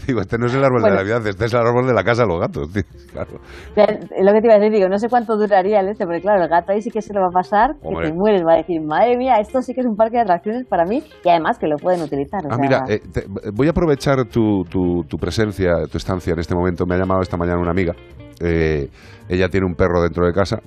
digo, 0.06 0.20
este 0.20 0.38
no 0.38 0.46
es 0.46 0.54
el 0.54 0.64
árbol 0.64 0.80
Bueno. 0.82 0.96
de 0.96 1.02
Navidad, 1.02 1.26
este 1.26 1.44
es 1.46 1.52
el 1.54 1.60
árbol 1.60 1.86
de 1.86 1.94
la 1.94 2.04
casa 2.04 2.22
de 2.22 2.28
los 2.28 2.40
gatos, 2.40 2.72
tío. 2.72 2.82
Claro. 3.12 3.40
Lo 4.22 4.32
que 4.32 4.40
te 4.40 4.46
iba 4.46 4.54
a 4.54 4.58
decir, 4.58 4.72
digo, 4.72 4.88
no 4.88 4.98
sé 4.98 5.08
cuánto 5.08 5.36
duraría 5.36 5.80
el 5.80 5.88
este, 5.88 6.04
porque 6.04 6.20
claro, 6.20 6.42
el 6.42 6.48
gato 6.48 6.72
ahí 6.72 6.82
sí 6.82 6.90
que 6.90 7.00
se 7.02 7.12
lo 7.14 7.20
va 7.20 7.28
a 7.28 7.30
pasar, 7.30 7.74
que 7.80 7.88
Hombre. 7.88 8.08
te 8.10 8.14
mueres, 8.14 8.42
va 8.46 8.54
a 8.54 8.56
decir, 8.56 8.80
madre 8.82 9.16
mía, 9.16 9.36
esto 9.40 9.62
sí 9.62 9.72
que 9.74 9.80
es 9.80 9.86
un 9.86 9.96
parque 9.96 10.16
de 10.16 10.22
atracciones 10.22 10.66
para 10.66 10.84
mí, 10.84 11.02
y 11.24 11.28
además 11.28 11.58
que 11.58 11.66
lo 11.66 11.76
pueden 11.76 12.02
utilizar. 12.02 12.44
o 12.44 12.48
Ah, 12.50 12.56
sea, 12.56 12.58
mira, 12.58 12.84
eh, 12.88 13.00
te- 13.12 13.26
voy 13.52 13.66
a 13.68 13.70
aprovechar 13.70 14.24
tu, 14.26 14.64
tu, 14.64 15.04
tu 15.08 15.16
presencia, 15.18 15.86
tu 15.90 15.98
estancia 15.98 16.32
en 16.32 16.38
este 16.40 16.54
momento. 16.54 16.84
Me 16.86 16.94
ha 16.94 16.98
llamado 16.98 17.20
esta 17.22 17.36
mañana 17.36 17.58
una 17.58 17.70
amiga. 17.70 17.94
Eh, 18.40 18.88
ella 19.28 19.48
tiene 19.48 19.66
un 19.66 19.74
perro 19.74 20.02
dentro 20.02 20.26
de 20.26 20.32
casa 20.32 20.58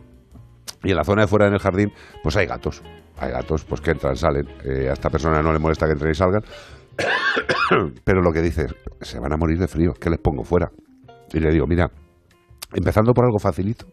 y 0.83 0.89
en 0.91 0.95
la 0.95 1.03
zona 1.03 1.21
de 1.23 1.27
fuera 1.27 1.47
en 1.47 1.53
el 1.53 1.59
jardín, 1.59 1.91
pues 2.23 2.35
hay 2.37 2.47
gatos. 2.47 2.81
Hay 3.19 3.31
gatos, 3.31 3.65
pues 3.65 3.81
que 3.81 3.91
entran, 3.91 4.15
salen. 4.15 4.47
Eh, 4.63 4.87
a 4.89 4.93
esta 4.93 5.09
persona 5.09 5.41
no 5.41 5.51
le 5.51 5.59
molesta 5.59 5.85
que 5.85 5.91
entren 5.91 6.11
y 6.11 6.15
salgan. 6.15 6.41
Pero 8.03 8.21
lo 8.21 8.31
que 8.31 8.41
dice 8.41 8.65
es, 8.65 8.75
se 9.09 9.19
van 9.19 9.33
a 9.33 9.37
morir 9.37 9.57
de 9.59 9.67
frío, 9.67 9.93
¿qué 9.99 10.09
les 10.09 10.19
pongo 10.19 10.43
fuera? 10.43 10.69
Y 11.33 11.39
le 11.39 11.51
digo, 11.51 11.65
mira, 11.67 11.89
empezando 12.73 13.13
por 13.13 13.25
algo 13.25 13.39
facilito, 13.39 13.85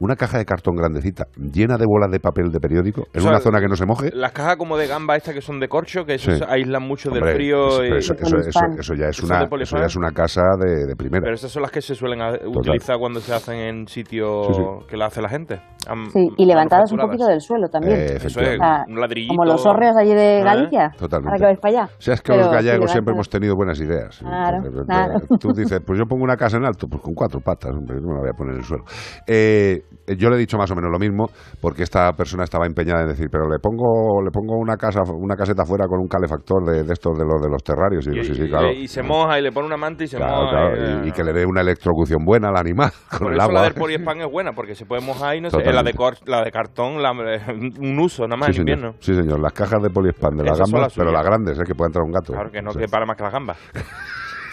una 0.00 0.16
caja 0.16 0.38
de 0.38 0.44
cartón 0.44 0.74
grandecita 0.74 1.26
llena 1.36 1.76
de 1.78 1.84
bolas 1.86 2.10
de 2.10 2.18
papel 2.18 2.50
de 2.50 2.58
periódico 2.58 3.02
en 3.12 3.20
O 3.20 3.22
sea, 3.22 3.30
una 3.30 3.38
zona 3.40 3.60
que 3.60 3.68
no 3.68 3.76
se 3.76 3.86
moje. 3.86 4.10
Las 4.12 4.32
cajas 4.32 4.56
como 4.56 4.76
de 4.76 4.88
gamba 4.88 5.14
estas 5.16 5.32
que 5.32 5.40
son 5.40 5.60
de 5.60 5.68
corcho, 5.68 6.04
que 6.04 6.14
eso 6.14 6.32
Sí. 6.34 6.42
aíslan 6.48 6.82
mucho 6.82 7.10
Hombre, 7.10 7.24
del 7.26 7.34
frío. 7.36 7.68
eso- 7.68 7.84
y- 7.84 7.98
eso, 7.98 8.14
eso- 8.14 8.36
eso- 8.38 8.60
eso 8.80 8.94
ya 8.94 9.06
es 9.08 9.22
una, 9.22 9.36
de 9.38 9.42
eso 9.44 9.50
polifán. 9.50 9.80
ya 9.80 9.86
es 9.86 9.94
una 9.96 10.10
casa 10.10 10.42
de, 10.58 10.86
de 10.86 10.96
primera. 10.96 11.22
Pero 11.22 11.34
esas 11.36 11.52
son 11.52 11.62
las 11.62 11.70
que 11.70 11.80
se 11.80 11.94
suelen 11.94 12.18
utilizar 12.48 12.98
cuando 12.98 13.20
se 13.20 13.32
hacen 13.32 13.54
en 13.60 13.86
sitios 13.86 14.48
Sí, 14.48 14.54
sí. 14.54 14.86
que 14.88 14.96
la 14.96 15.06
hace 15.06 15.22
la 15.22 15.28
gente. 15.28 15.60
Am- 15.88 16.08
Sí, 16.10 16.28
y 16.36 16.44
levantadas 16.46 16.90
un 16.92 16.98
poquito 16.98 17.26
del 17.26 17.40
suelo 17.40 17.68
también. 17.68 17.96
Eh, 17.98 18.16
Eso 18.16 18.40
es 18.40 18.58
un 18.88 19.00
ladrillito. 19.00 19.34
Como 19.34 19.44
los 19.44 19.64
hórreos 19.66 19.96
allí 19.96 20.14
de 20.14 20.38
¿Eh? 20.38 20.42
Galicia. 20.44 20.90
Totalmente. 20.98 21.28
Ahora 21.30 21.38
que 21.38 21.44
vais 21.44 21.60
para 21.60 21.82
allá. 21.82 21.92
O 21.96 22.00
sea, 22.00 22.14
es 22.14 22.20
que 22.22 22.32
Pero 22.32 22.38
los 22.38 22.48
sí, 22.48 22.54
gallegos 22.54 22.72
levantas- 22.74 22.92
siempre 22.92 23.14
hemos 23.14 23.28
tenido 23.28 23.54
buenas 23.56 23.80
ideas. 23.80 24.18
Claro, 24.18 24.56
Entonces, 24.58 24.82
claro. 24.86 25.14
Tú 25.40 25.48
dices, 25.52 25.80
pues 25.86 25.98
yo 25.98 26.04
pongo 26.06 26.24
una 26.24 26.36
casa 26.36 26.56
en 26.56 26.64
alto, 26.64 26.86
pues 26.88 27.02
con 27.02 27.14
cuatro 27.14 27.40
patas, 27.40 27.72
hombre, 27.72 27.96
no 28.00 28.08
me 28.08 28.14
la 28.14 28.20
voy 28.20 28.30
a 28.30 28.36
poner 28.36 28.54
en 28.54 28.58
el 28.60 28.64
suelo. 28.64 28.84
Eh, 29.26 29.82
yo 30.18 30.28
le 30.30 30.36
he 30.36 30.38
dicho 30.38 30.56
más 30.58 30.70
o 30.70 30.74
menos 30.74 30.90
lo 30.92 30.98
mismo, 30.98 31.26
porque 31.60 31.82
esta 31.82 32.12
persona 32.12 32.44
estaba 32.44 32.66
empeñada 32.66 33.02
en 33.02 33.08
decir, 33.08 33.28
pero 33.30 33.48
le 33.48 33.58
pongo 33.58 34.20
le 34.22 34.30
pongo 34.30 34.56
una 34.58 34.76
casa 34.76 35.00
una 35.12 35.36
caseta 35.36 35.62
afuera 35.62 35.86
con 35.86 36.00
un 36.00 36.08
calefactor 36.08 36.64
de, 36.64 36.82
de 36.84 36.92
estos 36.92 37.16
de 37.16 37.24
los 37.24 37.40
de 37.40 37.48
los 37.48 37.62
terrarios. 37.62 38.06
Y 38.06 38.10
digo, 38.10 38.24
sí, 38.24 38.34
sí, 38.34 38.48
claro. 38.48 38.72
Y, 38.72 38.82
y 38.84 38.88
se 38.88 39.02
moja 39.02 39.38
y 39.38 39.42
le 39.42 39.52
pone 39.52 39.66
una 39.66 39.76
manta 39.76 40.04
y 40.04 40.06
se 40.08 40.16
Claro, 40.16 40.42
moja. 40.42 40.50
claro, 40.50 41.02
y- 41.02 41.06
y, 41.06 41.08
y 41.08 41.12
que 41.12 41.24
le 41.24 41.32
dé 41.32 41.46
una 41.46 41.60
electrocución 41.60 42.24
buena 42.24 42.48
al 42.48 42.56
animal 42.56 42.90
con 43.10 43.18
Por 43.20 43.32
el 43.32 43.38
eso 43.38 43.48
la 43.52 43.58
agua. 43.58 43.62
del 43.62 43.74
poliespan 43.74 44.20
es 44.20 44.30
buena, 44.30 44.52
porque 44.52 44.74
se 44.74 44.84
puede 44.86 45.02
mojar 45.02 45.36
y 45.36 45.40
no 45.40 45.50
La 45.72 45.82
de, 45.82 45.94
cor- 45.94 46.18
la 46.26 46.42
de 46.44 46.50
cartón, 46.50 47.02
la, 47.02 47.12
un 47.80 47.98
uso 47.98 48.24
nada 48.26 48.36
más 48.36 48.46
Sí 48.54 48.60
en 48.60 48.66
señor, 48.66 48.78
invierno. 48.78 48.94
sí, 49.00 49.14
señor. 49.14 49.40
Las 49.40 49.52
cajas 49.52 49.82
de 49.82 49.90
poliespan 49.90 50.36
de 50.36 50.44
las 50.44 50.54
Esas 50.58 50.70
gambas, 50.70 50.82
las 50.88 50.96
pero 50.96 51.12
las 51.12 51.24
grandes, 51.24 51.58
¿eh? 51.58 51.62
que 51.66 51.74
pueda 51.74 51.88
entrar 51.88 52.04
un 52.04 52.12
gato. 52.12 52.32
Claro 52.32 52.50
que 52.50 52.62
no, 52.62 52.70
Sí. 52.72 52.78
que 52.80 52.86
para 52.88 53.06
más 53.06 53.16
que 53.16 53.22
las 53.24 53.32
gambas. 53.32 53.58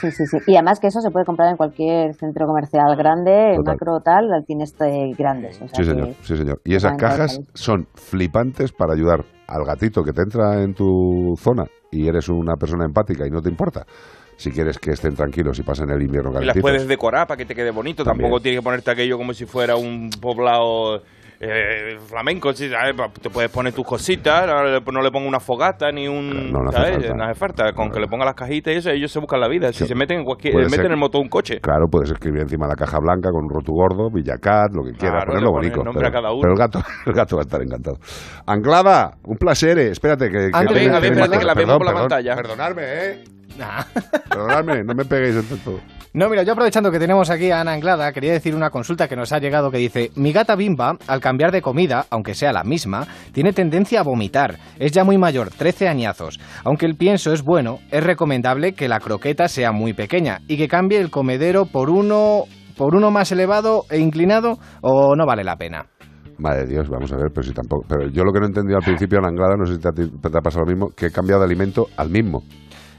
Sí, 0.01 0.11
sí, 0.11 0.25
sí. 0.27 0.37
Y 0.47 0.55
además 0.55 0.79
que 0.79 0.87
eso 0.87 1.01
se 1.01 1.11
puede 1.11 1.25
comprar 1.25 1.49
en 1.49 1.57
cualquier 1.57 2.13
centro 2.13 2.45
comercial 2.47 2.95
grande, 2.95 3.55
Total. 3.57 3.73
macro 3.75 3.99
tal, 3.99 4.29
tienes 4.47 4.71
este, 4.71 5.11
grandes. 5.17 5.61
O 5.61 5.67
sea 5.67 5.75
Sí, 5.75 5.83
señor, 5.83 6.13
sí, 6.21 6.37
señor. 6.37 6.61
Y 6.63 6.75
esas 6.75 6.95
cajas 6.97 7.41
son 7.53 7.85
flipantes 7.95 8.71
para 8.71 8.93
ayudar 8.93 9.25
al 9.47 9.65
gatito 9.65 10.01
que 10.03 10.13
te 10.13 10.21
entra 10.21 10.63
en 10.63 10.73
tu 10.73 11.33
zona 11.37 11.65
y 11.91 12.07
eres 12.07 12.29
una 12.29 12.55
persona 12.55 12.85
empática 12.85 13.27
y 13.27 13.29
no 13.29 13.41
te 13.41 13.49
importa. 13.49 13.85
Si 14.39 14.51
quieres 14.51 14.79
que 14.79 14.91
estén 14.91 15.15
tranquilos 15.15 15.59
y 15.59 15.63
pasen 15.63 15.89
el 15.89 16.01
invierno 16.01 16.31
Y 16.41 16.45
las 16.45 16.57
puedes 16.59 16.87
decorar 16.87 17.27
para 17.27 17.37
que 17.37 17.45
te 17.45 17.53
quede 17.53 17.71
bonito. 17.71 18.03
También. 18.05 18.23
Tampoco 18.23 18.41
tienes 18.41 18.61
que 18.61 18.63
ponerte 18.63 18.89
aquello 18.91 19.17
como 19.17 19.33
si 19.33 19.45
fuera 19.45 19.75
un 19.75 20.09
poblado 20.21 21.01
eh, 21.41 21.97
flamenco. 22.07 22.53
¿sí? 22.53 22.69
Te 23.21 23.29
puedes 23.29 23.51
poner 23.51 23.73
tus 23.73 23.85
cositas. 23.85 24.47
No 24.47 24.63
le, 24.63 24.79
no 24.79 25.01
le 25.01 25.11
pongo 25.11 25.27
una 25.27 25.41
fogata 25.41 25.91
ni 25.91 26.07
un. 26.07 26.51
No, 26.53 26.59
no 26.63 26.69
hace 26.69 26.77
¿sabes? 26.77 26.91
falta. 26.97 27.13
No 27.15 27.23
hace 27.25 27.33
falta. 27.37 27.73
Con 27.73 27.91
que 27.91 27.99
le 27.99 28.07
ponga 28.07 28.23
las 28.23 28.33
cajitas 28.35 28.73
y 28.73 28.77
eso, 28.77 28.89
ellos 28.91 29.11
se 29.11 29.19
buscan 29.19 29.41
la 29.41 29.49
vida. 29.49 29.73
Si 29.73 29.85
se 29.85 29.93
meten 29.93 30.19
en 30.19 30.23
cualquier. 30.25 30.55
Meten 30.55 30.69
ser- 30.69 30.85
en 30.85 30.91
el 30.93 30.97
motor 30.97 31.21
un 31.21 31.27
coche. 31.27 31.59
Claro, 31.59 31.87
puedes 31.91 32.09
escribir 32.09 32.41
encima 32.41 32.65
la 32.65 32.75
caja 32.75 32.97
blanca 32.99 33.29
con 33.31 33.43
un 33.43 33.49
rotu 33.49 33.73
gordo, 33.73 34.09
Villacat, 34.09 34.71
lo 34.73 34.83
que 34.85 34.91
quieras, 34.93 35.25
Claro, 35.25 35.31
ponerlo 35.31 35.51
bonito. 35.51 35.83
nombre 35.83 36.07
a 36.07 36.11
Pero, 36.11 36.21
cada 36.21 36.31
uno. 36.31 36.41
pero 36.41 36.53
el 36.53 36.59
gato, 36.59 36.79
el 37.07 37.13
gato 37.13 37.35
va 37.35 37.41
a 37.41 37.45
estar 37.45 37.61
encantado. 37.61 37.97
Anclada, 38.45 39.17
un 39.25 39.37
placer. 39.37 39.77
eh. 39.79 39.89
Espérate 39.91 40.29
que. 40.29 40.49
que 40.49 40.49
A 40.53 40.59
ver, 40.61 40.67
tiene- 40.73 40.87
a 40.95 40.99
ver, 40.99 41.01
tiene 41.01 41.21
espérate 41.23 41.39
que 41.39 41.45
la 41.45 41.53
cosas. 41.53 41.55
vemos 41.57 41.77
por 41.77 41.85
la 41.85 41.91
Perdón, 41.93 42.07
pantalla. 42.09 42.35
Perdonadme, 42.35 42.83
eh. 42.83 43.23
Perdonadme, 44.29 44.83
no 44.83 44.93
me 44.95 45.05
peguéis 45.05 45.35
en 45.35 45.59
todo. 45.59 45.79
No, 46.13 46.27
mira, 46.27 46.41
yo 46.43 46.53
aprovechando 46.53 46.89
que 46.91 46.97
tenemos 46.97 47.29
aquí 47.29 47.51
a 47.51 47.61
Ana 47.61 47.73
Anglada, 47.73 48.11
quería 48.11 48.31
decir 48.33 48.55
una 48.55 48.71
consulta 48.71 49.07
que 49.07 49.15
nos 49.15 49.31
ha 49.31 49.37
llegado 49.39 49.69
que 49.69 49.77
dice, 49.77 50.09
mi 50.15 50.31
gata 50.31 50.55
Bimba, 50.55 50.97
al 51.07 51.19
cambiar 51.21 51.51
de 51.51 51.61
comida, 51.61 52.05
aunque 52.09 52.33
sea 52.33 52.51
la 52.51 52.63
misma, 52.63 53.05
tiene 53.31 53.53
tendencia 53.53 53.99
a 53.99 54.03
vomitar. 54.03 54.57
Es 54.79 54.91
ya 54.91 55.03
muy 55.03 55.19
mayor, 55.19 55.49
13 55.51 55.87
añazos. 55.87 56.39
Aunque 56.63 56.87
el 56.87 56.95
pienso 56.95 57.31
es 57.31 57.43
bueno, 57.43 57.77
es 57.91 58.03
recomendable 58.03 58.73
que 58.73 58.87
la 58.87 58.99
croqueta 58.99 59.47
sea 59.47 59.71
muy 59.71 59.93
pequeña 59.93 60.39
y 60.47 60.57
que 60.57 60.67
cambie 60.67 60.99
el 60.99 61.11
comedero 61.11 61.65
por 61.65 61.91
uno, 61.91 62.45
por 62.75 62.95
uno 62.95 63.11
más 63.11 63.31
elevado 63.31 63.83
e 63.91 63.99
inclinado 63.99 64.57
o 64.81 65.15
no 65.15 65.27
vale 65.27 65.43
la 65.43 65.57
pena. 65.57 65.85
Madre 66.39 66.61
de 66.61 66.67
Dios, 66.73 66.89
vamos 66.89 67.11
a 67.11 67.17
ver, 67.17 67.27
pero 67.35 67.43
si 67.45 67.51
tampoco. 67.53 67.85
Pero 67.87 68.09
yo 68.09 68.23
lo 68.23 68.31
que 68.31 68.39
no 68.39 68.45
he 68.45 68.47
entendido 68.47 68.77
al 68.77 68.83
principio, 68.83 69.19
la 69.19 69.27
anglada, 69.27 69.55
no 69.57 69.65
sé 69.65 69.75
si 69.75 69.79
te, 69.81 69.89
ha- 69.89 69.91
te 69.91 70.37
ha 70.37 70.41
pasado 70.41 70.63
lo 70.65 70.71
mismo, 70.71 70.87
que 70.95 71.07
he 71.07 71.11
cambiado 71.11 71.41
de 71.41 71.45
alimento 71.45 71.87
al 71.97 72.09
mismo. 72.09 72.43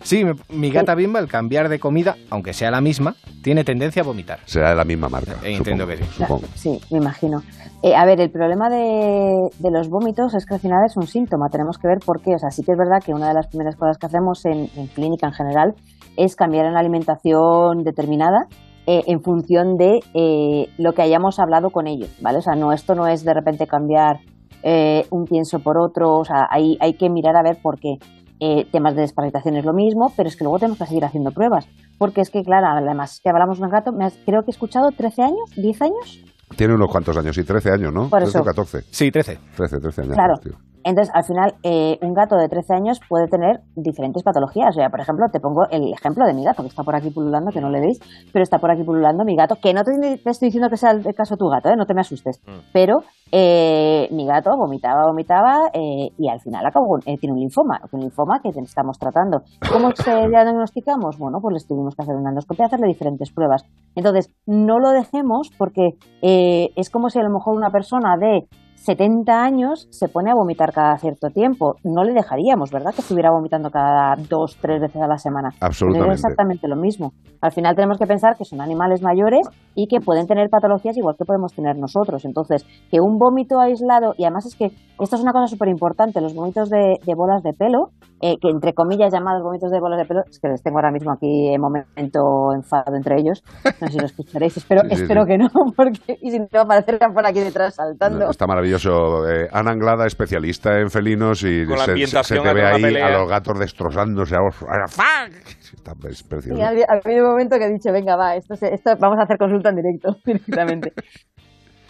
Sí, 0.02 0.24
me- 0.24 0.35
mi 0.51 0.70
gata 0.70 0.94
Bimba, 0.94 1.18
al 1.20 1.28
cambiar 1.28 1.68
de 1.68 1.78
comida, 1.78 2.16
aunque 2.31 2.52
sea 2.52 2.70
la 2.70 2.81
misma, 2.81 3.14
tiene 3.43 3.64
tendencia 3.64 4.02
a 4.02 4.05
vomitar. 4.05 4.39
Será 4.47 4.70
de 4.70 4.77
la 4.77 4.85
misma 4.85 5.09
marca. 5.09 5.32
Eh, 5.44 5.56
entiendo 5.56 5.85
supongo, 5.85 5.98
que 6.01 6.05
sí. 6.05 6.18
Supongo. 6.18 6.43
Sí, 6.55 6.81
me 6.90 6.98
imagino. 6.98 7.43
Eh, 7.82 7.94
a 7.94 8.05
ver, 8.05 8.20
el 8.20 8.31
problema 8.31 8.68
de, 8.70 9.48
de 9.59 9.70
los 9.70 9.89
vómitos 9.89 10.35
es 10.35 10.47
que 10.47 10.55
al 10.55 10.60
final 10.60 10.81
es 10.86 10.97
un 10.97 11.06
síntoma. 11.06 11.48
Tenemos 11.51 11.78
que 11.78 11.89
ver 11.89 11.98
por 12.05 12.20
qué. 12.20 12.35
O 12.35 12.39
sea, 12.39 12.51
sí 12.51 12.62
que 12.62 12.72
es 12.72 12.78
verdad 12.78 13.02
que 13.05 13.12
una 13.12 13.28
de 13.28 13.35
las 13.35 13.47
primeras 13.47 13.77
cosas 13.77 13.98
que 13.98 14.06
hacemos 14.06 14.44
en, 14.47 14.68
en 14.77 14.86
clínica 14.89 15.27
en 15.27 15.32
general 15.32 15.74
es 16.16 16.35
cambiar 16.36 16.66
una 16.66 16.81
alimentación 16.81 17.85
determinada 17.85 18.47
eh, 18.86 19.02
en 19.06 19.22
función 19.22 19.77
de 19.77 20.01
eh, 20.14 20.68
lo 20.78 20.93
que 20.93 21.02
hayamos 21.02 21.39
hablado 21.39 21.70
con 21.70 21.86
ellos, 21.86 22.10
¿vale? 22.20 22.39
O 22.39 22.43
sea, 22.43 22.55
no, 22.55 22.72
esto 22.72 22.94
no 22.94 23.06
es 23.06 23.24
de 23.24 23.32
repente 23.35 23.66
cambiar 23.66 24.18
eh, 24.62 25.06
un 25.10 25.24
pienso 25.24 25.60
por 25.60 25.78
otro. 25.78 26.18
O 26.18 26.24
sea, 26.24 26.47
hay, 26.51 26.77
hay 26.81 26.94
que 26.94 27.09
mirar 27.09 27.36
a 27.36 27.43
ver 27.43 27.59
por 27.62 27.78
qué. 27.78 27.94
Eh, 28.41 28.67
temas 28.73 28.95
de 28.95 29.03
desparasitación 29.03 29.57
es 29.57 29.65
lo 29.67 29.73
mismo, 29.75 30.12
pero 30.17 30.29
es 30.29 30.37
que 30.37 30.45
luego 30.45 30.59
tenemos 30.59 30.79
que 30.79 30.87
seguir 30.87 31.05
haciendo 31.05 31.31
pruebas. 31.31 31.67
Porque 31.99 32.23
es 32.23 32.31
que, 32.31 32.43
claro, 32.43 32.67
además 32.69 33.21
que 33.23 33.29
hablamos 33.29 33.61
un 33.61 33.69
gato, 33.69 33.93
me 33.93 34.07
has- 34.07 34.19
creo 34.25 34.43
que 34.43 34.51
he 34.51 34.55
escuchado 34.55 34.91
13 34.93 35.23
años, 35.23 35.51
10 35.57 35.83
años. 35.83 36.25
Tiene 36.57 36.75
unos 36.75 36.91
cuantos 36.91 37.17
años, 37.17 37.37
sí, 37.37 37.45
13 37.45 37.71
años, 37.71 37.93
¿no? 37.93 38.09
Por 38.09 38.21
13 38.21 38.39
o 38.39 38.41
eso. 38.41 38.45
14. 38.45 38.81
Sí, 38.91 39.11
13. 39.12 39.39
13, 39.57 39.79
13 39.79 40.01
años. 40.03 40.15
Claro. 40.15 40.35
tío. 40.43 40.53
Entonces, 40.85 41.12
al 41.15 41.24
final, 41.24 41.55
eh, 41.62 41.98
un 42.02 42.15
gato 42.15 42.36
de 42.36 42.48
13 42.48 42.74
años 42.74 43.01
puede 43.09 43.27
tener 43.28 43.61
diferentes 43.77 44.23
patologías. 44.23 44.69
O 44.70 44.73
sea, 44.73 44.89
por 44.89 45.01
ejemplo, 45.01 45.27
te 45.32 45.40
pongo 45.40 45.62
el 45.70 45.93
ejemplo 45.93 46.24
de 46.27 46.35
mi 46.35 46.44
gato, 46.44 46.62
que 46.62 46.69
está 46.69 46.82
por 46.82 46.94
aquí 46.97 47.11
pululando, 47.11 47.51
que 47.52 47.61
no 47.61 47.69
le 47.70 47.81
veis, 47.81 47.98
pero 48.32 48.43
está 48.43 48.59
por 48.59 48.70
aquí 48.70 48.82
pululando 48.82 49.24
mi 49.24 49.36
gato, 49.36 49.57
que 49.62 49.74
no 49.74 49.82
te, 49.85 49.93
te 50.16 50.31
estoy 50.31 50.47
diciendo 50.48 50.69
que 50.70 50.77
sea 50.77 50.93
el 50.93 51.15
caso 51.15 51.36
tu 51.36 51.48
gato, 51.48 51.69
¿eh? 51.69 51.77
no 51.77 51.85
te 51.86 51.94
me 51.94 52.01
asustes. 52.01 52.40
Pero 52.73 53.02
eh, 53.32 54.09
mi 54.11 54.27
gato 54.27 54.51
vomitaba, 54.57 55.07
vomitaba 55.07 55.70
eh, 55.73 56.11
y 56.19 56.28
al 56.28 56.40
final 56.40 56.65
acabó, 56.66 56.86
con- 56.89 57.01
eh, 57.07 57.16
tiene 57.19 57.35
un 57.35 57.40
linfoma, 57.40 57.81
un 57.93 58.01
linfoma 58.01 58.40
que 58.43 58.48
estamos 58.48 58.98
tratando. 58.98 59.43
¿Cómo 59.73 59.90
se 59.94 60.28
diagnosticamos? 60.28 61.19
Bueno, 61.19 61.39
pues 61.40 61.55
les 61.55 61.66
tuvimos 61.66 61.94
que 61.94 62.02
hacer 62.02 62.15
una 62.16 62.31
endoscopia, 62.31 62.66
hacerle 62.66 62.89
diferentes 62.89 63.31
pruebas. 63.32 63.65
Entonces, 63.94 64.28
no 64.47 64.78
lo 64.78 64.90
dejemos 64.90 65.51
porque 65.59 65.90
eh, 66.23 66.70
es 66.77 66.90
como 66.90 67.09
si 67.11 67.19
a 67.19 67.23
lo 67.23 67.31
mejor 67.31 67.57
una 67.57 67.70
persona 67.70 68.16
de 68.16 68.47
70 68.81 69.31
años 69.43 69.86
se 69.90 70.09
pone 70.09 70.31
a 70.31 70.35
vomitar 70.35 70.73
cada 70.73 70.97
cierto 70.97 71.28
tiempo. 71.28 71.77
No 71.85 72.02
le 72.02 72.15
dejaríamos, 72.15 72.70
¿verdad? 72.70 72.94
Que 72.94 73.02
estuviera 73.02 73.31
vomitando 73.31 73.70
cada 73.70 74.16
dos, 74.16 74.57
tres 74.59 74.81
veces 74.81 75.02
a 75.02 75.07
la 75.07 75.19
semana. 75.19 75.51
Absolutamente. 75.61 76.15
Es 76.15 76.20
exactamente 76.20 76.66
lo 76.66 76.77
mismo. 76.77 77.12
Al 77.43 77.52
final 77.52 77.74
tenemos 77.77 77.98
que 77.98 78.07
pensar 78.07 78.36
que 78.39 78.47
son 78.47 78.62
animales 78.62 79.02
mayores 79.02 79.47
y 79.74 79.86
que 79.86 80.01
pueden 80.01 80.27
tener 80.27 80.48
patologías 80.48 80.97
igual 80.97 81.16
que 81.19 81.27
podemos 81.27 81.52
tener 81.52 81.77
nosotros. 81.77 82.24
Entonces, 82.24 82.65
que 82.90 83.01
un 83.01 83.19
vómito 83.19 83.61
aislado, 83.61 84.15
y 84.16 84.24
además 84.24 84.47
es 84.47 84.57
que 84.57 84.70
esto 84.98 85.16
es 85.16 85.23
una 85.23 85.32
cosa 85.32 85.47
súper 85.47 85.69
importante, 85.69 86.20
los 86.20 86.35
vómitos 86.35 86.70
de, 86.70 86.98
de 87.05 87.15
bolas 87.15 87.43
de 87.43 87.52
pelo, 87.52 87.90
eh, 88.23 88.36
que 88.40 88.48
entre 88.51 88.74
comillas 88.74 89.12
llamados 89.12 89.43
vómitos 89.43 89.70
de 89.70 89.81
bolas 89.81 89.98
de 89.98 90.05
pelo, 90.05 90.20
es 90.28 90.39
que 90.39 90.48
les 90.48 90.62
tengo 90.62 90.78
ahora 90.78 90.90
mismo 90.90 91.12
aquí 91.12 91.48
en 91.55 91.61
momento 91.61 92.52
enfado 92.55 92.94
entre 92.94 93.19
ellos. 93.19 93.43
No 93.81 93.86
sé 93.86 93.93
si 93.93 93.98
lo 93.98 94.07
escucharéis, 94.07 94.57
espero, 94.57 94.82
Sí, 94.82 94.97
sí, 94.97 95.02
espero 95.02 95.23
sí. 95.23 95.28
que 95.28 95.39
no, 95.39 95.48
porque 95.77 96.19
y 96.20 96.31
si 96.31 96.39
no 96.39 96.61
aparecerán 96.61 97.15
por 97.15 97.27
aquí 97.27 97.40
detrás 97.40 97.74
saltando. 97.77 98.28
Está 98.31 98.47
maravilloso. 98.47 98.69
Eh, 98.78 99.48
Ana 99.52 99.70
Anglada, 99.72 100.06
especialista 100.06 100.78
en 100.78 100.90
felinos 100.90 101.42
y 101.44 101.64
Con 101.66 101.78
la 101.78 101.84
se, 101.84 101.84
se- 101.84 101.84
se 101.84 101.92
ambientación 101.92 102.42
te 102.44 102.55
ve 102.55 102.66
ahí 102.66 102.97
a 102.97 103.10
los 103.18 103.28
gatos 103.28 103.59
destrozándose. 103.59 104.34
A 104.36 104.40
los, 104.40 104.55
a- 104.62 104.88
¡fuck! 104.88 105.34
Está 105.74 105.92
es 106.09 106.22
precioso. 106.22 106.59
Y 106.59 106.62
ha 106.62 106.68
habido- 106.68 106.86
ha 106.88 106.94
habido 107.05 107.24
un 107.24 107.30
momento 107.30 107.59
que 107.59 107.64
he 107.64 107.70
dicho, 107.72 107.92
venga, 107.92 108.16
va, 108.16 108.36
esto, 108.36 108.55
se- 108.56 108.72
esto 108.74 108.97
vamos 108.98 109.18
a 109.18 109.22
hacer 109.22 109.38
consulta 109.38 109.70
en 109.70 109.76
directo 109.76 110.16
directamente. 110.24 110.92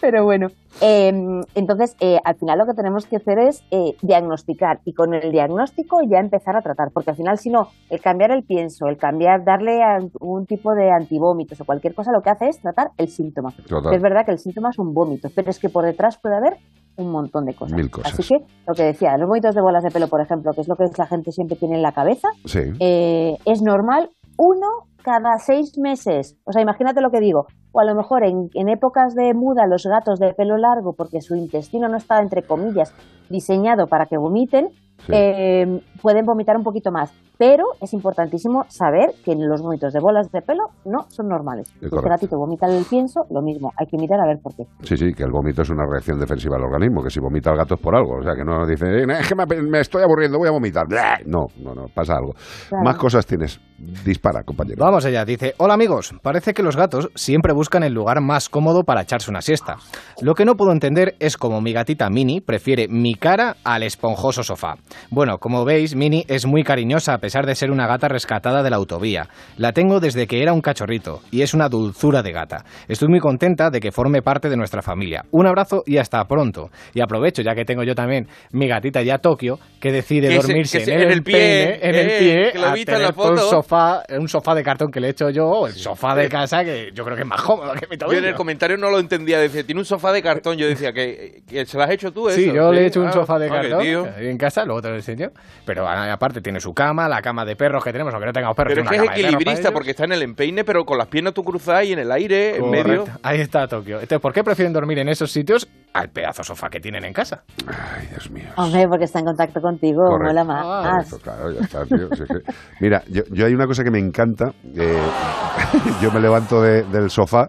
Pero 0.01 0.23
bueno, 0.25 0.47
eh, 0.81 1.11
entonces 1.53 1.95
eh, 1.99 2.17
al 2.23 2.35
final 2.35 2.57
lo 2.57 2.65
que 2.65 2.73
tenemos 2.73 3.05
que 3.05 3.17
hacer 3.17 3.37
es 3.39 3.63
eh, 3.71 3.95
diagnosticar 4.01 4.79
y 4.83 4.93
con 4.93 5.13
el 5.13 5.31
diagnóstico 5.31 5.99
ya 6.09 6.17
empezar 6.19 6.55
a 6.55 6.61
tratar, 6.61 6.89
porque 6.91 7.11
al 7.11 7.15
final 7.17 7.37
si 7.37 7.49
no, 7.51 7.67
el 7.89 8.01
cambiar 8.01 8.31
el 8.31 8.43
pienso, 8.43 8.87
el 8.87 8.97
cambiar, 8.97 9.43
darle 9.45 9.83
a- 9.83 9.99
un 10.19 10.45
tipo 10.47 10.73
de 10.73 10.91
antivómitos 10.91 11.61
o 11.61 11.65
cualquier 11.65 11.93
cosa, 11.93 12.11
lo 12.11 12.21
que 12.21 12.31
hace 12.31 12.47
es 12.49 12.59
tratar 12.59 12.89
el 12.97 13.09
síntoma. 13.09 13.53
Es 13.95 14.01
verdad 14.01 14.25
que 14.25 14.31
el 14.31 14.39
síntoma 14.39 14.69
es 14.71 14.79
un 14.79 14.93
vómito, 14.93 15.29
pero 15.35 15.49
es 15.51 15.59
que 15.59 15.69
por 15.69 15.85
detrás 15.85 16.17
puede 16.17 16.35
haber 16.37 16.57
un 16.97 17.11
montón 17.11 17.45
de 17.45 17.53
cosas. 17.53 17.77
Mil 17.77 17.89
cosas. 17.91 18.13
Así 18.13 18.27
que 18.27 18.43
lo 18.67 18.73
que 18.73 18.83
decía, 18.83 19.15
los 19.17 19.27
vómitos 19.29 19.53
de 19.55 19.61
bolas 19.61 19.83
de 19.83 19.91
pelo, 19.91 20.07
por 20.07 20.19
ejemplo, 20.21 20.51
que 20.53 20.61
es 20.61 20.67
lo 20.67 20.75
que 20.75 20.85
la 20.97 21.05
gente 21.07 21.31
siempre 21.31 21.55
tiene 21.57 21.75
en 21.75 21.81
la 21.83 21.91
cabeza, 21.91 22.27
Sí. 22.45 22.59
eh, 22.79 23.37
es 23.45 23.61
normal 23.61 24.09
uno 24.37 24.67
cada 25.03 25.37
seis 25.39 25.77
meses. 25.77 26.37
O 26.43 26.51
sea, 26.51 26.61
imagínate 26.61 27.01
lo 27.01 27.11
que 27.11 27.19
digo. 27.19 27.45
O 27.71 27.79
a 27.79 27.85
lo 27.85 27.95
mejor 27.95 28.23
en, 28.23 28.49
en 28.53 28.69
épocas 28.69 29.15
de 29.15 29.33
muda 29.33 29.65
los 29.67 29.85
gatos 29.85 30.19
de 30.19 30.33
pelo 30.33 30.57
largo, 30.57 30.93
porque 30.93 31.21
su 31.21 31.35
intestino 31.35 31.87
no 31.87 31.97
está, 31.97 32.21
entre 32.21 32.43
comillas, 32.43 32.93
diseñado 33.29 33.87
para 33.87 34.07
que 34.07 34.17
vomiten, 34.17 34.69
Sí. 35.05 35.11
eh, 35.13 35.65
pueden 36.01 36.25
vomitar 36.25 36.55
un 36.57 36.63
poquito 36.63 36.91
más. 36.91 37.11
Pero 37.37 37.63
es 37.81 37.91
importantísimo 37.93 38.65
saber 38.67 39.13
que 39.25 39.33
los 39.35 39.63
vómitos 39.63 39.93
de 39.93 39.99
bolas 39.99 40.31
de 40.31 40.41
pelo 40.43 40.65
no 40.85 41.05
son 41.09 41.27
normales. 41.27 41.69
Si 41.69 41.73
este 41.85 41.89
correcto. 41.89 42.09
gatito 42.09 42.37
vomita 42.37 42.67
el 42.67 42.85
pienso, 42.85 43.21
lo 43.31 43.41
mismo. 43.41 43.71
Hay 43.79 43.87
que 43.87 43.97
mirar 43.97 44.19
a 44.19 44.27
ver 44.27 44.37
por 44.43 44.55
qué. 44.55 44.63
Sí, 44.83 44.95
sí, 44.95 45.11
que 45.15 45.23
el 45.23 45.31
vómito 45.31 45.63
es 45.63 45.69
una 45.71 45.83
reacción 45.89 46.19
defensiva 46.19 46.57
al 46.57 46.63
organismo, 46.65 47.01
que 47.01 47.09
si 47.09 47.19
vomita 47.19 47.49
el 47.49 47.57
gato 47.57 47.73
es 47.75 47.81
por 47.81 47.95
algo, 47.95 48.17
o 48.19 48.23
sea, 48.23 48.35
que 48.35 48.43
no 48.43 48.63
dice, 48.67 48.85
"Eh, 48.85 49.05
es 49.19 49.27
que 49.27 49.33
me, 49.33 49.45
me 49.63 49.79
estoy 49.79 50.03
aburriendo, 50.03 50.37
voy 50.37 50.49
a 50.49 50.51
vomitar. 50.51 50.85
No, 51.25 51.47
no, 51.57 51.73
no, 51.73 51.85
pasa 51.95 52.13
algo. 52.17 52.33
Claro. 52.69 52.83
Más 52.83 52.97
cosas 52.97 53.25
tienes. 53.25 53.59
Dispara, 54.05 54.43
compañero. 54.43 54.77
Vamos 54.79 55.03
allá, 55.05 55.25
dice, 55.25 55.55
hola 55.57 55.73
amigos, 55.73 56.13
parece 56.21 56.53
que 56.53 56.61
los 56.61 56.77
gatos 56.77 57.09
siempre 57.15 57.51
buscan 57.53 57.81
el 57.81 57.93
lugar 57.93 58.21
más 58.21 58.47
cómodo 58.49 58.83
para 58.83 59.01
echarse 59.01 59.31
una 59.31 59.41
siesta. 59.41 59.77
Lo 60.21 60.35
que 60.35 60.45
no 60.45 60.53
puedo 60.53 60.71
entender 60.71 61.15
es 61.19 61.35
cómo 61.37 61.59
mi 61.61 61.73
gatita 61.73 62.07
Mini 62.11 62.41
prefiere 62.41 62.87
mi 62.87 63.15
cara 63.15 63.55
al 63.63 63.81
esponjoso 63.81 64.43
sofá. 64.43 64.75
Bueno, 65.09 65.37
como 65.37 65.65
veis, 65.65 65.95
Mini 65.95 66.25
es 66.27 66.45
muy 66.45 66.63
cariñosa 66.63 67.13
a 67.13 67.17
pesar 67.17 67.45
de 67.45 67.55
ser 67.55 67.71
una 67.71 67.87
gata 67.87 68.07
rescatada 68.07 68.63
de 68.63 68.69
la 68.69 68.77
autovía. 68.77 69.27
La 69.57 69.71
tengo 69.73 69.99
desde 69.99 70.27
que 70.27 70.41
era 70.41 70.53
un 70.53 70.61
cachorrito 70.61 71.21
y 71.31 71.41
es 71.41 71.53
una 71.53 71.69
dulzura 71.69 72.21
de 72.23 72.31
gata. 72.31 72.63
Estoy 72.87 73.07
muy 73.09 73.19
contenta 73.19 73.69
de 73.69 73.79
que 73.79 73.91
forme 73.91 74.21
parte 74.21 74.49
de 74.49 74.57
nuestra 74.57 74.81
familia. 74.81 75.23
Un 75.31 75.47
abrazo 75.47 75.83
y 75.85 75.97
hasta 75.97 76.23
pronto. 76.25 76.69
Y 76.93 77.01
aprovecho, 77.01 77.41
ya 77.41 77.53
que 77.55 77.65
tengo 77.65 77.83
yo 77.83 77.95
también 77.95 78.27
mi 78.51 78.67
gatita 78.67 79.01
ya 79.01 79.17
Tokio, 79.17 79.59
que 79.79 79.91
decide 79.91 80.29
Que 80.29 80.35
dormirse 80.37 80.79
se- 80.81 80.93
en, 80.93 81.01
en 81.01 81.11
el 81.11 81.23
pie, 81.23 81.79
en 81.81 81.95
el 81.95 82.09
eh, 82.09 82.17
pie, 82.19 82.51
que 82.53 82.59
lo 82.59 82.67
a 82.67 82.73
viste 82.73 82.93
en 82.93 83.01
la 83.01 83.11
por 83.11 83.31
un 83.31 83.37
foto. 83.37 83.49
sofá, 83.49 84.03
un 84.17 84.27
sofá 84.27 84.55
de 84.55 84.63
cartón 84.63 84.91
que 84.91 84.99
le 84.99 85.07
he 85.07 85.11
hecho 85.11 85.29
yo, 85.29 85.45
o 85.45 85.67
el 85.67 85.73
sofá 85.73 86.15
de 86.15 86.29
casa, 86.29 86.63
que 86.63 86.91
yo 86.93 87.03
creo 87.03 87.15
que 87.15 87.23
es 87.23 87.27
más 87.27 87.41
cómodo 87.41 87.73
que 87.73 87.87
mi 87.89 87.97
Yo 87.97 88.07
en 88.07 88.11
el 88.17 88.21
tobillo. 88.21 88.35
comentario 88.35 88.77
no 88.77 88.89
lo 88.89 88.99
entendía. 88.99 89.39
Decía, 89.39 89.63
tiene 89.63 89.79
un 89.79 89.85
sofá 89.85 90.11
de 90.11 90.21
cartón. 90.21 90.57
Yo 90.57 90.67
decía, 90.67 90.91
que, 90.93 91.43
que 91.47 91.65
se 91.65 91.77
lo 91.77 91.83
has 91.83 91.91
hecho 91.91 92.11
tú, 92.11 92.29
eso. 92.29 92.37
Sí, 92.37 92.51
yo 92.53 92.71
le 92.71 92.81
he 92.83 92.85
hecho 92.87 93.01
un 93.01 93.07
Ah, 93.07 93.11
sofá 93.13 93.39
de 93.39 93.49
cartón 93.49 93.81
tío. 93.81 94.05
en 94.17 94.37
casa, 94.37 94.63
luego 94.65 94.80
te 94.81 94.89
lo 94.89 94.95
enseño. 94.95 95.29
Pero 95.65 95.87
a- 95.87 96.11
aparte 96.11 96.41
tiene 96.41 96.59
su 96.59 96.73
cama, 96.73 97.07
la 97.07 97.21
cama 97.21 97.45
de 97.45 97.55
perros 97.55 97.83
que 97.83 97.91
tenemos, 97.91 98.13
aunque 98.13 98.25
no 98.27 98.33
tengamos 98.33 98.55
perros. 98.55 98.73
Pero 98.75 98.83
es 98.89 99.01
es 99.03 99.09
equilibrista 99.11 99.71
porque 99.71 99.91
está 99.91 100.05
en 100.05 100.11
el 100.13 100.21
empeine, 100.23 100.63
pero 100.63 100.83
con 100.85 100.97
las 100.97 101.07
piernas 101.07 101.33
tú 101.33 101.43
cruzas 101.43 101.83
y 101.85 101.93
en 101.93 101.99
el 101.99 102.11
aire, 102.11 102.57
en 102.57 102.69
medio. 102.69 103.05
Ahí 103.23 103.39
está 103.41 103.67
Tokio. 103.67 103.95
Entonces, 103.95 104.19
¿por 104.19 104.33
qué 104.33 104.43
prefieren 104.43 104.73
dormir 104.73 104.99
en 104.99 105.09
esos 105.09 105.31
sitios 105.31 105.67
al 105.93 106.09
pedazo 106.09 106.43
sofá 106.43 106.69
que 106.69 106.79
tienen 106.79 107.05
en 107.05 107.13
casa? 107.13 107.43
Ay, 107.67 108.07
Dios 108.07 108.29
mío. 108.31 108.49
Hombre, 108.57 108.87
porque 108.87 109.05
está 109.05 109.19
en 109.19 109.25
contacto 109.25 109.59
contigo, 109.61 110.01
mola 110.19 110.43
más. 110.43 111.09
Correcto, 111.09 111.17
claro, 111.23 111.51
ya 111.51 111.59
está, 111.61 111.85
tío. 111.85 112.07
Si 112.15 112.23
es 112.23 112.29
que- 112.29 112.53
Mira, 112.79 113.03
yo, 113.07 113.23
yo 113.31 113.45
hay 113.45 113.53
una 113.53 113.67
cosa 113.67 113.83
que 113.83 113.91
me 113.91 113.99
encanta. 113.99 114.51
eh, 114.75 114.97
yo 116.01 116.11
me 116.11 116.19
levanto 116.19 116.61
de- 116.61 116.83
del 116.83 117.09
sofá 117.09 117.47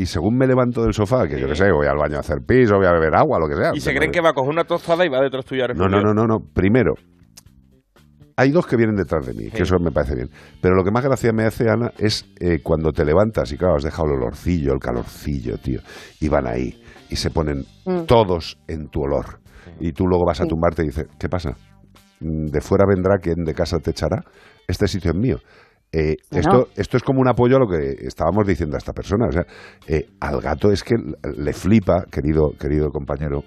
y 0.00 0.06
según 0.06 0.36
me 0.38 0.46
levanto 0.46 0.82
del 0.82 0.94
sofá, 0.94 1.26
que 1.26 1.40
yo 1.40 1.46
qué 1.48 1.54
sé, 1.56 1.70
voy 1.72 1.86
al 1.86 1.96
baño 1.96 2.16
a 2.16 2.20
hacer 2.20 2.38
pis 2.46 2.70
o 2.70 2.76
voy 2.76 2.86
a 2.86 2.92
beber 2.92 3.14
agua, 3.14 3.38
lo 3.38 3.48
que 3.48 3.54
sea. 3.56 3.72
Y 3.74 3.80
se 3.80 3.94
creen 3.94 4.10
que 4.12 4.20
va 4.20 4.30
a 4.30 4.32
coger 4.32 4.50
una 4.50 4.64
tostada 4.64 5.04
y 5.04 5.08
va 5.08 5.20
detrás 5.20 5.44
tuya 5.44 5.64
a 5.64 5.68
No, 5.74 5.88
no, 5.88 6.00
no, 6.00 6.14
no, 6.14 6.26
no. 6.26 6.38
Primero, 6.54 6.94
hay 8.36 8.52
dos 8.52 8.66
que 8.66 8.76
vienen 8.76 8.94
detrás 8.94 9.26
de 9.26 9.34
mí, 9.34 9.50
que 9.50 9.62
eso 9.64 9.78
me 9.80 9.90
parece 9.90 10.14
bien. 10.14 10.28
Pero 10.62 10.76
lo 10.76 10.84
que 10.84 10.92
más 10.92 11.02
gracia 11.02 11.32
me 11.32 11.44
hace, 11.44 11.68
Ana, 11.68 11.90
es 11.98 12.24
eh, 12.38 12.60
cuando 12.62 12.92
te 12.92 13.04
levantas 13.04 13.50
y 13.52 13.56
claro, 13.56 13.74
has 13.74 13.82
dejado 13.82 14.08
el 14.08 14.14
olorcillo, 14.22 14.72
el 14.72 14.78
calorcillo, 14.78 15.58
tío, 15.58 15.80
y 16.20 16.28
van 16.28 16.46
ahí 16.46 16.80
y 17.10 17.16
se 17.16 17.30
ponen 17.30 17.64
Mm. 17.84 18.04
todos 18.06 18.58
en 18.68 18.88
tu 18.88 19.00
olor. 19.02 19.40
Y 19.80 19.92
tú 19.92 20.06
luego 20.06 20.24
vas 20.24 20.40
a 20.40 20.46
tumbarte 20.46 20.82
y 20.82 20.86
dices, 20.86 21.06
¿qué 21.18 21.28
pasa? 21.28 21.56
Mm, 22.20 22.46
De 22.46 22.60
fuera 22.60 22.84
vendrá 22.86 23.18
quien 23.18 23.44
de 23.44 23.54
casa 23.54 23.78
te 23.80 23.90
echará. 23.90 24.22
Este 24.68 24.86
sitio 24.86 25.10
es 25.10 25.16
mío. 25.16 25.38
Eh, 25.92 26.16
Bueno. 26.30 26.40
esto, 26.64 26.68
esto 26.76 26.96
es 26.98 27.02
como 27.02 27.20
un 27.20 27.28
apoyo 27.28 27.56
a 27.56 27.60
lo 27.60 27.66
que 27.66 28.06
estábamos 28.06 28.46
diciendo 28.46 28.76
a 28.76 28.78
esta 28.78 28.92
persona. 28.92 29.26
O 29.28 29.32
sea, 29.32 29.46
eh, 29.86 30.06
al 30.20 30.40
gato 30.40 30.70
es 30.70 30.82
que 30.84 30.96
le 30.96 31.52
flipa, 31.52 32.04
querido, 32.10 32.52
querido 32.58 32.90
compañero 32.90 33.42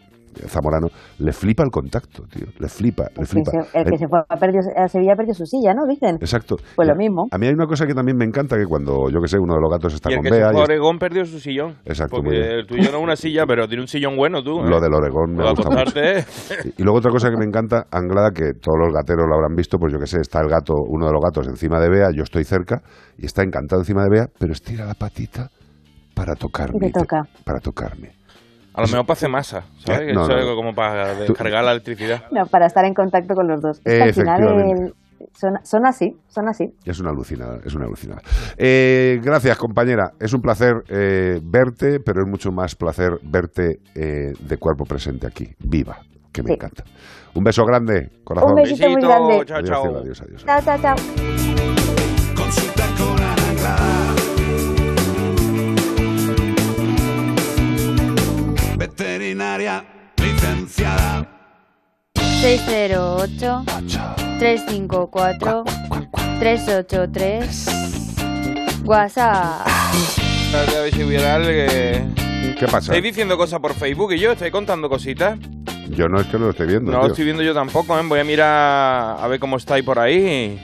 Zamorano, 0.48 0.88
le 1.20 1.32
flipa 1.34 1.64
el 1.64 1.70
contacto, 1.70 2.24
tío. 2.32 2.48
Le 2.60 2.68
flipa, 2.68 3.04
le 3.04 3.10
El 3.10 3.16
que, 3.16 3.26
flipa. 3.26 3.52
se, 3.52 3.58
el 3.80 3.86
que 3.86 3.96
Eh, 3.96 3.98
se 3.98 4.08
fue 4.08 4.20
a, 4.28 4.36
perdió- 4.38 4.62
a 4.76 4.88
Sevilla 4.88 5.16
perdió 5.16 5.34
su 5.34 5.46
silla, 5.46 5.74
¿no? 5.74 5.86
Dicen. 5.88 6.16
Exacto. 6.16 6.56
Pues 6.76 6.88
lo 6.88 6.96
mismo. 6.96 7.28
A 7.32 7.38
mí 7.38 7.48
hay 7.48 7.54
una 7.54 7.66
cosa 7.68 7.86
que 7.86 7.94
también 7.94 8.18
me 8.18 8.26
encanta, 8.26 8.58
que 8.58 8.66
cuando, 8.66 9.10
yo 9.10 9.20
que 9.22 9.28
sé, 9.28 9.38
uno 9.40 9.56
de 9.56 9.62
los 9.62 9.70
gatos 9.72 9.94
está 9.94 10.10
Y 10.10 10.14
el 10.14 10.20
con 10.20 10.24
que 10.24 10.30
se 10.30 10.36
Bea... 10.40 10.52
fue 10.52 10.62
a 10.62 10.64
Oregón 10.64 10.98
perdió 11.00 11.26
su 11.26 11.40
sillón. 11.40 11.76
Exacto, 11.86 12.18
Porque 12.18 12.32
bien. 12.32 12.44
el 12.52 12.68
tuyo 12.68 12.92
no 12.92 12.98
es 12.98 13.04
una 13.04 13.16
silla, 13.16 13.46
pero 13.48 13.68
tiene 13.68 13.82
un 13.84 13.88
sillón 13.88 14.16
bueno 14.16 14.42
tú. 14.44 14.60
¿eh? 14.62 14.70
Lo 14.70 14.80
del 14.80 14.94
Oregón 14.94 15.36
me 15.36 15.44
gusta 15.50 15.70
mucho. 15.70 15.80
acostarte. 15.80 16.26
Y- 16.78 16.82
Y 16.82 16.84
luego 16.84 17.00
otra 17.00 17.12
cosa 17.12 17.30
que 17.30 17.38
me 17.38 17.46
encanta, 17.46 17.86
Anglada, 17.92 18.32
que 18.32 18.54
todos 18.60 18.78
los 18.80 18.94
gateros 18.94 19.26
lo 19.28 19.36
habrán 19.36 19.56
visto, 19.56 19.78
pues 19.78 19.92
yo 19.94 20.00
que 20.00 20.08
sé, 20.08 20.20
está 20.22 20.40
el 20.42 20.50
gato, 20.50 20.74
uno 20.88 21.06
de 21.08 21.12
los 21.14 21.22
gatos 21.22 21.48
encima 21.48 21.80
de 21.80 21.90
Bea, 21.90 22.10
yo 22.16 22.24
estoy 22.24 22.44
cerca, 22.44 22.82
y 23.18 23.26
está 23.26 23.44
encantado 23.44 23.82
encima 23.82 24.04
de 24.04 24.10
Bea, 24.10 24.26
pero 24.40 24.54
estira 24.54 24.86
la 24.86 24.94
patita 24.94 25.50
para 26.16 26.36
tocarme. 26.36 26.78
Y 26.78 26.92
te 26.92 27.00
toca. 27.00 27.22
Para 27.46 27.60
tocarme. 27.60 28.10
A 28.74 28.82
lo 28.82 28.88
mejor 28.88 29.06
para 29.06 29.14
hacer 29.18 29.30
masa, 29.30 29.64
¿sabes? 29.80 30.10
¿Eh? 30.10 30.14
No, 30.14 30.24
Eso 30.24 30.32
no, 30.34 30.40
es 30.40 30.46
no. 30.46 30.56
como 30.56 30.74
para 30.74 31.14
descargar 31.16 31.64
la 31.64 31.72
electricidad. 31.72 32.24
No, 32.32 32.46
para 32.46 32.68
estar 32.68 32.86
en 32.86 32.94
contacto 32.94 33.34
con 33.36 33.48
los 33.48 33.62
dos. 33.62 33.80
Es 33.84 33.98
que 33.98 34.04
al 34.04 34.14
final 34.14 34.94
son, 35.34 35.54
son 35.64 35.86
así, 35.86 36.16
son 36.30 36.48
así. 36.48 36.66
Es 36.86 37.00
una 37.00 37.10
alucinada, 37.12 37.60
es 37.66 37.76
una 37.76 37.86
alucinada. 37.86 38.22
Eh, 38.58 39.20
gracias, 39.22 39.58
compañera. 39.58 40.12
Es 40.20 40.34
un 40.34 40.42
placer 40.42 40.74
eh, 40.90 41.40
verte, 41.44 42.00
pero 42.00 42.22
es 42.24 42.30
mucho 42.30 42.52
más 42.52 42.76
placer 42.76 43.12
verte 43.24 43.80
eh, 43.94 44.34
de 44.40 44.58
cuerpo 44.58 44.86
presente 44.86 45.28
aquí, 45.28 45.48
viva, 45.60 45.98
que 46.32 46.42
me 46.42 46.48
Sí. 46.48 46.54
encanta. 46.54 46.84
Un 47.34 47.44
beso 47.44 47.64
grande, 47.66 48.10
corazón. 48.24 48.52
Un 48.52 48.56
besito 48.64 48.90
muy 48.90 49.02
grande. 49.02 49.46
chao, 49.46 49.58
Adiós, 49.58 49.70
chao. 49.70 49.98
adiós, 49.98 50.22
adiós. 50.22 50.46
Chao, 50.46 50.62
chao, 50.64 50.78
chao. 50.82 51.51
Veterinaria 58.92 59.84
licenciada. 60.18 61.28
608 62.42 63.64
354 64.40 65.64
383 66.40 68.82
WhatsApp. 68.84 69.68
Espérate 69.68 70.78
a 70.78 70.82
ver 70.82 70.94
si 70.94 71.04
viral 71.04 71.44
que... 71.44 72.04
¿Qué 72.60 72.66
pasa? 72.66 72.80
Estáis 72.80 73.04
diciendo 73.04 73.38
cosas 73.38 73.60
por 73.60 73.74
Facebook 73.74 74.14
y 74.14 74.20
yo 74.20 74.34
estoy 74.34 74.52
contando 74.52 74.90
cositas. 74.90 75.40
Yo 75.90 76.10
no 76.10 76.20
es 76.20 76.28
que 76.28 76.38
lo 76.38 76.50
esté 76.50 76.66
viendo. 76.66 76.92
No 76.92 76.98
lo 76.98 77.04
tío. 77.06 77.14
estoy 77.14 77.26
viendo 77.26 77.44
yo 77.44 77.54
tampoco, 77.54 77.98
¿eh? 77.98 78.02
Voy 78.06 78.20
a 78.20 78.24
mirar 78.24 79.18
a 79.20 79.28
ver 79.28 79.40
cómo 79.40 79.58
estáis 79.58 79.86
por 79.86 80.00
ahí. 80.00 80.60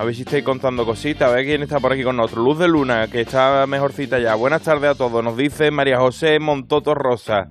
A 0.00 0.04
ver 0.06 0.14
si 0.14 0.22
estáis 0.22 0.42
contando 0.42 0.86
cositas, 0.86 1.30
a 1.30 1.34
ver 1.34 1.44
quién 1.44 1.62
está 1.62 1.78
por 1.78 1.92
aquí 1.92 2.02
con 2.02 2.16
nosotros. 2.16 2.42
Luz 2.42 2.58
de 2.58 2.68
Luna, 2.68 3.08
que 3.08 3.20
está 3.20 3.66
mejorcita 3.66 4.18
ya. 4.18 4.34
Buenas 4.34 4.62
tardes 4.62 4.92
a 4.92 4.94
todos. 4.94 5.22
Nos 5.22 5.36
dice 5.36 5.70
María 5.70 5.98
José 5.98 6.38
Montoto 6.38 6.94
Rosa. 6.94 7.48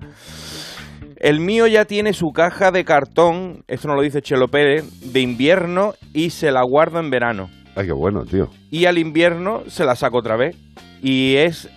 El 1.14 1.38
mío 1.38 1.68
ya 1.68 1.84
tiene 1.84 2.12
su 2.12 2.32
caja 2.32 2.72
de 2.72 2.84
cartón, 2.84 3.62
esto 3.68 3.86
no 3.86 3.94
lo 3.94 4.02
dice 4.02 4.20
Chelo 4.20 4.48
Pérez, 4.48 4.84
de 5.12 5.20
invierno 5.20 5.94
y 6.12 6.30
se 6.30 6.50
la 6.50 6.64
guarda 6.64 6.98
en 6.98 7.10
verano. 7.10 7.48
Ay, 7.76 7.86
qué 7.86 7.92
bueno, 7.92 8.24
tío. 8.24 8.50
Y 8.68 8.86
al 8.86 8.98
invierno 8.98 9.62
se 9.68 9.84
la 9.84 9.94
saca 9.94 10.16
otra 10.16 10.34
vez. 10.34 10.56
Y 11.00 11.36
es 11.36 11.68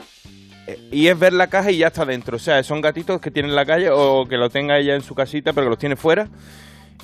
y 0.91 1.05
es 1.05 1.19
ver 1.19 1.33
la 1.33 1.51
caja 1.51 1.69
y 1.69 1.77
ya 1.77 1.87
está 1.89 2.03
dentro. 2.03 2.37
O 2.37 2.39
sea, 2.39 2.63
son 2.63 2.81
gatitos 2.81 3.21
que 3.21 3.29
tienen 3.29 3.51
en 3.51 3.57
la 3.57 3.67
calle 3.67 3.91
o 3.91 4.25
que 4.27 4.37
lo 4.37 4.49
tenga 4.49 4.79
ella 4.79 4.95
en 4.95 5.03
su 5.03 5.13
casita, 5.13 5.53
pero 5.53 5.67
que 5.67 5.69
los 5.69 5.77
tiene 5.77 5.95
fuera. 5.95 6.29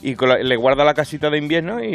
Y 0.01 0.15
con 0.15 0.29
la- 0.29 0.37
le 0.37 0.55
guarda 0.55 0.85
la 0.85 0.93
casita 0.93 1.29
de 1.29 1.37
invierno 1.37 1.83
y... 1.83 1.87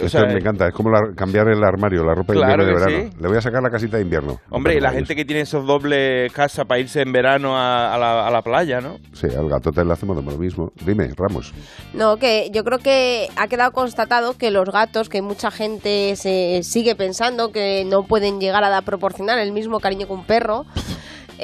O 0.00 0.06
Esto 0.06 0.08
sea, 0.10 0.24
me 0.26 0.34
encanta, 0.34 0.68
es 0.68 0.74
como 0.74 0.90
la- 0.90 1.14
cambiar 1.16 1.48
el 1.48 1.64
armario, 1.64 2.04
la 2.04 2.14
ropa 2.14 2.34
de 2.34 2.38
Claro 2.40 2.62
invierno 2.62 2.72
y 2.72 2.90
de 2.90 2.92
verano. 2.98 3.10
sí. 3.14 3.22
Le 3.22 3.28
voy 3.28 3.36
a 3.38 3.40
sacar 3.40 3.62
la 3.62 3.70
casita 3.70 3.96
de 3.96 4.02
invierno. 4.02 4.38
Hombre, 4.50 4.74
y 4.74 4.80
la 4.80 4.90
gente 4.92 5.16
que 5.16 5.24
tiene 5.24 5.40
esos 5.42 5.66
dobles 5.66 6.30
casas 6.32 6.66
para 6.66 6.80
irse 6.80 7.00
en 7.00 7.10
verano 7.12 7.56
a, 7.56 7.94
a 7.94 7.98
la, 7.98 8.26
a 8.26 8.30
la 8.30 8.42
playa, 8.42 8.80
¿no? 8.82 8.98
Sí, 9.14 9.28
al 9.34 9.48
gatote 9.48 9.82
le 9.84 9.92
hacemos 9.92 10.22
lo 10.22 10.36
mismo. 10.38 10.72
Dime, 10.84 11.08
Ramos. 11.16 11.54
No, 11.94 12.16
que 12.18 12.50
yo 12.52 12.64
creo 12.64 12.78
que 12.78 13.28
ha 13.36 13.46
quedado 13.48 13.72
constatado 13.72 14.36
que 14.36 14.50
los 14.50 14.68
gatos, 14.70 15.08
que 15.08 15.22
mucha 15.22 15.50
gente 15.50 16.14
se 16.16 16.60
sigue 16.62 16.94
pensando 16.96 17.50
que 17.50 17.86
no 17.86 18.02
pueden 18.02 18.40
llegar 18.40 18.62
a 18.64 18.68
dar- 18.68 18.84
proporcionar 18.84 19.38
el 19.38 19.52
mismo 19.52 19.80
cariño 19.80 20.06
que 20.06 20.12
un 20.12 20.24
perro. 20.26 20.64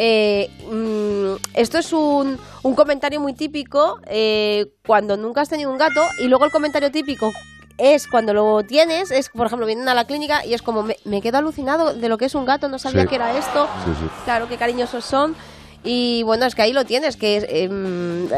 Eh, 0.01 0.49
mm, 0.71 1.35
esto 1.55 1.79
es 1.79 1.93
un, 1.93 2.39
un 2.63 2.75
comentario 2.75 3.21
muy 3.21 3.33
típico 3.35 3.99
eh, 4.07 4.67
cuando 4.87 5.17
nunca 5.17 5.41
has 5.41 5.49
tenido 5.49 5.71
un 5.73 5.79
gato 5.79 6.03
y 6.21 6.29
luego 6.29 6.45
el 6.45 6.53
comentario 6.53 6.91
típico 6.93 7.33
es 7.79 8.07
cuando 8.09 8.33
lo 8.33 8.63
tienes, 8.65 9.11
es 9.11 9.29
por 9.29 9.47
ejemplo 9.47 9.67
vienen 9.67 9.89
a 9.89 9.95
la 9.95 10.05
clínica 10.07 10.45
y 10.45 10.55
es 10.55 10.63
como 10.63 10.83
me, 10.83 10.97
me 11.05 11.21
quedo 11.21 11.39
alucinado 11.39 11.95
de 11.95 12.09
lo 12.09 12.17
que 12.19 12.25
es 12.27 12.35
un 12.35 12.45
gato, 12.45 12.69
no 12.69 12.79
sabía 12.79 13.03
Sí. 13.03 13.09
que 13.09 13.15
era 13.17 13.37
esto, 13.37 13.69
Sí, 13.85 13.91
sí. 14.01 14.07
claro, 14.25 14.49
qué 14.49 14.57
cariñosos 14.57 15.05
son 15.05 15.37
y 15.85 16.23
bueno, 16.25 16.45
es 16.47 16.55
que 16.55 16.63
ahí 16.63 16.73
lo 16.73 16.85
tienes, 16.85 17.17
que 17.17 17.37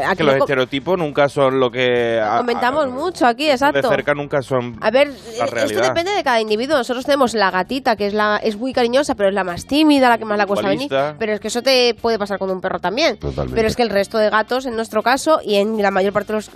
aquí 0.05 0.17
que 0.17 0.23
los 0.23 0.35
estereotipos 0.35 0.97
nunca 0.97 1.27
son 1.29 1.59
lo 1.59 1.69
que... 1.71 2.19
a- 2.19 2.37
comentamos 2.37 2.89
mucho 2.91 3.25
aquí, 3.25 3.49
exacto. 3.49 3.81
De 3.81 3.87
cerca 3.87 4.13
nunca 4.13 4.41
son 4.41 4.77
A 4.81 4.91
ver, 4.91 5.07
la 5.07 5.13
esto 5.13 5.45
realidad. 5.47 5.83
depende 5.83 6.11
de 6.11 6.23
cada 6.23 6.39
individuo. 6.39 6.77
Nosotros 6.77 7.05
tenemos 7.05 7.33
la 7.33 7.51
gatita, 7.51 7.95
que 7.95 8.07
es 8.07 8.13
la 8.13 8.37
es 8.37 8.57
muy 8.57 8.73
cariñosa, 8.73 9.15
pero 9.15 9.29
es 9.29 9.35
la 9.35 9.43
más 9.43 9.65
tímida, 9.65 10.09
la 10.09 10.17
que 10.17 10.25
más 10.25 10.37
la 10.37 10.45
cuesta 10.45 10.67
venir. 10.69 10.89
Pero 11.17 11.33
es 11.33 11.39
que 11.39 11.47
eso 11.47 11.61
te 11.61 11.95
puede 11.99 12.17
pasar 12.19 12.37
con 12.39 12.49
un 12.49 12.61
perro 12.61 12.79
también. 12.79 13.17
Totalmente. 13.17 13.55
Pero 13.55 13.67
es 13.67 13.75
que 13.75 13.83
el 13.83 13.89
resto 13.89 14.17
de 14.17 14.29
gatos, 14.29 14.65
en 14.65 14.75
nuestro 14.75 15.01
caso, 15.01 15.39
y 15.43 15.55
en 15.55 15.81
la 15.81 15.91
mayor 15.91 16.13
parte 16.13 16.33
de 16.33 16.37
los, 16.39 16.51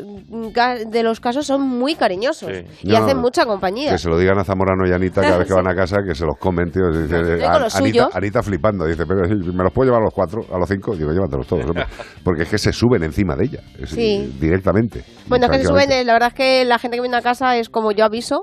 de 0.91 1.03
los 1.03 1.19
casos, 1.19 1.45
son 1.47 1.61
muy 1.61 1.95
cariñosos. 1.95 2.51
Y 2.83 2.89
No, 2.89 2.97
hacen 2.97 3.17
mucha 3.17 3.45
compañía. 3.45 3.91
Que 3.91 3.97
se 3.97 4.09
lo 4.09 4.17
digan 4.17 4.37
a 4.39 4.43
Zamorano 4.43 4.87
y 4.87 4.91
a 4.91 4.95
Anita 4.95 5.21
cada 5.21 5.37
vez 5.37 5.47
que 5.47 5.53
van 5.53 5.67
a 5.67 5.75
casa, 5.75 5.97
que 6.07 6.13
se 6.15 6.25
los 6.25 6.37
comen, 6.37 6.71
tío. 6.71 6.91
Dice, 6.91 7.15
Anita, 7.45 7.69
suyo. 7.69 8.09
Anita 8.13 8.43
flipando, 8.43 8.85
dice, 8.85 9.05
pero 9.07 9.21
¿me 9.27 9.63
los 9.63 9.73
puedo 9.73 9.87
llevar 9.89 10.01
a 10.01 10.05
los 10.05 10.13
cuatro, 10.13 10.45
a 10.53 10.57
los 10.57 10.67
cinco? 10.69 10.74
Digo, 10.75 11.11
llévatelos 11.11 11.47
todos, 11.47 11.65
hombre. 11.65 11.85
Porque 12.23 12.43
es 12.43 12.49
que 12.49 12.57
se 12.57 12.71
suben 12.73 13.03
encima 13.03 13.35
de 13.35 13.45
ella, 13.45 13.59
es- 13.79 13.89
Sí. 13.89 14.35
directamente. 14.39 15.03
Bueno, 15.27 15.45
es 15.45 15.51
que 15.51 15.57
se 15.59 15.65
suben, 15.67 15.91
eh, 15.91 16.03
la 16.03 16.13
verdad 16.13 16.29
es 16.29 16.35
que 16.35 16.65
la 16.65 16.77
gente 16.79 16.97
que 16.97 17.01
viene 17.01 17.17
a 17.17 17.21
casa 17.21 17.57
es 17.57 17.69
como 17.69 17.91
yo 17.91 18.05
aviso. 18.05 18.41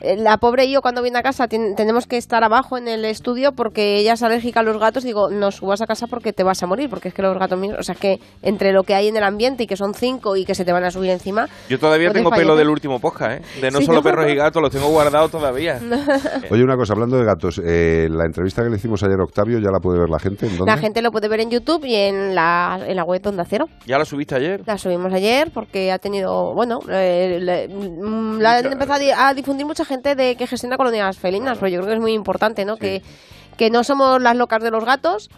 Eh, 0.00 0.16
La 0.16 0.38
pobre 0.38 0.64
y 0.66 0.72
yo 0.72 0.80
cuando 0.82 1.02
viene 1.02 1.18
a 1.18 1.22
casa 1.22 1.48
tien- 1.48 1.74
tenemos 1.76 2.06
que 2.06 2.16
estar 2.16 2.42
abajo 2.44 2.76
en 2.78 2.88
el 2.88 3.04
estudio 3.04 3.52
porque 3.52 3.96
ella 3.98 4.12
es 4.14 4.22
alérgica 4.22 4.60
a 4.60 4.62
los 4.62 4.78
gatos. 4.78 5.04
Digo, 5.04 5.30
no 5.30 5.50
subas 5.50 5.80
a 5.80 5.86
casa 5.86 6.06
porque 6.06 6.32
te 6.32 6.42
vas 6.42 6.62
a 6.62 6.66
morir, 6.66 6.88
porque 6.90 7.08
es 7.08 7.14
que 7.14 7.22
los 7.22 7.38
gatos 7.38 7.58
míos, 7.58 7.76
o 7.78 7.82
sea, 7.82 7.94
que 7.94 8.20
entre 8.42 8.72
lo 8.72 8.82
que 8.84 8.94
hay 8.94 9.08
en 9.08 9.16
el 9.16 9.22
ambiente 9.24 9.64
y 9.64 9.66
que 9.66 9.76
son 9.76 9.94
cinco 9.94 10.36
y 10.36 10.44
que 10.44 10.54
se 10.54 10.64
te 10.64 10.72
van 10.72 10.84
a 10.84 10.90
subir 10.90 11.10
encima. 11.10 11.48
Yo 11.68 11.78
todavía 11.78 12.10
tengo 12.12 12.30
pelo 12.30 12.56
del 12.56 12.68
último 12.68 13.00
podcast, 13.00 13.40
¿eh? 13.40 13.60
De 13.60 13.70
no 13.70 13.78
Sí, 13.78 13.84
solo 13.86 13.98
¿no? 13.98 14.02
perros 14.02 14.30
y 14.30 14.34
gatos, 14.34 14.60
los 14.62 14.70
tengo 14.70 14.88
guardados 14.88 15.30
todavía. 15.30 15.78
Oye, 16.50 16.62
una 16.62 16.76
cosa, 16.76 16.92
hablando 16.94 17.16
de 17.18 17.24
gatos, 17.24 17.60
eh, 17.64 18.08
la 18.10 18.24
entrevista 18.24 18.62
que 18.62 18.70
le 18.70 18.76
hicimos 18.76 19.02
ayer 19.02 19.18
a 19.20 19.24
Octavio, 19.24 19.58
¿ya 19.58 19.70
la 19.70 19.80
puede 19.80 19.98
ver 20.00 20.08
la 20.08 20.18
gente? 20.18 20.46
¿En 20.46 20.56
dónde? 20.56 20.72
La 20.72 20.78
gente 20.78 21.02
lo 21.02 21.10
puede 21.10 21.28
ver 21.28 21.40
en 21.40 21.50
YouTube 21.50 21.84
y 21.84 21.94
en 21.94 22.34
la, 22.34 22.78
en 22.86 22.96
la 22.96 23.04
web 23.04 23.20
de 23.22 23.28
Onda 23.28 23.44
Cero. 23.48 23.66
¿Ya 23.86 23.98
la 23.98 24.04
subiste 24.04 24.34
ayer? 24.34 24.62
La 24.66 24.78
subimos 24.78 25.12
ayer 25.12 25.50
porque 25.52 25.92
ha 25.92 25.98
tenido, 25.98 26.54
bueno, 26.54 26.78
eh, 26.90 27.38
le- 27.40 27.68
mm, 27.68 28.38
la 28.40 28.56
han 28.58 28.72
empezado 28.72 29.02
a 29.16 29.34
difundir 29.34 29.66
mucha 29.66 29.84
gente 29.88 30.14
de 30.14 30.36
que 30.36 30.46
gestiona 30.46 30.76
colonias 30.76 31.18
felinas, 31.18 31.58
pero 31.58 31.68
yo 31.68 31.78
creo 31.78 31.88
que 31.88 31.94
es 31.94 32.00
muy 32.00 32.12
importante, 32.12 32.64
¿no? 32.64 32.76
Que, 32.76 33.02
que 33.56 33.70
no 33.70 33.82
somos 33.82 34.22
las 34.22 34.36
locas 34.36 34.62
de 34.62 34.70
los 34.70 34.84
gatos, 34.84 35.30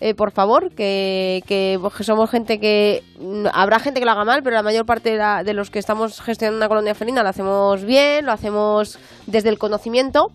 eh, 0.00 0.14
por 0.14 0.32
favor, 0.32 0.70
que, 0.74 1.42
que, 1.46 1.78
pues, 1.80 1.94
que 1.94 2.02
somos 2.04 2.28
gente 2.28 2.58
que... 2.58 3.04
mm, 3.20 3.46
Habrá 3.54 3.78
gente 3.78 4.00
que 4.00 4.04
lo 4.06 4.10
haga 4.12 4.24
mal, 4.24 4.42
pero 4.42 4.56
la 4.56 4.62
mayor 4.64 4.84
parte 4.84 5.10
de, 5.12 5.16
la- 5.18 5.44
de 5.44 5.54
los 5.54 5.70
que 5.70 5.78
estamos 5.78 6.20
gestionando 6.20 6.56
una 6.58 6.68
colonia 6.68 6.94
felina 6.96 7.22
lo 7.22 7.28
hacemos 7.28 7.84
bien, 7.84 8.26
lo 8.26 8.32
hacemos 8.32 8.98
desde 9.26 9.48
el 9.48 9.58
conocimiento 9.58 10.32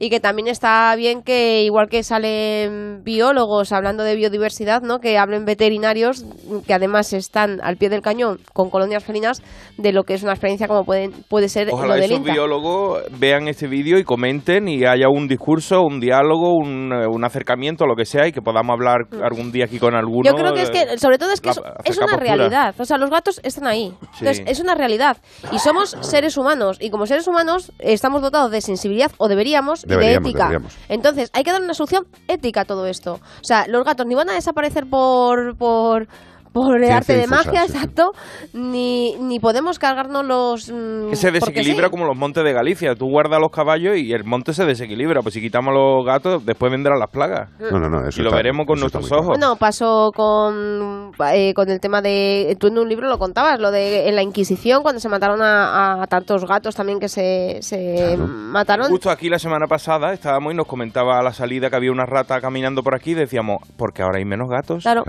y 0.00 0.10
que 0.10 0.18
también 0.18 0.48
está 0.48 0.92
bien 0.96 1.22
que 1.22 1.62
igual 1.62 1.88
que 1.88 2.02
salen 2.02 3.04
biólogos 3.04 3.70
hablando 3.70 4.02
de 4.02 4.16
biodiversidad, 4.16 4.80
¿no? 4.82 4.98
que 4.98 5.18
hablen 5.18 5.44
veterinarios 5.44 6.24
que 6.66 6.74
además 6.74 7.12
están 7.12 7.60
al 7.62 7.76
pie 7.76 7.90
del 7.90 8.00
cañón 8.00 8.40
con 8.54 8.70
colonias 8.70 9.04
felinas 9.04 9.42
de 9.76 9.92
lo 9.92 10.04
que 10.04 10.14
es 10.14 10.22
una 10.22 10.32
experiencia 10.32 10.66
como 10.68 10.84
pueden, 10.84 11.12
puede 11.28 11.48
ser 11.50 11.68
Ojalá 11.70 11.96
lo 11.96 12.00
del 12.00 12.10
esos 12.12 12.24
biólogos 12.24 13.02
vean 13.18 13.46
este 13.46 13.66
vídeo 13.68 13.98
y 13.98 14.04
comenten 14.04 14.68
y 14.68 14.84
haya 14.86 15.08
un 15.08 15.28
discurso, 15.28 15.82
un 15.82 16.00
diálogo, 16.00 16.54
un, 16.54 16.92
eh, 16.92 17.06
un 17.06 17.22
acercamiento, 17.24 17.84
lo 17.86 17.94
que 17.94 18.06
sea, 18.06 18.26
y 18.26 18.32
que 18.32 18.40
podamos 18.40 18.72
hablar 18.72 19.00
algún 19.22 19.52
día 19.52 19.66
aquí 19.66 19.78
con 19.78 19.94
alguno. 19.94 20.22
Yo 20.24 20.34
creo 20.34 20.54
que 20.54 20.62
es 20.62 20.70
que, 20.70 20.80
eh, 20.82 20.98
sobre 20.98 21.18
todo 21.18 21.32
es 21.32 21.40
que 21.42 21.48
la- 21.48 21.52
es, 21.84 21.90
es 21.92 21.98
una 21.98 22.06
postura. 22.06 22.16
realidad. 22.36 22.74
O 22.78 22.84
sea, 22.86 22.96
los 22.96 23.10
gatos 23.10 23.38
están 23.42 23.66
ahí. 23.66 23.92
Sí. 24.14 24.20
Entonces, 24.20 24.44
es 24.46 24.60
una 24.60 24.74
realidad. 24.74 25.18
Y 25.52 25.58
somos 25.58 25.94
seres 26.00 26.38
humanos. 26.38 26.78
Y 26.80 26.88
como 26.90 27.04
seres 27.06 27.28
humanos 27.28 27.70
estamos 27.78 28.22
dotados 28.22 28.50
de 28.50 28.62
sensibilidad, 28.62 29.10
o 29.18 29.28
deberíamos, 29.28 29.84
de 29.98 30.14
ética. 30.14 30.38
deberíamos. 30.44 30.76
Entonces, 30.88 31.30
hay 31.32 31.44
que 31.44 31.52
dar 31.52 31.62
una 31.62 31.74
solución 31.74 32.06
ética 32.28 32.62
a 32.62 32.64
todo 32.64 32.86
esto. 32.86 33.20
O 33.40 33.44
sea, 33.44 33.66
los 33.66 33.84
gatos 33.84 34.06
ni 34.06 34.14
van 34.14 34.30
a 34.30 34.34
desaparecer 34.34 34.86
por... 34.88 35.56
por 35.56 36.08
por 36.52 36.82
el 36.82 36.90
arte 36.90 37.12
de 37.14 37.20
difusa, 37.20 37.44
magia, 37.44 37.66
sí. 37.66 37.72
exacto, 37.74 38.12
ni, 38.52 39.14
ni 39.20 39.38
podemos 39.38 39.78
cargarnos 39.78 40.24
los... 40.24 40.68
mm, 40.70 41.10
Que 41.10 41.16
se 41.16 41.30
desequilibra 41.30 41.86
sí. 41.86 41.90
como 41.90 42.04
los 42.06 42.16
montes 42.16 42.42
de 42.44 42.52
Galicia. 42.52 42.94
Tú 42.94 43.06
guardas 43.06 43.38
los 43.40 43.50
caballos 43.50 43.96
y 43.96 44.12
el 44.12 44.24
monte 44.24 44.52
se 44.52 44.64
desequilibra. 44.64 45.22
Pues 45.22 45.34
si 45.34 45.40
quitamos 45.40 45.72
los 45.72 46.04
gatos, 46.04 46.44
después 46.44 46.72
vendrán 46.72 46.98
las 46.98 47.10
plagas. 47.10 47.50
No, 47.60 47.78
no, 47.78 47.88
no, 47.88 48.06
eso 48.08 48.20
y 48.20 48.24
lo 48.24 48.30
está- 48.30 48.36
veremos 48.36 48.66
con 48.66 48.80
nuestros 48.80 49.10
ojos. 49.12 49.28
Bueno, 49.28 49.56
pasó 49.56 50.10
con, 50.14 51.12
eh, 51.32 51.54
con 51.54 51.68
el 51.70 51.80
tema 51.80 52.02
de... 52.02 52.56
Tú 52.58 52.66
en 52.68 52.78
un 52.78 52.88
libro 52.88 53.08
lo 53.08 53.18
contabas, 53.18 53.60
lo 53.60 53.70
de 53.70 54.08
en 54.08 54.16
la 54.16 54.22
Inquisición, 54.22 54.82
cuando 54.82 55.00
se 55.00 55.08
mataron 55.08 55.40
a, 55.42 56.02
a 56.02 56.06
tantos 56.06 56.44
gatos 56.46 56.74
también 56.74 56.98
que 56.98 57.08
se, 57.08 57.58
se 57.62 58.16
mataron. 58.18 58.88
Justo 58.88 59.10
aquí 59.10 59.28
la 59.28 59.38
semana 59.38 59.66
pasada 59.66 60.12
estábamos 60.12 60.52
y 60.52 60.56
nos 60.56 60.66
comentaba 60.66 61.18
a 61.18 61.22
la 61.22 61.32
salida 61.32 61.70
que 61.70 61.76
había 61.76 61.92
una 61.92 62.06
rata 62.06 62.40
caminando 62.40 62.82
por 62.82 62.94
aquí 62.94 63.12
y 63.12 63.14
decíamos, 63.14 63.58
porque 63.76 64.02
ahora 64.02 64.18
hay 64.18 64.24
menos 64.24 64.48
gatos. 64.48 64.82
Claro. 64.82 65.04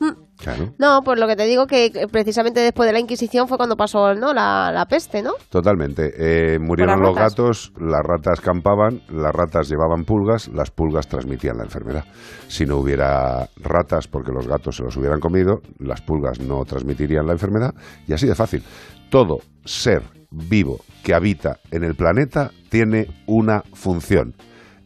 Mm. 0.00 0.25
Claro. 0.38 0.74
No, 0.78 1.02
pues 1.02 1.18
lo 1.18 1.26
que 1.26 1.36
te 1.36 1.44
digo 1.44 1.66
que 1.66 1.76
que 1.90 2.08
precisamente 2.08 2.60
después 2.60 2.86
de 2.86 2.92
la 2.92 3.00
Inquisición 3.00 3.48
fue 3.48 3.56
cuando 3.56 3.76
pasó 3.76 4.14
¿no? 4.14 4.32
la, 4.32 4.70
la 4.72 4.86
peste, 4.86 5.22
¿no? 5.22 5.32
Totalmente. 5.50 6.12
Eh, 6.16 6.58
murieron 6.58 7.00
los 7.00 7.14
ratas. 7.14 7.34
gatos, 7.34 7.72
las 7.78 8.02
ratas 8.02 8.40
campaban, 8.40 9.02
las 9.08 9.34
ratas 9.34 9.68
llevaban 9.68 10.04
pulgas, 10.04 10.48
las 10.48 10.70
pulgas 10.70 11.06
transmitían 11.08 11.58
la 11.58 11.64
enfermedad. 11.64 12.04
Si 12.48 12.64
no 12.66 12.76
hubiera 12.76 13.48
ratas 13.56 14.08
porque 14.08 14.32
los 14.32 14.46
gatos 14.46 14.76
se 14.76 14.82
los 14.82 14.96
hubieran 14.96 15.20
comido, 15.20 15.60
las 15.78 16.00
pulgas 16.00 16.40
no 16.40 16.64
transmitirían 16.64 17.26
la 17.26 17.32
enfermedad 17.32 17.74
y 18.06 18.12
así 18.12 18.26
de 18.26 18.34
fácil. 18.34 18.62
Todo 19.10 19.40
ser 19.64 20.02
vivo 20.30 20.80
que 21.02 21.14
habita 21.14 21.58
en 21.70 21.84
el 21.84 21.94
planeta 21.94 22.50
tiene 22.68 23.06
una 23.26 23.62
función. 23.72 24.34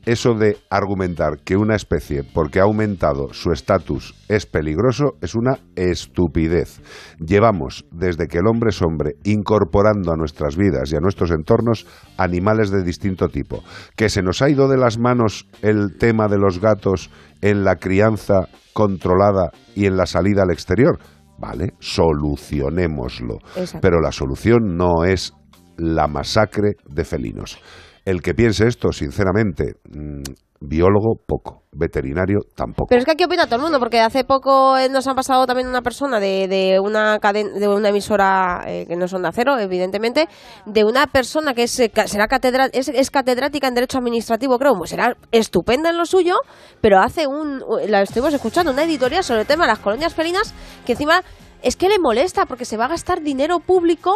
Eso 0.06 0.34
de 0.34 0.56
argumentar 0.70 1.38
que 1.44 1.56
una 1.56 1.76
especie, 1.76 2.24
porque 2.24 2.60
ha 2.60 2.64
aumentado 2.64 3.32
su 3.32 3.52
estatus, 3.52 4.14
es 4.28 4.46
peligroso, 4.46 5.16
es 5.20 5.34
una 5.34 5.58
estupidez. 5.76 6.80
Llevamos, 7.18 7.86
desde 7.90 8.26
que 8.26 8.38
el 8.38 8.46
hombre 8.46 8.70
es 8.70 8.82
hombre, 8.82 9.16
incorporando 9.24 10.12
a 10.12 10.16
nuestras 10.16 10.56
vidas 10.56 10.92
y 10.92 10.96
a 10.96 11.00
nuestros 11.00 11.30
entornos 11.30 11.86
animales 12.16 12.70
de 12.70 12.82
distinto 12.82 13.28
tipo. 13.28 13.62
Que 13.96 14.08
se 14.08 14.22
nos 14.22 14.42
ha 14.42 14.48
ido 14.48 14.68
de 14.68 14.78
las 14.78 14.98
manos 14.98 15.46
el 15.62 15.96
tema 15.98 16.28
de 16.28 16.38
los 16.38 16.60
gatos 16.60 17.10
en 17.40 17.64
la 17.64 17.76
crianza 17.76 18.48
controlada 18.72 19.50
y 19.74 19.86
en 19.86 19.96
la 19.96 20.06
salida 20.06 20.42
al 20.42 20.50
exterior. 20.50 20.98
Vale, 21.38 21.74
solucionémoslo. 21.78 23.38
Exacto. 23.56 23.78
Pero 23.80 24.00
la 24.00 24.12
solución 24.12 24.76
no 24.76 25.04
es 25.04 25.32
la 25.78 26.06
masacre 26.06 26.76
de 26.86 27.04
felinos. 27.04 27.58
El 28.04 28.22
que 28.22 28.34
piense 28.34 28.66
esto, 28.66 28.92
sinceramente, 28.92 29.74
mm, 29.90 30.22
biólogo 30.62 31.14
poco, 31.26 31.62
veterinario 31.72 32.40
tampoco. 32.54 32.86
Pero 32.88 32.98
es 33.00 33.04
que 33.06 33.12
aquí 33.12 33.24
opina 33.24 33.46
todo 33.46 33.56
el 33.56 33.62
mundo, 33.62 33.78
porque 33.78 34.00
hace 34.00 34.24
poco 34.24 34.76
eh, 34.76 34.88
nos 34.90 35.06
han 35.06 35.14
pasado 35.16 35.46
también 35.46 35.68
una 35.68 35.80
persona 35.80 36.20
de, 36.20 36.48
de 36.48 36.78
una 36.80 37.18
caden- 37.18 37.54
de 37.58 37.66
una 37.68 37.88
emisora 37.88 38.62
eh, 38.66 38.84
que 38.86 38.96
no 38.96 39.08
son 39.08 39.22
de 39.22 39.28
acero, 39.28 39.58
evidentemente, 39.58 40.28
de 40.66 40.84
una 40.84 41.06
persona 41.06 41.54
que 41.54 41.62
es, 41.62 41.80
eh, 41.80 41.90
será 42.06 42.26
catedra- 42.28 42.68
es, 42.72 42.88
es 42.88 43.10
catedrática 43.10 43.68
en 43.68 43.74
Derecho 43.74 43.98
Administrativo, 43.98 44.58
creo, 44.58 44.74
pues 44.76 44.90
será 44.90 45.16
estupenda 45.32 45.90
en 45.90 45.96
lo 45.96 46.04
suyo, 46.04 46.36
pero 46.82 46.98
hace 47.00 47.26
un, 47.26 47.62
la 47.88 48.02
estuvimos 48.02 48.34
escuchando, 48.34 48.72
una 48.72 48.82
editorial 48.84 49.24
sobre 49.24 49.42
el 49.42 49.46
tema 49.46 49.64
de 49.64 49.70
las 49.72 49.78
colonias 49.78 50.14
felinas, 50.14 50.52
que 50.84 50.92
encima 50.92 51.22
es 51.62 51.76
que 51.76 51.88
le 51.88 51.98
molesta 51.98 52.44
porque 52.46 52.64
se 52.66 52.76
va 52.76 52.84
a 52.86 52.88
gastar 52.88 53.22
dinero 53.22 53.60
público. 53.60 54.14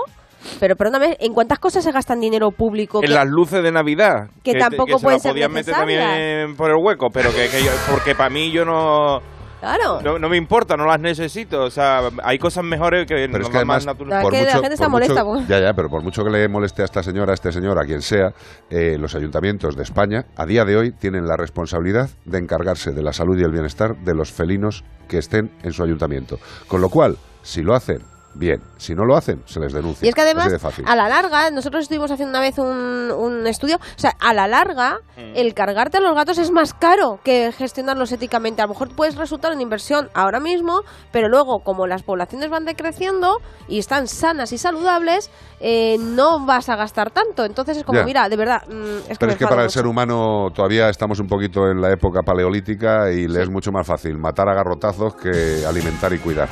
Pero 0.61 0.77
perdóname, 0.77 1.17
¿en 1.21 1.33
cuántas 1.35 1.59
cosas 1.59 1.85
se 1.85 1.93
gastan 1.93 2.21
dinero 2.21 2.51
público? 2.51 2.99
En 3.03 3.09
que- 3.09 3.15
las 3.15 3.27
luces 3.27 3.63
de 3.63 3.73
Navidad. 3.73 4.29
Que 4.43 4.55
tampoco 4.55 4.99
pueden 4.99 5.21
ser 5.21 5.33
podían 5.33 5.53
meter 5.53 5.75
también 5.75 6.57
por 6.57 6.71
el 6.71 6.77
hueco, 6.77 7.11
pero 7.11 7.31
que, 7.31 7.49
que 7.49 7.63
yo- 7.65 7.71
porque 7.91 8.15
para 8.15 8.31
mí 8.31 8.51
yo 8.51 8.65
no, 8.65 9.21
Claro. 9.61 10.01
no. 10.03 10.19
No 10.19 10.29
me 10.29 10.37
importa, 10.37 10.77
no 10.77 10.85
las 10.85 11.01
necesito. 11.01 11.63
O 11.63 11.71
sea, 11.71 12.03
hay 12.23 12.39
cosas 12.39 12.65
mejores 12.65 13.07
que 13.07 13.15
Pero 13.15 13.29
no 13.39 13.39
es 13.45 13.49
que 13.49 13.57
además, 13.57 13.87
más 13.87 13.97
No, 13.97 14.05
naturales. 14.05 14.25
es 14.27 14.31
que 14.39 14.45
la 14.45 14.53
gente 14.61 14.75
está 14.75 14.85
por 14.91 15.01
mucho- 15.01 15.15
molesta, 15.15 15.25
pues. 15.25 15.49
ya, 15.49 15.61
ya, 15.61 15.73
pero 15.75 15.89
por 15.89 16.03
mucho 16.03 16.23
que 16.23 16.31
le 16.31 16.49
moleste 16.49 16.83
a 16.83 16.85
esta 16.85 17.03
señora, 17.03 17.33
a 17.33 17.35
este 17.35 17.51
señor, 17.51 17.79
a 17.79 17.85
quien 17.87 18.03
sea, 18.03 18.35
eh, 18.69 18.97
los 18.99 19.15
ayuntamientos 19.15 19.75
de 19.77 19.83
España 19.83 20.27
a 20.37 20.45
día 20.45 20.65
de 20.67 20.77
hoy 20.77 20.93
tienen 20.93 21.27
la 21.27 21.37
responsabilidad 21.39 22.11
de 22.27 22.39
encargarse 22.39 22.93
de 22.93 23.03
la 23.03 23.13
salud 23.15 23.39
y 23.39 23.43
el 23.43 23.53
bienestar 23.53 23.97
de 23.97 24.15
los 24.15 24.31
felinos 24.33 24.85
que 25.09 25.17
estén 25.19 25.51
en 25.63 25.73
su 25.73 25.83
ayuntamiento. 25.83 26.39
Con 26.69 26.83
lo 26.83 26.91
cual, 26.91 27.17
si 27.43 27.63
lo 27.63 27.75
hacen, 27.75 28.03
bien. 28.35 28.61
Si 28.77 28.95
no 28.95 29.05
lo 29.05 29.17
hacen, 29.17 29.43
se 29.47 29.61
les 29.61 29.73
denuncia. 29.73 30.05
Y 30.05 30.09
es 30.09 30.15
que 30.15 30.21
además, 30.21 30.47
Así 30.47 30.53
de 30.55 30.59
fácil. 30.59 30.85
a 30.87 30.97
la 30.97 31.09
larga, 31.09 31.51
nosotros 31.51 31.83
estuvimos 31.83 32.11
haciendo 32.11 32.31
una 32.31 32.41
vez 32.41 32.59
un, 32.59 33.11
un 33.11 33.47
estudio, 33.47 33.77
o 33.77 33.99
sea, 33.99 34.13
a 34.21 34.35
la 34.35 34.47
larga, 34.49 34.99
el 35.17 35.55
cargarte 35.55 35.99
a 35.99 36.01
los 36.01 36.15
gatos 36.15 36.39
es 36.39 36.51
más 36.51 36.75
caro 36.75 37.21
que 37.25 37.53
gestionarlos 37.57 38.13
éticamente. 38.13 38.63
A 38.63 38.67
lo 38.67 38.73
mejor 38.73 38.95
puedes 38.95 39.17
resultar 39.17 39.53
una 39.53 39.63
inversión 39.63 40.09
ahora 40.15 40.41
mismo, 40.41 40.83
pero 41.13 41.29
luego, 41.29 41.61
como 41.65 41.87
las 41.87 42.03
poblaciones 42.03 42.51
van 42.51 42.65
decreciendo 42.65 43.39
y 43.69 43.79
están 43.79 44.07
sanas 44.09 44.53
y 44.53 44.59
saludables, 44.59 45.31
eh, 45.61 45.97
no 46.01 46.45
vas 46.45 46.69
a 46.69 46.77
gastar 46.77 47.11
tanto. 47.11 47.45
Entonces 47.45 47.79
es 47.79 47.85
como, 47.85 48.01
Ya. 48.01 48.05
mira, 48.05 48.29
de 48.29 48.37
verdad, 48.37 48.63
mm, 48.69 48.97
es 48.99 49.09
que 49.09 49.17
Pero 49.19 49.33
es 49.33 49.39
que 49.39 49.47
para 49.47 49.63
el 49.65 49.71
ser 49.71 49.87
humano 49.87 50.49
todavía 50.55 50.89
estamos 50.89 51.21
un 51.21 51.27
poquito 51.27 51.69
en 51.71 51.81
la 51.81 51.93
época 51.93 52.23
paleolítica 52.23 53.11
y 53.13 53.29
le 53.29 53.43
es 53.43 53.51
mucho 53.51 53.71
más 53.73 53.87
fácil 53.87 54.19
matar 54.19 54.49
a 54.49 54.55
garrotazos 54.55 55.15
que 55.15 55.65
alimentar 55.67 56.13
y 56.13 56.19
cuidar. 56.19 56.49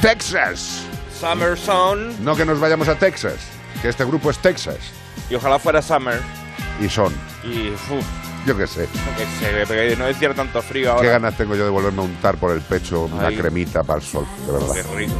Texas. 0.00 0.86
Summer 1.20 1.56
Son. 1.58 2.24
No 2.24 2.34
que 2.34 2.44
nos 2.44 2.58
vayamos 2.60 2.88
a 2.88 2.94
Texas, 2.96 3.34
que 3.82 3.88
este 3.88 4.04
grupo 4.04 4.30
es 4.30 4.38
Texas. 4.38 4.78
Y 5.28 5.34
ojalá 5.34 5.58
fuera 5.58 5.82
Summer. 5.82 6.20
Y 6.80 6.88
son, 6.88 7.12
Y 7.44 7.70
uf, 7.70 8.04
yo 8.46 8.56
qué 8.56 8.66
sé. 8.66 8.88
que 9.16 9.26
se 9.44 9.66
porque 9.66 9.96
no 9.98 10.06
decir 10.06 10.32
tanto 10.34 10.62
frío 10.62 10.84
Qué 10.84 10.90
ahora. 10.90 11.10
ganas 11.10 11.36
tengo 11.36 11.54
yo 11.54 11.64
de 11.64 11.70
volverme 11.70 12.00
a 12.00 12.04
untar 12.04 12.36
por 12.36 12.52
el 12.52 12.62
pecho 12.62 13.02
una 13.02 13.28
Ay. 13.28 13.36
cremita 13.36 13.82
para 13.82 13.98
el 14.00 14.04
sol, 14.06 14.26
de 14.46 14.52
verdad. 14.52 14.74
Qué 14.74 14.82
rico. 14.96 15.12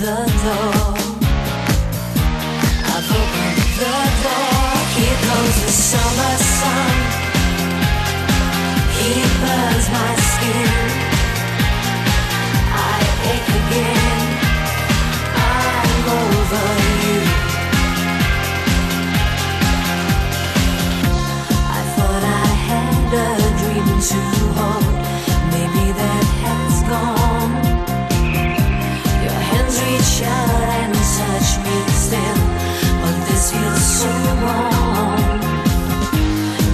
The 0.00 0.06
door. 0.06 0.94
I've 2.92 3.10
opened 3.20 3.60
the 3.80 3.98
door. 4.24 4.70
Here 4.96 5.18
comes 5.28 5.56
the 5.60 5.72
summer 5.90 6.34
sun. 6.56 6.96
He 8.96 9.12
burns 9.42 9.86
my 9.96 10.12
skin. 10.30 10.70
I 12.72 12.98
ache 13.32 13.52
again. 13.60 14.24
I'm 15.36 16.04
over 16.20 16.68
you. 17.04 17.20
I 21.76 21.80
thought 21.94 22.24
I 22.24 22.48
had 22.68 23.12
a 23.12 23.50
dream 23.60 24.00
to 24.08 24.20
hold. 24.56 24.89
And 30.22 30.94
touch 30.94 31.58
me 31.64 31.76
still, 31.92 32.40
but 33.00 33.16
this 33.26 33.52
feels 33.52 33.84
so 34.00 34.10
wrong. 34.42 35.40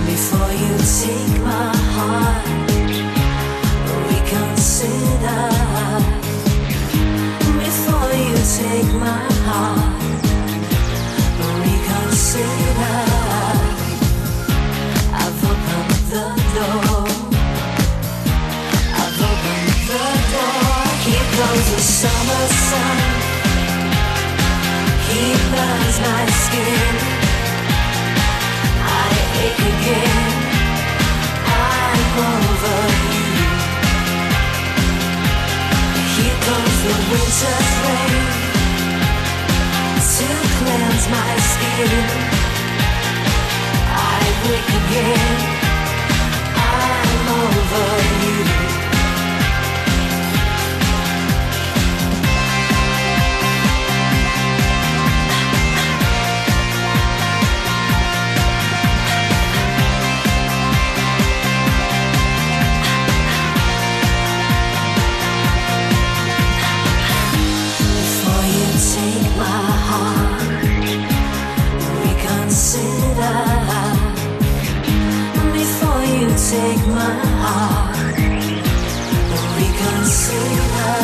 Before 0.06 0.52
you 0.62 0.74
take 1.02 1.36
my 1.42 1.70
heart, 1.94 2.46
reconsider. 4.10 5.44
Before 7.64 8.12
you 8.24 8.36
take 8.58 8.92
my 9.06 9.26
heart, 9.46 10.02
reconsider. 11.62 12.98
I've 15.22 15.44
opened 15.50 16.02
the 16.12 16.26
door. 16.56 17.06
I've 19.00 19.20
opened 19.30 19.76
the 19.90 20.04
door. 20.32 20.86
Here 21.04 21.28
the 21.36 21.80
summer 21.80 22.46
sun. 22.68 23.15
I 43.88 44.24
wake 44.48 44.70
again. 44.82 45.38
I'm 46.56 47.28
over 47.42 47.92
you. 48.22 48.75
Take 76.50 76.86
my 76.86 77.18
heart, 77.42 77.96
reconsider. 79.58 80.96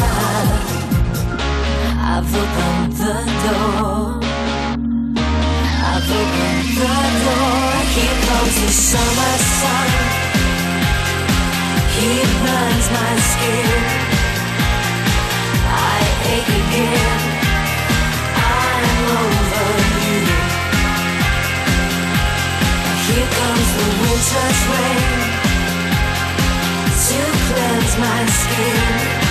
I've 1.98 2.32
opened 2.42 2.92
the 3.02 3.16
door. 3.42 4.22
I've 5.90 6.10
opened 6.20 6.68
the 6.78 6.96
door. 7.24 7.70
Here 7.94 8.18
comes 8.26 8.54
the 8.62 8.70
summer 8.70 9.34
sun. 9.58 9.90
He 11.96 12.10
burns 12.42 12.86
my 12.96 13.12
skin. 13.30 13.82
I 15.66 16.00
ache 16.34 16.52
again. 16.62 17.20
I'm 18.54 18.86
over 19.18 19.70
you. 20.06 20.22
Here 23.06 23.30
comes 23.38 23.68
the 23.76 23.86
winter's 24.02 24.62
rain 24.70 25.31
burns 27.54 27.94
my 27.98 28.20
skin. 28.40 29.22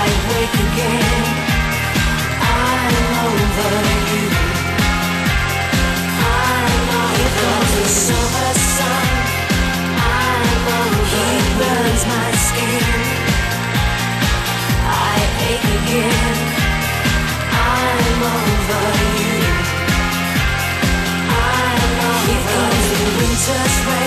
I 0.00 0.06
wake 0.30 0.56
again. 0.66 1.26
I'm 2.40 2.94
over 3.26 3.74
you. 4.12 4.26
I'm 6.32 6.88
over 7.04 7.60
the 7.74 7.84
summer 8.06 8.52
sun. 8.76 9.08
I'm 10.16 10.66
over 10.80 11.04
He 11.12 11.28
burns 11.60 12.04
my 12.14 12.30
skin. 12.46 12.86
I 15.12 15.18
ache 15.50 15.70
again. 15.80 16.38
I'm 17.72 18.20
over 18.36 18.86
you. 19.20 19.36
I'm 21.44 21.82
over 22.08 22.26
Here 22.28 22.44
comes 22.52 22.86
the 22.92 23.06
winter's 23.18 23.76
rain. 23.88 23.97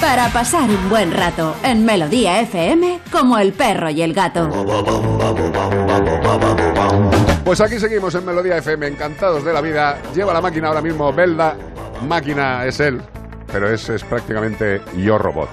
Para 0.00 0.28
pasar 0.28 0.70
un 0.70 0.88
buen 0.88 1.10
rato 1.12 1.56
en 1.62 1.84
Melodía 1.84 2.40
FM 2.40 3.00
como 3.10 3.38
el 3.38 3.52
perro 3.52 3.90
y 3.90 4.02
el 4.02 4.14
gato. 4.14 4.48
Pues 7.44 7.60
aquí 7.60 7.78
seguimos 7.78 8.14
en 8.14 8.24
Melodía 8.24 8.56
FM, 8.58 8.86
encantados 8.86 9.44
de 9.44 9.52
la 9.52 9.60
vida. 9.60 9.98
Lleva 10.14 10.32
la 10.32 10.40
máquina 10.40 10.68
ahora 10.68 10.80
mismo 10.82 11.12
Belda. 11.12 11.56
Máquina 12.06 12.64
es 12.64 12.78
él, 12.80 13.00
pero 13.52 13.68
es, 13.68 13.88
es 13.88 14.04
prácticamente 14.04 14.80
yo 14.96 15.18
robot. 15.18 15.48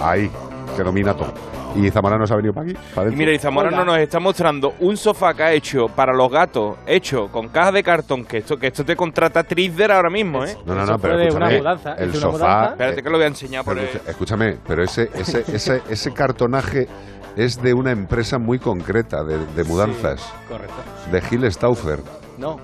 Ahí, 0.00 0.30
que 0.76 0.82
domina 0.82 1.14
todo. 1.14 1.32
¿Y 1.76 1.88
Zamorano 1.90 2.26
se 2.26 2.34
ha 2.34 2.36
venido 2.36 2.52
para 2.52 2.66
aquí? 2.66 2.76
para 2.94 3.10
Y? 3.12 3.16
Mira, 3.16 3.32
y 3.32 3.38
Zamorano 3.38 3.84
nos 3.84 3.98
está 3.98 4.18
mostrando 4.18 4.74
un 4.80 4.96
sofá 4.96 5.32
que 5.34 5.42
ha 5.42 5.52
hecho 5.52 5.86
para 5.86 6.12
los 6.12 6.30
gatos, 6.30 6.76
hecho 6.86 7.28
con 7.28 7.48
caja 7.48 7.72
de 7.72 7.82
cartón, 7.82 8.24
que 8.24 8.38
esto, 8.38 8.56
que 8.56 8.66
esto 8.68 8.84
te 8.84 8.96
contrata 8.96 9.44
Trizder 9.44 9.92
ahora 9.92 10.10
mismo, 10.10 10.44
¿eh? 10.44 10.56
No, 10.66 10.74
no, 10.74 10.84
no, 10.84 10.98
pero 10.98 11.18
escúchame, 11.20 11.62
el 11.98 12.14
sofá... 12.14 12.70
Espérate 12.70 13.02
que 13.02 13.08
lo 13.10 13.16
voy 13.16 13.24
a 13.24 13.28
enseñar 13.28 13.64
por 13.64 13.76
Pero 13.76 13.86
Escúchame, 14.06 14.58
pero 14.66 14.82
ese, 14.82 15.10
ese, 15.14 15.40
ese, 15.54 15.82
ese 15.88 16.12
cartonaje 16.12 16.88
es 17.36 17.62
de 17.62 17.72
una 17.72 17.92
empresa 17.92 18.38
muy 18.38 18.58
concreta 18.58 19.22
de, 19.22 19.38
de 19.54 19.64
mudanzas, 19.64 20.20
Correcto. 20.48 20.74
de 21.12 21.20
Gil 21.22 21.50
Stauffer. 21.52 22.00
No. 22.36 22.56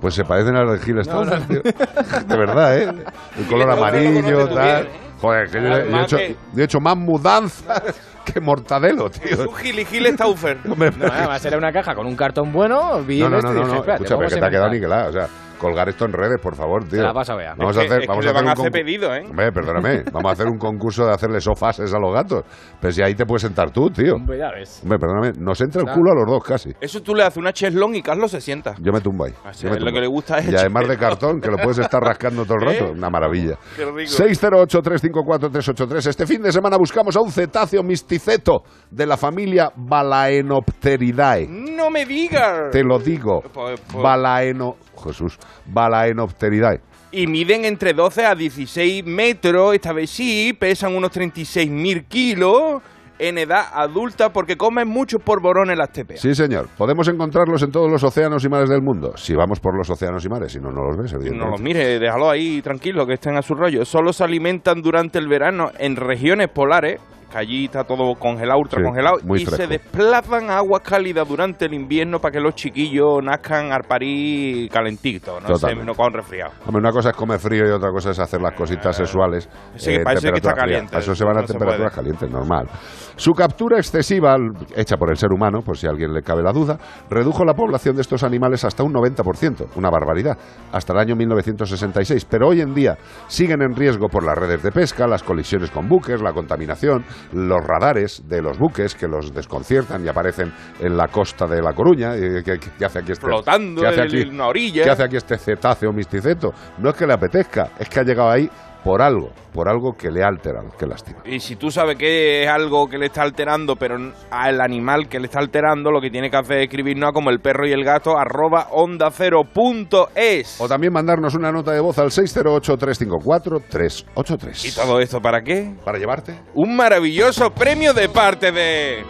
Pues 0.00 0.14
se 0.14 0.24
parecen 0.24 0.56
a 0.56 0.62
los 0.64 0.80
de 0.80 0.84
Gil 0.86 0.96
No, 0.96 1.04
Stauffer, 1.04 1.40
no. 1.40 1.46
tío. 1.46 1.62
De 2.28 2.36
verdad, 2.36 2.78
¿eh? 2.78 2.92
El 3.38 3.46
color 3.46 3.70
amarillo, 3.70 4.48
tal. 4.48 4.88
Joder, 5.20 5.48
que 5.50 5.58
yo, 5.60 5.68
yo 5.68 5.68
he 5.68 5.80
Además 5.82 6.02
hecho, 6.04 6.16
que- 6.16 6.36
yo 6.54 6.62
he 6.62 6.64
hecho 6.64 6.80
más 6.80 6.96
mudanzas 6.96 7.82
que 8.32 8.40
mortadelo, 8.40 9.10
tío. 9.10 9.48
Un 9.48 9.54
Gil 9.54 9.78
y 9.80 9.84
Gil 9.84 10.06
Stauffer. 10.14 10.58
No, 10.64 10.74
además 10.74 11.44
era 11.44 11.58
una 11.58 11.72
caja 11.72 11.94
con 11.94 12.06
un 12.06 12.16
cartón 12.16 12.52
bueno, 12.52 13.02
vi 13.02 13.20
No, 13.20 13.28
no, 13.28 13.40
no, 13.40 13.52
no, 13.52 13.60
dije, 13.60 13.66
no. 13.66 13.92
Escucha, 13.94 14.16
pero 14.16 14.28
que 14.28 14.36
te 14.36 14.44
ha 14.44 14.50
quedado 14.50 14.70
niquelado. 14.70 15.10
O 15.10 15.12
sea, 15.12 15.28
colgar 15.58 15.88
esto 15.88 16.04
en 16.04 16.12
redes, 16.12 16.40
por 16.42 16.54
favor, 16.56 16.82
tío. 16.84 16.98
Te 17.00 17.04
la 17.06 17.12
vas 17.12 17.28
a 17.30 17.34
ver. 17.36 17.48
Vamos 17.56 17.76
Es 17.76 17.82
a 17.82 17.86
hacer, 17.86 18.00
que 18.00 18.06
vamos 18.06 18.24
a 18.24 18.28
hacer 18.30 18.34
van 18.34 18.48
a 18.48 18.52
un 18.52 18.58
hacer 18.58 18.72
pedido, 18.72 19.14
¿eh? 19.14 19.24
Hombre, 19.28 19.52
perdóname. 19.52 20.02
Vamos 20.12 20.30
a 20.30 20.32
hacer 20.32 20.46
un 20.46 20.58
concurso 20.58 21.04
de 21.06 21.12
hacerle 21.12 21.40
sofases 21.40 21.92
a 21.94 21.98
los 21.98 22.12
gatos. 22.14 22.44
Pero 22.80 22.92
si 22.92 23.02
ahí 23.02 23.14
te 23.14 23.24
puedes 23.26 23.42
sentar 23.42 23.70
tú, 23.70 23.90
tío. 23.90 24.14
Hombre, 24.16 24.38
ya 24.38 24.50
ves. 24.50 24.80
Hombre, 24.82 24.98
perdóname. 24.98 25.32
Nos 25.38 25.60
entra 25.60 25.82
el 25.82 25.88
culo 25.88 26.12
a 26.12 26.14
los 26.14 26.26
dos 26.26 26.44
casi. 26.44 26.70
Eso 26.80 27.02
tú 27.02 27.14
le 27.14 27.22
haces 27.24 27.36
una 27.38 27.52
cheslón 27.52 27.94
y 27.94 28.02
Carlos 28.02 28.30
se 28.30 28.40
sienta. 28.40 28.74
Yo 28.80 28.92
me 28.92 29.00
tumbo 29.00 29.24
ahí. 29.24 29.32
Así 29.44 29.64
Yo 29.64 29.70
me 29.70 29.76
es, 29.76 29.82
lo 29.82 29.92
que 29.92 30.00
le 30.00 30.06
gusta 30.06 30.38
es 30.38 30.48
Y 30.50 30.56
además 30.56 30.88
de 30.88 30.96
cartón, 30.98 31.40
que 31.40 31.50
lo 31.50 31.56
puedes 31.58 31.78
estar 31.78 32.00
rascando 32.02 32.44
todo 32.44 32.56
el 32.60 32.66
rato. 32.66 32.84
¿Eh? 32.86 32.90
Una 32.92 33.10
maravilla. 33.10 33.56
Qué 33.76 33.84
rico. 33.84 34.10
608-354-383. 34.12 36.06
Este 36.08 36.26
fin 36.26 36.42
de 36.42 36.52
semana 36.52 36.76
buscamos 36.76 37.16
a 37.16 37.20
un 37.20 37.30
cetáceo 37.30 37.82
misticeto 37.82 38.62
de 38.90 39.06
la 39.06 39.16
familia 39.16 39.70
Balaenopteridae. 39.76 41.46
No 41.48 41.90
me 41.90 42.04
digas. 42.06 42.70
Te 42.70 42.82
lo 42.82 42.98
digo. 42.98 43.42
Pues- 43.52 43.80
pues- 43.80 44.02
Balaeno... 44.02 44.76
Jesús. 45.04 45.36
Balaenopteridae. 45.66 46.80
Y 47.12 47.26
miden 47.26 47.64
entre 47.64 47.92
12 47.92 48.26
a 48.26 48.34
16 48.34 49.04
metros, 49.04 49.74
esta 49.74 49.92
vez 49.92 50.10
sí, 50.10 50.52
pesan 50.58 50.96
unos 50.96 51.12
36.000 51.12 52.04
kilos 52.08 52.82
en 53.18 53.38
edad 53.38 53.66
adulta 53.72 54.32
porque 54.32 54.56
comen 54.56 54.88
muchos 54.88 55.22
polvorones 55.22 55.78
las 55.78 55.92
tepeas. 55.92 56.20
Sí, 56.20 56.34
señor. 56.34 56.68
Podemos 56.76 57.06
encontrarlos 57.08 57.62
en 57.62 57.70
todos 57.70 57.90
los 57.90 58.02
océanos 58.02 58.44
y 58.44 58.48
mares 58.48 58.68
del 58.68 58.82
mundo. 58.82 59.16
Si 59.16 59.34
vamos 59.34 59.60
por 59.60 59.76
los 59.76 59.88
océanos 59.88 60.24
y 60.24 60.28
mares, 60.28 60.52
si 60.52 60.58
no, 60.58 60.70
no 60.70 60.82
los 60.84 60.96
ves, 60.96 61.32
No 61.32 61.50
los 61.50 61.60
mire, 61.60 61.98
déjalo 61.98 62.28
ahí 62.28 62.60
tranquilo, 62.62 63.06
que 63.06 63.14
estén 63.14 63.36
a 63.36 63.42
su 63.42 63.54
rollo. 63.54 63.84
Solo 63.84 64.12
se 64.12 64.24
alimentan 64.24 64.82
durante 64.82 65.18
el 65.18 65.28
verano 65.28 65.70
en 65.78 65.96
regiones 65.96 66.48
polares, 66.48 67.00
allí 67.34 67.66
está 67.66 67.84
todo 67.84 68.14
congelado, 68.14 68.58
ultra 68.58 68.80
Sí, 68.80 68.84
congelado, 68.84 69.16
y 69.34 69.46
se 69.46 69.66
desplazan 69.66 70.50
a 70.50 70.58
aguas 70.58 70.82
cálidas 70.82 71.26
durante 71.28 71.66
el 71.66 71.74
invierno 71.74 72.18
para 72.18 72.32
que 72.32 72.40
los 72.40 72.54
chiquillos 72.54 73.22
nazcan 73.22 73.72
al 73.72 73.82
parir 73.82 74.68
calentitos, 74.70 75.42
no, 75.42 75.56
se, 75.56 75.74
no 75.74 75.94
cojan 75.94 76.12
resfriado. 76.14 76.52
Hombre, 76.66 76.80
una 76.80 76.92
cosa 76.92 77.10
es 77.10 77.16
comer 77.16 77.38
frío 77.38 77.66
y 77.66 77.70
otra 77.70 77.90
cosa 77.90 78.10
es 78.10 78.18
hacer 78.18 78.40
las 78.40 78.54
cositas 78.54 78.96
sexuales. 78.96 79.48
Sí, 79.76 79.94
en 79.94 80.04
parece 80.04 80.30
que 80.30 80.36
está 80.36 80.50
fría. 80.50 80.62
caliente, 80.62 80.98
eso 80.98 81.14
se 81.14 81.24
van 81.24 81.38
a 81.38 81.40
no 81.40 81.46
temperaturas 81.46 81.94
calientes, 81.94 82.30
normal. 82.30 82.68
Su 83.16 83.32
captura 83.32 83.78
excesiva, 83.78 84.36
hecha 84.74 84.96
por 84.96 85.10
el 85.10 85.16
ser 85.16 85.32
humano, 85.32 85.60
por 85.60 85.76
si 85.76 85.86
a 85.86 85.90
alguien 85.90 86.12
le 86.12 86.22
cabe 86.22 86.42
la 86.42 86.52
duda, 86.52 86.78
redujo 87.08 87.44
la 87.44 87.54
población 87.54 87.94
de 87.94 88.02
estos 88.02 88.24
animales 88.24 88.64
hasta 88.64 88.82
un 88.82 88.92
90%, 88.92 89.68
una 89.76 89.88
barbaridad, 89.88 90.36
hasta 90.72 90.92
el 90.92 90.98
año 90.98 91.16
1966. 91.16 92.24
Pero 92.24 92.48
hoy 92.48 92.60
en 92.60 92.74
día 92.74 92.96
siguen 93.28 93.62
en 93.62 93.74
riesgo 93.74 94.08
por 94.08 94.24
las 94.24 94.36
redes 94.36 94.62
de 94.62 94.72
pesca, 94.72 95.06
las 95.06 95.22
colisiones 95.22 95.70
con 95.70 95.88
buques, 95.88 96.20
la 96.20 96.32
contaminación, 96.32 97.04
los 97.32 97.64
radares 97.66 98.22
de 98.28 98.42
los 98.42 98.58
buques 98.58 98.94
que 98.94 99.08
los 99.08 99.32
desconciertan 99.32 100.04
y 100.04 100.08
aparecen 100.08 100.52
en 100.80 100.96
la 100.96 101.08
costa 101.08 101.46
de 101.46 101.62
La 101.62 101.72
Coruña. 101.72 102.14
eh, 102.16 102.42
¿Qué, 102.44 102.58
qué- 102.58 102.70
qué 102.78 102.84
hace 102.84 102.98
aquí 103.00 103.12
este? 103.12 103.26
Flotando 103.26 103.80
¿Qué 103.82 103.86
hace 103.88 104.00
en- 104.00 104.06
aquí? 104.06 104.20
en 104.22 104.34
una 104.34 104.46
orilla. 104.48 104.84
¿Qué 104.84 104.90
hace 104.90 105.02
aquí 105.04 105.16
este 105.16 105.36
cetáceo 105.38 105.92
misticeto? 105.92 106.52
No 106.78 106.90
es 106.90 106.96
que 106.96 107.06
le 107.06 107.12
apetezca, 107.14 107.70
es 107.78 107.88
que 107.88 108.00
ha 108.00 108.02
llegado 108.02 108.30
ahí 108.30 108.48
por 108.84 109.00
algo, 109.00 109.30
por 109.52 109.68
algo 109.68 109.96
que 109.96 110.10
le 110.10 110.22
ha 110.22 110.28
alterado, 110.28 110.68
que 110.78 110.86
lástima. 110.86 111.20
Y 111.24 111.40
si 111.40 111.56
tú 111.56 111.70
sabes 111.70 111.96
que 111.96 112.42
es 112.42 112.48
algo 112.48 112.86
que 112.86 112.98
le 112.98 113.06
está 113.06 113.22
alterando, 113.22 113.76
pero 113.76 113.96
al 114.30 114.60
animal 114.60 115.08
que 115.08 115.18
le 115.18 115.24
está 115.26 115.38
alterando, 115.38 115.90
lo 115.90 116.02
que 116.02 116.10
tiene 116.10 116.30
que 116.30 116.36
hacer 116.36 116.58
es 116.58 116.64
escribirnos 116.64 117.08
a 117.08 117.12
como 117.12 117.30
el 117.30 117.40
perro 117.40 117.66
y 117.66 117.72
el 117.72 117.82
gato, 117.82 118.18
arroba 118.18 118.66
onda 118.72 119.10
cero 119.10 119.44
punto 119.52 120.10
es. 120.14 120.60
O 120.60 120.68
también 120.68 120.92
mandarnos 120.92 121.34
una 121.34 121.50
nota 121.50 121.72
de 121.72 121.80
voz 121.80 121.98
al 121.98 122.10
608-354-383. 122.10 124.66
¿Y 124.66 124.72
todo 124.74 125.00
esto 125.00 125.18
para 125.20 125.42
qué? 125.42 125.74
Para 125.82 125.96
llevarte. 125.98 126.38
Un 126.54 126.76
maravilloso 126.76 127.50
premio 127.50 127.94
de 127.94 128.10
parte 128.10 128.52
de... 128.52 129.02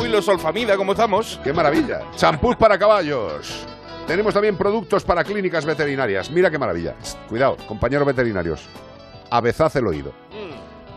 Uy, 0.00 0.08
los 0.08 0.24
Solfamida, 0.26 0.76
¿cómo 0.76 0.92
estamos? 0.92 1.40
¡Qué 1.42 1.54
maravilla! 1.54 2.02
Champús 2.16 2.56
para 2.56 2.76
caballos. 2.78 3.66
Tenemos 4.10 4.34
también 4.34 4.56
productos 4.56 5.04
para 5.04 5.22
clínicas 5.22 5.64
veterinarias. 5.64 6.32
Mira 6.32 6.50
qué 6.50 6.58
maravilla. 6.58 6.96
Cuidado, 7.28 7.56
compañeros 7.68 8.04
veterinarios. 8.04 8.68
Avezad 9.30 9.70
el 9.76 9.86
oído. 9.86 10.12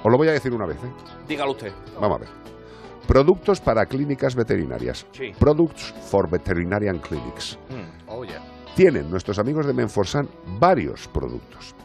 Os 0.02 0.12
lo 0.12 0.18
voy 0.18 0.30
a 0.30 0.32
decir 0.32 0.52
una 0.52 0.66
vez, 0.66 0.78
¿eh? 0.78 0.92
Dígalo 1.28 1.52
usted. 1.52 1.72
Vamos 2.02 2.18
a 2.18 2.20
ver. 2.22 2.30
Productos 3.06 3.62
para 3.62 3.86
clínicas 3.86 4.34
veterinarias. 4.34 5.06
Sí. 5.12 5.32
Products 5.38 5.94
for 6.10 6.28
Veterinarian 6.28 6.98
Clinics. 6.98 7.60
Oh, 8.08 8.26
yeah. 8.26 8.42
Tienen 8.76 9.12
nuestros 9.12 9.38
amigos 9.38 9.68
de 9.68 9.74
Menforsan 9.74 10.28
varios 10.60 11.08
productos. 11.08 11.76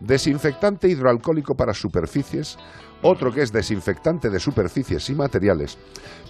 Desinfectante 0.00 0.86
hidroalcohólico 0.86 1.54
para 1.54 1.72
superficies, 1.72 2.58
otro 3.04 3.30
que 3.30 3.42
es 3.42 3.52
desinfectante 3.52 4.28
de 4.30 4.40
superficies 4.40 5.08
y 5.10 5.14
materiales, 5.14 5.76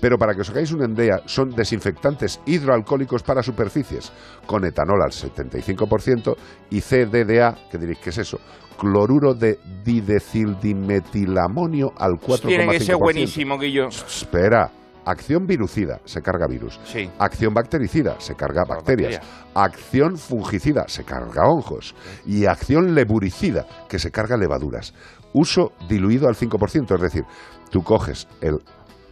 pero 0.00 0.18
para 0.18 0.34
que 0.34 0.40
os 0.40 0.50
hagáis 0.50 0.72
una 0.72 0.92
idea, 0.92 1.20
son 1.24 1.50
desinfectantes 1.50 2.40
hidroalcohólicos 2.46 3.22
para 3.22 3.44
superficies, 3.44 4.10
con 4.44 4.64
etanol 4.64 5.00
al 5.02 5.12
75% 5.12 6.34
y 6.70 6.80
CDDA, 6.80 7.68
que 7.70 7.78
diréis, 7.78 8.00
¿qué 8.00 8.10
es 8.10 8.18
eso? 8.18 8.40
Cloruro 8.76 9.34
de 9.34 9.60
didecildimetilamonio 9.84 11.92
al 11.96 12.14
4,5%. 12.14 12.46
Tiene 12.46 12.66
que 12.68 12.80
ser 12.80 12.96
buenísimo, 12.96 13.56
Guillo. 13.56 13.86
Espera. 13.88 14.72
Acción 15.06 15.46
virucida, 15.46 16.00
se 16.06 16.22
carga 16.22 16.46
virus. 16.48 16.80
Sí. 16.84 17.10
Acción 17.18 17.52
bactericida, 17.52 18.18
se 18.20 18.34
carga 18.34 18.64
bacterias. 18.66 19.20
bacterias. 19.20 19.50
Acción 19.54 20.16
fungicida, 20.16 20.88
se 20.88 21.04
carga 21.04 21.46
hongos. 21.46 21.94
Y 22.24 22.46
acción 22.46 22.94
leburicida, 22.94 23.66
que 23.86 23.98
se 23.98 24.10
carga 24.10 24.38
levaduras. 24.38 24.94
Uso 25.34 25.72
diluido 25.88 26.28
al 26.28 26.34
5%, 26.36 26.94
es 26.94 27.00
decir, 27.02 27.24
tú 27.70 27.82
coges 27.82 28.26
el 28.40 28.54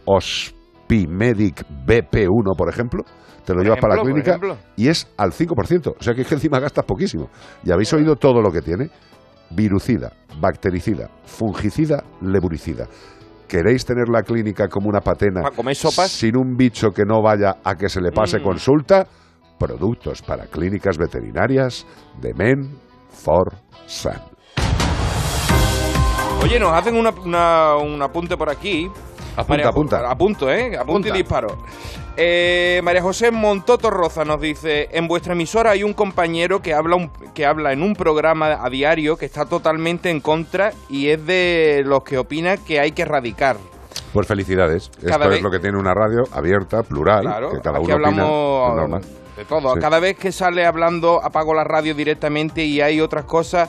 Ospimedic 0.05 1.63
BP1, 1.85 2.55
por 2.57 2.69
ejemplo, 2.69 3.03
te 3.45 3.53
lo 3.53 3.61
llevas 3.61 3.79
para 3.79 3.97
la 3.97 4.01
clínica 4.03 4.39
y 4.77 4.87
es 4.87 5.07
al 5.17 5.31
5%. 5.33 5.95
O 5.99 6.01
sea 6.03 6.13
que 6.13 6.21
es 6.21 6.27
que 6.27 6.35
encima 6.35 6.59
gastas 6.59 6.85
poquísimo. 6.85 7.29
Y 7.63 7.71
habéis 7.71 7.91
oído 7.93 8.15
todo 8.15 8.41
lo 8.41 8.51
que 8.51 8.61
tiene. 8.61 8.89
Virucida, 9.51 10.13
bactericida, 10.39 11.09
fungicida, 11.25 12.03
leburicida. 12.21 12.87
¿Queréis 13.47 13.85
tener 13.85 14.07
la 14.09 14.23
clínica 14.23 14.67
como 14.69 14.87
una 14.87 15.01
patena 15.01 15.41
sin 16.07 16.37
un 16.37 16.55
bicho 16.55 16.89
que 16.91 17.03
no 17.05 17.21
vaya 17.21 17.57
a 17.63 17.75
que 17.75 17.89
se 17.89 18.01
le 18.01 18.11
pase 18.11 18.39
Mm. 18.39 18.43
consulta? 18.43 19.05
Productos 19.59 20.21
para 20.21 20.45
clínicas 20.47 20.97
veterinarias 20.97 21.85
de 22.21 22.33
Men 22.33 22.77
for 23.09 23.53
Sun. 23.85 24.32
Oye, 26.43 26.59
nos 26.59 26.73
hacen 26.73 26.95
una- 26.95 27.11
una- 27.23 27.75
un 27.77 28.01
apunte 28.01 28.35
por 28.37 28.49
aquí 28.49 28.89
Apunta, 29.35 29.45
María 29.49 29.67
apunta. 29.69 30.09
Apunto, 30.11 30.51
¿eh? 30.51 30.77
Apunto 30.77 31.07
y 31.07 31.11
disparo. 31.11 31.57
Eh, 32.15 32.81
María 32.83 33.01
José 33.01 33.31
Montoto 33.31 33.89
Roza 33.89 34.23
nos 34.23 34.39
dice, 34.39 34.89
en 34.91 35.07
vuestra 35.07 35.33
emisora 35.33 35.71
hay 35.71 35.83
un 35.83 35.93
compañero 35.93 36.61
que 36.61 36.71
habla, 36.75 36.95
un- 36.97 37.09
que 37.33 37.43
habla 37.43 37.73
en 37.73 37.81
un 37.81 37.95
programa 37.95 38.59
a 38.63 38.69
diario 38.69 39.17
que 39.17 39.25
está 39.25 39.45
totalmente 39.45 40.11
en 40.11 40.19
contra 40.21 40.71
y 40.87 41.07
es 41.09 41.25
de 41.25 41.81
los 41.83 42.03
que 42.03 42.19
opina 42.19 42.57
que 42.57 42.79
hay 42.79 42.91
que 42.91 43.01
erradicar. 43.01 43.57
Pues 44.13 44.27
felicidades. 44.27 44.91
Cada 45.01 45.15
Esto 45.15 45.29
vez- 45.29 45.37
es 45.39 45.43
lo 45.43 45.49
que 45.49 45.59
tiene 45.59 45.79
una 45.79 45.95
radio 45.95 46.21
abierta, 46.31 46.83
plural, 46.83 47.23
Claro, 47.23 47.49
que 47.53 47.61
cada 47.61 47.77
aquí 47.79 47.85
uno 47.87 47.95
opina. 47.95 48.09
hablamos 48.11 48.75
normal. 48.75 49.01
de 49.35 49.45
todo. 49.45 49.73
Sí. 49.73 49.79
Cada 49.79 49.99
vez 49.99 50.15
que 50.15 50.31
sale 50.31 50.63
hablando, 50.63 51.19
apago 51.23 51.55
la 51.55 51.63
radio 51.63 51.95
directamente 51.95 52.63
y 52.63 52.81
hay 52.81 53.01
otras 53.01 53.25
cosas 53.25 53.67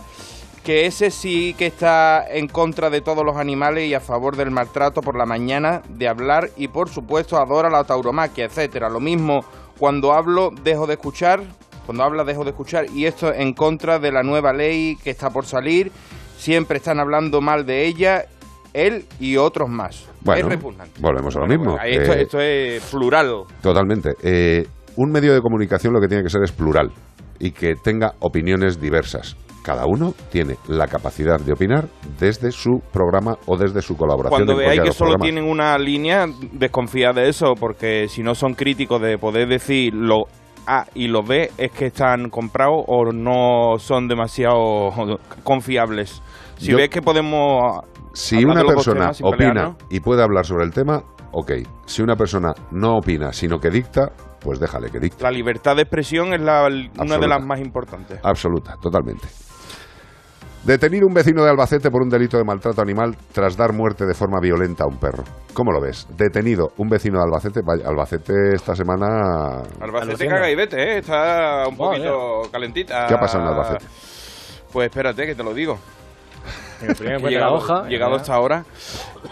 que 0.65 0.87
ese 0.87 1.11
sí 1.11 1.55
que 1.59 1.67
está 1.67 2.25
en 2.27 2.49
contra 2.49 2.89
de 2.89 3.03
todos 3.03 3.23
los 3.25 3.37
animales 3.37 3.87
y 3.87 3.93
a 3.95 4.01
favor 4.01 4.35
del 4.35 4.51
maltrato 4.51 5.03
por 5.03 5.17
la 5.17 5.27
mañana 5.27 5.83
de 5.91 6.09
hablar 6.09 6.49
y 6.57 6.69
por 6.69 6.89
supuesto 6.89 7.37
adora 7.37 7.69
la 7.69 7.85
tauromaquia, 7.85 8.47
etcétera. 8.47 8.89
Lo 8.89 8.99
mismo 8.99 9.41
cuando 9.79 10.13
hablo 10.15 10.51
dejo 10.63 10.87
de 10.87 10.95
escuchar, 10.95 11.43
cuando 11.85 12.03
habla 12.03 12.25
dejo 12.25 12.45
de 12.45 12.51
escuchar 12.51 12.87
y 12.95 13.05
esto 13.05 13.33
en 13.33 13.53
contra 13.53 13.99
de 13.99 14.11
la 14.11 14.23
nueva 14.23 14.55
ley 14.55 14.97
que 14.97 15.11
está 15.11 15.29
por 15.29 15.45
salir. 15.45 15.93
Siempre 16.39 16.79
están 16.79 16.99
hablando 16.99 17.41
mal 17.43 17.67
de 17.67 17.87
ella, 17.87 18.25
él 18.73 19.05
y 19.21 19.37
otros 19.37 19.69
más. 19.69 20.09
Bueno, 20.23 20.49
es 20.49 20.55
repugnante. 20.55 21.01
volvemos 21.01 21.37
a 21.37 21.41
lo 21.41 21.47
mismo. 21.47 21.77
Esto, 21.85 22.13
Eh, 22.13 22.23
esto 22.23 22.41
es 22.41 22.83
plural. 22.91 23.43
Totalmente. 23.61 24.15
Eh, 24.23 24.67
un 24.97 25.11
medio 25.11 25.35
de 25.35 25.41
comunicación 25.41 25.93
lo 25.93 26.01
que 26.01 26.09
tiene 26.09 26.23
que 26.23 26.31
ser 26.31 26.43
es 26.43 26.53
plural 26.53 26.91
y 27.39 27.51
que 27.51 27.75
tenga 27.75 28.15
opiniones 28.21 28.81
diversas. 28.81 29.37
Cada 29.65 29.87
uno 29.87 30.13
tiene 30.31 30.57
la 30.69 30.87
capacidad 30.87 31.41
de 31.41 31.53
opinar 31.55 31.89
desde 32.21 32.51
su 32.53 32.81
programa 32.93 33.39
o 33.47 33.57
desde 33.57 33.81
su 33.81 33.97
colaboración. 33.97 34.45
Cuando 34.45 34.57
veáis 34.57 34.83
que 34.83 34.93
solo 34.93 35.13
programas. 35.13 35.23
tienen 35.25 35.51
una 35.51 35.79
línea, 35.79 36.27
desconfiad 36.53 37.15
de 37.15 37.31
eso, 37.31 37.55
porque 37.59 38.07
si 38.09 38.23
no 38.23 38.35
son 38.35 38.53
críticos 38.53 39.01
de 39.01 39.17
poder 39.17 39.49
decir 39.49 39.95
lo 39.95 40.25
A 40.67 40.85
y 40.95 41.09
lo 41.09 41.23
B, 41.23 41.51
es 41.57 41.73
que 41.73 41.87
están 41.87 42.29
comprados 42.29 42.85
o 42.87 43.11
no 43.11 43.79
son 43.79 44.07
demasiado 44.07 44.91
confiables. 45.43 46.23
Si 46.57 46.71
Yo- 46.73 46.77
ves 46.77 46.91
que 46.91 47.01
podemos... 47.03 47.81
Si 48.13 48.45
una 48.45 48.63
persona 48.65 49.01
temas 49.01 49.21
opina 49.23 49.37
pelearnos, 49.39 49.77
y 49.91 50.01
puede 50.01 50.23
hablar 50.23 50.45
sobre 50.47 50.65
el 50.65 50.73
tema, 50.73 51.03
ok. 51.33 51.53
Si 51.87 52.03
una 52.03 52.17
persona 52.17 52.53
no 52.71 52.97
opina, 52.99 53.33
sino 53.33 53.59
que 53.59 53.71
dicta, 53.71 54.13
pues 54.41 54.61
déjale 54.61 54.91
que 54.91 55.01
dicte. 55.01 55.23
la 55.25 55.31
libertad 55.33 55.75
de 55.75 55.83
expresión 55.83 56.33
es 56.35 56.41
la- 56.41 56.69
una 56.99 57.19
de 57.19 57.27
las 57.27 57.45
más 57.45 57.61
importantes. 57.61 58.21
Absoluta, 58.23 58.77
totalmente. 58.81 59.27
Detenido 60.65 61.07
un 61.07 61.13
vecino 61.13 61.45
de 61.45 61.51
Albacete 61.51 61.91
por 61.91 62.01
un 62.01 62.09
delito 62.09 62.39
de 62.39 62.45
maltrato 62.45 62.81
animal 62.81 63.15
tras 63.33 63.55
dar 63.55 63.75
muerte 63.75 64.07
de 64.07 64.15
forma 64.15 64.41
violenta 64.41 64.85
a 64.85 64.87
un 64.87 64.99
perro. 64.99 65.23
¿Cómo 65.53 65.71
lo 65.71 65.79
ves? 65.79 66.09
Detenido 66.17 66.73
un 66.79 66.89
vecino 66.89 67.19
de 67.19 67.25
Albacete. 67.25 67.61
Vaya, 67.63 67.87
Albacete 67.87 68.33
esta 68.55 68.75
semana. 68.75 69.61
Albacete 69.79 70.27
caga 70.27 70.51
y 70.51 70.55
vete, 70.55 70.83
¿eh? 70.83 70.99
está 71.01 71.69
un 71.69 71.77
poquito 71.77 72.49
calentita. 72.51 73.07
¿Qué 73.07 73.13
ha 73.13 73.21
pasado 73.21 73.45
en 73.45 73.51
Albacete? 73.51 73.85
Pues 74.73 74.89
espérate, 74.89 75.27
que 75.27 75.35
te 75.35 75.45
lo 75.45 75.53
digo. 75.53 75.79
Llegado, 76.87 77.29
la 77.31 77.53
hoja, 77.53 77.89
llegado 77.89 78.13
ya. 78.13 78.17
hasta 78.17 78.35
ahora. 78.35 78.65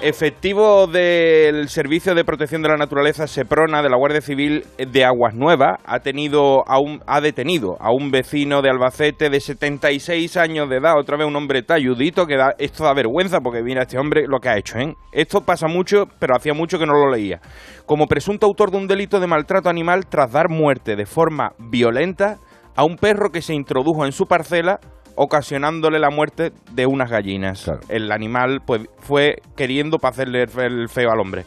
Efectivo 0.01 0.87
del 0.87 1.69
Servicio 1.69 2.15
de 2.15 2.25
Protección 2.25 2.63
de 2.63 2.69
la 2.69 2.77
Naturaleza 2.77 3.27
Seprona 3.27 3.83
de 3.83 3.91
la 3.91 3.97
Guardia 3.97 4.21
Civil 4.21 4.65
de 4.79 5.05
Aguas 5.05 5.35
Nuevas 5.35 5.79
ha 5.85 6.01
tenido 6.01 6.67
a 6.67 6.81
un 6.81 7.01
ha 7.07 7.21
detenido 7.21 7.77
a 7.79 7.93
un 7.93 8.11
vecino 8.11 8.63
de 8.63 8.71
Albacete 8.71 9.31
de 9.31 9.41
76 9.41 10.37
años 10.37 10.69
de 10.69 10.77
edad, 10.77 10.99
otra 10.99 11.17
vez 11.17 11.27
un 11.27 11.37
hombre 11.37 11.63
talludito 11.63 12.27
que 12.27 12.37
da 12.37 12.55
esto 12.59 12.85
da 12.85 12.95
vergüenza 12.95 13.41
porque 13.41 13.63
mira 13.63 13.83
este 13.83 13.99
hombre 13.99 14.25
lo 14.27 14.41
que 14.41 14.49
ha 14.49 14.57
hecho, 14.57 14.79
¿eh? 14.79 14.95
Esto 15.13 15.43
pasa 15.43 15.69
mucho, 15.69 16.07
pero 16.19 16.35
hacía 16.35 16.55
mucho 16.55 16.79
que 16.79 16.87
no 16.87 16.95
lo 16.95 17.11
leía. 17.11 17.41
Como 17.87 18.07
presunto 18.07 18.47
autor 18.47 18.71
de 18.71 18.79
un 18.79 18.87
delito 18.87 19.21
de 19.21 19.27
maltrato 19.27 19.69
animal 19.69 20.07
tras 20.07 20.33
dar 20.33 20.49
muerte 20.49 20.97
de 20.97 21.07
forma 21.07 21.53
violenta 21.59 22.39
a 22.75 22.85
un 22.85 22.97
perro 22.97 23.31
que 23.31 23.43
se 23.43 23.55
introdujo 23.55 24.07
en 24.07 24.13
su 24.13 24.27
parcela 24.27 24.81
ocasionándole 25.17 25.99
la 25.99 26.11
muerte 26.11 26.53
de 26.73 26.87
unas 26.87 27.11
gallinas. 27.11 27.71
El 27.89 28.11
animal 28.13 28.61
pues 28.67 28.83
fue 28.99 29.37
queriendo 29.57 29.99
para 29.99 30.13
hacerle 30.13 30.43
el 30.43 30.49
fe- 30.49 30.67
el 30.67 30.89
feo 30.89 31.11
al 31.11 31.21
hombre. 31.21 31.45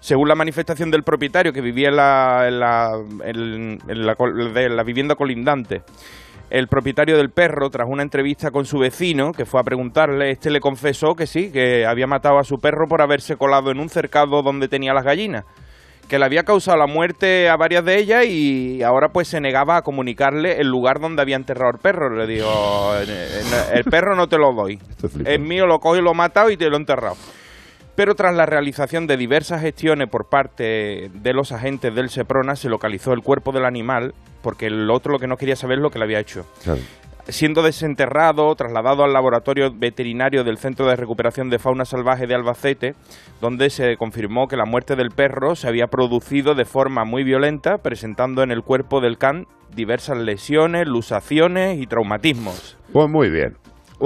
Según 0.00 0.28
la 0.28 0.34
manifestación 0.34 0.90
del 0.90 1.02
propietario 1.02 1.52
que 1.52 1.60
vivía 1.60 1.88
en 1.88 1.96
la, 1.96 2.44
en 2.48 2.60
la, 2.60 2.90
en- 3.24 3.78
en 3.88 4.06
la 4.06 4.14
col- 4.14 4.52
de 4.52 4.68
la 4.68 4.82
vivienda 4.82 5.14
colindante, 5.14 5.82
el 6.50 6.68
propietario 6.68 7.16
del 7.16 7.30
perro, 7.30 7.70
tras 7.70 7.88
una 7.88 8.02
entrevista 8.02 8.50
con 8.50 8.66
su 8.66 8.78
vecino, 8.78 9.32
que 9.32 9.46
fue 9.46 9.60
a 9.60 9.64
preguntarle, 9.64 10.30
este 10.32 10.50
le 10.50 10.60
confesó 10.60 11.14
que 11.14 11.26
sí, 11.26 11.50
que 11.50 11.86
había 11.86 12.06
matado 12.06 12.38
a 12.38 12.44
su 12.44 12.58
perro 12.58 12.86
por 12.88 13.00
haberse 13.00 13.36
colado 13.36 13.70
en 13.70 13.80
un 13.80 13.88
cercado 13.88 14.42
donde 14.42 14.68
tenía 14.68 14.92
las 14.92 15.04
gallinas 15.04 15.44
que 16.08 16.18
le 16.18 16.24
había 16.26 16.42
causado 16.44 16.76
la 16.76 16.86
muerte 16.86 17.48
a 17.48 17.56
varias 17.56 17.84
de 17.84 17.96
ellas 17.98 18.26
y 18.26 18.82
ahora 18.82 19.08
pues 19.08 19.28
se 19.28 19.40
negaba 19.40 19.78
a 19.78 19.82
comunicarle 19.82 20.60
el 20.60 20.68
lugar 20.68 21.00
donde 21.00 21.22
había 21.22 21.36
enterrado 21.36 21.72
el 21.72 21.78
perro. 21.78 22.14
Le 22.14 22.26
digo, 22.26 22.48
"Eh, 22.96 23.04
eh, 23.08 23.42
el 23.74 23.84
perro 23.84 24.14
no 24.14 24.28
te 24.28 24.36
lo 24.36 24.52
doy. 24.52 24.78
Es 25.24 25.40
mío, 25.40 25.66
lo 25.66 25.78
cojo 25.80 25.96
y 25.96 26.02
lo 26.02 26.10
he 26.10 26.14
matado 26.14 26.50
y 26.50 26.56
te 26.56 26.68
lo 26.68 26.76
he 26.76 26.80
enterrado. 26.80 27.16
Pero 27.94 28.14
tras 28.14 28.34
la 28.34 28.46
realización 28.46 29.06
de 29.06 29.16
diversas 29.18 29.60
gestiones 29.60 30.08
por 30.08 30.28
parte 30.28 31.10
de 31.12 31.32
los 31.34 31.52
agentes 31.52 31.94
del 31.94 32.08
Seprona, 32.08 32.56
se 32.56 32.68
localizó 32.70 33.12
el 33.12 33.20
cuerpo 33.20 33.52
del 33.52 33.66
animal, 33.66 34.14
porque 34.42 34.66
el 34.66 34.90
otro 34.90 35.12
lo 35.12 35.18
que 35.18 35.26
no 35.26 35.36
quería 35.36 35.56
saber 35.56 35.78
es 35.78 35.82
lo 35.82 35.90
que 35.90 35.98
le 35.98 36.06
había 36.06 36.18
hecho. 36.18 36.46
Siendo 37.28 37.62
desenterrado, 37.62 38.52
trasladado 38.56 39.04
al 39.04 39.12
laboratorio 39.12 39.72
veterinario 39.72 40.42
del 40.42 40.58
Centro 40.58 40.86
de 40.86 40.96
Recuperación 40.96 41.50
de 41.50 41.60
Fauna 41.60 41.84
Salvaje 41.84 42.26
de 42.26 42.34
Albacete, 42.34 42.94
donde 43.40 43.70
se 43.70 43.96
confirmó 43.96 44.48
que 44.48 44.56
la 44.56 44.64
muerte 44.64 44.96
del 44.96 45.10
perro 45.10 45.54
se 45.54 45.68
había 45.68 45.86
producido 45.86 46.54
de 46.54 46.64
forma 46.64 47.04
muy 47.04 47.22
violenta, 47.22 47.78
presentando 47.78 48.42
en 48.42 48.50
el 48.50 48.62
cuerpo 48.62 49.00
del 49.00 49.18
can 49.18 49.46
diversas 49.74 50.18
lesiones, 50.18 50.88
lusaciones 50.88 51.80
y 51.80 51.86
traumatismos. 51.86 52.76
Pues 52.92 53.08
muy 53.08 53.30
bien. 53.30 53.56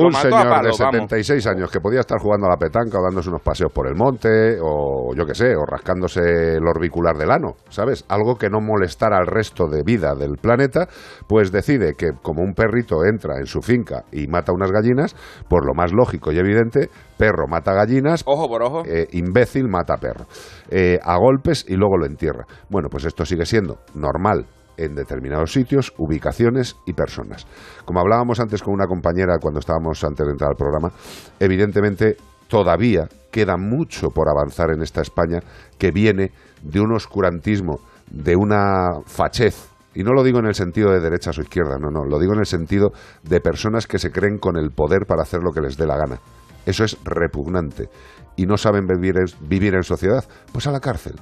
Un 0.05 0.12
señor 0.12 0.48
palo, 0.48 0.68
de 0.68 0.73
76 0.73 1.47
años 1.47 1.70
que 1.70 1.81
podía 1.81 2.01
estar 2.01 2.18
jugando 2.20 2.47
a 2.47 2.51
la 2.51 2.56
petanca 2.56 2.98
o 2.98 3.02
dándose 3.02 3.28
unos 3.31 3.43
paseos 3.43 3.73
por 3.73 3.86
el 3.86 3.94
monte 3.94 4.59
o 4.60 5.14
yo 5.14 5.24
qué 5.24 5.35
sé, 5.35 5.56
o 5.56 5.64
rascándose 5.64 6.20
el 6.56 6.66
orbicular 6.66 7.16
del 7.16 7.31
ano, 7.31 7.55
¿sabes? 7.68 8.05
Algo 8.09 8.36
que 8.36 8.48
no 8.51 8.60
molestara 8.60 9.16
al 9.18 9.27
resto 9.27 9.66
de 9.68 9.82
vida 9.85 10.14
del 10.14 10.36
planeta, 10.36 10.86
pues 11.27 11.51
decide 11.51 11.94
que 11.94 12.10
como 12.23 12.43
un 12.43 12.55
perrito 12.55 13.05
entra 13.05 13.39
en 13.39 13.47
su 13.47 13.60
finca 13.62 14.05
y 14.12 14.27
mata 14.27 14.52
unas 14.52 14.70
gallinas, 14.70 15.14
por 15.48 15.66
lo 15.66 15.74
más 15.74 15.93
lógico 15.93 16.32
y 16.32 16.39
evidente, 16.39 16.90
perro 17.16 17.47
mata 17.48 17.73
gallinas, 17.73 18.23
Ojo 18.27 18.48
por 18.48 18.62
ojo. 18.62 18.82
eh, 18.86 19.06
imbécil 19.12 19.68
mata 19.68 19.97
perro, 19.97 20.27
eh, 20.70 20.98
a 21.02 21.16
golpes 21.18 21.64
y 21.68 21.74
luego 21.77 21.97
lo 21.97 22.06
entierra. 22.06 22.44
Bueno, 22.68 22.89
pues 22.90 23.05
esto 23.05 23.24
sigue 23.24 23.47
siendo 23.47 23.78
normal 23.94 24.47
en 24.76 24.94
determinados 24.94 25.52
sitios, 25.52 25.92
ubicaciones 25.98 26.76
y 26.86 26.92
personas. 26.92 27.46
Como 27.84 28.00
hablábamos 28.00 28.40
antes 28.40 28.62
con 28.62 28.74
una 28.74 28.86
compañera 28.86 29.38
cuando 29.40 29.60
estábamos 29.60 30.02
antes 30.04 30.26
de 30.26 30.32
entrar 30.32 30.50
al 30.50 30.56
programa, 30.56 30.92
evidentemente 31.40 32.16
todavía 32.48 33.08
queda 33.30 33.56
mucho 33.56 34.10
por 34.10 34.28
avanzar 34.28 34.70
en 34.70 34.82
esta 34.82 35.02
España 35.02 35.40
que 35.78 35.90
viene 35.90 36.32
de 36.62 36.80
un 36.80 36.92
oscurantismo, 36.92 37.80
de 38.10 38.36
una 38.36 39.00
fachez 39.04 39.76
y 39.96 40.02
no 40.02 40.12
lo 40.12 40.22
digo 40.22 40.38
en 40.40 40.46
el 40.46 40.54
sentido 40.54 40.92
de 40.92 41.00
derechas 41.00 41.38
o 41.38 41.40
izquierdas, 41.40 41.80
no, 41.80 41.90
no, 41.90 42.04
lo 42.04 42.18
digo 42.18 42.34
en 42.34 42.40
el 42.40 42.46
sentido 42.46 42.92
de 43.22 43.40
personas 43.40 43.86
que 43.86 43.98
se 43.98 44.10
creen 44.10 44.36
con 44.36 44.58
el 44.58 44.70
poder 44.70 45.06
para 45.06 45.22
hacer 45.22 45.40
lo 45.42 45.52
que 45.52 45.62
les 45.62 45.78
dé 45.78 45.86
la 45.86 45.96
gana. 45.96 46.20
Eso 46.66 46.84
es 46.84 46.98
repugnante. 47.02 47.88
Y 48.36 48.44
no 48.44 48.58
saben 48.58 48.86
vivir 48.86 49.14
vivir 49.40 49.74
en 49.74 49.82
sociedad, 49.84 50.22
pues 50.52 50.66
a 50.66 50.70
la 50.70 50.80
cárcel. 50.80 51.14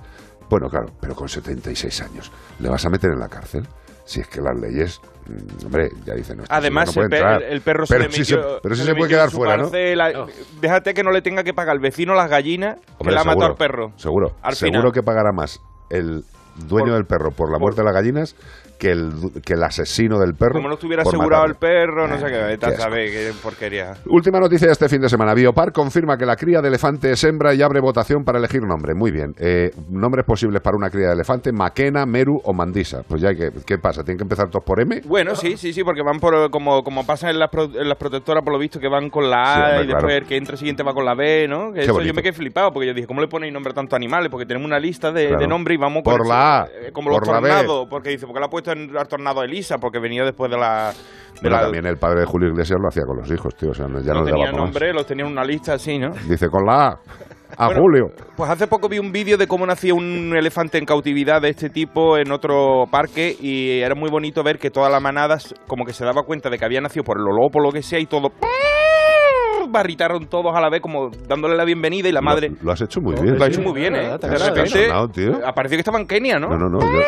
Bueno, 0.51 0.69
claro, 0.69 0.87
pero 1.01 1.15
con 1.15 1.29
76 1.29 2.01
años. 2.03 2.31
¿Le 2.61 2.69
vas 2.69 2.85
a 2.85 2.91
meter 2.91 3.11
en 3.11 3.19
la 3.19 3.29
cárcel? 3.29 3.66
Si 4.05 4.21
es 4.21 4.29
que 4.29 4.41
las 4.43 4.55
leyes, 4.61 5.01
mm, 5.27 5.65
hombre, 5.66 5.89
ya 6.05 6.15
dicen. 6.15 6.43
Además, 6.51 6.89
el, 6.89 6.89
no 6.91 6.95
puede 6.95 7.09
pe- 7.09 7.16
entrar. 7.16 7.43
el 7.43 7.61
perro 7.62 7.87
se 7.87 7.95
pero 7.95 8.05
le 8.09 8.12
sí 8.12 8.21
metió, 8.21 8.37
se, 8.57 8.61
pero 8.62 8.75
sí 8.75 8.81
se 8.83 8.87
se 8.87 8.93
le 8.93 8.99
puede 8.99 9.11
quedar 9.11 9.31
fuera, 9.31 9.57
¿no? 9.57 9.62
parcela. 9.65 10.27
Déjate 10.61 10.93
que 10.95 11.03
no 11.03 11.11
le 11.11 11.23
tenga 11.23 11.43
que 11.43 11.55
pagar 11.55 11.73
al 11.73 11.81
vecino 11.81 12.15
las 12.15 12.29
gallinas 12.29 12.77
que 12.77 12.83
Hombre, 12.99 13.15
le 13.15 13.21
ha 13.21 13.25
matado 13.25 13.41
seguro, 13.41 13.47
al 13.47 13.55
perro. 13.57 13.93
Seguro. 13.97 14.37
Al 14.43 14.55
seguro 14.55 14.79
final. 14.81 14.93
que 14.93 15.03
pagará 15.03 15.33
más 15.33 15.61
el 15.91 16.23
dueño 16.69 16.95
del 16.95 17.07
perro 17.07 17.31
por 17.31 17.51
la 17.51 17.59
muerte 17.59 17.81
de 17.81 17.85
las 17.87 17.95
gallinas 17.95 18.37
que 18.79 18.91
el, 18.91 19.13
que 19.45 19.55
el 19.55 19.63
asesino 19.63 20.19
del 20.19 20.35
perro. 20.35 20.55
Como 20.55 20.69
no 20.69 20.75
estuviera 20.75 21.03
por 21.03 21.15
asegurado 21.15 21.45
el 21.47 21.55
perro, 21.55 22.07
no 22.09 22.19
sé 22.19 22.27
qué. 22.27 22.57
Qué 22.59 22.67
asco. 22.67 22.83
saber 22.83 23.11
qué 23.11 23.31
porquería. 23.43 23.95
Última 24.07 24.41
noticia 24.41 24.67
de 24.67 24.73
este 24.73 24.89
fin 24.89 25.01
de 25.01 25.09
semana. 25.09 25.35
Biopar 25.35 25.73
confirma 25.73 26.17
que 26.17 26.27
la 26.27 26.37
cría 26.37 26.61
de 26.61 26.69
elefante 26.69 27.11
es 27.11 27.25
hembra 27.25 27.55
y 27.55 27.63
abre 27.63 27.81
votación 27.81 28.25
para 28.25 28.39
elegir 28.39 28.63
nombre. 28.63 28.95
Muy 28.95 29.11
bien. 29.11 29.35
Eh, 29.39 29.71
nombres 29.91 30.25
posibles 30.25 30.61
para 30.63 30.77
una 30.77 30.91
cría 30.91 31.09
de 31.09 31.15
elefante: 31.15 31.53
Maquena, 31.53 32.07
Meru 32.07 32.41
o 32.45 32.53
Mandisa. 32.53 33.03
Pues 33.07 33.21
ya, 33.23 33.35
que, 33.35 33.51
¿qué 33.67 33.79
pasa? 33.79 34.03
¿Tienen 34.03 34.19
que 34.19 34.25
empezar 34.25 34.49
todos 34.51 34.65
por 34.65 34.81
M? 34.81 35.01
Bueno, 35.07 35.35
sí, 35.35 35.57
sí, 35.57 35.73
sí, 35.73 35.83
porque 35.85 36.03
van 36.03 36.21
por 36.21 36.51
como, 36.51 36.83
como 36.83 37.05
pasa 37.07 37.31
en 37.31 37.39
las, 37.39 37.51
pro- 37.51 37.65
en 37.75 37.89
las 37.89 37.99
protectoras, 37.99 38.43
por 38.45 38.53
lo 38.53 38.59
visto, 38.59 38.79
que 38.81 38.89
van 38.89 39.11
con 39.11 39.29
la 39.31 39.43
A 39.43 39.55
Sí, 39.55 39.61
hombre, 39.61 39.75
y 39.85 39.87
después 39.87 40.05
claro. 40.05 40.19
el 40.19 40.27
que 40.27 40.37
entra 40.37 40.57
siguiente 40.57 40.83
va 40.83 40.93
con 40.95 41.05
la 41.05 41.15
B, 41.15 41.47
¿no? 41.49 41.73
Que 41.73 41.81
eso 41.81 42.01
yo 42.01 42.15
me 42.15 42.23
quedé 42.23 42.33
flipado, 42.33 42.71
porque 42.73 42.89
yo 42.89 42.95
dije, 42.95 43.07
¿cómo 43.07 43.21
le 43.21 43.29
ponéis 43.29 43.53
nombre 43.53 43.71
a 43.73 43.75
tantos 43.75 43.97
animales? 43.97 44.31
Porque 44.31 44.47
tenemos 44.47 44.67
una 44.67 44.79
lista 44.79 45.11
de, 45.13 45.27
Claro. 45.29 45.41
de 45.41 45.47
nombres 45.49 45.77
y 45.79 45.81
vamos 45.81 46.03
Por 46.03 46.19
con 46.19 46.29
la 46.29 46.63
A, 46.63 46.67
eh, 46.67 46.91
como 46.93 47.11
por 47.11 47.21
los 47.21 47.29
tornados, 47.29 47.87
porque 47.89 48.11
dice, 48.11 48.27
porque 48.27 48.41
la 48.41 48.47
ha 48.47 48.51
puesto 48.51 48.71
en, 48.75 48.97
al 48.97 49.09
tornado 49.09 49.43
Elisa, 49.43 49.79
porque 49.79 49.99
venía 49.99 50.25
después 50.25 50.51
de 50.51 50.59
la... 50.59 50.93
De 51.35 51.41
Bueno, 51.43 51.57
la 51.57 51.63
también 51.63 51.87
el 51.87 51.97
padre 51.97 52.21
de 52.21 52.27
Julio 52.27 52.49
Iglesias 52.51 52.79
lo 52.81 52.87
hacía 52.89 53.03
con 53.05 53.17
los 53.19 53.31
hijos, 53.31 53.55
tío. 53.57 53.71
O 53.71 53.75
sea, 53.75 53.87
ya 53.87 53.93
no 53.93 53.99
no 53.99 54.01
le 54.01 54.13
daba 54.15 54.25
tenía 54.31 54.53
más. 54.53 54.61
nombre, 54.61 54.93
los 54.93 55.05
tenía 55.07 55.25
en 55.27 55.33
una 55.33 55.43
lista 55.45 55.75
así, 55.75 55.99
¿no? 55.99 56.11
Dice 56.29 56.49
con 56.49 56.65
la 56.65 56.87
A. 56.89 56.99
A 57.57 57.67
Bueno, 57.67 57.83
Julio. 57.83 58.05
Pues 58.37 58.51
hace 58.51 58.67
poco 58.67 58.89
vi 58.89 58.99
un 58.99 59.13
vídeo 59.13 59.37
de 59.37 59.47
cómo 59.47 59.65
nacía 59.67 59.95
un 59.95 60.33
elefante 60.37 60.77
en 60.79 60.85
cautividad 60.85 61.41
de 61.43 61.51
este 61.51 61.71
tipo 61.71 62.17
en 62.19 62.31
otro 62.33 62.85
parque 62.91 63.37
y 63.41 63.81
era 63.81 63.95
muy 63.95 64.11
bonito 64.11 64.43
ver 64.43 64.59
que 64.59 64.71
toda 64.71 64.89
la 64.91 64.99
manada 65.01 65.39
como 65.69 65.85
que 65.85 65.93
se 65.93 66.05
daba 66.05 66.23
cuenta 66.23 66.51
de 66.51 66.59
que 66.59 66.65
había 66.65 66.81
nacido 66.81 67.05
por 67.05 67.17
el 67.19 67.25
lobo, 67.25 67.61
lo 67.61 67.71
que 67.71 67.83
sea 67.83 67.99
y 68.01 68.07
todo 68.07 68.31
barritaron 69.71 70.27
todos 70.27 70.53
a 70.55 70.61
la 70.61 70.69
vez 70.69 70.81
como 70.81 71.11
dándole 71.29 71.57
la 71.57 71.65
bienvenida 71.65 72.09
y 72.09 72.13
la 72.13 72.21
madre 72.21 72.49
Lo, 72.51 72.57
lo 72.65 72.73
has 72.73 72.81
hecho 72.83 73.01
muy 73.01 73.15
bien. 73.21 73.39
lo 73.39 73.45
ha 73.45 73.49
hecho 73.49 73.61
muy 73.63 73.73
bien, 73.73 73.95
¿eh? 73.97 74.19
De 74.21 74.27
has 74.27 74.47
repente 74.49 74.87
sonado, 74.87 75.09
tío. 75.09 75.33
apareció 75.47 75.77
que 75.77 75.81
estaba 75.81 75.99
en 76.01 76.07
Kenia, 76.07 76.39
¿no? 76.39 76.49
No, 76.49 76.57
no, 76.57 76.69
no. 76.69 76.81
yo- 76.81 77.01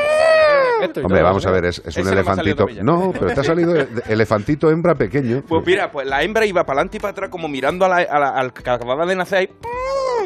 Hombre, 1.03 1.23
vamos 1.23 1.47
a 1.47 1.51
ver, 1.51 1.65
es, 1.67 1.83
es 1.85 1.97
un 1.97 2.09
elefantito. 2.09 2.67
No, 2.83 3.13
pero 3.13 3.35
te 3.35 3.41
ha 3.41 3.45
salido 3.45 3.73
de- 3.73 3.87
de- 3.87 4.03
elefantito 4.13 4.71
hembra 4.71 4.95
pequeño. 4.95 5.43
Pues 5.49 5.65
mira, 5.67 5.91
pues 5.91 6.07
la 6.07 6.23
hembra 6.23 6.45
iba 6.47 6.65
para 6.65 6.81
adelante 6.81 6.97
y 6.99 7.01
para 7.01 7.13
atrás 7.13 7.31
como 7.31 7.49
mirando 7.49 7.85
a 7.85 7.89
la, 7.89 7.97
a 7.97 8.19
la- 8.19 8.29
al 8.31 8.53
que 8.53 8.69
acababa 8.69 9.07
de 9.07 9.17
nacer 9.17 9.39
ahí 9.39 9.49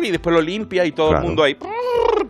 y 0.02 0.10
después 0.10 0.34
lo 0.34 0.40
limpia 0.40 0.84
y 0.84 0.92
todo 0.92 1.08
Claro. 1.10 1.22
el 1.22 1.26
mundo 1.28 1.42
ahí. 1.44 1.56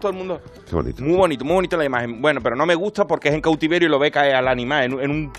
Todo 0.00 0.12
el 0.12 0.16
mundo. 0.18 0.40
Qué 0.68 0.74
bonito. 0.74 1.02
Muy 1.02 1.16
bonito, 1.16 1.44
muy 1.44 1.54
bonita 1.54 1.76
la 1.76 1.84
imagen. 1.84 2.20
Bueno, 2.22 2.40
pero 2.42 2.56
no 2.56 2.64
me 2.66 2.74
gusta 2.74 3.06
porque 3.06 3.28
es 3.28 3.34
en 3.34 3.40
cautiverio 3.40 3.86
y 3.86 3.90
lo 3.90 3.98
ve 3.98 4.10
caer 4.10 4.34
al 4.34 4.48
animal 4.48 4.84
en, 4.84 4.94
un- 4.94 5.00
en 5.02 5.10
un, 5.10 5.32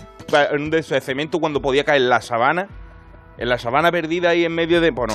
en 0.52 0.62
un 0.62 0.70
de 0.70 0.78
esos 0.78 0.90
de 0.92 1.00
cemento 1.00 1.40
cuando 1.40 1.60
podía 1.60 1.84
caer 1.84 2.02
en 2.02 2.08
la 2.08 2.20
sabana. 2.20 2.68
En 3.38 3.48
la 3.48 3.58
sabana 3.58 3.90
perdida 3.90 4.28
ahí 4.30 4.44
en 4.44 4.54
medio 4.54 4.80
de... 4.80 4.90
Bueno. 4.90 5.14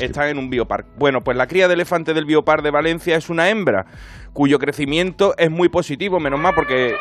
Están 0.00 0.28
en 0.28 0.38
un 0.38 0.50
biopark. 0.50 0.86
Bueno, 0.98 1.20
pues 1.22 1.36
la 1.36 1.46
cría 1.46 1.68
de 1.68 1.74
elefante 1.74 2.14
del 2.14 2.24
biopark 2.24 2.62
de 2.62 2.70
Valencia 2.70 3.16
es 3.16 3.28
una 3.30 3.48
hembra 3.48 3.84
cuyo 4.32 4.58
crecimiento 4.58 5.34
es 5.36 5.50
muy 5.50 5.68
positivo, 5.68 6.18
menos 6.20 6.40
mal 6.40 6.52
porque... 6.54 6.94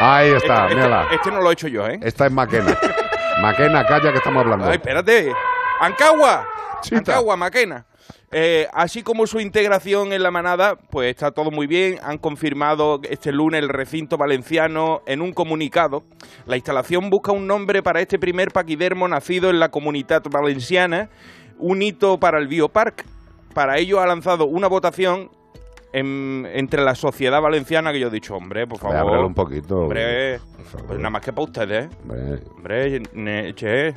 Ahí 0.00 0.30
está, 0.32 0.64
este, 0.64 0.74
mírala. 0.74 1.02
este- 1.04 1.14
este 1.16 1.30
no 1.30 1.40
lo 1.40 1.50
he 1.50 1.52
hecho 1.52 1.68
yo, 1.68 1.86
¿eh? 1.86 1.98
Esta 2.02 2.26
es 2.26 2.32
Maquena. 2.32 2.76
Maquena, 3.42 3.84
calla 3.86 4.10
que 4.10 4.18
estamos 4.18 4.42
hablando. 4.42 4.66
Ay, 4.66 4.74
espérate. 4.76 5.32
Ancagua. 5.80 6.46
Ancagua, 6.92 7.36
Maquena. 7.36 7.86
Eh, 8.36 8.66
así 8.72 9.02
como 9.04 9.28
su 9.28 9.38
integración 9.38 10.12
en 10.12 10.22
la 10.22 10.32
manada, 10.32 10.74
pues 10.90 11.10
está 11.10 11.30
todo 11.30 11.52
muy 11.52 11.68
bien. 11.68 11.98
Han 12.02 12.18
confirmado 12.18 12.98
este 13.08 13.30
lunes 13.30 13.62
el 13.62 13.68
recinto 13.68 14.16
valenciano 14.16 15.02
en 15.06 15.22
un 15.22 15.32
comunicado. 15.32 16.02
La 16.44 16.56
instalación 16.56 17.10
busca 17.10 17.30
un 17.30 17.46
nombre 17.46 17.82
para 17.82 18.00
este 18.00 18.18
primer 18.18 18.48
paquidermo 18.50 19.06
nacido 19.06 19.50
en 19.50 19.60
la 19.60 19.68
comunidad 19.68 20.22
valenciana, 20.28 21.08
un 21.64 21.80
hito 21.82 22.18
para 22.20 22.38
el 22.38 22.46
Biopark. 22.46 23.04
Para 23.54 23.78
ello 23.78 24.00
ha 24.00 24.06
lanzado 24.06 24.44
una 24.46 24.66
votación 24.68 25.30
en- 25.92 26.46
entre 26.52 26.82
la 26.84 26.94
sociedad 26.94 27.40
valenciana 27.40 27.90
que 27.92 28.00
yo 28.00 28.08
he 28.08 28.10
dicho, 28.10 28.34
hombre, 28.36 28.66
por 28.66 28.78
Hombre, 28.82 28.98
favor. 28.98 29.10
ábrelo 29.12 29.26
un 29.28 29.34
poquito. 29.34 29.80
Hombre, 29.82 30.40
pues 30.86 30.98
nada 30.98 31.10
más 31.10 31.22
que 31.22 31.32
para 31.32 31.44
ustedes. 31.44 31.88
Hombre. 32.02 32.40
Hombre, 32.56 33.02
ne- 33.14 33.54
che. 33.54 33.94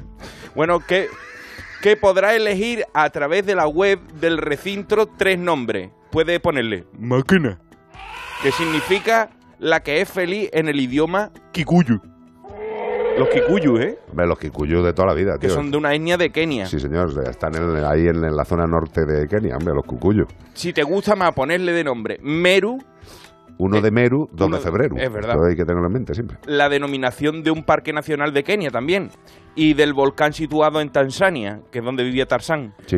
Bueno, 0.56 0.80
que, 0.80 1.07
que 1.81 1.98
podrá 1.98 2.35
elegir 2.35 2.85
a 2.94 3.10
través 3.10 3.45
de 3.45 3.56
la 3.56 3.68
web 3.68 3.99
del 4.14 4.38
recinto 4.38 5.07
tres 5.18 5.38
nombres. 5.38 5.89
Puede 6.11 6.39
ponerle 6.39 6.85
máquina, 6.98 7.60
que 8.44 8.52
significa 8.52 9.30
la 9.60 9.81
que 9.81 9.99
es 10.02 10.10
feliz 10.10 10.49
en 10.53 10.69
el 10.69 10.80
idioma 10.80 11.31
kikuyu. 11.52 11.99
Los 13.18 13.30
kikuyu, 13.30 13.77
¿eh? 13.77 13.98
Hombre, 14.10 14.27
los 14.27 14.38
kikuyus 14.39 14.84
de 14.84 14.94
toda 14.94 15.07
la 15.10 15.14
vida, 15.14 15.34
Que 15.39 15.48
tío. 15.48 15.56
son 15.56 15.72
de 15.72 15.77
una 15.77 15.94
etnia 15.94 16.18
de 16.18 16.30
Kenia. 16.30 16.65
Sí, 16.65 16.80
señor, 16.80 17.10
están 17.30 17.56
en- 17.56 17.84
ahí 17.85 18.07
en, 18.07 18.23
en 18.23 18.35
la 18.35 18.45
zona 18.45 18.65
norte 18.68 19.06
de 19.06 19.27
Kenia, 19.27 19.56
hombre, 19.57 19.73
los 19.73 19.85
cucuyos. 19.85 20.27
Si 20.53 20.73
te 20.73 20.84
gusta 20.84 21.15
más 21.15 21.34
ponerle 21.34 21.72
de 21.73 21.84
nombre 21.84 22.18
Meru, 22.22 22.77
Uno 23.60 23.81
de 23.81 23.89
Meru, 23.89 24.30
dos 24.31 24.41
Eh, 24.41 24.45
uno- 24.49 24.57
de 24.57 24.61
febrero. 24.61 24.95
es 24.99 25.11
verdad. 25.11 25.35
Hay 25.49 25.56
que 25.56 25.65
tenerlo 25.65 25.88
en 25.88 25.94
mente 25.94 26.14
siempre. 26.14 26.38
la 26.45 26.69
denominación 26.69 27.41
de 27.41 27.49
un 27.49 27.64
parque 27.64 27.91
nacional 27.91 28.31
de 28.31 28.44
Kenia 28.44 28.69
también. 28.69 29.10
Y 29.56 29.73
del 29.73 29.94
volcán 29.95 30.31
situado 30.34 30.80
en 30.80 30.91
Tanzania, 30.91 31.61
que 31.72 31.80
es 31.80 31.84
donde 31.85 32.03
vivía 32.03 32.27
Tarzán. 32.27 32.76
Sí. 32.85 32.98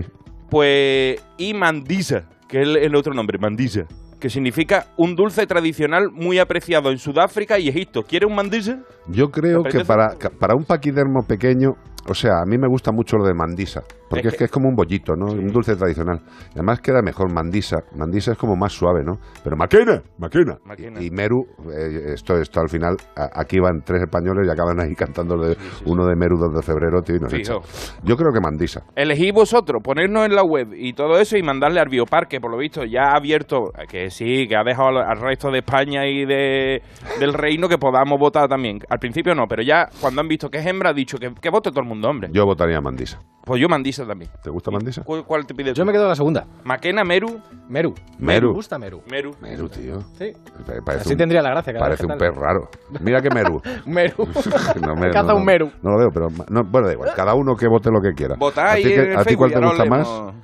Pues, 0.49 1.23
y 1.37 1.53
mandisa, 1.53 2.27
que 2.49 2.59
es 2.61 2.67
el, 2.67 2.75
el 2.75 2.95
otro 2.95 3.13
nombre, 3.13 3.37
mandisa, 3.39 3.85
que 4.19 4.29
significa 4.29 4.87
un 4.97 5.15
dulce 5.15 5.45
tradicional 5.47 6.09
muy 6.11 6.39
apreciado 6.39 6.91
en 6.91 6.97
Sudáfrica 6.97 7.57
y 7.57 7.69
Egipto. 7.69 8.03
¿Quieres 8.03 8.29
un 8.29 8.35
mandisa? 8.35 8.79
Yo 9.07 9.29
creo 9.29 9.63
¿Te 9.63 9.69
que 9.69 9.85
para, 9.85 10.09
para 10.39 10.55
un 10.55 10.65
paquidermo 10.65 11.23
pequeño, 11.27 11.71
o 12.09 12.13
sea, 12.13 12.41
a 12.41 12.45
mí 12.45 12.57
me 12.57 12.67
gusta 12.67 12.91
mucho 12.91 13.17
lo 13.17 13.25
de 13.25 13.33
mandisa, 13.33 13.81
porque 14.09 14.29
Es 14.29 14.35
que 14.37 14.43
es 14.45 14.51
como 14.51 14.67
un 14.67 14.75
bollito, 14.75 15.13
¿no? 15.15 15.27
Un 15.27 15.47
dulce 15.47 15.75
tradicional. 15.75 16.19
Y 16.49 16.53
además 16.57 16.81
queda 16.81 17.01
mejor 17.01 17.31
mandisa. 17.33 17.77
Mandisa 17.95 18.31
es 18.31 18.37
como 18.37 18.55
más 18.55 18.73
suave, 18.73 19.03
¿no? 19.03 19.19
Pero 19.43 19.55
maquena, 19.55 20.01
maquena. 20.17 20.57
Maquena. 20.65 21.01
Y, 21.01 21.07
y 21.07 21.09
Meru, 21.11 21.45
eh, 21.71 22.13
esto, 22.13 22.35
esto 22.37 22.59
al 22.61 22.69
final, 22.69 22.95
a- 23.15 23.29
aquí 23.41 23.59
van 23.59 23.81
tres 23.85 24.01
españoles 24.01 24.47
y 24.47 24.51
acaban 24.51 24.79
ahí 24.79 24.93
cantando 24.95 25.35
uno 25.85 26.05
de 26.07 26.15
Meru, 26.15 26.37
2 26.37 26.55
de 26.55 26.61
febrero, 26.63 27.01
tío, 27.01 27.15
y 27.17 27.19
nos. 27.19 27.31
Yo 28.03 28.15
creo 28.15 28.31
que 28.33 28.39
mandisa. 28.39 28.81
Elegí 28.95 29.31
vosotros, 29.31 29.81
ponernos 29.83 30.25
en 30.25 30.35
la 30.35 30.43
web 30.43 30.69
y 30.73 30.93
todo 30.93 31.19
eso 31.19 31.37
y 31.37 31.43
mandarle 31.43 31.79
al 31.79 31.89
Bioparque, 31.89 32.39
por 32.39 32.51
lo 32.51 32.57
visto 32.57 32.83
ya 32.85 33.11
ha 33.11 33.17
abierto, 33.17 33.71
que 33.89 34.09
sí, 34.09 34.47
que 34.47 34.55
ha 34.55 34.63
dejado 34.63 34.89
al, 34.89 34.97
al 34.97 35.19
resto 35.19 35.51
de 35.51 35.59
España 35.59 36.07
y 36.07 36.25
de, 36.25 36.81
del 37.19 37.33
reino 37.33 37.67
que 37.67 37.77
podamos 37.77 38.17
votar 38.19 38.47
también. 38.47 38.79
Al 38.89 38.99
principio 38.99 39.35
no, 39.35 39.43
pero 39.47 39.61
ya 39.63 39.87
cuando 40.01 40.21
han 40.21 40.27
visto 40.27 40.49
que 40.49 40.59
es 40.59 40.65
hembra, 40.65 40.91
ha 40.91 40.93
dicho 40.93 41.17
que, 41.17 41.31
que 41.39 41.49
vote 41.49 41.69
todo 41.69 41.81
el 41.81 41.87
mundo, 41.87 41.98
hombre. 42.07 42.29
Yo 42.31 42.45
votaría 42.45 42.79
mandisa. 42.81 43.19
Pues 43.41 43.59
yo 43.59 43.67
Mandisa 43.67 44.05
también. 44.05 44.29
¿Te 44.43 44.51
gusta 44.51 44.69
mandisa? 44.69 45.01
¿Cuál, 45.03 45.23
cuál 45.25 45.45
te 45.47 45.55
pides? 45.55 45.73
Yo 45.73 45.83
me 45.83 45.91
quedo 45.91 46.03
en 46.03 46.09
la 46.09 46.15
segunda. 46.15 46.45
Maquena, 46.65 47.03
Meru. 47.03 47.39
Meru. 47.67 47.95
Meru. 48.19 48.49
Me 48.49 48.53
gusta 48.53 48.77
Meru. 48.77 49.01
Meru. 49.09 49.31
Meru, 49.41 49.67
tío. 49.69 50.01
Sí. 50.19 50.33
Pa- 50.67 50.73
parece 50.85 51.05
Así 51.07 51.15
tendría 51.15 51.41
la 51.41 51.49
gracia, 51.51 51.73
cada 51.73 51.85
Parece 51.85 52.05
un 52.05 52.11
que 52.11 52.17
tal. 52.19 52.29
pez 52.31 52.37
raro. 52.39 52.69
Mira 53.01 53.21
que 53.21 53.29
Meru. 53.33 53.59
Meru. 53.87 54.27
No 54.85 54.93
me- 54.95 55.09
Caza 55.09 55.33
no, 55.33 55.37
un 55.37 55.45
Meru. 55.45 55.71
No 55.81 55.91
lo 55.91 55.97
veo, 55.97 56.09
pero 56.13 56.27
no, 56.49 56.61
bueno, 56.69 56.87
da 56.87 56.93
igual. 56.93 57.09
Cada 57.15 57.33
uno 57.33 57.55
que 57.55 57.67
vote 57.67 57.89
lo 57.89 58.01
que 58.01 58.11
quiera. 58.13 58.35
¿A 58.39 58.71
ahí 58.71 58.83
ti, 58.83 58.93
en 58.93 58.99
el 59.11 59.17
¿a 59.17 59.23
ti 59.23 59.35
cuál 59.35 59.51
te 59.51 59.57
y 59.57 59.61
gusta 59.63 59.81
ahora 59.83 59.89
más? 59.97 60.07
hablemos. 60.07 60.35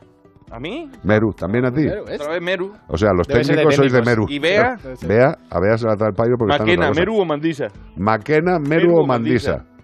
¿A 0.52 0.60
mí? 0.60 0.90
Meru, 1.03 1.32
¿también 1.34 1.65
a 1.65 1.72
ti? 1.72 1.86
Otra 1.88 2.30
vez 2.32 2.41
Meru. 2.41 2.72
O 2.88 2.98
sea, 2.98 3.11
los 3.15 3.27
Debe 3.27 3.44
ser 3.44 3.56
de 3.57 3.61
técnicos 3.61 3.76
sois 3.76 3.91
de 3.91 3.99
técnicos. 4.02 4.30
Meru. 4.30 4.34
¿Y 4.34 4.40
Bea? 4.40 4.77
Bea, 5.06 5.38
a 5.52 5.60
Bea 5.60 5.77
se 5.77 5.86
la 5.86 5.95
trae 5.95 6.10
el 6.10 6.15
payo 6.15 6.34
porque 6.40 6.53
está 6.53 6.64
en 6.64 6.69
Maquena, 6.69 6.86
otra 6.86 6.90
cosa. 6.90 6.99
Meru 7.02 7.22
o 7.22 7.26
Mandisa. 7.26 7.68
Maquena, 7.98 8.57
Meru, 8.60 8.69
Meru 8.88 8.98
o 8.98 9.03
o 9.03 9.06
Mandisa. 9.06 9.52
Mandisa. 9.57 9.74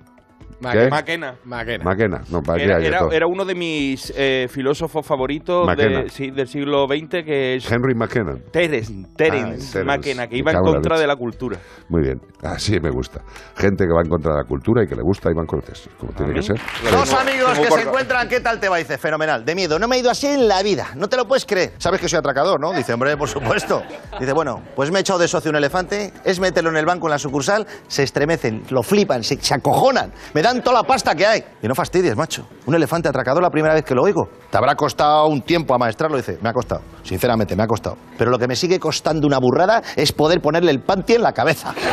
¿Qué? 0.62 0.90
Maquena. 0.90 1.36
Maquena. 1.44 1.84
Maquena. 1.84 2.22
No, 2.30 2.42
Era, 2.56 2.78
era- 2.80 3.00
era 3.12 3.28
uno 3.28 3.46
de 3.46 3.56
mis 3.56 4.14
eh, 4.16 4.48
filósofos 4.50 5.06
favoritos 5.06 5.66
Maquena. 5.66 6.04
de- 6.04 6.10
sí, 6.10 6.30
del 6.32 6.48
siglo 6.48 6.86
XX, 6.88 7.24
que 7.24 7.56
es 7.56 7.72
Henry 7.72 7.96
McKenna. 7.96 8.36
Terence, 8.52 8.94
Ah, 8.94 9.08
Terence. 9.18 9.84
Maquena, 9.84 10.28
que 10.28 10.38
iba 10.38 10.52
en 10.52 10.60
contra 10.60 11.00
de 11.00 11.08
la 11.08 11.16
cultura. 11.16 11.58
Muy 11.90 12.02
bien. 12.04 12.22
Así 12.44 12.80
me 12.80 12.90
gusta. 12.90 13.22
Gente 13.56 13.86
que 13.86 13.94
va 13.94 14.02
en 14.04 14.10
contra 14.10 14.34
de 14.34 14.38
la 14.40 14.46
cultura 14.48 14.84
y 14.84 14.88
que 14.88 14.96
le 14.96 15.02
gusta 15.02 15.30
y 15.32 15.34
van 15.34 15.46
con 15.46 15.60
ustedes. 15.60 15.90
Como 16.00 16.12
tiene 16.14 16.34
que 16.34 16.42
ser. 16.42 16.60
Dos 16.92 17.14
amigos 17.14 17.52
como 17.58 17.64
que 17.76 17.82
se 17.82 17.88
encuentran, 17.88 18.28
¿qué 18.28 18.40
tal 18.40 18.60
te 18.60 18.70
va? 18.70 18.78
Dice, 18.78 18.98
fenomenal, 18.98 19.44
de 19.46 19.56
miedo. 19.56 19.78
No 19.80 19.88
me 19.88 19.96
he 19.96 20.00
ido 20.00 20.10
así 20.12 20.28
en 20.28 20.48
la 20.48 20.62
vida, 20.64 20.90
no 20.96 21.08
te 21.08 21.18
lo 21.18 21.28
puedes 21.28 21.46
creer. 21.46 21.74
Sabes 21.78 22.00
que 22.00 22.08
soy 22.10 22.20
atracador, 22.20 22.60
¿no? 22.60 22.72
Dice, 22.74 22.94
hombre, 22.94 23.16
por 23.18 23.28
supuesto. 23.30 23.84
Dice, 24.20 24.34
bueno, 24.34 24.62
pues 24.76 24.92
me 24.92 25.00
he 25.00 25.02
echado 25.02 25.20
de 25.20 25.28
socio 25.28 25.50
un 25.52 25.58
elefante, 25.58 26.12
es 26.24 26.40
meterlo 26.40 26.70
en 26.70 26.78
el 26.78 26.86
banco 26.86 27.08
en 27.08 27.12
la 27.12 27.20
sucursal, 27.20 27.66
se 27.88 28.04
estremecen, 28.04 28.64
lo 28.70 28.84
flipan, 28.84 29.24
se, 29.24 29.38
se 29.42 29.54
acojonan, 29.54 30.12
me 30.34 30.42
dan 30.54 30.64
toda 30.64 30.82
la 30.82 30.84
pasta 30.84 31.16
que 31.16 31.26
hay. 31.26 31.44
Y 31.62 31.68
no 31.68 31.76
fastidies, 31.76 32.16
macho. 32.16 32.48
Un 32.66 32.76
elefante 32.76 33.08
atracador 33.08 33.42
la 33.42 33.50
primera 33.50 33.74
vez 33.74 33.86
que 33.86 33.96
lo 33.96 34.04
oigo. 34.04 34.30
Te 34.50 34.58
habrá 34.58 34.76
costado 34.76 35.28
un 35.28 35.42
tiempo 35.42 35.74
amaestrarlo, 35.74 36.18
dice, 36.18 36.38
me 36.42 36.50
ha 36.50 36.54
costado. 36.54 36.82
Sinceramente, 37.04 37.56
me 37.56 37.64
ha 37.64 37.68
costado. 37.68 37.98
Pero 38.18 38.32
lo 38.32 38.38
que 38.38 38.48
me 38.48 38.56
sigue 38.56 38.80
costando 38.80 39.28
una 39.28 39.40
burrada 39.40 39.82
es 39.96 40.12
poder 40.12 40.42
ponerle 40.42 40.72
el 40.72 40.82
panty 40.82 41.16
en 41.16 41.22
la 41.24 41.34
cabeza. 41.34 41.74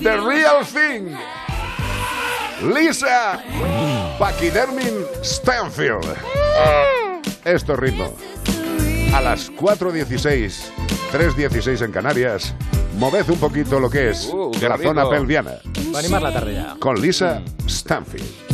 The 0.00 0.16
real 0.20 0.64
thing. 0.64 1.14
Lisa 2.62 3.42
Paquidermin 4.18 5.04
Stanfield. 5.22 6.16
Esto 7.44 7.72
es 7.74 7.78
ritmo. 7.78 8.12
A 9.14 9.20
las 9.20 9.50
4.16, 9.52 10.97
3.16 11.12 11.84
en 11.84 11.92
Canarias, 11.92 12.54
moved 12.98 13.28
un 13.30 13.38
poquito 13.38 13.80
lo 13.80 13.88
que 13.90 14.10
es 14.10 14.26
Uh, 14.32 14.50
de 14.52 14.58
qué 14.60 14.68
la 14.68 14.76
rico. 14.76 14.90
zona 14.90 15.08
pelviana. 15.08 15.52
Va 15.92 15.98
a 15.98 16.00
animar 16.00 16.22
la 16.22 16.32
tarde 16.32 16.54
ya. 16.54 16.76
Con 16.78 17.00
Lisa 17.00 17.42
Stanfield. 17.66 18.48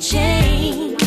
gonna 0.00 1.05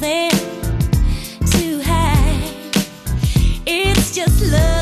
nothing 0.00 0.30
to 1.44 1.82
hide. 1.82 2.52
It's 3.66 4.14
just 4.14 4.52
love. 4.52 4.77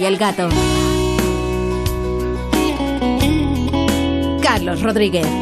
Y 0.00 0.04
el 0.06 0.16
gato. 0.16 0.48
Carlos 4.40 4.82
Rodríguez. 4.82 5.39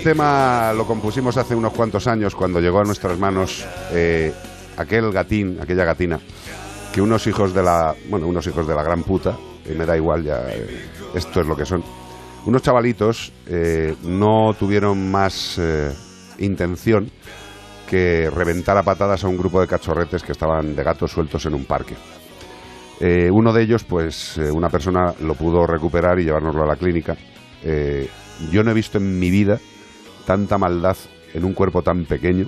Tema 0.00 0.72
lo 0.72 0.86
compusimos 0.86 1.36
hace 1.36 1.54
unos 1.54 1.72
cuantos 1.72 2.06
años 2.06 2.34
cuando 2.34 2.60
llegó 2.60 2.80
a 2.80 2.84
nuestras 2.84 3.18
manos 3.18 3.66
eh, 3.92 4.32
aquel 4.76 5.10
gatín, 5.12 5.58
aquella 5.60 5.84
gatina, 5.84 6.18
que 6.92 7.00
unos 7.00 7.26
hijos 7.26 7.54
de 7.54 7.62
la, 7.62 7.94
bueno, 8.08 8.26
unos 8.26 8.46
hijos 8.46 8.66
de 8.66 8.74
la 8.74 8.82
gran 8.82 9.02
puta, 9.02 9.36
y 9.64 9.74
me 9.74 9.86
da 9.86 9.96
igual 9.96 10.24
ya, 10.24 10.42
eh, 10.48 10.88
esto 11.14 11.40
es 11.40 11.46
lo 11.46 11.56
que 11.56 11.64
son. 11.64 11.82
Unos 12.46 12.62
chavalitos 12.62 13.32
eh, 13.46 13.94
no 14.04 14.54
tuvieron 14.58 15.10
más 15.10 15.58
eh, 15.58 15.92
intención 16.38 17.10
que 17.88 18.30
reventar 18.30 18.78
a 18.78 18.82
patadas 18.82 19.24
a 19.24 19.28
un 19.28 19.36
grupo 19.36 19.60
de 19.60 19.66
cachorretes 19.66 20.22
que 20.22 20.32
estaban 20.32 20.74
de 20.76 20.82
gatos 20.82 21.10
sueltos 21.10 21.44
en 21.46 21.54
un 21.54 21.64
parque. 21.64 21.96
Eh, 23.00 23.30
uno 23.30 23.52
de 23.52 23.62
ellos, 23.62 23.84
pues 23.84 24.38
eh, 24.38 24.50
una 24.50 24.68
persona 24.68 25.14
lo 25.22 25.34
pudo 25.34 25.66
recuperar 25.66 26.20
y 26.20 26.24
llevárnoslo 26.24 26.62
a 26.62 26.66
la 26.66 26.76
clínica. 26.76 27.16
Eh, 27.62 28.08
yo 28.50 28.62
no 28.62 28.70
he 28.70 28.74
visto 28.74 28.98
en 28.98 29.18
mi 29.18 29.30
vida 29.30 29.58
tanta 30.30 30.58
maldad 30.58 30.96
en 31.34 31.44
un 31.44 31.54
cuerpo 31.54 31.82
tan 31.82 32.04
pequeño. 32.04 32.46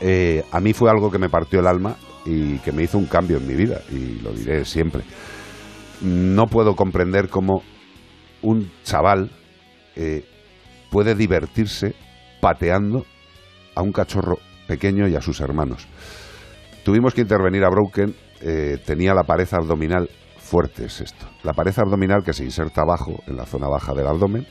Eh, 0.00 0.42
a 0.50 0.58
mí 0.58 0.72
fue 0.72 0.90
algo 0.90 1.08
que 1.08 1.20
me 1.20 1.28
partió 1.28 1.60
el 1.60 1.68
alma 1.68 1.94
y 2.26 2.58
que 2.58 2.72
me 2.72 2.82
hizo 2.82 2.98
un 2.98 3.06
cambio 3.06 3.36
en 3.36 3.46
mi 3.46 3.54
vida, 3.54 3.80
y 3.92 4.18
lo 4.18 4.32
diré 4.32 4.64
siempre. 4.64 5.04
No 6.00 6.46
puedo 6.46 6.74
comprender 6.74 7.28
cómo 7.28 7.62
un 8.42 8.72
chaval 8.82 9.30
eh, 9.94 10.24
puede 10.90 11.14
divertirse 11.14 11.94
pateando 12.40 13.06
a 13.76 13.82
un 13.82 13.92
cachorro 13.92 14.38
pequeño 14.66 15.06
y 15.06 15.14
a 15.14 15.20
sus 15.20 15.40
hermanos. 15.40 15.86
Tuvimos 16.84 17.14
que 17.14 17.20
intervenir 17.20 17.62
a 17.62 17.70
Broken, 17.70 18.16
eh, 18.40 18.78
tenía 18.84 19.14
la 19.14 19.22
pared 19.22 19.46
abdominal 19.52 20.10
fuerte, 20.38 20.86
es 20.86 21.00
esto. 21.00 21.24
La 21.44 21.52
pared 21.52 21.72
abdominal 21.76 22.24
que 22.24 22.32
se 22.32 22.42
inserta 22.42 22.80
abajo, 22.80 23.22
en 23.28 23.36
la 23.36 23.46
zona 23.46 23.68
baja 23.68 23.94
del 23.94 24.08
abdomen, 24.08 24.44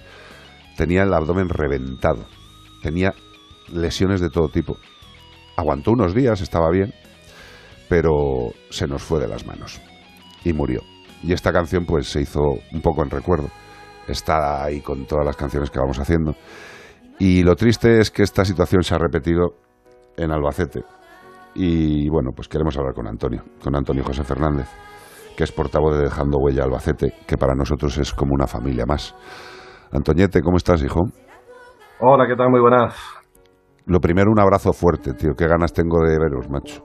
tenía 0.77 1.03
el 1.03 1.13
abdomen 1.13 1.49
reventado, 1.49 2.25
tenía 2.81 3.13
lesiones 3.71 4.21
de 4.21 4.29
todo 4.29 4.49
tipo. 4.49 4.77
Aguantó 5.55 5.91
unos 5.91 6.13
días, 6.13 6.41
estaba 6.41 6.69
bien, 6.71 6.93
pero 7.89 8.51
se 8.69 8.87
nos 8.87 9.03
fue 9.03 9.19
de 9.19 9.27
las 9.27 9.45
manos 9.45 9.81
y 10.43 10.53
murió. 10.53 10.81
Y 11.21 11.31
esta 11.33 11.51
canción 11.51 11.85
pues 11.85 12.07
se 12.07 12.21
hizo 12.21 12.41
un 12.71 12.81
poco 12.81 13.03
en 13.03 13.09
recuerdo. 13.09 13.49
Está 14.07 14.63
ahí 14.63 14.81
con 14.81 15.05
todas 15.05 15.25
las 15.25 15.37
canciones 15.37 15.69
que 15.69 15.79
vamos 15.79 15.99
haciendo. 15.99 16.35
Y 17.19 17.43
lo 17.43 17.55
triste 17.55 17.99
es 17.99 18.11
que 18.11 18.23
esta 18.23 18.43
situación 18.43 18.83
se 18.83 18.95
ha 18.95 18.97
repetido 18.97 19.55
en 20.17 20.31
Albacete. 20.31 20.83
Y 21.55 22.09
bueno, 22.09 22.31
pues 22.35 22.47
queremos 22.47 22.75
hablar 22.77 22.93
con 22.93 23.07
Antonio, 23.07 23.43
con 23.63 23.75
Antonio 23.75 24.03
José 24.03 24.23
Fernández, 24.23 24.67
que 25.37 25.43
es 25.43 25.51
portavoz 25.51 25.95
de 25.95 26.03
Dejando 26.03 26.39
Huella 26.39 26.63
Albacete, 26.63 27.13
que 27.27 27.37
para 27.37 27.53
nosotros 27.53 27.97
es 27.97 28.13
como 28.13 28.33
una 28.33 28.47
familia 28.47 28.85
más. 28.85 29.15
Antoñete, 29.93 30.41
¿cómo 30.41 30.57
estás, 30.57 30.83
hijo? 30.83 31.01
Hola, 31.99 32.25
¿qué 32.27 32.35
tal? 32.35 32.49
Muy 32.49 32.59
buenas. 32.59 32.95
Lo 33.85 33.99
primero, 33.99 34.31
un 34.31 34.39
abrazo 34.39 34.73
fuerte, 34.73 35.13
tío. 35.13 35.35
Qué 35.37 35.47
ganas 35.47 35.71
tengo 35.73 36.03
de 36.03 36.17
veros, 36.17 36.49
macho. 36.49 36.81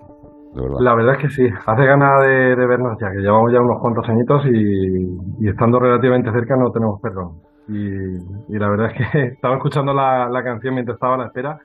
De 0.55 0.61
verdad. 0.63 0.79
La 0.81 0.95
verdad 0.95 1.15
es 1.15 1.23
que 1.23 1.31
sí, 1.31 1.49
hace 1.67 1.85
ganas 1.85 2.21
de, 2.23 2.57
de 2.57 2.67
vernos 2.67 2.99
ya, 3.01 3.11
que 3.11 3.19
llevamos 3.21 3.53
ya 3.53 3.61
unos 3.61 3.81
cuantos 3.81 4.09
añitos 4.09 4.45
y, 4.47 5.45
y 5.45 5.49
estando 5.49 5.79
relativamente 5.79 6.31
cerca 6.33 6.57
no 6.57 6.71
tenemos 6.71 7.01
perdón. 7.01 7.41
Y, 7.69 8.55
y 8.55 8.59
la 8.59 8.69
verdad 8.69 8.91
es 8.93 9.13
que 9.13 9.23
estaba 9.35 9.57
escuchando 9.57 9.93
la, 9.95 10.29
la 10.29 10.43
canción 10.43 10.75
mientras 10.75 10.97
estaba 10.97 11.15
a 11.15 11.19
la 11.19 11.27
espera 11.27 11.59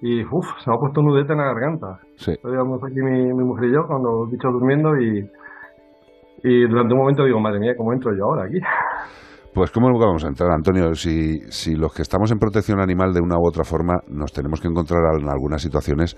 y 0.00 0.24
uff, 0.24 0.46
se 0.62 0.68
me 0.68 0.76
ha 0.76 0.78
puesto 0.78 1.00
un 1.00 1.06
nudete 1.06 1.32
en 1.32 1.38
la 1.38 1.44
garganta. 1.44 2.00
Sí. 2.16 2.32
Estábamos 2.32 2.82
aquí 2.84 3.00
mi, 3.00 3.32
mi 3.32 3.44
mujer 3.44 3.68
y 3.68 3.72
yo 3.72 3.86
con 3.86 4.02
los 4.02 4.30
bichos 4.30 4.52
durmiendo 4.52 4.98
y, 4.98 5.30
y 6.42 6.66
durante 6.66 6.92
un 6.94 7.00
momento 7.00 7.24
digo, 7.24 7.38
madre 7.38 7.60
mía, 7.60 7.74
¿cómo 7.76 7.92
entro 7.92 8.14
yo 8.14 8.24
ahora 8.24 8.44
aquí? 8.44 8.58
Pues 9.54 9.70
¿cómo 9.70 9.88
vamos 9.98 10.24
a 10.24 10.28
entrar, 10.28 10.50
Antonio? 10.50 10.94
Si, 10.94 11.40
si 11.50 11.74
los 11.74 11.92
que 11.92 12.00
estamos 12.00 12.32
en 12.32 12.38
protección 12.38 12.80
animal 12.80 13.12
de 13.12 13.20
una 13.20 13.36
u 13.36 13.46
otra 13.46 13.64
forma 13.64 14.00
nos 14.08 14.32
tenemos 14.32 14.60
que 14.62 14.68
encontrar 14.68 15.00
en 15.20 15.28
algunas 15.28 15.60
situaciones 15.60 16.16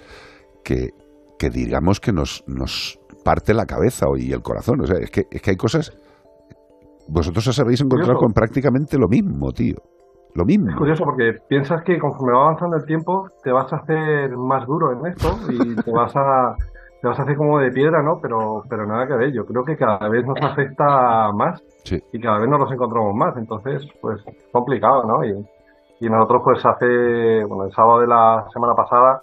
que, 0.62 0.90
que 1.36 1.50
digamos 1.50 1.98
que 1.98 2.12
nos, 2.12 2.44
nos 2.46 3.00
parte 3.24 3.52
la 3.52 3.66
cabeza 3.66 4.06
y 4.16 4.32
el 4.32 4.40
corazón. 4.40 4.80
O 4.82 4.86
sea, 4.86 4.98
es 5.00 5.10
que, 5.10 5.22
es 5.30 5.42
que 5.42 5.50
hay 5.50 5.56
cosas... 5.56 5.90
Vosotros 7.08 7.46
os 7.48 7.60
habéis 7.60 7.80
encontrado 7.80 8.18
con 8.18 8.32
prácticamente 8.32 8.96
lo 8.98 9.08
mismo, 9.08 9.50
tío. 9.50 9.76
Lo 10.34 10.44
mismo. 10.44 10.70
Es 10.70 10.76
curioso 10.76 11.04
porque 11.04 11.38
piensas 11.48 11.82
que 11.84 11.98
conforme 11.98 12.32
va 12.32 12.44
avanzando 12.44 12.76
el 12.76 12.84
tiempo 12.86 13.28
te 13.42 13.52
vas 13.52 13.72
a 13.72 13.76
hacer 13.76 14.30
más 14.36 14.64
duro 14.66 14.92
en 14.92 15.06
esto 15.12 15.28
y 15.50 15.76
te 15.76 15.92
vas 15.92 16.14
a 16.16 16.54
te 17.04 17.08
vas 17.08 17.18
a 17.18 17.22
hacer 17.24 17.36
como 17.36 17.58
de 17.58 17.70
piedra, 17.70 18.02
¿no? 18.02 18.18
Pero 18.22 18.62
pero 18.66 18.86
nada 18.86 19.06
que 19.06 19.12
ver. 19.12 19.30
Yo 19.30 19.44
creo 19.44 19.62
que 19.62 19.76
cada 19.76 20.08
vez 20.08 20.24
nos 20.26 20.38
afecta 20.40 21.30
más 21.32 21.62
Sí. 21.84 22.02
y 22.14 22.18
cada 22.18 22.38
vez 22.38 22.48
nos 22.48 22.60
los 22.60 22.72
encontramos 22.72 23.14
más. 23.14 23.36
Entonces, 23.36 23.86
pues 24.00 24.24
complicado, 24.50 25.04
¿no? 25.04 25.22
Y, 25.22 25.32
y 26.00 26.08
nosotros 26.08 26.40
pues 26.42 26.64
hace 26.64 27.44
bueno 27.44 27.64
el 27.66 27.72
sábado 27.72 28.00
de 28.00 28.06
la 28.06 28.46
semana 28.54 28.74
pasada 28.74 29.20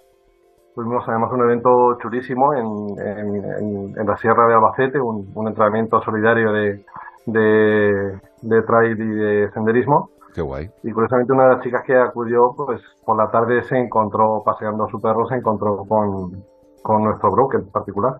tuvimos 0.76 1.02
además 1.08 1.32
un 1.32 1.42
evento 1.42 1.98
chulísimo 2.00 2.54
en, 2.54 2.66
en, 3.04 3.34
en- 3.44 3.94
en 3.98 4.06
la 4.06 4.16
Sierra 4.18 4.46
de 4.46 4.54
Albacete, 4.54 5.00
un, 5.00 5.32
un 5.34 5.48
entrenamiento 5.48 6.00
solidario 6.02 6.52
de, 6.52 6.84
de, 7.26 8.20
de 8.42 8.62
trail 8.62 8.92
y 9.00 9.08
de 9.14 9.50
senderismo. 9.50 10.10
Qué 10.34 10.40
guay. 10.40 10.70
Y 10.84 10.92
curiosamente 10.92 11.32
una 11.32 11.44
de 11.48 11.54
las 11.56 11.62
chicas 11.64 11.82
que 11.84 11.96
acudió, 11.96 12.54
pues 12.56 12.80
por 13.04 13.16
la 13.16 13.28
tarde 13.30 13.62
se 13.64 13.76
encontró, 13.76 14.42
paseando 14.44 14.84
a 14.84 14.88
su 14.88 15.00
perro, 15.00 15.26
se 15.26 15.34
encontró 15.34 15.78
con, 15.86 16.42
con 16.82 17.02
nuestro 17.04 17.30
broker 17.30 17.60
en 17.60 17.70
particular. 17.70 18.14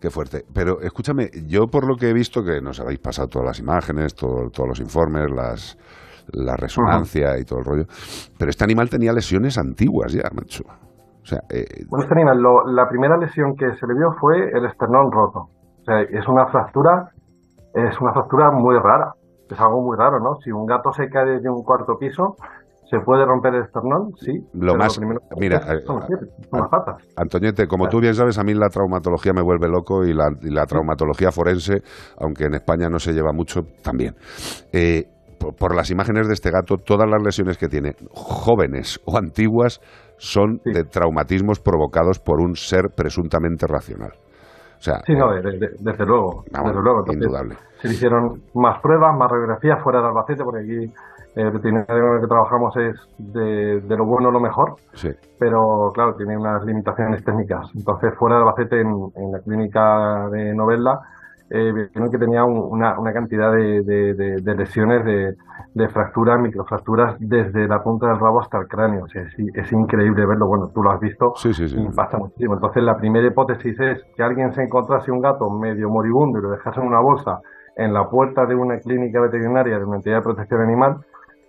Qué 0.00 0.10
fuerte. 0.10 0.44
Pero 0.52 0.80
escúchame, 0.80 1.30
yo 1.46 1.66
por 1.68 1.86
lo 1.86 1.96
que 1.96 2.10
he 2.10 2.12
visto, 2.12 2.42
que 2.42 2.60
nos 2.60 2.80
habéis 2.80 2.98
pasado 2.98 3.28
todas 3.28 3.46
las 3.46 3.60
imágenes, 3.60 4.14
todo- 4.14 4.50
todos 4.50 4.68
los 4.68 4.80
informes, 4.80 5.30
las, 5.30 5.78
la 6.32 6.56
resonancia 6.56 7.38
y 7.38 7.44
todo 7.44 7.60
el 7.60 7.64
rollo, 7.64 7.84
pero 8.38 8.50
este 8.50 8.64
animal 8.64 8.88
tenía 8.90 9.12
lesiones 9.12 9.58
antiguas 9.58 10.12
ya, 10.12 10.28
macho. 10.34 10.64
O 11.22 11.24
sea, 11.26 11.38
eh, 11.50 11.84
Bueno, 11.88 12.02
este 12.04 12.14
animal, 12.14 12.38
lo- 12.40 12.66
la 12.66 12.88
primera 12.88 13.16
lesión 13.16 13.54
que 13.56 13.66
se 13.76 13.86
le 13.86 13.94
vio 13.94 14.10
fue 14.20 14.48
el 14.52 14.66
esternón 14.66 15.12
roto. 15.12 15.38
O 15.80 15.84
sea, 15.84 16.00
es 16.02 16.26
una 16.26 16.46
fractura, 16.46 17.10
es 17.74 18.00
una 18.00 18.12
fractura 18.12 18.50
muy 18.52 18.76
rara. 18.78 19.12
Es 19.48 19.60
algo 19.60 19.82
muy 19.82 19.96
raro, 19.98 20.18
¿no? 20.18 20.34
Si 20.42 20.50
un 20.50 20.64
gato 20.66 20.90
se 20.92 21.08
cae 21.10 21.26
desde 21.26 21.48
un 21.50 21.62
cuarto 21.62 21.96
piso, 21.98 22.34
¿se 22.92 23.00
puede 23.00 23.24
romper 23.24 23.54
el 23.54 23.62
esternón? 23.62 24.12
Sí. 24.16 24.32
lo 24.52 24.74
más... 24.76 24.98
que 24.98 25.06
Mira, 25.40 25.56
eh, 25.58 25.80
son 25.86 25.98
piernas, 26.06 26.28
son 26.50 26.60
las 26.60 26.68
patas. 26.68 27.08
Antoñete, 27.16 27.66
como 27.66 27.88
tú 27.88 27.98
bien 28.00 28.14
sabes, 28.14 28.38
a 28.38 28.44
mí 28.44 28.52
la 28.52 28.68
traumatología 28.68 29.32
me 29.32 29.42
vuelve 29.42 29.66
loco 29.68 30.04
y 30.04 30.12
la, 30.12 30.28
y 30.42 30.50
la 30.50 30.66
traumatología 30.66 31.32
forense, 31.32 31.78
aunque 32.20 32.44
en 32.44 32.54
España 32.54 32.88
no 32.90 32.98
se 32.98 33.12
lleva 33.14 33.32
mucho, 33.32 33.62
también. 33.82 34.14
Eh, 34.74 35.04
por, 35.40 35.56
por 35.56 35.74
las 35.74 35.90
imágenes 35.90 36.28
de 36.28 36.34
este 36.34 36.50
gato, 36.50 36.76
todas 36.76 37.08
las 37.08 37.22
lesiones 37.22 37.56
que 37.56 37.68
tiene, 37.68 37.94
jóvenes 38.12 39.00
o 39.06 39.16
antiguas, 39.16 39.80
son 40.18 40.60
de 40.64 40.84
traumatismos 40.84 41.58
provocados 41.60 42.18
por 42.20 42.40
un 42.40 42.54
ser 42.54 42.90
presuntamente 42.94 43.66
racional. 43.66 44.12
O 44.78 44.84
sea, 44.84 45.00
Sí, 45.06 45.14
no, 45.14 45.32
de- 45.32 45.40
de- 45.42 45.58
de- 45.58 45.74
desde 45.80 46.04
luego. 46.04 46.42
Vamos, 46.52 46.70
desde 46.70 46.82
luego. 46.82 46.98
Entonces, 47.00 47.22
indudable. 47.22 47.54
Se 47.80 47.88
hicieron 47.88 48.42
más 48.54 48.80
pruebas, 48.82 49.16
más 49.16 49.30
radiografías 49.30 49.82
fuera 49.82 50.00
de 50.00 50.06
Albacete, 50.08 50.42
porque 50.44 50.60
aquí 50.62 50.84
eh, 50.84 50.92
el 51.34 51.50
veterinario 51.50 52.02
con 52.06 52.14
el 52.16 52.20
que 52.20 52.26
trabajamos 52.28 52.76
es 52.76 52.94
de, 53.18 53.80
de 53.80 53.96
lo 53.96 54.04
bueno 54.04 54.30
lo 54.30 54.40
mejor, 54.40 54.74
sí. 54.94 55.10
pero 55.38 55.90
claro, 55.94 56.14
tiene 56.14 56.36
unas 56.36 56.64
limitaciones 56.64 57.24
técnicas. 57.24 57.68
Entonces, 57.74 58.14
fuera 58.18 58.36
de 58.36 58.42
Albacete, 58.42 58.80
en, 58.80 58.88
en 59.16 59.32
la 59.32 59.40
clínica 59.40 60.28
de 60.30 60.54
Novelda, 60.54 61.00
eh, 61.54 61.70
vieron 61.72 62.10
que 62.10 62.18
tenía 62.18 62.44
un- 62.44 62.66
una, 62.70 62.98
una 62.98 63.12
cantidad 63.12 63.52
de, 63.52 63.82
de- 63.82 64.54
lesiones, 64.54 65.04
de, 65.04 65.34
de 65.74 65.88
fracturas, 65.88 66.40
microfracturas, 66.40 67.16
desde 67.18 67.68
la 67.68 67.82
punta 67.82 68.06
del 68.08 68.18
rabo 68.20 68.40
hasta 68.40 68.58
el 68.58 68.68
cráneo. 68.68 69.04
O 69.04 69.08
sea, 69.08 69.22
es, 69.22 69.34
es 69.54 69.72
increíble 69.72 70.24
verlo. 70.24 70.46
Bueno, 70.46 70.70
tú 70.74 70.82
lo 70.82 70.90
has 70.90 71.00
visto. 71.00 71.34
Sí, 71.36 71.52
sí, 71.52 71.68
sí. 71.68 71.76
Impacta 71.78 72.16
muchísimo. 72.18 72.54
Entonces, 72.54 72.82
la 72.82 72.96
primera 72.96 73.26
hipótesis 73.26 73.78
es 73.80 74.02
que 74.16 74.22
alguien 74.22 74.52
se 74.54 74.62
encontrase 74.62 75.10
un 75.10 75.20
gato 75.20 75.50
medio 75.50 75.90
moribundo 75.90 76.38
y 76.38 76.42
lo 76.42 76.50
dejase 76.50 76.80
en 76.80 76.86
una 76.86 77.00
bolsa 77.00 77.40
en 77.76 77.92
la 77.92 78.08
puerta 78.08 78.44
de 78.46 78.54
una 78.54 78.78
clínica 78.78 79.20
veterinaria 79.20 79.78
de 79.78 79.84
una 79.84 79.96
entidad 79.96 80.16
de 80.16 80.22
protección 80.22 80.60
animal, 80.62 80.98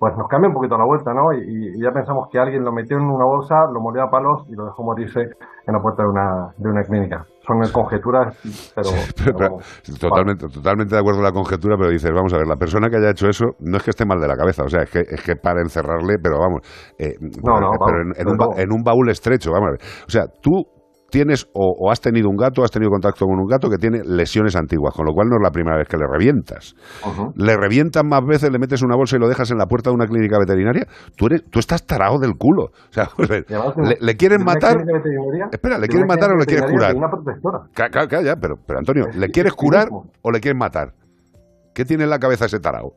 pues 0.03 0.17
nos 0.17 0.27
cambia 0.27 0.49
un 0.49 0.53
poquito 0.53 0.77
la 0.77 0.83
vuelta, 0.83 1.13
¿no? 1.13 1.31
Y, 1.31 1.79
y 1.79 1.81
ya 1.81 1.91
pensamos 1.93 2.27
que 2.29 2.37
alguien 2.37 2.61
lo 2.61 2.73
metió 2.73 2.97
en 2.97 3.05
una 3.05 3.23
bolsa, 3.23 3.55
lo 3.71 3.79
molió 3.79 4.03
a 4.03 4.09
palos 4.11 4.43
y 4.49 4.53
lo 4.53 4.65
dejó 4.65 4.83
morirse 4.83 5.21
en 5.21 5.73
la 5.73 5.79
puerta 5.79 6.03
de 6.03 6.09
una, 6.09 6.51
de 6.57 6.69
una 6.69 6.83
clínica. 6.83 7.23
Son 7.47 7.55
conjeturas, 7.71 8.35
pero... 8.75 8.89
Pero, 9.23 9.37
pero, 9.37 9.97
totalmente, 10.01 10.47
totalmente 10.49 10.93
de 10.93 10.99
acuerdo 10.99 11.19
con 11.19 11.23
la 11.23 11.31
conjetura, 11.31 11.77
pero 11.77 11.89
dices, 11.89 12.11
vamos 12.13 12.33
a 12.33 12.37
ver, 12.37 12.47
la 12.47 12.57
persona 12.57 12.89
que 12.89 12.97
haya 12.97 13.11
hecho 13.11 13.29
eso 13.29 13.55
no 13.61 13.77
es 13.77 13.83
que 13.83 13.91
esté 13.91 14.05
mal 14.05 14.19
de 14.19 14.27
la 14.27 14.35
cabeza, 14.35 14.63
o 14.65 14.67
sea, 14.67 14.83
es 14.83 14.91
que, 14.91 14.99
es 14.99 15.23
que 15.23 15.37
para 15.37 15.61
encerrarle, 15.61 16.15
pero 16.21 16.35
vamos, 16.37 16.67
eh, 16.99 17.15
No, 17.41 17.61
no, 17.61 17.71
pero 17.79 18.03
vamos, 18.03 18.19
en, 18.19 18.27
en 18.27 18.27
un, 18.27 18.59
en 18.59 18.73
un 18.73 18.83
baúl 18.83 19.09
estrecho, 19.09 19.51
vamos 19.53 19.69
a 19.69 19.71
ver. 19.71 19.79
O 20.05 20.11
sea, 20.11 20.23
tú 20.41 20.51
tienes 21.13 21.45
o, 21.53 21.75
o 21.79 21.91
has 21.91 22.01
tenido 22.01 22.27
un 22.27 22.35
gato, 22.35 22.63
has 22.63 22.71
tenido 22.71 22.89
contacto 22.89 23.25
con 23.27 23.39
un 23.39 23.45
gato 23.45 23.69
que 23.69 23.77
tiene 23.77 24.01
lesiones 24.03 24.55
antiguas, 24.55 24.95
con 24.95 25.05
lo 25.05 25.13
cual 25.13 25.27
no 25.29 25.35
es 25.35 25.41
la 25.43 25.51
primera 25.51 25.77
vez 25.77 25.87
que 25.87 25.95
le 25.95 26.07
revientas. 26.11 26.73
Le 27.35 27.55
revientas 27.55 28.03
más 28.03 28.25
veces, 28.25 28.51
le 28.51 28.57
metes 28.57 28.81
una 28.81 28.95
bolsa 28.95 29.15
y 29.17 29.19
lo 29.19 29.27
dejas 29.27 29.51
en 29.51 29.59
la 29.59 29.67
puerta 29.67 29.91
de 29.91 29.95
una 29.95 30.07
clínica 30.07 30.39
veterinaria, 30.39 30.87
tú, 31.15 31.27
eres, 31.27 31.43
tú 31.51 31.59
estás 31.59 31.85
tarado 31.85 32.17
del 32.17 32.33
culo. 32.35 32.63
O 32.89 32.91
sea, 32.91 33.09
le, 33.77 33.97
le 34.01 34.17
quieren 34.17 34.43
matar... 34.43 34.77
Espera, 35.51 35.77
¿le 35.77 35.87
quieren 35.87 36.07
matar 36.07 36.31
o 36.31 36.35
le 36.37 36.45
quieres 36.45 36.65
curar? 36.71 36.95
Una 36.95 37.09
protectora. 37.09 37.59
Ca- 37.75 37.89
ca- 37.89 38.07
Calla, 38.07 38.35
pero, 38.35 38.55
pero 38.65 38.79
Antonio, 38.79 39.05
¿le 39.15 39.29
quieres 39.29 39.53
curar 39.53 39.87
o 40.23 40.31
le 40.31 40.39
quieres 40.39 40.59
matar? 40.59 40.93
¿Qué 41.75 41.85
tiene 41.85 42.03
en 42.05 42.09
la 42.09 42.17
cabeza 42.19 42.45
ese 42.45 42.59
tarao? 42.59 42.93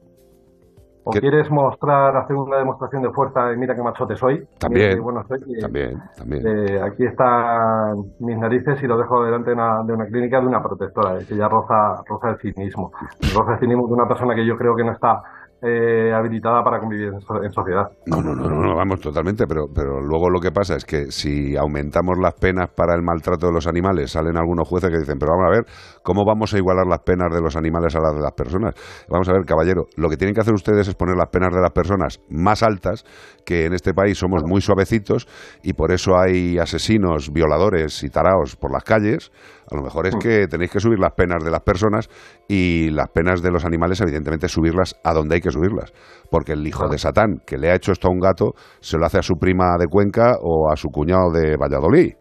¿O 1.08 1.12
¿Qué- 1.12 1.20
quieres 1.20 1.48
mostrar, 1.52 2.16
hacer 2.16 2.34
una 2.34 2.56
demostración 2.56 3.00
de 3.02 3.10
fuerza 3.12 3.52
y 3.52 3.56
mira 3.56 3.76
qué 3.76 3.82
machote 3.82 4.16
soy? 4.16 4.44
También, 4.58 4.86
Mira 4.88 4.94
qué 4.96 5.00
bueno 5.00 5.24
soy, 5.28 5.38
y, 5.46 5.60
también, 5.60 6.02
también. 6.16 6.44
eh, 6.46 6.80
aquí 6.82 7.04
están 7.04 7.96
mis 8.18 8.36
narices 8.36 8.82
y 8.82 8.86
lo 8.88 8.98
dejo 8.98 9.24
delante 9.24 9.50
de 9.50 9.54
una, 9.54 9.82
de 9.84 9.92
una 9.92 10.06
clínica 10.06 10.40
de 10.40 10.46
una 10.48 10.60
protectora. 10.62 11.20
Es 11.20 11.26
que 11.28 11.36
ya 11.36 11.48
roza, 11.48 12.02
roza 12.08 12.30
el 12.30 12.38
cinismo. 12.38 12.90
Roza 13.32 13.52
el 13.54 13.60
cinismo 13.60 13.86
de 13.86 13.92
una 13.94 14.08
persona 14.08 14.34
que 14.34 14.44
yo 14.44 14.56
creo 14.56 14.74
que 14.74 14.82
no 14.84 14.92
está 14.92 15.22
eh, 15.62 16.12
habilitada 16.14 16.62
para 16.62 16.78
convivir 16.80 17.08
en, 17.14 17.20
so- 17.22 17.42
en 17.42 17.50
sociedad. 17.50 17.88
No, 18.06 18.20
no, 18.20 18.34
no, 18.34 18.48
no, 18.50 18.60
no, 18.62 18.76
vamos, 18.76 19.00
totalmente, 19.00 19.46
pero, 19.46 19.68
pero 19.74 20.00
luego 20.02 20.28
lo 20.28 20.38
que 20.38 20.52
pasa 20.52 20.76
es 20.76 20.84
que 20.84 21.10
si 21.10 21.56
aumentamos 21.56 22.18
las 22.18 22.34
penas 22.34 22.68
para 22.68 22.94
el 22.94 23.00
maltrato 23.02 23.46
de 23.46 23.52
los 23.54 23.66
animales, 23.66 24.10
salen 24.12 24.36
algunos 24.36 24.68
jueces 24.68 24.90
que 24.90 24.98
dicen, 24.98 25.18
pero 25.18 25.32
vamos 25.32 25.46
a 25.46 25.50
ver, 25.50 25.64
¿cómo 26.06 26.24
vamos 26.24 26.54
a 26.54 26.58
igualar 26.58 26.86
las 26.86 27.00
penas 27.00 27.34
de 27.34 27.40
los 27.42 27.56
animales 27.56 27.96
a 27.96 28.00
las 28.00 28.14
de 28.14 28.20
las 28.20 28.30
personas? 28.30 28.74
Vamos 29.10 29.28
a 29.28 29.32
ver, 29.32 29.44
caballero, 29.44 29.86
lo 29.96 30.08
que 30.08 30.16
tienen 30.16 30.34
que 30.34 30.40
hacer 30.40 30.54
ustedes 30.54 30.86
es 30.86 30.94
poner 30.94 31.16
las 31.16 31.30
penas 31.30 31.52
de 31.52 31.60
las 31.60 31.72
personas 31.72 32.20
más 32.30 32.62
altas, 32.62 33.04
que 33.44 33.66
en 33.66 33.74
este 33.74 33.92
país 33.92 34.16
somos 34.16 34.42
muy 34.46 34.60
suavecitos 34.60 35.26
y 35.64 35.72
por 35.72 35.90
eso 35.90 36.16
hay 36.16 36.58
asesinos, 36.58 37.32
violadores 37.32 38.04
y 38.04 38.08
taraos 38.08 38.54
por 38.54 38.72
las 38.72 38.84
calles. 38.84 39.32
A 39.68 39.74
lo 39.74 39.82
mejor 39.82 40.06
es 40.06 40.14
que 40.14 40.46
tenéis 40.46 40.70
que 40.70 40.78
subir 40.78 41.00
las 41.00 41.12
penas 41.14 41.42
de 41.42 41.50
las 41.50 41.62
personas 41.62 42.08
y 42.46 42.88
las 42.90 43.08
penas 43.08 43.42
de 43.42 43.50
los 43.50 43.64
animales, 43.64 44.00
evidentemente, 44.00 44.46
subirlas 44.46 44.94
a 45.02 45.12
donde 45.12 45.34
hay 45.34 45.40
que 45.40 45.50
subirlas. 45.50 45.92
Porque 46.30 46.52
el 46.52 46.64
hijo 46.64 46.88
de 46.88 46.98
Satán 46.98 47.40
que 47.44 47.58
le 47.58 47.70
ha 47.70 47.74
hecho 47.74 47.90
esto 47.90 48.06
a 48.06 48.12
un 48.12 48.20
gato 48.20 48.52
se 48.78 48.96
lo 48.96 49.06
hace 49.06 49.18
a 49.18 49.22
su 49.22 49.34
prima 49.34 49.76
de 49.76 49.86
Cuenca 49.88 50.36
o 50.40 50.70
a 50.70 50.76
su 50.76 50.88
cuñado 50.88 51.32
de 51.32 51.56
Valladolid. 51.56 52.14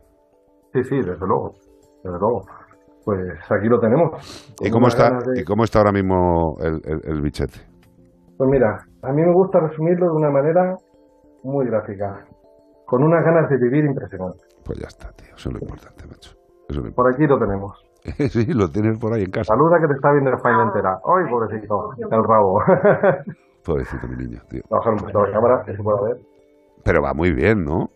Sí, 0.74 0.84
sí, 0.90 0.96
desde 0.96 1.28
luego. 1.28 1.54
Desde 2.04 2.18
luego. 2.20 2.42
Pues 3.06 3.20
aquí 3.52 3.68
lo 3.70 3.80
tenemos. 3.80 4.54
¿Y 4.62 4.70
cómo, 4.72 4.88
está, 4.88 5.20
de- 5.20 5.42
¿Y 5.42 5.44
cómo 5.44 5.64
está 5.64 5.80
ahora 5.80 5.92
mismo 5.92 6.56
el, 6.60 6.82
el- 6.84 7.02
el 7.06 7.22
bichete? 7.22 7.60
Pues 8.38 8.50
mira, 8.50 8.84
a 9.04 9.12
mí 9.14 9.22
me 9.22 9.32
gusta 9.32 9.60
resumirlo 9.60 10.08
de 10.08 10.12
una 10.14 10.32
manera 10.32 10.76
muy 11.44 11.68
gráfica. 11.68 12.26
Con 12.86 13.04
unas 13.04 13.24
ganas 13.24 13.50
de 13.50 13.58
vivir 13.58 13.86
impresionantes. 13.86 14.42
Pues 14.66 14.80
ya 14.80 14.88
está, 14.88 15.12
tío. 15.12 15.36
Eso 15.36 15.50
es 15.50 15.54
lo 15.56 15.60
importante, 15.62 16.06
macho. 16.08 16.32
Eso 16.68 16.80
es 16.82 16.86
lo 16.88 16.92
Por 16.94 17.14
aquí 17.14 17.26
lo 17.28 17.38
tenemos. 17.40 17.80
sí, 18.32 18.46
lo 18.54 18.70
tienes 18.70 19.00
por 19.00 19.14
ahí 19.14 19.24
en 19.24 19.32
casa. 19.32 19.54
Saluda 19.54 19.80
que 19.80 19.88
te 19.88 19.94
está 19.94 20.12
viendo 20.12 20.32
España 20.32 20.64
entera. 20.64 21.00
¡Ay, 21.06 21.30
pobrecito! 21.32 21.90
El 22.00 22.24
rabo. 22.24 22.60
Pobrecito 23.66 24.08
mi 24.08 24.16
niño, 24.18 24.40
tío. 24.50 24.62
Bajar 24.70 24.94
un 24.94 25.00
poquito 25.00 25.26
la 25.26 25.32
cámara, 25.32 25.64
que 25.66 25.76
se 25.76 25.82
pueda 25.82 26.02
ver. 26.02 26.18
Pero 26.84 27.02
va 27.02 27.14
muy 27.16 27.32
bien, 27.34 27.64
¿no? 27.64 27.90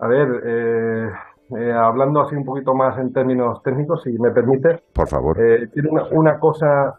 A 0.00 0.08
ver, 0.08 0.28
eh, 0.44 1.08
eh, 1.56 1.72
hablando 1.72 2.20
así 2.20 2.34
un 2.36 2.44
poquito 2.44 2.74
más 2.74 2.98
en 2.98 3.12
términos 3.12 3.62
técnicos, 3.62 4.02
si 4.02 4.12
me 4.18 4.30
permites, 4.30 4.80
Por 4.94 5.08
favor. 5.08 5.40
eh, 5.40 5.68
tiene 5.72 5.88
una, 5.90 6.04
una 6.12 6.38
cosa 6.38 6.94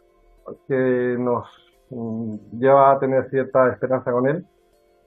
que 0.67 1.15
nos 1.19 1.45
mm, 1.91 2.57
lleva 2.59 2.91
a 2.91 2.99
tener 2.99 3.29
cierta 3.29 3.69
esperanza 3.69 4.11
con 4.11 4.27
él, 4.27 4.45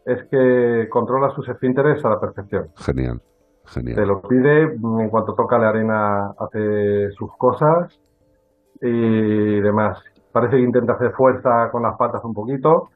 es 0.04 0.22
que 0.30 0.88
controla 0.90 1.30
sus 1.30 1.48
esfínteres 1.48 2.04
a 2.04 2.10
la 2.10 2.20
perfección. 2.20 2.68
Genial, 2.76 3.20
genial. 3.66 3.96
Te 3.96 4.06
lo 4.06 4.20
pide, 4.22 4.76
mm, 4.78 5.00
en 5.00 5.10
cuanto 5.10 5.34
toca 5.34 5.58
la 5.58 5.68
arena 5.70 6.30
hace 6.38 7.10
sus 7.12 7.30
cosas 7.36 8.00
y 8.80 9.60
demás. 9.60 9.98
Parece 10.32 10.56
que 10.56 10.62
intenta 10.62 10.94
hacer 10.94 11.12
fuerza 11.12 11.70
con 11.70 11.82
las 11.82 11.96
patas 11.96 12.24
un 12.24 12.34
poquito. 12.34 12.88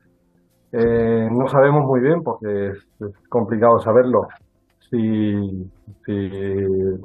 Eh, 0.73 1.28
no 1.31 1.48
sabemos 1.48 1.85
muy 1.85 2.01
bien, 2.01 2.23
porque 2.23 2.68
es, 2.70 2.78
es 3.01 3.28
complicado 3.28 3.78
saberlo, 3.78 4.27
si, 4.90 5.70
si 6.04 6.30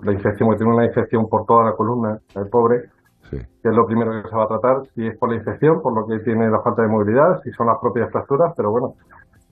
la 0.03 0.13
infección, 0.13 0.47
porque 0.47 0.59
tiene 0.59 0.73
una 0.73 0.85
infección 0.85 1.27
por 1.27 1.45
toda 1.45 1.65
la 1.65 1.73
columna, 1.73 2.19
el 2.35 2.49
pobre, 2.49 2.89
que 3.31 3.69
es 3.69 3.75
lo 3.75 3.85
primero 3.85 4.11
que 4.11 4.29
se 4.29 4.35
va 4.35 4.43
a 4.43 4.47
tratar, 4.47 4.85
si 4.93 5.07
es 5.07 5.17
por 5.17 5.29
la 5.29 5.37
infección, 5.37 5.81
por 5.81 5.95
lo 5.95 6.05
que 6.05 6.23
tiene 6.23 6.49
la 6.49 6.61
falta 6.61 6.81
de 6.81 6.89
movilidad, 6.89 7.41
si 7.43 7.51
son 7.51 7.67
las 7.67 7.77
propias 7.79 8.11
fracturas, 8.11 8.53
pero 8.57 8.71
bueno, 8.71 8.93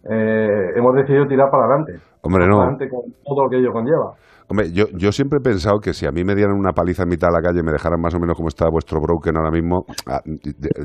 eh, 0.09 0.71
hemos 0.75 0.95
decidido 0.95 1.27
tirar 1.27 1.49
para 1.49 1.65
adelante. 1.65 1.93
Hombre, 2.21 2.47
no. 2.47 2.57
Para 2.57 2.69
adelante 2.69 2.89
con 2.89 3.01
todo 3.23 3.43
lo 3.45 3.49
que 3.49 3.57
ello 3.57 3.71
conlleva. 3.71 4.13
Hombre, 4.49 4.71
yo, 4.71 4.85
yo 4.97 5.11
siempre 5.11 5.37
he 5.37 5.41
pensado 5.41 5.79
que 5.79 5.93
si 5.93 6.07
a 6.07 6.11
mí 6.11 6.23
me 6.23 6.33
dieran 6.33 6.55
una 6.55 6.73
paliza 6.73 7.03
en 7.03 7.09
mitad 7.09 7.27
de 7.27 7.33
la 7.33 7.41
calle 7.41 7.59
y 7.59 7.63
me 7.63 7.71
dejaran 7.71 8.01
más 8.01 8.15
o 8.15 8.19
menos 8.19 8.35
como 8.35 8.47
está 8.47 8.67
vuestro 8.69 8.99
broken 8.99 9.37
ahora 9.37 9.51
mismo, 9.51 9.85
ah, 10.07 10.21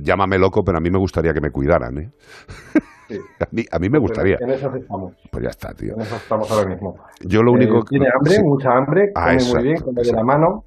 llámame 0.02 0.38
loco, 0.38 0.62
pero 0.64 0.78
a 0.78 0.80
mí 0.80 0.90
me 0.90 0.98
gustaría 0.98 1.32
que 1.32 1.40
me 1.40 1.50
cuidaran, 1.50 1.98
¿eh? 1.98 2.10
a, 3.40 3.46
mí, 3.50 3.64
a 3.70 3.78
mí 3.78 3.88
me 3.88 3.98
gustaría. 3.98 4.36
En 4.40 4.50
eso 4.50 4.74
estamos. 4.74 5.12
Pues 5.30 5.44
ya 5.44 5.50
está, 5.50 5.74
tío. 5.74 5.94
En 5.94 6.00
eso 6.00 6.16
estamos 6.16 6.50
ahora 6.50 6.68
mismo. 6.68 6.96
Yo 7.20 7.42
lo 7.42 7.52
único 7.52 7.78
Eh, 7.78 7.82
tiene 7.90 8.06
hambre, 8.14 8.32
sí. 8.32 8.42
mucha 8.42 8.70
hambre, 8.72 9.10
Ah, 9.14 9.22
come 9.26 9.34
exacto, 9.34 9.54
muy 9.56 9.62
bien, 9.64 9.80
come 9.82 10.02
de 10.02 10.12
la 10.12 10.22
mano. 10.24 10.64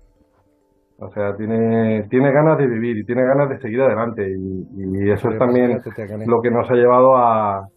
O 0.99 1.09
sea, 1.11 1.35
tiene, 1.35 2.07
tiene 2.09 2.31
ganas 2.31 2.57
de 2.57 2.65
vivir 2.67 2.97
y 2.97 3.05
tiene 3.05 3.23
ganas 3.23 3.49
de 3.49 3.59
seguir 3.59 3.81
adelante. 3.81 4.27
Y, 4.27 4.65
y 5.05 5.11
eso 5.11 5.29
es 5.29 5.37
también 5.37 5.79
lo 6.25 6.41
que 6.41 6.49
nos 6.49 6.69
ha 6.71 6.73
llevado 6.73 7.15
a, 7.15 7.67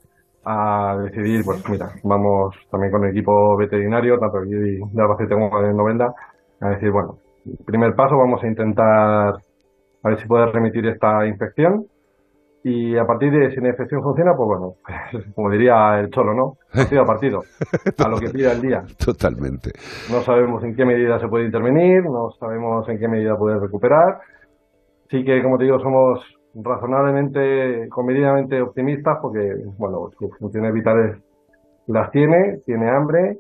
a 0.45 0.97
decidir, 1.05 1.43
pues 1.45 1.63
mira, 1.69 1.91
vamos 2.03 2.55
también 2.71 2.91
con 2.91 3.05
el 3.05 3.11
equipo 3.11 3.57
veterinario, 3.59 4.19
tanto 4.19 4.39
aquí 4.39 4.51
de 4.53 4.81
Albacete 5.03 5.35
como 5.35 5.61
de 5.61 5.75
Novenda, 5.75 6.15
a 6.63 6.71
decir, 6.71 6.91
bueno, 6.91 7.19
primer 7.67 7.95
paso, 7.95 8.17
vamos 8.17 8.43
a 8.43 8.47
intentar 8.47 9.35
a 10.03 10.09
ver 10.09 10.19
si 10.19 10.27
puede 10.27 10.47
remitir 10.47 10.87
esta 10.87 11.27
infección. 11.27 11.85
Y 12.63 12.97
a 12.99 13.07
partir 13.07 13.33
de 13.33 13.51
si 13.51 13.61
la 13.61 13.69
infección 13.71 14.03
funciona, 14.03 14.33
pues 14.37 14.47
bueno, 14.47 14.75
como 15.35 15.51
diría 15.51 15.99
el 15.99 16.11
cholo, 16.11 16.35
¿no? 16.35 16.57
Partido 16.73 17.03
a 17.03 17.07
partido, 17.07 17.41
a 17.99 18.09
lo 18.09 18.19
que 18.19 18.29
pida 18.35 18.53
el 18.53 18.61
día. 18.61 18.85
Totalmente. 19.03 19.71
No 20.11 20.21
sabemos 20.21 20.63
en 20.65 20.75
qué 20.77 20.85
medida 20.85 21.19
se 21.19 21.29
puede 21.29 21.47
intervenir, 21.47 22.05
no 22.05 22.31
sabemos 22.39 22.87
en 22.89 22.99
qué 22.99 23.09
medida 23.09 23.37
puede 23.37 23.59
recuperar. 23.59 24.21
Sí 25.11 25.25
que, 25.25 25.43
como 25.43 25.57
te 25.57 25.65
digo, 25.65 25.81
somos 25.81 26.21
razonablemente, 26.55 27.89
comedidamente 27.89 28.61
optimistas 28.61 29.19
porque, 29.23 29.55
bueno, 29.79 30.11
sus 30.19 30.37
funciones 30.39 30.75
vitales 30.75 31.17
las 31.87 32.11
tiene, 32.11 32.59
tiene 32.67 32.91
hambre 32.91 33.39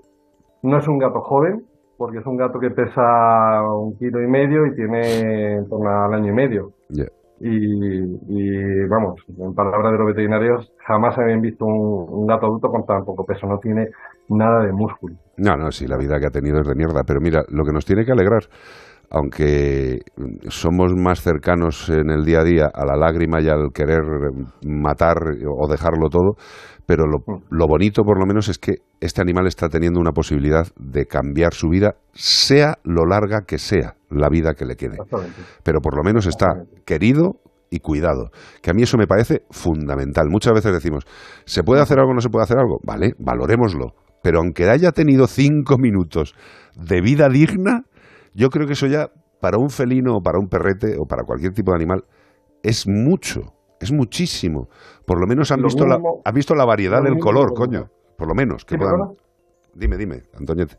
No 0.62 0.78
es 0.78 0.88
un 0.88 0.98
gato 0.98 1.20
joven, 1.20 1.64
porque 1.98 2.18
es 2.18 2.26
un 2.26 2.36
gato 2.36 2.58
que 2.58 2.70
pesa 2.70 3.62
un 3.74 3.96
kilo 3.98 4.22
y 4.22 4.26
medio 4.26 4.66
y 4.66 4.74
tiene 4.74 5.56
en 5.56 5.68
torno 5.68 5.90
al 5.90 6.14
año 6.14 6.32
y 6.32 6.34
medio. 6.34 6.72
Ya. 6.88 7.04
Y, 7.42 8.86
vamos, 8.88 9.14
en 9.28 9.54
palabras 9.54 9.92
de 9.92 9.98
los 9.98 10.08
veterinarios, 10.08 10.72
jamás 10.86 11.16
habían 11.18 11.40
visto 11.40 11.64
un, 11.64 12.06
un 12.10 12.26
gato 12.26 12.46
adulto 12.46 12.68
con 12.68 12.84
tan 12.84 13.02
poco 13.04 13.24
peso, 13.24 13.46
no 13.46 13.56
tiene 13.58 13.86
nada 14.28 14.64
de 14.64 14.72
músculo. 14.72 15.16
No, 15.38 15.56
no, 15.56 15.70
sí, 15.70 15.86
la 15.86 15.96
vida 15.96 16.20
que 16.20 16.26
ha 16.26 16.30
tenido 16.30 16.60
es 16.60 16.68
de 16.68 16.74
mierda. 16.74 17.02
Pero 17.06 17.20
mira, 17.20 17.42
lo 17.48 17.64
que 17.64 17.72
nos 17.72 17.86
tiene 17.86 18.04
que 18.04 18.12
alegrar, 18.12 18.42
aunque 19.10 20.00
somos 20.48 20.92
más 20.94 21.22
cercanos 21.22 21.88
en 21.88 22.10
el 22.10 22.24
día 22.24 22.40
a 22.40 22.44
día 22.44 22.70
a 22.72 22.84
la 22.84 22.96
lágrima 22.96 23.40
y 23.40 23.48
al 23.48 23.72
querer 23.72 24.02
matar 24.66 25.16
o 25.48 25.66
dejarlo 25.66 26.10
todo, 26.10 26.34
pero 26.86 27.06
lo, 27.06 27.18
lo 27.50 27.66
bonito 27.66 28.02
por 28.04 28.18
lo 28.18 28.26
menos 28.26 28.48
es 28.48 28.58
que 28.58 28.82
este 29.00 29.22
animal 29.22 29.46
está 29.46 29.68
teniendo 29.68 29.98
una 29.98 30.12
posibilidad 30.12 30.66
de 30.76 31.06
cambiar 31.06 31.54
su 31.54 31.68
vida, 31.68 31.94
sea 32.12 32.74
lo 32.84 33.06
larga 33.06 33.44
que 33.46 33.58
sea 33.58 33.94
la 34.10 34.28
vida 34.28 34.54
que 34.54 34.64
le 34.64 34.76
quede. 34.76 34.98
Pero 35.62 35.80
por 35.80 35.96
lo 35.96 36.02
menos 36.02 36.26
está 36.26 36.46
querido 36.84 37.40
y 37.70 37.78
cuidado, 37.78 38.30
que 38.62 38.70
a 38.70 38.74
mí 38.74 38.82
eso 38.82 38.98
me 38.98 39.06
parece 39.06 39.42
fundamental. 39.50 40.26
Muchas 40.28 40.52
veces 40.52 40.72
decimos, 40.72 41.04
¿se 41.44 41.62
puede 41.62 41.80
hacer 41.80 41.98
algo 41.98 42.10
o 42.10 42.14
no 42.14 42.20
se 42.20 42.28
puede 42.28 42.42
hacer 42.42 42.58
algo? 42.58 42.78
Vale, 42.84 43.12
valorémoslo. 43.18 43.94
Pero 44.22 44.40
aunque 44.40 44.68
haya 44.68 44.92
tenido 44.92 45.26
cinco 45.26 45.76
minutos 45.78 46.34
de 46.76 47.00
vida 47.00 47.28
digna, 47.28 47.84
yo 48.34 48.48
creo 48.50 48.66
que 48.66 48.74
eso 48.74 48.86
ya, 48.86 49.08
para 49.40 49.56
un 49.58 49.70
felino 49.70 50.16
o 50.16 50.20
para 50.20 50.38
un 50.38 50.48
perrete 50.48 50.96
o 50.98 51.06
para 51.06 51.22
cualquier 51.22 51.52
tipo 51.52 51.70
de 51.70 51.76
animal, 51.76 52.04
es 52.62 52.86
mucho, 52.86 53.54
es 53.80 53.92
muchísimo. 53.92 54.68
Por 55.06 55.20
lo 55.20 55.26
menos 55.26 55.50
han, 55.52 55.60
Lo 55.60 55.68
visto, 55.68 55.86
la, 55.86 55.98
han 56.24 56.34
visto 56.34 56.54
la 56.54 56.66
variedad 56.66 57.02
del 57.02 57.18
color, 57.18 57.54
coño. 57.54 57.86
Por 58.18 58.28
lo 58.28 58.34
menos. 58.34 58.64
Que 58.64 58.74
¿Sí, 58.74 58.78
puedan... 58.78 59.16
Dime, 59.74 59.96
dime, 59.96 60.22
Antoñete. 60.38 60.76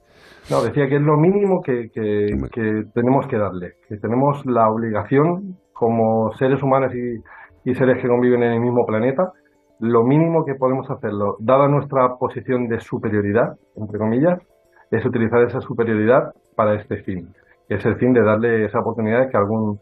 No, 0.49 0.63
decía 0.63 0.87
que 0.87 0.95
es 0.95 1.01
lo 1.01 1.17
mínimo 1.17 1.61
que, 1.61 1.89
que, 1.93 2.27
que 2.51 2.83
tenemos 2.93 3.27
que 3.27 3.37
darle, 3.37 3.73
que 3.87 3.97
tenemos 3.97 4.45
la 4.45 4.69
obligación 4.69 5.57
como 5.71 6.31
seres 6.33 6.61
humanos 6.61 6.93
y, 6.93 7.69
y 7.69 7.75
seres 7.75 8.01
que 8.01 8.07
conviven 8.07 8.43
en 8.43 8.53
el 8.53 8.59
mismo 8.59 8.85
planeta, 8.85 9.31
lo 9.79 10.03
mínimo 10.03 10.45
que 10.45 10.55
podemos 10.55 10.89
hacerlo, 10.89 11.37
dada 11.39 11.67
nuestra 11.67 12.15
posición 12.19 12.67
de 12.67 12.79
superioridad, 12.79 13.55
entre 13.75 13.97
comillas, 13.97 14.39
es 14.91 15.05
utilizar 15.05 15.41
esa 15.43 15.61
superioridad 15.61 16.33
para 16.55 16.75
este 16.75 16.97
fin, 17.03 17.33
que 17.67 17.75
es 17.75 17.85
el 17.85 17.95
fin 17.95 18.13
de 18.13 18.21
darle 18.21 18.65
esa 18.65 18.79
oportunidad 18.79 19.29
que 19.29 19.37
algún 19.37 19.79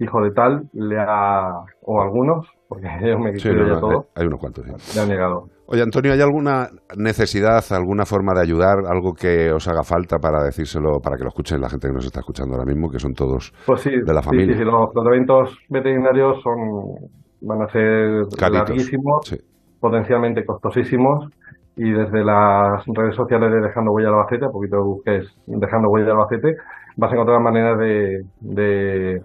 hijo 0.00 0.22
de 0.22 0.30
tal 0.32 0.68
le 0.72 0.98
ha, 0.98 1.50
o 1.82 2.00
algunos, 2.02 2.46
porque 2.68 2.86
yo 3.04 3.18
me 3.18 3.38
Sí, 3.38 3.48
no, 3.50 3.66
ya 3.66 3.74
no, 3.74 3.80
todo, 3.80 4.06
hay, 4.14 4.22
hay 4.22 4.26
unos 4.26 4.40
cuantos. 4.40 4.64
sí. 4.66 4.96
le 4.96 5.02
han 5.02 5.08
negado. 5.08 5.48
Oye, 5.66 5.82
Antonio, 5.82 6.12
¿hay 6.12 6.20
alguna 6.20 6.68
necesidad, 6.96 7.62
alguna 7.72 8.06
forma 8.06 8.32
de 8.32 8.40
ayudar, 8.40 8.78
algo 8.86 9.12
que 9.12 9.52
os 9.52 9.68
haga 9.68 9.82
falta 9.82 10.18
para 10.18 10.42
decírselo, 10.42 10.98
para 11.00 11.16
que 11.16 11.24
lo 11.24 11.28
escuchen 11.28 11.60
la 11.60 11.68
gente 11.68 11.88
que 11.88 11.92
nos 11.94 12.06
está 12.06 12.20
escuchando 12.20 12.54
ahora 12.54 12.64
mismo, 12.64 12.90
que 12.90 12.98
son 12.98 13.12
todos 13.12 13.52
Pues 13.66 13.82
sí, 13.82 13.90
de 13.90 14.14
la 14.14 14.22
familia? 14.22 14.54
sí, 14.54 14.60
sí, 14.60 14.64
los 14.64 14.90
tratamientos 14.92 15.58
veterinarios 15.68 16.40
son 16.42 17.10
van 17.40 17.62
a 17.62 17.68
ser 17.68 18.24
Caritos, 18.38 18.68
larguísimos, 18.70 19.36
potencialmente 19.80 20.44
costosísimos 20.44 21.28
y 21.76 21.90
desde 21.92 22.24
las 22.24 22.84
redes 22.86 23.14
sociales 23.14 23.52
de 23.52 23.60
Dejando 23.60 23.92
Huella 23.92 24.08
Albacete, 24.08 24.46
a 24.46 24.50
poquito 24.50 24.82
busques 24.82 25.26
Dejando 25.46 25.90
Huella 25.90 26.12
Albacete, 26.12 26.56
vas 26.96 27.10
a 27.12 27.14
encontrar 27.14 27.40
maneras 27.40 27.78
de, 27.78 28.22
de, 28.40 29.22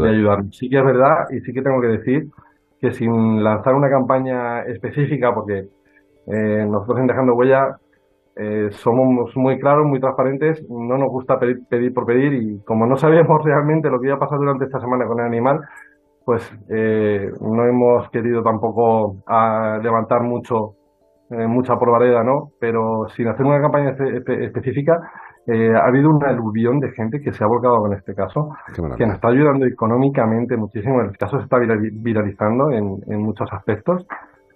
de 0.00 0.10
ayudar. 0.10 0.44
Sí 0.52 0.68
que 0.68 0.78
es 0.78 0.84
verdad 0.84 1.26
y 1.30 1.40
sí 1.40 1.52
que 1.52 1.62
tengo 1.62 1.80
que 1.80 1.88
decir 1.88 2.28
que 2.80 2.92
sin 2.92 3.42
lanzar 3.42 3.74
una 3.74 3.90
campaña 3.90 4.62
específica, 4.62 5.34
porque 5.34 5.68
eh, 6.26 6.66
nosotros 6.68 7.00
en 7.00 7.06
Dejando 7.08 7.34
Huella 7.34 7.76
eh, 8.36 8.68
somos 8.70 9.36
muy 9.36 9.58
claros, 9.58 9.86
muy 9.86 10.00
transparentes, 10.00 10.64
no 10.70 10.96
nos 10.98 11.08
gusta 11.10 11.38
pedir, 11.38 11.60
pedir 11.68 11.92
por 11.92 12.06
pedir 12.06 12.32
y 12.34 12.60
como 12.64 12.86
no 12.86 12.96
sabemos 12.96 13.42
realmente 13.44 13.90
lo 13.90 14.00
que 14.00 14.08
iba 14.08 14.16
a 14.16 14.20
pasar 14.20 14.38
durante 14.38 14.64
esta 14.66 14.80
semana 14.80 15.06
con 15.06 15.20
el 15.20 15.26
animal, 15.26 15.60
pues 16.24 16.42
eh, 16.68 17.30
no 17.40 17.64
hemos 17.66 18.10
querido 18.10 18.42
tampoco 18.42 19.16
ah, 19.26 19.78
levantar 19.82 20.22
mucho 20.22 20.74
eh, 21.30 21.46
mucha 21.46 21.78
probareda, 21.78 22.22
¿no? 22.24 22.50
Pero 22.60 23.06
sin 23.16 23.28
hacer 23.28 23.44
una 23.44 23.60
campaña 23.60 23.92
espe- 23.96 24.22
espe- 24.24 24.44
específica, 24.46 24.98
eh, 25.48 25.74
ha 25.74 25.86
habido 25.88 26.10
una 26.10 26.28
aluvión 26.28 26.78
de 26.78 26.90
gente 26.92 27.20
que 27.20 27.32
se 27.32 27.42
ha 27.42 27.46
volcado 27.46 27.78
con 27.78 27.92
este 27.94 28.14
caso, 28.14 28.50
que 28.96 29.06
nos 29.06 29.14
está 29.16 29.28
ayudando 29.28 29.66
económicamente 29.66 30.56
muchísimo. 30.56 31.00
El 31.00 31.16
caso 31.16 31.38
se 31.38 31.44
está 31.44 31.56
virali- 31.58 31.90
viralizando 32.02 32.70
en, 32.70 32.96
en 33.08 33.22
muchos 33.22 33.48
aspectos. 33.52 34.06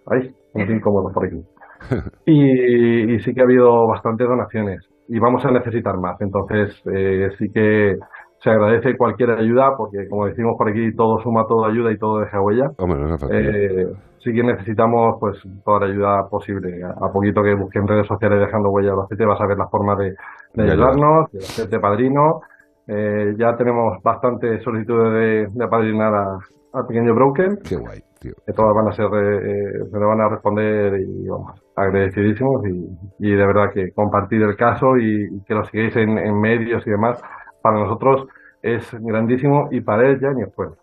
Ay, 0.06 0.30
siento 0.52 0.72
incómodo 0.72 1.12
por 1.12 1.26
aquí. 1.26 1.42
Y, 2.26 3.14
y 3.14 3.18
sí 3.20 3.34
que 3.34 3.40
ha 3.40 3.44
habido 3.44 3.88
bastantes 3.88 4.28
donaciones 4.28 4.78
y 5.08 5.18
vamos 5.18 5.44
a 5.44 5.50
necesitar 5.50 5.96
más. 5.98 6.20
Entonces, 6.20 6.80
eh, 6.94 7.28
sí 7.38 7.48
que 7.52 7.96
se 8.38 8.50
agradece 8.50 8.96
cualquier 8.96 9.30
ayuda 9.30 9.70
porque, 9.76 10.06
como 10.08 10.26
decimos 10.26 10.54
por 10.56 10.68
aquí, 10.68 10.94
todo 10.94 11.18
suma, 11.22 11.44
todo 11.48 11.64
ayuda 11.64 11.90
y 11.92 11.98
todo 11.98 12.20
deja 12.20 12.40
huella. 12.40 12.66
Hombre, 12.78 13.00
no 13.00 13.14
hace 13.14 13.26
falta. 13.26 13.36
Eh, 13.36 13.86
sí 14.18 14.32
que 14.32 14.42
necesitamos 14.42 15.16
pues 15.20 15.36
toda 15.64 15.80
la 15.80 15.86
ayuda 15.86 16.28
posible. 16.28 16.82
A, 16.84 17.12
poquito 17.12 17.42
que 17.42 17.54
busquen 17.54 17.86
redes 17.86 18.06
sociales 18.06 18.40
dejando 18.40 18.70
huella 18.70 18.92
aceite 19.04 19.26
vas 19.26 19.40
a 19.40 19.46
ver 19.46 19.58
la 19.58 19.68
forma 19.68 19.96
de, 19.96 20.14
de 20.54 20.62
De 20.62 20.70
ayudar. 20.70 20.90
ayudarnos, 20.92 21.30
de 21.32 21.38
hacerte 21.38 21.78
padrino. 21.80 22.40
Eh, 22.86 23.34
ya 23.38 23.56
tenemos 23.56 24.02
bastantes 24.02 24.62
solicitudes 24.62 25.12
de, 25.12 25.58
de 25.58 25.64
apadrinar 25.64 26.12
al 26.72 26.86
pequeño 26.86 27.14
Broken. 27.14 27.58
Qué 27.64 27.76
guay, 27.76 28.00
tío. 28.20 28.32
Que 28.46 28.52
todas 28.52 28.74
van 28.74 28.88
a 28.88 28.92
ser, 28.92 29.06
eh, 29.06 29.84
se 29.90 29.98
le 29.98 30.04
van 30.04 30.20
a 30.20 30.28
responder 30.28 31.00
y 31.00 31.28
vamos, 31.28 31.52
agradecidísimos 31.76 32.66
y, 32.66 32.88
y 33.20 33.30
de 33.36 33.46
verdad 33.46 33.72
que 33.72 33.92
compartir 33.92 34.42
el 34.42 34.56
caso 34.56 34.96
y, 34.98 35.28
y 35.36 35.44
que 35.44 35.54
lo 35.54 35.64
sigáis 35.66 35.94
en, 35.96 36.18
en 36.18 36.40
medios 36.40 36.86
y 36.86 36.90
demás, 36.90 37.22
para 37.62 37.78
nosotros 37.78 38.26
es 38.62 38.92
grandísimo 39.00 39.68
y 39.70 39.80
para 39.80 40.08
él 40.08 40.20
ya 40.20 40.32
ni 40.32 40.42
esfuerzo. 40.42 40.81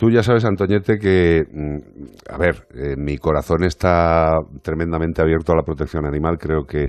Tú 0.00 0.10
ya 0.10 0.22
sabes, 0.22 0.46
Antoñete, 0.46 0.98
que, 0.98 1.42
mm, 1.52 1.76
a 2.32 2.38
ver, 2.38 2.66
eh, 2.74 2.94
mi 2.96 3.18
corazón 3.18 3.64
está 3.64 4.32
tremendamente 4.62 5.20
abierto 5.20 5.52
a 5.52 5.56
la 5.56 5.62
protección 5.62 6.06
animal. 6.06 6.38
Creo 6.38 6.64
que, 6.64 6.88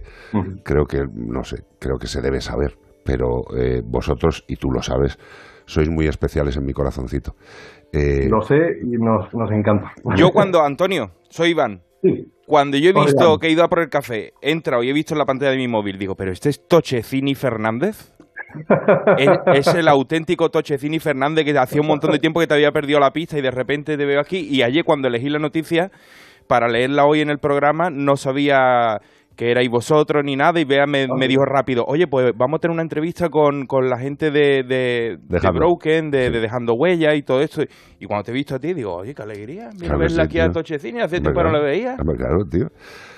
creo 0.63 0.85
que, 0.85 1.03
no 1.13 1.43
sé, 1.43 1.57
creo 1.77 1.97
que 1.97 2.07
se 2.07 2.21
debe 2.21 2.39
saber. 2.39 2.77
Pero 3.03 3.41
eh, 3.57 3.81
vosotros, 3.83 4.45
y 4.47 4.55
tú 4.55 4.71
lo 4.71 4.81
sabes, 4.81 5.17
sois 5.65 5.89
muy 5.89 6.07
especiales 6.07 6.55
en 6.55 6.63
mi 6.63 6.71
corazoncito. 6.71 7.33
Eh, 7.91 8.29
Lo 8.29 8.41
sé 8.43 8.55
y 8.81 8.91
nos, 8.91 9.33
nos 9.33 9.51
encanta. 9.51 9.91
Yo 10.15 10.29
cuando, 10.31 10.61
Antonio, 10.61 11.11
soy 11.29 11.49
Iván. 11.49 11.81
Cuando 12.47 12.77
yo 12.77 12.91
he 12.91 12.93
visto 12.93 13.25
Iván. 13.25 13.39
que 13.39 13.47
he 13.47 13.51
ido 13.51 13.65
a 13.65 13.67
por 13.67 13.79
el 13.81 13.89
café, 13.89 14.31
he 14.41 14.51
entrado 14.51 14.83
y 14.83 14.89
he 14.89 14.93
visto 14.93 15.13
en 15.13 15.17
la 15.19 15.25
pantalla 15.25 15.51
de 15.51 15.57
mi 15.57 15.67
móvil, 15.67 15.97
digo, 15.97 16.15
¿pero 16.15 16.31
este 16.31 16.47
es 16.47 16.65
Tochecini 16.65 17.35
Fernández? 17.35 18.10
Es, 19.53 19.67
el 19.67 19.87
auténtico 19.87 20.49
Tochecini 20.49 20.99
Fernández 20.99 21.45
que 21.45 21.57
hacía 21.57 21.81
un 21.81 21.87
montón 21.87 22.11
de 22.11 22.19
tiempo 22.19 22.39
que 22.39 22.47
te 22.47 22.53
había 22.53 22.71
perdido 22.71 22.99
la 22.99 23.11
pista 23.11 23.37
y 23.37 23.41
de 23.41 23.51
repente 23.51 23.97
te 23.97 24.05
veo 24.05 24.19
aquí. 24.19 24.47
Y 24.49 24.63
ayer 24.63 24.83
cuando 24.83 25.07
elegí 25.07 25.29
la 25.29 25.39
noticia, 25.39 25.91
para 26.47 26.67
leerla 26.67 27.05
hoy 27.05 27.21
en 27.21 27.29
el 27.29 27.39
programa, 27.39 27.89
no 27.89 28.17
sabía 28.17 29.01
que 29.41 29.49
erais 29.49 29.71
vosotros 29.71 30.23
ni 30.23 30.35
nada 30.35 30.59
y 30.59 30.65
Bea 30.65 30.85
me, 30.85 31.07
me 31.17 31.27
dijo 31.27 31.43
rápido, 31.45 31.83
oye, 31.87 32.05
pues 32.05 32.31
vamos 32.37 32.59
a 32.59 32.61
tener 32.61 32.73
una 32.73 32.83
entrevista 32.83 33.29
con, 33.29 33.65
con 33.65 33.89
la 33.89 33.97
gente 33.97 34.29
de, 34.29 34.61
de. 34.61 35.17
Broken, 35.51 36.11
de, 36.11 36.29
de 36.29 36.39
Dejando 36.41 36.75
Huella 36.75 37.15
y 37.15 37.23
todo 37.23 37.41
esto. 37.41 37.63
Y 37.99 38.05
cuando 38.05 38.23
te 38.23 38.29
he 38.29 38.33
visto 38.35 38.53
a 38.53 38.59
ti, 38.59 38.75
digo, 38.75 38.93
oye, 38.97 39.15
qué 39.15 39.23
alegría, 39.23 39.69
mira 39.73 39.95
Claro 39.95 39.99
verla 39.99 40.25
sí, 40.25 40.27
aquí 40.27 40.39
a. 40.39 40.51
Tochecini, 40.51 40.99
hace 40.99 41.21
tiempo 41.21 41.41
no 41.41 41.53
lo 41.53 41.63
veía. 41.63 41.95
Hombre, 41.99 42.17
claro, 42.17 42.45
tío. 42.51 42.67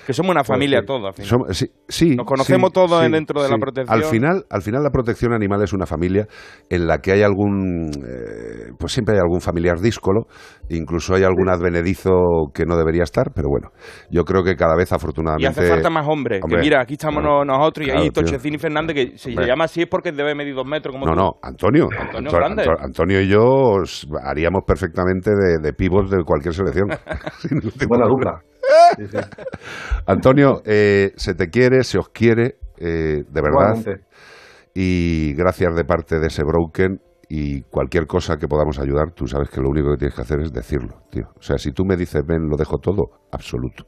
Que 0.06 0.12
somos 0.12 0.32
una 0.32 0.44
familia 0.44 0.80
Pues 0.80 0.86
todos, 0.86 1.06
al 1.06 1.12
final. 1.14 1.28
Somos- 1.28 1.56
sí, 1.56 1.66
sí, 1.88 2.16
Nos 2.16 2.26
conocemos 2.26 2.72
todos 2.72 3.10
dentro 3.10 3.42
de 3.42 3.48
la 3.48 3.56
protección. 3.56 3.94
Al 3.94 4.04
final, 4.04 4.44
al 4.50 4.62
final 4.62 4.82
la 4.82 4.90
protección 4.90 5.32
animal 5.32 5.62
es 5.62 5.72
una 5.72 5.86
familia 5.86 6.26
en 6.68 6.86
la 6.86 6.98
que 6.98 7.12
hay 7.12 7.22
algún, 7.22 7.90
eh, 7.96 8.72
pues 8.78 8.92
siempre 8.92 9.14
hay 9.14 9.20
algún 9.20 9.40
familiar 9.40 9.80
díscolo, 9.80 10.26
incluso 10.68 11.14
hay 11.14 11.22
algún 11.22 11.48
advenedizo 11.48 12.10
que 12.52 12.64
no 12.66 12.76
debería 12.76 13.02
estar, 13.02 13.32
pero 13.34 13.48
bueno, 13.48 13.70
yo 14.10 14.24
creo 14.24 14.42
que 14.42 14.56
cada 14.56 14.76
vez 14.76 14.90
Y 14.92 14.94
afortunadamente 14.94 15.48
hace 15.48 15.68
falta 15.70 15.88
más 15.88 16.06
Hombre, 16.14 16.40
que 16.40 16.56
mira, 16.56 16.80
aquí 16.80 16.94
estamos 16.94 17.22
no- 17.22 17.44
nosotros 17.44 17.86
y 17.86 17.90
claro, 17.90 18.02
ahí. 18.04 18.10
Tochecini 18.10 18.58
Fernández, 18.58 18.94
que 18.94 19.18
se 19.18 19.30
Hombre. 19.30 19.46
llama 19.46 19.64
así 19.64 19.82
es 19.82 19.88
porque 19.88 20.12
debe 20.12 20.34
medir 20.34 20.54
dos 20.54 20.66
metros. 20.66 20.92
Como 20.94 21.06
No, 21.06 21.12
tú. 21.12 21.18
no, 21.18 21.30
Antonio. 21.42 21.88
Antonio 21.90 22.30
Anto- 22.30 22.36
Grande. 22.36 22.62
Anto- 22.62 22.82
Antonio 22.84 23.20
y 23.20 23.28
yo 23.28 23.42
os 23.44 24.06
haríamos 24.24 24.62
perfectamente 24.66 25.30
de, 25.30 25.58
de 25.62 25.72
pivot 25.72 26.08
de 26.08 26.22
cualquier 26.24 26.54
selección. 26.54 26.88
Sin 27.38 27.60
Buena 27.88 28.06
dupla. 28.06 28.40
problema. 28.96 29.28
Antonio, 30.06 30.62
eh, 30.64 31.12
se 31.16 31.34
te 31.34 31.48
quiere, 31.48 31.82
se 31.84 31.98
os 31.98 32.08
quiere, 32.08 32.56
eh, 32.78 33.22
de 33.28 33.40
verdad. 33.42 33.76
Igualmente. 33.76 34.04
Y 34.74 35.34
gracias 35.34 35.74
de 35.76 35.84
parte 35.84 36.18
de 36.18 36.26
ese 36.26 36.42
Broken 36.44 36.98
y 37.28 37.62
cualquier 37.62 38.06
cosa 38.06 38.36
que 38.36 38.48
podamos 38.48 38.78
ayudar, 38.78 39.12
tú 39.14 39.26
sabes 39.26 39.48
que 39.48 39.60
lo 39.60 39.68
único 39.70 39.90
que 39.92 39.96
tienes 39.98 40.14
que 40.14 40.22
hacer 40.22 40.40
es 40.40 40.52
decirlo, 40.52 40.96
tío. 41.10 41.28
O 41.38 41.42
sea, 41.42 41.58
si 41.58 41.72
tú 41.72 41.84
me 41.84 41.96
dices, 41.96 42.22
ven, 42.26 42.48
lo 42.48 42.56
dejo 42.56 42.78
todo, 42.78 43.04
absoluto. 43.32 43.84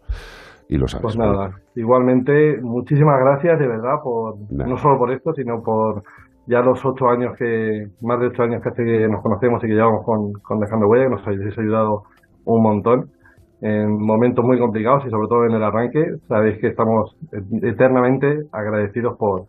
Y 0.68 0.76
lo 0.78 0.88
sabes. 0.88 1.02
Pues 1.02 1.16
nada, 1.16 1.52
igualmente, 1.76 2.58
muchísimas 2.60 3.20
gracias 3.20 3.58
de 3.58 3.68
verdad, 3.68 3.96
por 4.02 4.36
Nada. 4.50 4.70
no 4.70 4.76
solo 4.78 4.98
por 4.98 5.12
esto, 5.12 5.32
sino 5.34 5.62
por 5.62 6.02
ya 6.46 6.60
los 6.60 6.84
ocho 6.84 7.08
años 7.08 7.36
que, 7.38 7.86
más 8.00 8.18
de 8.20 8.26
ocho 8.28 8.42
años 8.42 8.62
que 8.62 8.68
hace 8.70 8.84
que 8.84 9.08
nos 9.08 9.22
conocemos 9.22 9.62
y 9.64 9.68
que 9.68 9.74
llevamos 9.74 10.04
con, 10.04 10.32
con 10.42 10.60
Dejando 10.60 10.86
Huella, 10.88 11.04
que 11.04 11.10
nos 11.10 11.26
habéis 11.26 11.58
ayudado 11.58 12.02
un 12.44 12.62
montón. 12.62 13.10
en 13.62 13.90
momentos 13.98 14.44
muy 14.44 14.58
complicados 14.58 15.04
y 15.06 15.10
sobre 15.10 15.28
todo 15.28 15.44
en 15.46 15.52
el 15.54 15.62
arranque. 15.62 16.04
Sabéis 16.28 16.58
que 16.60 16.68
estamos 16.68 17.16
eternamente 17.62 18.42
agradecidos 18.52 19.16
por, 19.18 19.46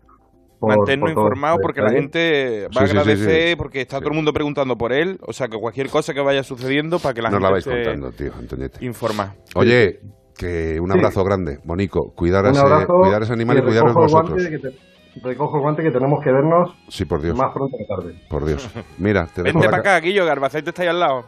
por 0.60 0.70
Mantenernos 0.70 1.14
por 1.14 1.24
informados 1.24 1.60
porque 1.62 1.82
la 1.82 1.92
gente 1.92 2.68
va 2.76 2.80
Sí, 2.80 2.80
a 2.80 2.88
sí, 2.88 2.92
sí, 2.94 2.98
agradecer 2.98 3.50
sí. 3.50 3.56
porque 3.56 3.82
está 3.82 4.00
todo 4.00 4.10
el 4.10 4.16
mundo 4.16 4.34
preguntando 4.34 4.76
por 4.78 4.94
él. 4.94 5.20
O 5.28 5.34
sea, 5.34 5.48
que 5.50 5.58
cualquier 5.58 5.90
cosa 5.90 6.14
que 6.14 6.22
vaya 6.22 6.42
sucediendo 6.44 7.00
para 7.00 7.14
que 7.14 7.22
la 7.22 7.30
Nos 7.30 7.42
la 7.42 7.50
gente 7.50 7.52
vais 7.52 7.68
esté 7.68 7.84
contando, 7.84 8.12
tío, 8.12 8.32
Antoniete. 8.40 8.84
informada. 8.86 9.36
Oye, 9.56 10.00
que 10.38 10.80
un 10.80 10.92
Sí. 10.92 10.98
abrazo 10.98 11.24
grande, 11.24 11.60
Bonico. 11.64 12.14
Cuidar 12.16 12.46
a, 12.46 12.50
Un 12.50 12.56
ese, 12.56 12.64
abrazo 12.66 12.94
cuidar 13.02 13.22
a 13.22 13.24
ese 13.26 13.34
animal 13.34 13.58
y, 13.58 13.62
cuidaros 13.64 13.90
el 13.90 13.94
guante 13.96 14.14
vosotros. 14.34 14.48
que 14.48 14.60
te- 14.60 15.20
recojo 15.28 15.56
el 15.58 15.62
guante 15.64 15.82
que 15.84 15.90
tenemos 15.92 16.20
que 16.24 16.32
vernos 16.32 16.72
Sí, 16.90 17.06
por 17.06 17.22
Dios. 17.22 17.36
más 17.36 17.52
pronto 17.54 17.76
que 17.78 17.86
tarde. 17.86 18.22
Por 18.30 18.46
Dios. 18.46 18.70
Mira, 19.00 19.26
te 19.26 19.42
dejo, 19.42 19.58
Vente 19.60 19.70
para 19.70 19.82
acá, 19.82 20.00
Guillo, 20.00 20.26
Garbaceite 20.26 20.70
está 20.70 20.84
ahí 20.84 20.88
al 20.90 21.00
lado. 21.00 21.24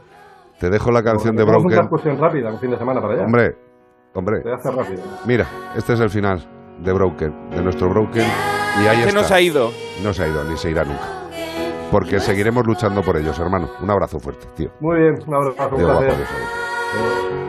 te 0.59 0.69
dejo 0.69 0.91
la 0.91 1.01
canción 1.01 1.35
de 1.35 1.41
Hacemos 1.43 1.63
una 1.63 1.75
Broken. 1.75 1.79
excursión 1.85 2.17
rápida, 2.19 2.51
un 2.51 2.59
fin 2.59 2.69
de 2.71 2.77
semana 2.77 3.01
para 3.01 3.13
allá. 3.15 3.23
Hombre, 3.25 3.55
hombre. 4.13 4.41
Se 4.43 4.51
hace 4.51 4.71
rápido. 4.71 5.01
Mira, 5.25 5.47
este 5.75 5.93
es 5.93 5.99
el 6.01 6.09
final 6.11 6.45
de 6.83 6.93
Broken, 6.93 7.49
de 7.49 7.61
nuestro 7.63 7.89
Broken. 7.89 8.21
Y 8.83 8.87
ahí 8.87 8.97
Este 8.97 9.09
está. 9.09 9.21
no 9.21 9.27
se 9.27 9.33
ha 9.33 9.41
ido. 9.41 9.71
No 10.03 10.13
se 10.13 10.23
ha 10.23 10.27
ido, 10.27 10.43
ni 10.43 10.55
se 10.55 10.69
irá 10.69 10.83
nunca. 10.83 11.07
Porque 11.91 12.19
seguiremos 12.19 12.63
luchando 12.67 13.01
por 13.01 13.17
ellos, 13.17 13.39
hermano. 13.39 13.69
Un 13.81 13.89
abrazo 13.89 14.19
fuerte, 14.19 14.45
tío. 14.55 14.69
Muy 14.79 14.99
bien, 14.99 15.15
un 15.25 15.33
abrazo, 15.33 15.75
un 15.75 15.81
placer. 15.81 17.48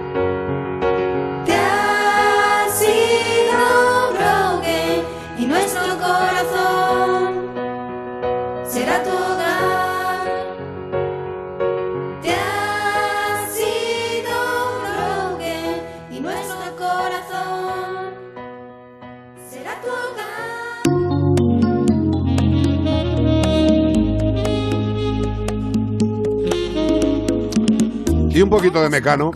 Y 28.40 28.42
un 28.42 28.48
poquito 28.48 28.80
de 28.80 28.88
mecano 28.88 29.32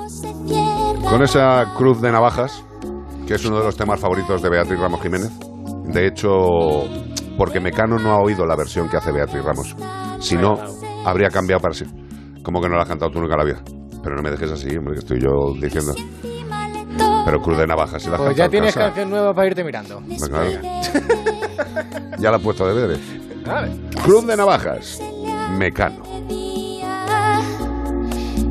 con 1.11 1.23
esa 1.23 1.75
cruz 1.77 2.01
de 2.01 2.11
navajas, 2.11 2.65
que 3.27 3.35
es 3.35 3.45
uno 3.45 3.59
de 3.59 3.65
los 3.65 3.77
temas 3.77 4.01
favoritos 4.01 4.41
de 4.41 4.49
Beatriz 4.49 4.81
Ramos 4.81 5.03
Jiménez. 5.03 5.31
De 5.93 6.07
hecho, 6.07 6.31
porque 7.37 7.61
Mecano 7.61 7.99
no 7.99 8.13
ha 8.13 8.23
oído 8.23 8.47
la 8.47 8.57
versión 8.57 8.89
que 8.89 8.97
hace 8.97 9.13
Beatriz 9.13 9.45
Ramos. 9.45 9.77
Si 10.21 10.37
no, 10.37 10.55
habría 11.05 11.29
cambiado 11.29 11.61
para 11.61 11.75
sí. 11.75 11.85
Como 12.43 12.63
que 12.63 12.69
no 12.71 12.77
la 12.77 12.85
has 12.85 12.89
cantado 12.89 13.11
tú 13.11 13.21
nunca 13.21 13.37
la 13.37 13.45
vida. 13.45 13.63
Pero 14.03 14.17
no 14.17 14.23
me 14.23 14.31
dejes 14.31 14.51
así, 14.51 14.75
hombre, 14.75 14.95
que 14.95 15.01
estoy 15.01 15.21
yo 15.21 15.53
diciendo. 15.61 15.93
Pero 17.27 17.43
cruz 17.43 17.59
de 17.59 17.67
navajas, 17.67 18.03
si 18.03 18.09
la 18.09 18.17
has 18.17 18.23
Pues 18.23 18.37
ya 18.39 18.49
tienes 18.49 18.73
casa. 18.73 18.87
canción 18.87 19.11
nueva 19.11 19.35
para 19.35 19.49
irte 19.49 19.63
mirando. 19.65 20.01
Pues 20.01 20.31
claro. 20.31 20.51
ya 22.19 22.31
la 22.31 22.39
he 22.39 22.41
puesto 22.41 22.67
de. 22.75 22.99
Vale. 23.47 23.71
Cruz 24.03 24.27
de 24.27 24.35
navajas, 24.35 24.99
Mecano. 25.59 26.14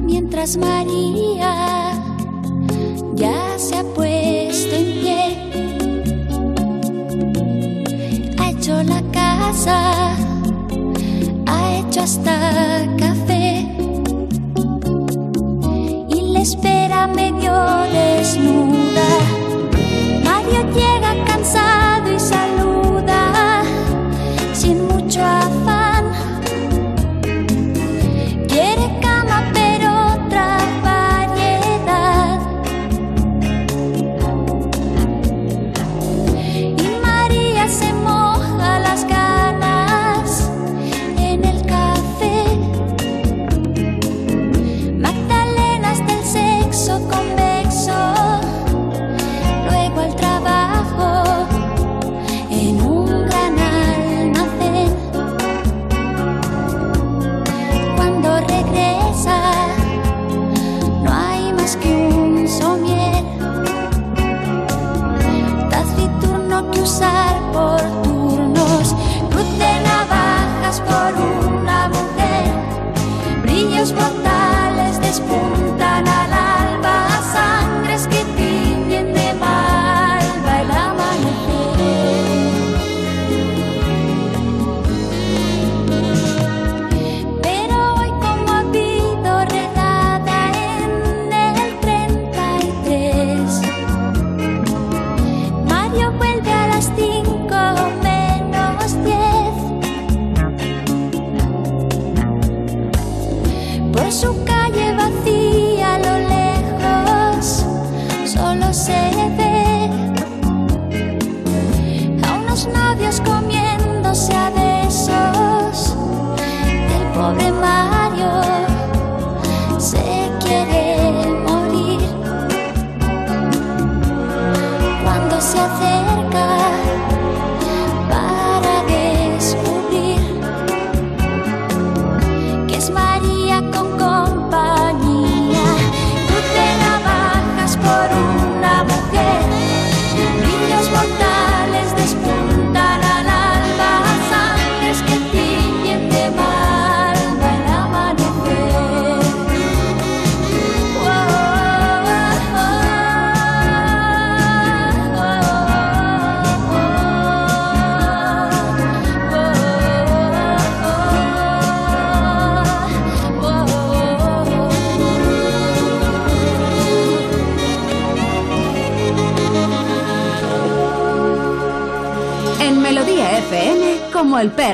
Mientras 0.03 0.57
María 0.57 1.91
ya 3.15 3.57
se 3.57 3.75
ha 3.77 3.83
puesto 3.83 4.75
en 4.75 4.85
pie, 5.01 5.21
ha 8.37 8.49
hecho 8.51 8.83
la 8.83 9.01
casa, 9.11 10.15
ha 11.45 11.77
hecho 11.77 12.01
hasta 12.01 12.85
café 12.97 13.65
y 16.09 16.21
le 16.33 16.41
espera 16.41 17.07
medio 17.07 17.53
desnuda. 17.93 19.09
Mario 20.23 20.61
llega 20.75 21.25
cansado 21.25 22.02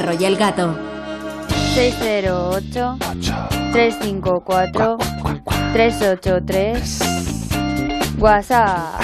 perro 0.10 0.22
y 0.22 0.26
el 0.26 0.36
gato. 0.38 0.76
608-354-383. 6.10 8.18
WhatsApp. 8.20 9.00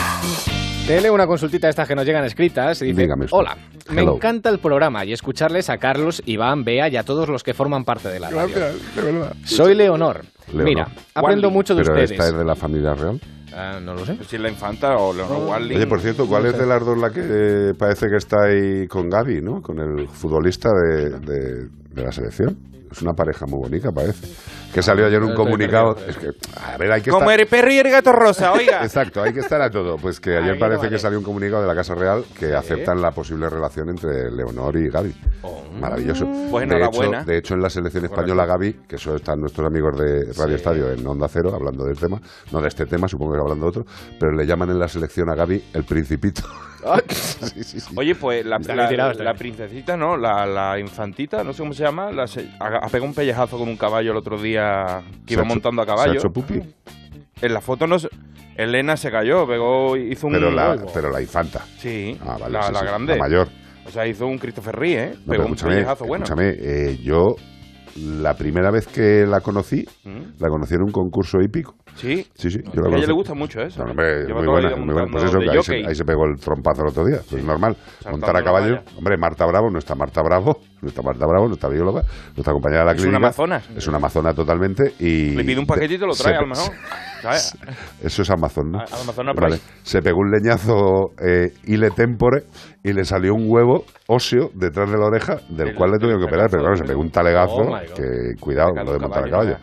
Te 0.87 1.01
leo 1.01 1.13
una 1.13 1.25
consultita 1.25 1.67
de 1.67 1.71
estas 1.71 1.87
que 1.87 1.95
nos 1.95 2.05
llegan 2.05 2.23
escritas 2.25 2.81
y 2.83 2.87
dice, 2.87 3.01
Dígame 3.01 3.25
hola, 3.31 3.57
Me 3.89 4.01
Hello. 4.03 4.15
encanta 4.15 4.49
el 4.49 4.59
programa 4.59 5.03
y 5.03 5.13
escucharles 5.13 5.69
a 5.71 5.77
Carlos, 5.77 6.21
Iván, 6.27 6.63
Bea 6.63 6.89
y 6.89 6.97
a 6.97 7.03
todos 7.03 7.27
los 7.27 7.41
que 7.43 7.55
forman 7.55 7.85
parte 7.85 8.09
de 8.09 8.19
la 8.19 8.29
radio. 8.29 8.55
Gracias, 8.55 8.95
de 8.95 9.01
verdad. 9.01 9.33
Soy 9.45 9.73
Leonor. 9.73 10.21
Leonor. 10.47 10.63
Mira, 10.65 10.87
aprendo 11.15 11.47
Wally. 11.47 11.57
mucho 11.57 11.73
de 11.73 11.81
¿Pero 11.81 11.93
ustedes. 11.95 12.11
esta 12.11 12.27
es 12.27 12.37
de 12.37 12.45
la 12.45 12.55
familia 12.55 12.93
real? 12.93 13.19
Ah, 13.85 13.93
no 13.93 13.99
lo 13.99 14.05
sé. 14.05 14.17
Si 14.27 14.35
es 14.35 14.41
la 14.41 14.49
infanta 14.49 14.97
o 14.97 15.13
Leonor 15.13 15.47
Wally. 15.49 15.75
Oye, 15.75 15.87
por 15.87 16.01
cierto, 16.01 16.27
¿cuál 16.27 16.47
es 16.47 16.57
de 16.57 16.65
las 16.65 16.83
dos 16.83 16.97
la 16.97 17.11
que 17.11 17.21
eh, 17.23 17.73
parece 17.77 18.07
que 18.07 18.17
está 18.17 18.43
ahí 18.45 18.87
con 18.87 19.09
Gaby, 19.09 19.41
¿no? 19.41 19.61
Con 19.61 19.79
el 19.79 20.07
futbolista 20.07 20.69
de, 20.71 21.19
de- 21.19 21.67
de 21.93 22.03
la 22.03 22.11
selección. 22.11 22.57
Es 22.91 23.01
una 23.01 23.13
pareja 23.13 23.45
muy 23.45 23.59
bonita, 23.59 23.91
parece. 23.91 24.27
Que 24.73 24.81
salió 24.81 25.05
ayer 25.05 25.21
un 25.21 25.33
comunicado. 25.33 25.97
Es 26.07 26.17
que, 26.17 26.29
a 26.63 26.77
ver, 26.77 26.91
hay 26.93 27.01
que 27.01 27.09
Como 27.09 27.23
estar... 27.23 27.39
el 27.41 27.47
perro 27.47 27.71
y 27.71 27.77
el 27.77 27.89
gato 27.89 28.11
rosa, 28.13 28.53
oiga. 28.53 28.79
Exacto, 28.83 29.21
hay 29.21 29.33
que 29.33 29.39
estar 29.41 29.61
a 29.61 29.69
todo. 29.69 29.97
Pues 29.97 30.19
que 30.21 30.37
ayer 30.37 30.53
Ahí 30.53 30.59
parece 30.59 30.77
vale. 30.79 30.89
que 30.91 30.99
salió 30.99 31.17
un 31.17 31.25
comunicado 31.25 31.61
de 31.61 31.67
la 31.67 31.75
Casa 31.75 31.93
Real 31.95 32.23
que 32.39 32.53
aceptan 32.53 33.01
la 33.01 33.11
posible 33.11 33.49
relación 33.49 33.89
entre 33.89 34.31
Leonor 34.31 34.77
y 34.77 34.89
Gaby. 34.89 35.13
Maravilloso. 35.89 36.25
Pues 36.51 36.67
de, 36.69 36.75
enhorabuena. 36.75 37.19
hecho, 37.21 37.25
de 37.31 37.37
hecho, 37.37 37.53
en 37.55 37.61
la 37.61 37.69
selección 37.69 38.05
española, 38.05 38.45
Gaby, 38.45 38.73
que 38.87 38.95
eso 38.97 39.15
están 39.15 39.39
nuestros 39.39 39.65
amigos 39.67 39.97
de 39.99 40.31
Radio 40.37 40.55
Estadio 40.55 40.91
en 40.91 41.05
Onda 41.07 41.27
Cero 41.27 41.51
hablando 41.53 41.85
del 41.85 41.97
tema, 41.97 42.19
no 42.51 42.61
de 42.61 42.67
este 42.67 42.85
tema, 42.85 43.07
supongo 43.07 43.33
que 43.33 43.39
hablando 43.39 43.65
de 43.65 43.69
otro, 43.69 43.85
pero 44.19 44.31
le 44.31 44.45
llaman 44.45 44.69
en 44.69 44.79
la 44.79 44.87
selección 44.87 45.29
a 45.29 45.35
Gaby 45.35 45.63
el 45.73 45.83
Principito. 45.83 46.41
Sí, 47.09 47.63
sí, 47.63 47.79
sí. 47.79 47.93
Oye, 47.95 48.13
pues 48.15 48.45
la, 48.45 48.57
bien. 48.59 49.35
princesita, 49.37 49.97
¿no? 49.97 50.17
La, 50.17 50.45
la 50.45 50.79
infantita, 50.79 51.43
no 51.43 51.51
sé 51.53 51.59
cómo 51.63 51.73
se 51.73 51.81
llama, 51.83 52.11
la 52.11 52.27
se- 52.27 52.47
ha, 52.59 52.77
ha 52.77 52.87
pegado 52.89 53.05
un 53.05 53.13
pellejazo 53.15 53.57
con 53.57 53.67
un 53.67 53.75
caballo 53.77 54.11
el 54.11 54.17
otro 54.17 54.37
día 54.39 55.01
que 55.25 55.33
iba 55.33 55.41
hecho- 55.43 55.49
montando 55.49 55.81
a 55.81 55.85
se 55.85 55.91
ha 55.91 55.95
caballo. 55.95 56.19
hecho 56.19 56.29
pupi. 56.29 56.61
En 57.41 57.53
la 57.53 57.61
foto 57.61 57.87
no 57.87 57.97
se- 57.97 58.09
Elena 58.55 58.95
se 58.97 59.09
cayó, 59.11 59.47
pegó, 59.47 59.97
hizo 59.97 60.27
un... 60.27 60.33
Pero 60.33 60.51
la, 60.51 60.77
pero 60.93 61.09
la 61.09 61.21
infanta. 61.21 61.61
Sí, 61.79 62.17
Ah, 62.25 62.37
vale, 62.39 62.53
la, 62.53 62.63
sí, 62.63 62.73
la 62.73 62.79
sí, 62.79 62.85
grande. 62.85 63.13
la 63.13 63.19
mayor. 63.19 63.47
O 63.87 63.91
sea, 63.91 64.07
hizo 64.07 64.25
un 64.25 64.37
Christopher 64.37 64.75
Reeve, 64.75 65.03
¿eh? 65.03 65.13
No, 65.25 65.31
Pegó 65.31 65.45
un 65.45 65.55
pellejazo 65.55 66.05
bueno. 66.05 66.23
escúchame, 66.23 66.49
eh, 66.57 66.97
yo 67.03 67.35
la 67.95 68.33
primera 68.33 68.71
vez 68.71 68.87
que 68.87 69.25
la 69.25 69.39
conocí, 69.41 69.85
¿Mm? 70.03 70.39
la 70.39 70.49
conocí 70.49 70.73
en 70.75 70.81
un 70.81 70.91
concurso 70.91 71.37
hípico. 71.41 71.75
Sí. 71.95 72.27
Sí, 72.35 72.51
sí, 72.51 72.59
yo 72.73 72.85
a 72.85 72.97
ella 72.97 73.07
le 73.07 73.13
gusta 73.13 73.33
mucho 73.33 73.61
eso. 73.61 73.83
No, 73.83 73.91
hombre, 73.91 74.25
muy 74.33 74.45
buena, 74.47 74.75
muy 74.75 74.93
buena. 74.93 75.07
Pues 75.11 75.23
eso, 75.23 75.39
que 75.39 75.49
ahí 75.49 75.63
se, 75.63 75.75
ahí 75.87 75.95
se 75.95 76.03
pegó 76.05 76.25
el 76.25 76.39
trompazo 76.39 76.81
el 76.83 76.89
otro 76.89 77.05
día. 77.05 77.19
Pues 77.29 77.43
normal. 77.43 77.75
Saltando 77.99 78.11
Montar 78.17 78.37
a 78.37 78.43
caballo. 78.43 78.79
Hombre, 78.97 79.17
Marta 79.17 79.45
Bravo, 79.45 79.69
no 79.71 79.79
está 79.79 79.95
Marta 79.95 80.21
Bravo, 80.21 80.59
no 80.81 80.87
está 80.89 81.01
Marta 81.01 81.25
Bravo, 81.25 81.47
no 81.47 81.53
está 81.53 81.69
bióloga, 81.69 82.01
nuestra 82.35 82.53
compañera 82.53 82.81
de 82.81 82.85
la 82.85 82.91
Es 82.91 82.97
clínica. 82.97 83.17
una 83.17 83.27
amazonas. 83.27 83.69
Es 83.75 83.87
una 83.87 83.97
amazona 83.97 84.33
totalmente 84.33 84.93
y... 84.99 85.31
Le 85.35 85.43
pide 85.45 85.59
un 85.59 85.65
paquetito 85.65 86.05
y 86.05 86.07
lo 86.07 86.13
se- 86.13 86.23
trae, 86.23 86.35
a 86.37 86.41
lo 86.41 86.47
mejor. 86.47 86.71
¿Sabes? 87.21 87.57
Eso 88.03 88.21
es 88.21 88.29
Amazon, 88.29 88.71
¿no? 88.71 88.79
A- 88.79 89.01
Amazon 89.01 89.25
Vale. 89.35 89.59
Se 89.81 90.01
pegó 90.01 90.19
un 90.19 90.31
leñazo 90.31 91.11
eh, 91.25 91.53
ile 91.63 91.89
tempore 91.91 92.43
y 92.83 92.93
le 92.93 93.03
salió 93.05 93.33
un 93.33 93.45
huevo 93.47 93.85
óseo 94.07 94.49
detrás 94.53 94.91
de 94.91 94.97
la 94.97 95.05
oreja, 95.07 95.37
del 95.49 95.73
cual 95.75 95.91
le 95.91 95.97
tuvieron 95.97 96.19
que 96.21 96.27
operar, 96.27 96.49
pero 96.51 96.61
claro, 96.61 96.75
se 96.75 96.83
pegó 96.83 96.99
un 97.01 97.09
talegazo 97.09 97.55
Oh, 97.55 97.79
que, 97.95 98.39
cuidado, 98.39 98.71
lo 98.75 98.91
de 98.93 98.99
montar 98.99 99.25
a 99.25 99.29
caballo. 99.31 99.55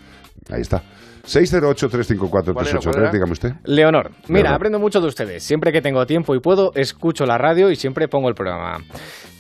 Ahí 0.51 0.63
está. 0.63 0.83
608-354-383, 1.25 2.53
¿Cuál 2.53 2.67
era, 2.69 2.79
cuál 2.81 2.97
era? 2.99 3.11
dígame 3.11 3.33
usted. 3.33 3.51
Leonor, 3.65 4.11
mira, 4.29 4.43
Leonor. 4.43 4.55
aprendo 4.55 4.79
mucho 4.79 5.01
de 5.01 5.07
ustedes. 5.07 5.43
Siempre 5.43 5.73
que 5.73 5.81
tengo 5.81 6.05
tiempo 6.07 6.35
y 6.35 6.41
puedo, 6.41 6.73
escucho 6.75 7.25
la 7.27 7.39
radio 7.39 7.71
y 7.71 7.77
siempre 7.77 8.09
pongo 8.09 8.29
el 8.29 8.35
programa. 8.35 8.79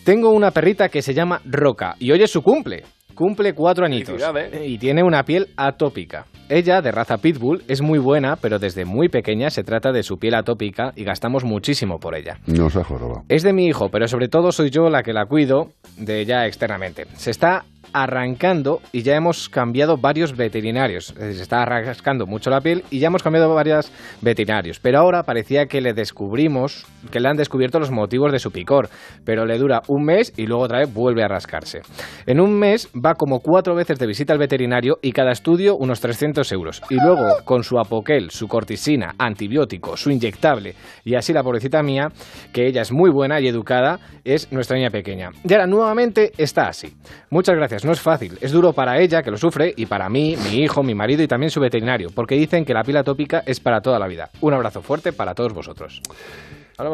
Tengo 0.04 0.30
una 0.30 0.50
perrita 0.50 0.88
que 0.88 1.02
se 1.02 1.14
llama 1.14 1.40
Roca 1.44 1.94
y 1.98 2.10
hoy 2.12 2.22
es 2.22 2.30
su 2.30 2.42
cumple. 2.42 2.82
Cumple 3.14 3.52
cuatro 3.54 3.84
añitos 3.84 4.20
Felicidades. 4.22 4.68
y 4.68 4.78
tiene 4.78 5.02
una 5.02 5.22
piel 5.22 5.48
atópica. 5.56 6.24
Ella, 6.54 6.82
de 6.82 6.92
raza 6.92 7.16
pitbull, 7.16 7.62
es 7.66 7.80
muy 7.80 7.98
buena, 7.98 8.36
pero 8.36 8.58
desde 8.58 8.84
muy 8.84 9.08
pequeña 9.08 9.48
se 9.48 9.64
trata 9.64 9.90
de 9.90 10.02
su 10.02 10.18
piel 10.18 10.34
atópica 10.34 10.92
y 10.94 11.02
gastamos 11.02 11.44
muchísimo 11.44 11.98
por 11.98 12.14
ella. 12.14 12.36
No 12.46 12.68
se 12.68 12.80
ha 12.80 12.84
jorobado. 12.84 13.22
Es 13.30 13.42
de 13.42 13.54
mi 13.54 13.64
hijo, 13.68 13.88
pero 13.88 14.06
sobre 14.06 14.28
todo 14.28 14.52
soy 14.52 14.68
yo 14.68 14.90
la 14.90 15.02
que 15.02 15.14
la 15.14 15.24
cuido 15.24 15.70
de 15.96 16.20
ella 16.20 16.46
externamente. 16.46 17.06
Se 17.16 17.30
está 17.30 17.64
arrancando 17.92 18.80
y 18.92 19.02
ya 19.02 19.16
hemos 19.16 19.48
cambiado 19.48 19.96
varios 19.96 20.36
veterinarios. 20.36 21.14
Eh, 21.18 21.32
Se 21.34 21.42
está 21.42 21.64
rascando 21.64 22.26
mucho 22.26 22.50
la 22.50 22.60
piel 22.60 22.84
y 22.90 22.98
ya 22.98 23.08
hemos 23.08 23.22
cambiado 23.22 23.54
varios 23.54 23.90
veterinarios. 24.20 24.80
Pero 24.80 24.98
ahora 24.98 25.22
parecía 25.22 25.66
que 25.66 25.80
le 25.80 25.92
descubrimos, 25.92 26.86
que 27.10 27.20
le 27.20 27.28
han 27.28 27.36
descubierto 27.36 27.78
los 27.78 27.90
motivos 27.90 28.32
de 28.32 28.38
su 28.38 28.50
picor. 28.50 28.88
Pero 29.24 29.44
le 29.46 29.58
dura 29.58 29.82
un 29.88 30.04
mes 30.04 30.32
y 30.36 30.46
luego 30.46 30.64
otra 30.64 30.78
vez 30.78 30.92
vuelve 30.92 31.22
a 31.22 31.28
rascarse. 31.28 31.80
En 32.26 32.40
un 32.40 32.58
mes 32.58 32.88
va 32.94 33.14
como 33.14 33.40
cuatro 33.40 33.74
veces 33.74 33.98
de 33.98 34.06
visita 34.06 34.32
al 34.32 34.38
veterinario 34.38 34.98
y 35.02 35.12
cada 35.12 35.32
estudio 35.32 35.76
unos 35.76 36.00
300 36.00 36.41
euros. 36.50 36.82
Y 36.90 36.96
luego 36.96 37.44
con 37.44 37.62
su 37.62 37.78
apoquel, 37.78 38.30
su 38.30 38.48
cortisina, 38.48 39.14
antibiótico, 39.18 39.96
su 39.96 40.10
inyectable 40.10 40.74
y 41.04 41.14
así 41.14 41.32
la 41.32 41.42
pobrecita 41.42 41.82
mía, 41.82 42.10
que 42.52 42.66
ella 42.66 42.82
es 42.82 42.90
muy 42.90 43.10
buena 43.10 43.38
y 43.40 43.48
educada, 43.48 44.00
es 44.24 44.50
nuestra 44.50 44.76
niña 44.76 44.90
pequeña. 44.90 45.30
Y 45.44 45.52
ahora 45.52 45.66
nuevamente 45.66 46.32
está 46.36 46.68
así. 46.68 46.94
Muchas 47.30 47.54
gracias, 47.54 47.84
no 47.84 47.92
es 47.92 48.00
fácil, 48.00 48.38
es 48.40 48.50
duro 48.50 48.72
para 48.72 48.98
ella 48.98 49.22
que 49.22 49.30
lo 49.30 49.36
sufre 49.36 49.72
y 49.76 49.86
para 49.86 50.08
mí, 50.08 50.36
mi 50.50 50.62
hijo, 50.62 50.82
mi 50.82 50.94
marido 50.94 51.22
y 51.22 51.28
también 51.28 51.50
su 51.50 51.60
veterinario, 51.60 52.10
porque 52.14 52.34
dicen 52.34 52.64
que 52.64 52.74
la 52.74 52.82
piel 52.82 52.96
atópica 52.96 53.42
es 53.46 53.60
para 53.60 53.80
toda 53.80 53.98
la 53.98 54.08
vida. 54.08 54.30
Un 54.40 54.54
abrazo 54.54 54.82
fuerte 54.82 55.12
para 55.12 55.34
todos 55.34 55.52
vosotros. 55.52 56.00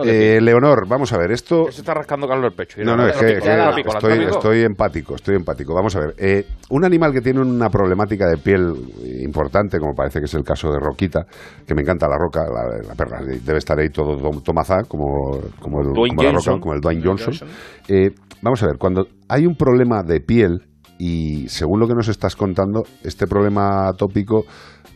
Eh. 0.05 0.41
Leonor, 0.41 0.87
vamos 0.89 1.13
a 1.13 1.19
ver, 1.19 1.31
esto... 1.31 1.67
Se 1.71 1.81
está 1.81 1.95
rascando 1.95 2.27
Carlos 2.27 2.51
el 2.51 2.57
pecho. 2.57 2.81
No, 2.83 2.97
no, 2.97 3.07
es 3.07 3.17
que, 3.17 3.39
estoy, 3.39 4.63
empático, 4.63 5.15
estoy 5.15 5.37
empático. 5.37 5.75
Vamos 5.75 5.95
a 5.97 6.01
ver, 6.01 6.15
eh, 6.19 6.47
un 6.71 6.85
animal 6.85 7.13
que 7.13 7.21
tiene 7.21 7.41
una 7.41 7.71
problemática 7.71 8.27
de 8.29 8.37
piel 8.37 8.73
importante, 9.23 9.79
como 9.79 9.95
parece 9.95 10.19
que 10.19 10.27
es 10.27 10.35
el 10.35 10.43
caso 10.43 10.71
de 10.71 10.79
Roquita, 10.81 11.25
que 11.67 11.75
me 11.75 11.83
encanta 11.83 12.07
la 12.09 12.19
roca, 12.19 12.41
la, 12.45 12.89
la 12.89 12.95
perra, 12.95 13.21
debe 13.23 13.59
estar 13.59 13.79
ahí 13.79 13.89
todo 13.89 14.17
tom- 14.17 14.43
tomazá, 14.43 14.83
como, 14.89 15.39
como, 15.61 15.81
el, 15.81 15.89
como 15.95 16.23
la 16.23 16.31
Johnson. 16.33 16.55
roca, 16.55 16.61
como 16.63 16.75
el 16.75 16.81
Dwayne 16.81 17.03
Johnson. 17.05 17.49
Eh, 17.89 18.11
vamos 18.43 18.63
a 18.63 18.67
ver, 18.67 18.77
cuando 18.79 19.07
hay 19.29 19.47
un 19.47 19.55
problema 19.55 20.03
de 20.03 20.21
piel, 20.21 20.65
y 20.99 21.49
según 21.49 21.79
lo 21.79 21.87
que 21.87 21.95
nos 21.95 22.09
estás 22.09 22.35
contando, 22.35 22.83
este 23.05 23.29
problema 23.29 23.87
atópico 23.89 24.45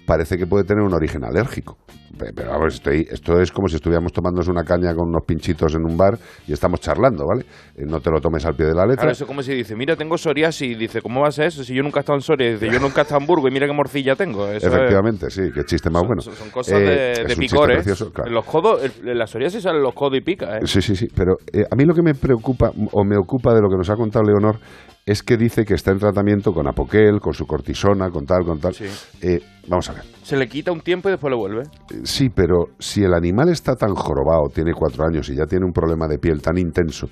parece 0.07 0.37
que 0.37 0.47
puede 0.47 0.65
tener 0.65 0.83
un 0.83 0.93
origen 0.95 1.25
alérgico. 1.25 1.77
Pe- 2.19 2.33
Pero 2.35 2.51
vamos, 2.51 2.75
estoy, 2.75 3.07
esto 3.11 3.41
es 3.41 3.51
como 3.51 3.69
si 3.69 3.77
estuviéramos 3.77 4.13
tomándonos 4.13 4.47
una 4.49 4.65
caña 4.65 4.95
con 4.95 5.09
unos 5.09 5.23
pinchitos 5.27 5.75
en 5.75 5.83
un 5.91 5.97
bar 5.97 6.19
y 6.47 6.53
estamos 6.53 6.79
charlando, 6.81 7.25
¿vale? 7.27 7.47
Eh, 7.75 7.85
no 7.87 8.01
te 8.01 8.11
lo 8.11 8.21
tomes 8.21 8.45
al 8.45 8.55
pie 8.55 8.67
de 8.67 8.75
la 8.75 8.83
letra. 8.85 8.97
Claro, 9.03 9.13
eso 9.13 9.25
es 9.25 9.29
como 9.29 9.43
si 9.43 9.55
dice, 9.55 9.75
mira, 9.75 9.97
tengo 9.97 10.19
psoriasis. 10.19 10.79
Dice, 10.79 11.01
¿cómo 11.01 11.23
va 11.23 11.29
a 11.29 11.33
ser 11.33 11.47
eso? 11.47 11.65
Si 11.65 11.75
yo 11.75 11.83
nunca 11.83 12.01
he 12.01 12.03
estado 12.03 12.17
en 12.19 12.23
Soria. 12.23 12.51
Dice, 12.53 12.67
yo 12.71 12.79
nunca 12.81 13.01
he 13.01 13.03
estado 13.03 13.21
en 13.21 13.27
Burgos 13.27 13.51
y 13.51 13.55
mira 13.55 13.67
qué 13.67 13.73
morcilla 13.73 14.15
tengo. 14.15 14.47
Eso 14.47 14.67
es- 14.69 14.75
Efectivamente, 14.75 15.31
sí, 15.31 15.43
qué 15.55 15.65
chiste 15.65 15.89
más 15.89 16.03
bueno. 16.07 16.21
son, 16.21 16.51
cosas 16.51 16.79
Eh, 16.81 17.25
de, 17.27 17.37
picores. 17.37 17.77
precioso, 17.79 18.13
claro. 18.13 18.31
Los 18.31 18.45
codos, 18.45 18.83
el- 18.85 19.19
la 19.19 19.27
psoriasis 19.27 19.63
salen 19.63 19.83
los 19.83 19.95
codos 19.95 20.19
y 20.19 20.21
pica, 20.21 20.59
¿eh? 20.59 20.61
Sí, 20.67 20.83
sí, 20.83 20.95
sí, 20.95 21.09
pero 21.17 21.37
eh, 21.53 21.65
a 21.71 21.75
mí 21.77 21.85
lo 21.87 21.95
que 21.95 22.03
me 22.03 22.15
preocupa 22.15 22.71
o 22.93 23.05
me 23.05 23.17
ocupa 23.17 23.55
de 23.55 23.63
lo 23.63 23.69
que 23.71 23.77
nos 23.79 23.89
ha 23.89 23.95
contado 23.97 24.25
Leonor 24.25 24.59
es 25.05 25.23
que 25.23 25.37
dice 25.37 25.65
que 25.65 25.75
está 25.75 25.91
en 25.91 25.99
tratamiento 25.99 26.53
con 26.53 26.69
Apoquel, 26.69 27.19
con 27.21 27.33
su 27.33 27.47
cortisona, 27.47 28.11
con 28.11 28.25
tal, 28.25 28.45
con 28.45 28.61
tal. 28.61 28.73
Sí. 28.73 28.85
Eh, 29.21 29.41
vamos 29.67 29.91
a 29.91 29.95
ver. 29.95 30.05
Se 30.23 30.37
le 30.37 30.49
quita 30.49 30.71
un 30.71 30.81
tiempo 30.81 31.09
y 31.09 31.13
después 31.13 31.31
le 31.31 31.37
vuelve. 31.37 31.63
Eh, 31.63 32.01
Sí, 32.05 32.29
pero 32.29 32.67
si 32.79 33.03
el 33.03 33.13
animal 33.13 33.49
está 33.49 33.75
tan 33.75 33.95
jorobado, 33.95 34.49
tiene 34.55 34.73
cuatro 34.73 35.05
años 35.05 35.29
y 35.29 35.37
ya 35.37 35.47
tiene 35.47 35.65
un 35.65 35.73
problema 35.73 36.07
de 36.07 36.19
piel 36.19 36.41
tan 36.41 36.57
intenso, 36.57 37.09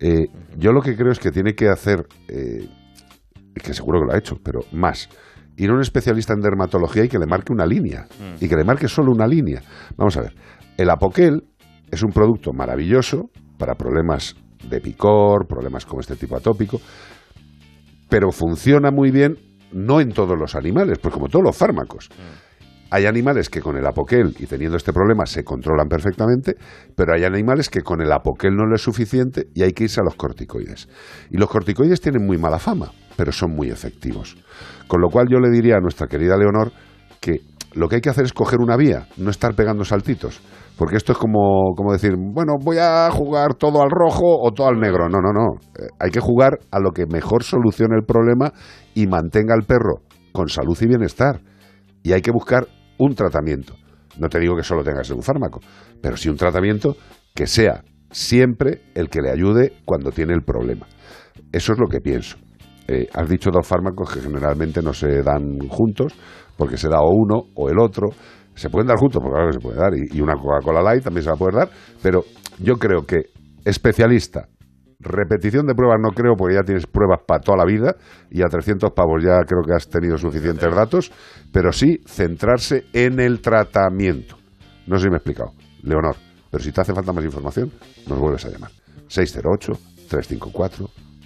eh, 0.00 0.26
yo 0.58 0.72
lo 0.72 0.82
que 0.82 0.96
creo 0.96 1.12
es 1.12 1.18
que 1.18 1.30
tiene 1.30 1.54
que 1.54 1.68
hacer, 1.68 2.06
eh, 2.28 2.68
que 3.54 3.72
seguro 3.72 4.00
que 4.00 4.06
lo 4.06 4.12
ha 4.12 4.18
hecho, 4.18 4.36
pero 4.44 4.60
más, 4.72 5.08
ir 5.56 5.70
a 5.70 5.74
un 5.74 5.80
especialista 5.80 6.34
en 6.34 6.40
dermatología 6.40 7.04
y 7.04 7.08
que 7.08 7.18
le 7.18 7.26
marque 7.26 7.52
una 7.52 7.64
línea, 7.64 8.06
y 8.40 8.48
que 8.48 8.56
le 8.56 8.64
marque 8.64 8.88
solo 8.88 9.12
una 9.12 9.26
línea. 9.26 9.62
Vamos 9.96 10.16
a 10.18 10.20
ver, 10.20 10.34
el 10.76 10.90
Apoquel 10.90 11.44
es 11.90 12.02
un 12.02 12.10
producto 12.10 12.52
maravilloso 12.52 13.30
para 13.56 13.76
problemas 13.76 14.36
de 14.68 14.80
picor, 14.80 15.46
problemas 15.46 15.86
como 15.86 16.00
este 16.00 16.16
tipo 16.16 16.36
atópico, 16.36 16.80
pero 18.14 18.30
funciona 18.30 18.92
muy 18.92 19.10
bien 19.10 19.38
no 19.72 20.00
en 20.00 20.12
todos 20.12 20.38
los 20.38 20.54
animales, 20.54 21.00
pues 21.00 21.12
como 21.12 21.26
todos 21.26 21.44
los 21.44 21.56
fármacos. 21.56 22.10
Hay 22.92 23.06
animales 23.06 23.50
que 23.50 23.60
con 23.60 23.76
el 23.76 23.84
apoquel 23.84 24.36
y 24.38 24.46
teniendo 24.46 24.76
este 24.76 24.92
problema 24.92 25.26
se 25.26 25.42
controlan 25.42 25.88
perfectamente, 25.88 26.54
pero 26.94 27.12
hay 27.12 27.24
animales 27.24 27.68
que 27.68 27.80
con 27.80 28.00
el 28.00 28.12
apoquel 28.12 28.54
no 28.54 28.66
les 28.66 28.76
es 28.76 28.84
suficiente 28.84 29.48
y 29.52 29.64
hay 29.64 29.72
que 29.72 29.82
irse 29.82 30.00
a 30.00 30.04
los 30.04 30.14
corticoides. 30.14 30.88
Y 31.28 31.38
los 31.38 31.50
corticoides 31.50 32.00
tienen 32.00 32.24
muy 32.24 32.38
mala 32.38 32.60
fama, 32.60 32.92
pero 33.16 33.32
son 33.32 33.50
muy 33.50 33.70
efectivos. 33.70 34.36
Con 34.86 35.00
lo 35.00 35.08
cual 35.08 35.26
yo 35.28 35.40
le 35.40 35.50
diría 35.50 35.78
a 35.78 35.80
nuestra 35.80 36.06
querida 36.06 36.36
Leonor 36.36 36.70
que 37.20 37.40
lo 37.72 37.88
que 37.88 37.96
hay 37.96 38.00
que 38.00 38.10
hacer 38.10 38.26
es 38.26 38.32
coger 38.32 38.60
una 38.60 38.76
vía, 38.76 39.08
no 39.16 39.30
estar 39.30 39.56
pegando 39.56 39.84
saltitos. 39.84 40.40
Porque 40.76 40.96
esto 40.96 41.12
es 41.12 41.18
como, 41.18 41.74
como 41.76 41.92
decir, 41.92 42.14
bueno, 42.16 42.54
voy 42.60 42.78
a 42.78 43.08
jugar 43.10 43.54
todo 43.54 43.82
al 43.82 43.90
rojo 43.90 44.40
o 44.42 44.50
todo 44.52 44.66
al 44.66 44.80
negro. 44.80 45.08
No, 45.08 45.20
no, 45.20 45.32
no. 45.32 45.54
Eh, 45.78 45.88
hay 46.00 46.10
que 46.10 46.20
jugar 46.20 46.58
a 46.70 46.80
lo 46.80 46.90
que 46.90 47.06
mejor 47.06 47.44
solucione 47.44 47.94
el 47.96 48.04
problema 48.04 48.52
y 48.94 49.06
mantenga 49.06 49.54
al 49.54 49.64
perro 49.66 50.02
con 50.32 50.48
salud 50.48 50.76
y 50.80 50.86
bienestar. 50.86 51.40
Y 52.02 52.12
hay 52.12 52.22
que 52.22 52.32
buscar 52.32 52.66
un 52.98 53.14
tratamiento. 53.14 53.74
No 54.18 54.28
te 54.28 54.40
digo 54.40 54.56
que 54.56 54.62
solo 54.62 54.82
tenga 54.82 54.98
que 54.98 55.06
ser 55.06 55.16
un 55.16 55.22
fármaco, 55.22 55.60
pero 56.00 56.16
sí 56.16 56.28
un 56.28 56.36
tratamiento 56.36 56.96
que 57.34 57.46
sea 57.46 57.82
siempre 58.10 58.82
el 58.94 59.08
que 59.08 59.20
le 59.20 59.30
ayude 59.30 59.72
cuando 59.84 60.10
tiene 60.10 60.34
el 60.34 60.42
problema. 60.42 60.86
Eso 61.52 61.72
es 61.72 61.78
lo 61.78 61.86
que 61.86 62.00
pienso. 62.00 62.36
Eh, 62.86 63.08
has 63.14 63.28
dicho 63.28 63.50
dos 63.50 63.66
fármacos 63.66 64.12
que 64.12 64.20
generalmente 64.20 64.82
no 64.82 64.92
se 64.92 65.22
dan 65.22 65.58
juntos, 65.68 66.14
porque 66.56 66.76
se 66.76 66.88
da 66.88 67.00
o 67.00 67.10
uno 67.10 67.44
o 67.54 67.68
el 67.70 67.78
otro. 67.78 68.08
Se 68.54 68.70
pueden 68.70 68.86
dar 68.86 68.98
juntos, 68.98 69.20
porque 69.20 69.34
claro 69.34 69.50
que 69.50 69.54
se 69.54 69.60
puede 69.60 69.78
dar, 69.78 69.94
y, 69.94 70.16
y 70.16 70.20
una 70.20 70.34
Coca-Cola 70.34 70.82
Light 70.82 71.04
también 71.04 71.24
se 71.24 71.30
va 71.30 71.34
a 71.34 71.38
poder 71.38 71.54
dar, 71.54 71.68
pero 72.02 72.24
yo 72.60 72.76
creo 72.76 73.04
que 73.04 73.30
especialista, 73.64 74.48
Repetición 75.04 75.66
de 75.66 75.74
pruebas 75.74 75.98
no 76.00 76.10
creo, 76.10 76.34
porque 76.34 76.54
ya 76.54 76.62
tienes 76.62 76.86
pruebas 76.86 77.20
para 77.26 77.40
toda 77.40 77.58
la 77.58 77.64
vida 77.64 77.96
y 78.30 78.42
a 78.42 78.46
300 78.46 78.90
pavos 78.92 79.22
ya 79.22 79.38
creo 79.46 79.62
que 79.62 79.74
has 79.74 79.88
tenido 79.88 80.16
suficientes 80.16 80.74
datos, 80.74 81.12
pero 81.52 81.72
sí 81.72 82.00
centrarse 82.06 82.84
en 82.92 83.20
el 83.20 83.40
tratamiento. 83.42 84.36
No 84.86 84.96
sé 84.96 85.04
si 85.04 85.08
me 85.10 85.16
he 85.16 85.18
explicado, 85.18 85.52
Leonor, 85.82 86.16
pero 86.50 86.62
si 86.62 86.72
te 86.72 86.80
hace 86.80 86.94
falta 86.94 87.12
más 87.12 87.24
información, 87.24 87.70
nos 88.08 88.18
vuelves 88.18 88.46
a 88.46 88.50
llamar. 88.50 88.70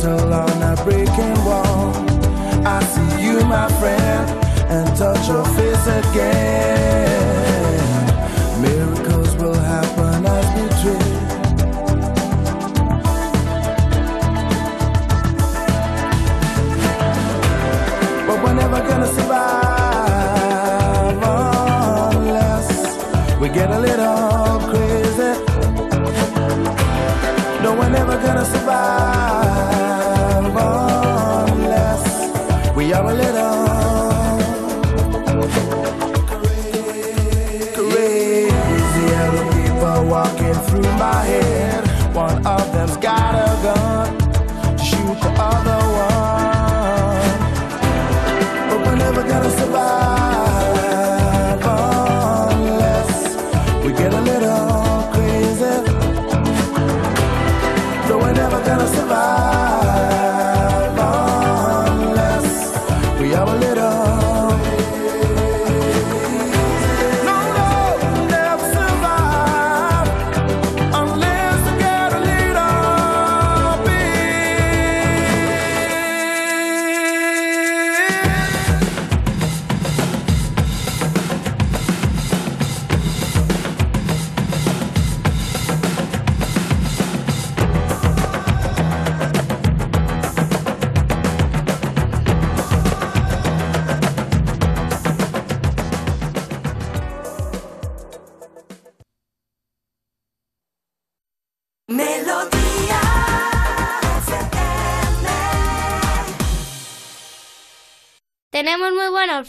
Fractal 0.00 0.32
on 0.32 0.62
a 0.62 0.82
breaking 0.84 1.44
wall, 1.44 1.92
I 2.66 2.82
see 2.84 3.22
you, 3.22 3.40
my 3.40 3.68
friend, 3.78 4.30
and 4.70 4.96
touch 4.96 5.28
your 5.28 5.44
face 5.44 5.86
again. 5.86 7.49
well 43.40 43.62
gone. 43.62 44.19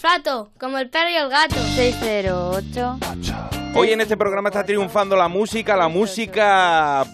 Olfato, 0.02 0.52
como 0.60 0.80
el 0.80 0.90
perro 0.90 1.10
y 1.10 1.16
el 1.16 1.30
gato. 1.30 1.56
608. 1.56 3.00
Hoy 3.76 3.92
en 3.92 4.02
este 4.02 4.18
programa 4.18 4.50
está 4.50 4.64
triunfando 4.64 5.16
la 5.16 5.28
música, 5.28 5.76
la 5.78 5.88
música 5.88 7.06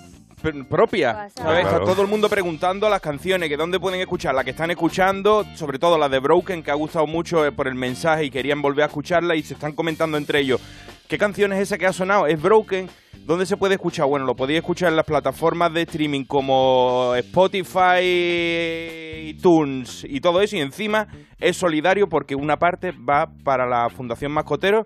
propia. 0.70 1.30
¿sabes? 1.36 1.60
Está 1.60 1.70
Claro. 1.78 1.86
todo 1.86 2.02
el 2.02 2.08
mundo 2.08 2.30
preguntando 2.30 2.90
las 2.90 3.02
canciones, 3.02 3.50
que 3.50 3.58
dónde 3.58 3.80
pueden 3.80 4.00
escuchar, 4.02 4.34
las 4.36 4.44
que 4.44 4.52
están 4.52 4.72
escuchando, 4.72 5.46
sobre 5.56 5.80
todo 5.80 5.98
la 5.98 6.10
de 6.10 6.20
Broken, 6.20 6.64
que 6.64 6.72
ha 6.72 6.76
gustado 6.76 7.08
mucho 7.08 7.46
eh, 7.46 7.52
por 7.52 7.68
el 7.68 7.76
mensaje 7.76 8.26
y 8.26 8.30
querían 8.30 8.62
volver 8.62 8.84
a 8.84 8.88
escucharla 8.88 9.36
y 9.36 9.44
se 9.44 9.54
están 9.54 9.74
comentando 9.74 10.18
entre 10.18 10.40
ellos. 10.40 10.62
¿Qué 11.08 11.18
canción 11.18 11.54
es 11.54 11.60
esa 11.60 11.78
que 11.78 11.86
ha 11.86 11.94
sonado? 11.94 12.28
Es 12.28 12.42
Broken. 12.42 12.90
¿Dónde 13.26 13.46
se 13.46 13.58
puede 13.58 13.76
escuchar? 13.76 14.06
Bueno, 14.08 14.26
lo 14.26 14.36
podéis 14.36 14.60
escuchar 14.60 14.90
en 14.90 14.96
las 14.96 15.06
plataformas 15.06 15.74
de 15.74 15.82
streaming 15.82 16.24
como 16.24 17.14
Spotify, 17.16 18.02
iTunes 19.30 20.06
y 20.08 20.22
todo 20.22 20.42
eso. 20.42 20.56
Y 20.56 20.60
encima 20.62 21.08
es 21.40 21.58
solidario 21.58 22.08
porque 22.08 22.36
una 22.36 22.58
parte 22.58 22.92
va 22.92 23.30
para 23.44 23.66
la 23.66 23.90
Fundación 23.90 24.32
Mascotero 24.32 24.86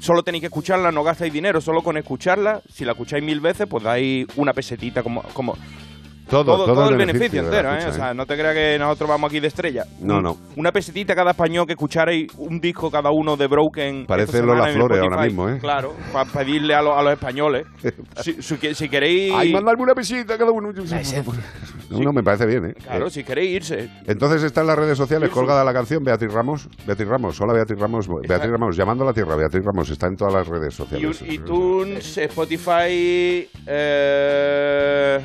solo 0.00 0.22
tenéis 0.22 0.42
que 0.42 0.46
escucharla, 0.46 0.92
no 0.92 1.04
gastáis 1.04 1.32
dinero, 1.32 1.60
solo 1.60 1.82
con 1.82 1.96
escucharla, 1.96 2.62
si 2.72 2.84
la 2.84 2.92
escucháis 2.92 3.22
mil 3.24 3.40
veces, 3.40 3.66
pues 3.68 3.84
dais 3.84 4.26
una 4.36 4.52
pesetita 4.52 5.02
como... 5.02 5.22
como 5.34 5.56
Todo, 6.28 6.64
todo 6.66 6.88
el 6.88 6.92
el 7.00 7.06
beneficio, 7.06 7.42
entero, 7.42 7.72
¿eh? 7.74 7.86
O 7.88 7.92
sea, 7.92 8.10
¿eh? 8.10 8.14
no 8.14 8.26
te 8.26 8.34
creas 8.36 8.54
que 8.54 8.78
nosotros 8.78 9.08
vamos 9.08 9.28
aquí 9.30 9.40
de 9.40 9.48
estrella. 9.48 9.84
No, 10.00 10.20
no. 10.20 10.36
Una 10.56 10.70
pesetita 10.72 11.14
cada 11.14 11.30
español 11.30 11.66
que 11.66 11.72
escucharais 11.72 12.26
un 12.36 12.60
disco 12.60 12.90
cada 12.90 13.10
uno 13.10 13.36
de 13.36 13.46
Broken. 13.46 14.04
Parece 14.06 14.38
en 14.38 14.44
Flores 14.44 15.00
ahora 15.00 15.24
mismo, 15.24 15.48
¿eh? 15.48 15.58
Claro, 15.60 15.94
para 16.12 16.30
pedirle 16.30 16.74
a, 16.74 16.82
los- 16.82 16.96
a 16.96 17.02
los 17.02 17.12
españoles. 17.12 17.66
si, 18.22 18.42
si- 18.42 18.74
si 18.74 18.88
queréis... 18.88 19.32
Ay, 19.34 19.52
mandadme 19.52 19.82
una 19.82 19.94
pesita 19.94 20.36
cada 20.36 20.50
uno. 20.50 20.68
No, 21.90 21.98
no, 22.00 22.12
me 22.12 22.22
parece 22.22 22.46
bien, 22.46 22.66
¿eh? 22.66 22.74
Claro, 22.74 23.06
Eh, 23.06 23.10
si 23.10 23.24
queréis 23.24 23.50
irse. 23.56 23.90
Entonces 24.06 24.42
está 24.42 24.60
en 24.60 24.66
las 24.66 24.76
redes 24.78 24.98
sociales 24.98 25.28
Irse. 25.28 25.34
colgada 25.38 25.64
la 25.64 25.72
canción 25.72 26.02
Beatriz 26.04 26.32
Ramos. 26.32 26.68
Beatriz 26.86 27.08
Ramos, 27.08 27.40
hola 27.40 27.54
Beatriz 27.54 27.78
Ramos. 27.80 28.06
Beatriz 28.28 28.50
Ramos, 28.50 28.76
llamando 28.76 29.04
a 29.04 29.06
la 29.08 29.12
tierra. 29.14 29.36
Beatriz 29.36 29.62
Ramos 29.64 29.88
está 29.90 30.06
en 30.06 30.16
todas 30.16 30.34
las 30.34 30.46
redes 30.46 30.74
sociales. 30.74 31.22
Y- 31.22 31.34
iTunes, 31.34 32.18
Spotify... 32.18 33.48
Eh, 33.66 35.18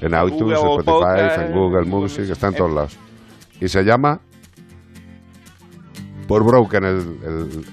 En 0.00 0.12
iTunes, 0.14 0.40
Google 0.40 0.54
Spotify, 0.54 0.84
Podcast, 0.90 1.38
en 1.38 1.52
Google 1.52 1.84
Music, 1.86 2.30
está 2.30 2.48
en 2.48 2.54
todos 2.54 2.72
lados. 2.72 2.98
Y 3.60 3.68
se 3.68 3.82
llama 3.82 4.20
por 6.26 6.44
Broken 6.44 6.84
el, 6.84 6.96
el 6.96 7.66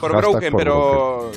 por 0.00 0.16
Broken, 0.16 0.50
por 0.52 0.58
pero... 0.60 1.30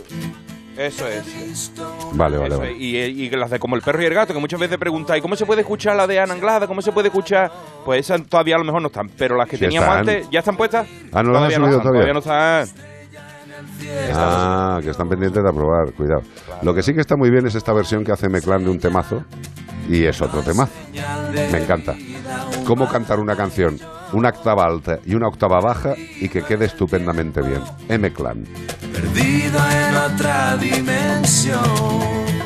Eso 0.77 1.05
es. 1.09 1.73
Vale, 2.13 2.37
vale, 2.37 2.47
Eso 2.47 2.59
vale. 2.59 2.71
es. 2.71 2.79
Y, 2.79 2.95
y 3.25 3.29
las 3.31 3.49
de 3.49 3.59
como 3.59 3.75
el 3.75 3.81
perro 3.81 4.01
y 4.01 4.05
el 4.05 4.13
gato, 4.13 4.33
que 4.33 4.39
muchas 4.39 4.61
veces 4.61 4.77
preguntáis, 4.77 5.21
¿cómo 5.21 5.35
se 5.35 5.45
puede 5.45 5.59
escuchar 5.61 5.97
la 5.97 6.07
de 6.07 6.19
Ana 6.21 6.33
Anglada? 6.35 6.67
¿Cómo 6.67 6.81
se 6.81 6.93
puede 6.93 7.09
escuchar? 7.09 7.51
Pues 7.83 7.99
esas 7.99 8.25
todavía 8.27 8.55
a 8.55 8.59
lo 8.59 8.63
mejor 8.63 8.81
no 8.81 8.87
están, 8.87 9.09
pero 9.17 9.35
las 9.35 9.49
que 9.49 9.57
Sí 9.57 9.65
teníamos 9.65 9.89
están. 9.89 9.99
antes, 10.09 10.29
¿ya 10.31 10.39
están 10.39 10.55
puestas? 10.55 10.87
Ah, 11.11 11.21
¿no 11.21 11.31
las 11.33 11.43
han 11.43 11.49
Todavía 11.49 11.57
subido 11.57 11.77
están, 11.79 11.91
todavía? 11.91 12.13
no 12.13 12.19
están. 12.19 12.67
Ah, 14.13 14.79
que 14.81 14.89
están 14.91 15.09
pendientes 15.09 15.43
de 15.43 15.49
aprobar, 15.49 15.91
cuidado. 15.93 16.21
Lo 16.61 16.73
que 16.73 16.81
sí 16.81 16.93
que 16.93 17.01
está 17.01 17.15
muy 17.17 17.29
bien 17.29 17.45
es 17.45 17.55
esta 17.55 17.73
versión 17.73 18.05
que 18.05 18.13
hace 18.13 18.29
Meclán 18.29 18.63
de 18.63 18.69
un 18.69 18.79
temazo 18.79 19.23
y 19.89 20.05
es 20.05 20.21
otro 20.21 20.41
temazo. 20.41 20.71
Me 21.51 21.63
encanta. 21.63 21.95
Cómo 22.65 22.87
cantar 22.87 23.19
una 23.19 23.35
canción, 23.35 23.79
una 24.13 24.29
octava 24.29 24.63
alta 24.63 24.99
y 25.05 25.15
una 25.15 25.27
octava 25.27 25.59
baja 25.59 25.95
y 25.97 26.29
que 26.29 26.43
quede 26.43 26.65
estupendamente 26.65 27.41
bien. 27.41 27.61
M-Clan. 27.89 28.45
perdido 28.93 29.59
en 29.71 29.95
otra 29.95 30.55
dimensión. 30.57 32.38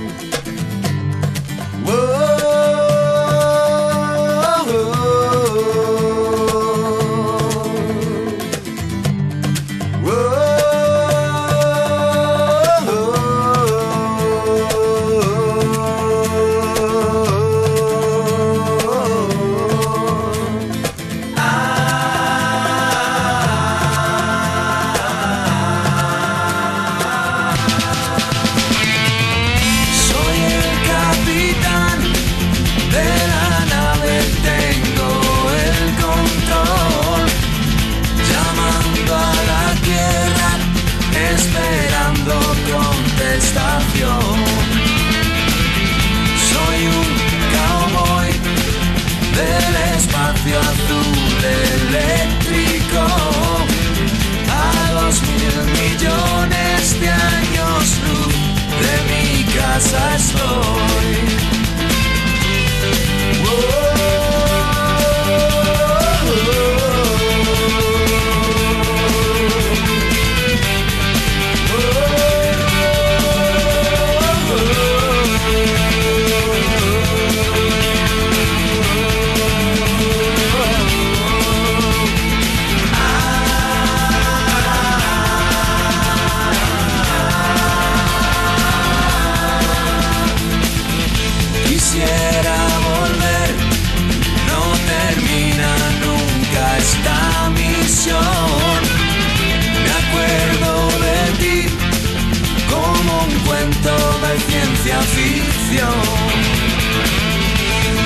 momento 103.64 103.96
de 104.20 104.40
ciencia 104.40 105.00
ficción. 105.02 106.02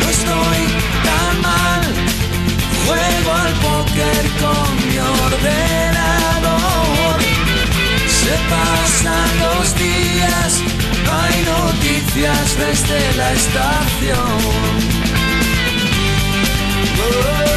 No 0.02 0.10
estoy 0.10 0.62
tan 1.04 1.42
mal, 1.42 1.82
juego 2.86 3.34
al 3.34 3.54
póker 3.66 4.24
con 4.44 4.76
mi 4.88 4.98
ordenador. 5.00 5.56
Se 8.08 8.34
pasan 8.52 9.30
los 9.40 9.76
días, 9.76 10.62
no 11.06 11.12
hay 11.22 11.38
noticias 11.44 12.46
desde 12.58 13.00
la 13.18 13.34
estación. 13.34 14.38
Oh, 17.00 17.57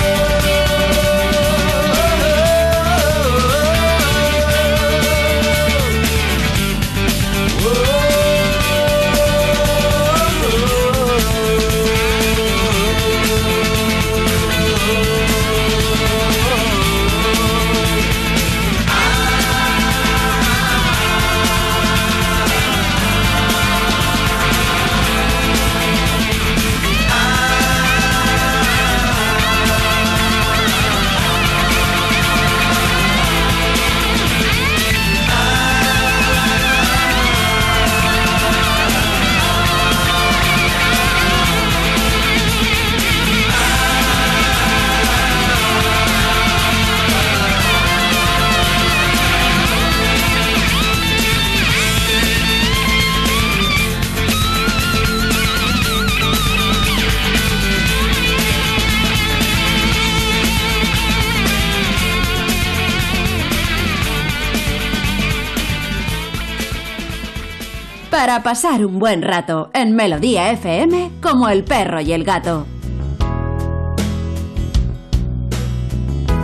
Para 68.31 68.45
pasar 68.45 68.87
un 68.87 69.01
buen 69.01 69.23
rato 69.23 69.71
en 69.75 69.97
Melodía 69.97 70.53
FM 70.53 71.15
como 71.21 71.49
el 71.49 71.65
perro 71.65 72.01
y 72.01 72.13
el 72.13 72.23
gato. 72.23 72.65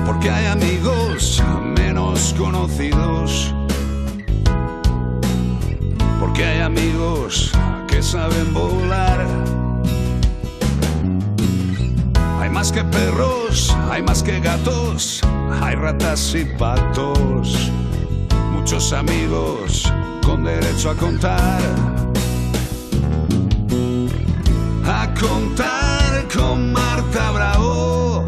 Porque 0.05 0.29
hay 0.29 0.47
amigos 0.47 1.41
menos 1.79 2.35
conocidos. 2.37 3.55
Porque 6.19 6.45
hay 6.45 6.61
amigos 6.63 7.53
que 7.87 8.03
saben 8.03 8.53
volar. 8.53 9.25
Hay 12.41 12.51
más 12.51 12.73
que 12.73 12.83
perros, 12.83 13.77
hay 13.93 14.03
más 14.03 14.25
que 14.25 14.41
gatos, 14.41 15.21
hay 15.63 15.77
ratas 15.77 16.35
y 16.35 16.47
patos. 16.47 17.71
Muchos 18.53 18.93
amigos 18.93 19.89
con 20.27 20.43
derecho 20.43 20.91
a 20.91 20.95
contar. 20.97 21.61
A 24.85 25.15
contar 25.15 26.27
con 26.37 26.73
Marta 26.73 27.31
Bravo. 27.31 28.25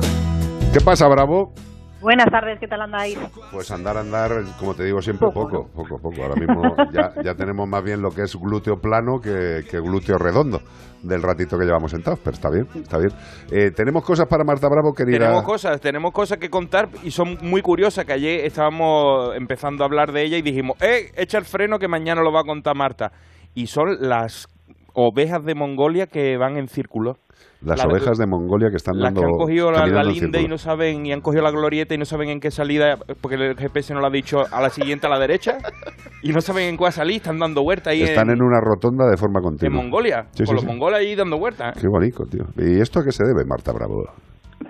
¿Qué 0.72 0.80
pasa, 0.80 1.08
Bravo? 1.08 1.52
Buenas 2.00 2.30
tardes, 2.30 2.60
¿qué 2.60 2.68
tal 2.68 2.82
andáis? 2.82 3.18
Pues 3.50 3.70
andar, 3.72 3.96
andar, 3.96 4.30
como 4.60 4.74
te 4.74 4.84
digo 4.84 5.02
siempre, 5.02 5.28
poco, 5.34 5.68
poco, 5.74 5.98
poco. 6.00 6.22
Ahora 6.22 6.36
mismo 6.36 6.62
ya, 6.92 7.12
ya 7.24 7.34
tenemos 7.34 7.68
más 7.68 7.82
bien 7.82 8.00
lo 8.00 8.10
que 8.10 8.22
es 8.22 8.36
glúteo 8.36 8.76
plano 8.76 9.20
que, 9.20 9.64
que 9.68 9.80
glúteo 9.80 10.16
redondo 10.16 10.60
del 11.02 11.22
ratito 11.22 11.58
que 11.58 11.64
llevamos 11.64 11.90
sentados, 11.90 12.20
pero 12.22 12.34
está 12.34 12.50
bien, 12.50 12.66
está 12.74 12.98
bien. 12.98 13.10
Eh, 13.50 13.70
tenemos 13.72 14.04
cosas 14.04 14.26
para 14.26 14.44
Marta 14.44 14.68
Bravo, 14.68 14.92
querida. 14.94 15.18
Tenemos 15.18 15.42
cosas, 15.42 15.80
tenemos 15.80 16.12
cosas 16.12 16.38
que 16.38 16.48
contar 16.48 16.88
y 17.02 17.10
son 17.10 17.36
muy 17.42 17.62
curiosas, 17.62 18.04
que 18.04 18.12
ayer 18.12 18.44
estábamos 18.44 19.34
empezando 19.36 19.82
a 19.82 19.86
hablar 19.86 20.12
de 20.12 20.22
ella 20.22 20.36
y 20.36 20.42
dijimos, 20.42 20.80
eh, 20.80 21.10
echa 21.16 21.38
el 21.38 21.44
freno 21.44 21.78
que 21.78 21.88
mañana 21.88 22.22
lo 22.22 22.32
va 22.32 22.40
a 22.40 22.44
contar 22.44 22.76
Marta. 22.76 23.10
Y 23.54 23.66
son 23.66 23.96
las 24.00 24.46
ovejas 24.94 25.44
de 25.44 25.54
Mongolia 25.54 26.06
que 26.06 26.36
van 26.36 26.58
en 26.58 26.68
círculo. 26.68 27.16
Las 27.60 27.78
La- 27.78 27.90
ovejas 27.90 28.16
de 28.18 28.26
Mongolia 28.26 28.70
que 28.70 28.76
están 28.76 28.96
Las 28.98 29.12
dando. 29.12 29.20
que 29.22 29.26
han 29.26 29.32
cogido 29.38 29.72
la, 29.72 29.84
la 29.86 30.02
en 30.02 30.08
linde 30.12 30.40
y 30.42 30.46
no 30.46 30.58
saben, 30.58 31.04
y 31.04 31.12
han 31.12 31.20
cogido 31.20 31.42
la 31.42 31.50
glorieta 31.50 31.92
y 31.92 31.98
no 31.98 32.04
saben 32.04 32.28
en 32.28 32.38
qué 32.38 32.52
salida, 32.52 32.96
porque 33.20 33.34
el 33.34 33.56
GPS 33.56 33.92
no 33.94 34.00
lo 34.00 34.06
ha 34.06 34.10
dicho 34.10 34.44
a 34.52 34.60
la 34.62 34.70
siguiente 34.70 35.08
a 35.08 35.10
la 35.10 35.18
derecha, 35.18 35.58
y 36.22 36.32
no 36.32 36.40
saben 36.40 36.68
en 36.68 36.76
cuál 36.76 36.92
salir, 36.92 37.16
están 37.16 37.38
dando 37.40 37.64
vueltas 37.64 37.88
ahí 37.92 38.02
Están 38.02 38.30
en 38.30 38.42
una 38.42 38.60
rotonda 38.60 39.10
de 39.10 39.16
forma 39.16 39.40
en 39.40 39.44
continua. 39.44 39.82
Mongolia, 39.82 40.26
Sí, 40.30 40.44
con 40.44 40.46
sí, 40.46 40.52
los 40.52 40.60
sí. 40.62 40.66
mongoles 40.68 41.00
ahí 41.00 41.16
dando 41.16 41.36
vueltas. 41.38 41.76
¿eh? 41.76 41.80
Qué 41.80 41.88
bonito, 41.88 42.24
tío. 42.26 42.44
¿Y 42.58 42.80
esto 42.80 43.00
a 43.00 43.04
qué 43.04 43.10
se 43.10 43.24
debe, 43.24 43.44
Marta 43.44 43.72
Bravo? 43.72 44.04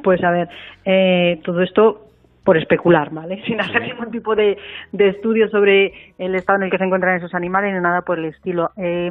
Pues 0.03 0.25
a 0.25 0.31
ver, 0.31 0.49
eh, 0.87 1.41
todo 1.45 1.61
esto 1.63 2.07
por 2.43 2.57
especular, 2.57 3.13
¿vale? 3.13 3.43
Sin 3.47 3.61
hacer 3.61 3.83
ningún 3.83 4.11
tipo 4.11 4.35
de, 4.35 4.57
de 4.93 5.09
estudio 5.11 5.49
sobre 5.51 5.93
el 6.17 6.35
estado 6.35 6.57
en 6.61 6.63
el 6.65 6.71
que 6.71 6.79
se 6.79 6.85
encuentran 6.85 7.19
esos 7.19 7.35
animales 7.35 7.75
ni 7.75 7.81
nada 7.81 8.01
por 8.01 8.19
el 8.19 8.25
estilo. 8.27 8.71
Eh, 8.79 9.11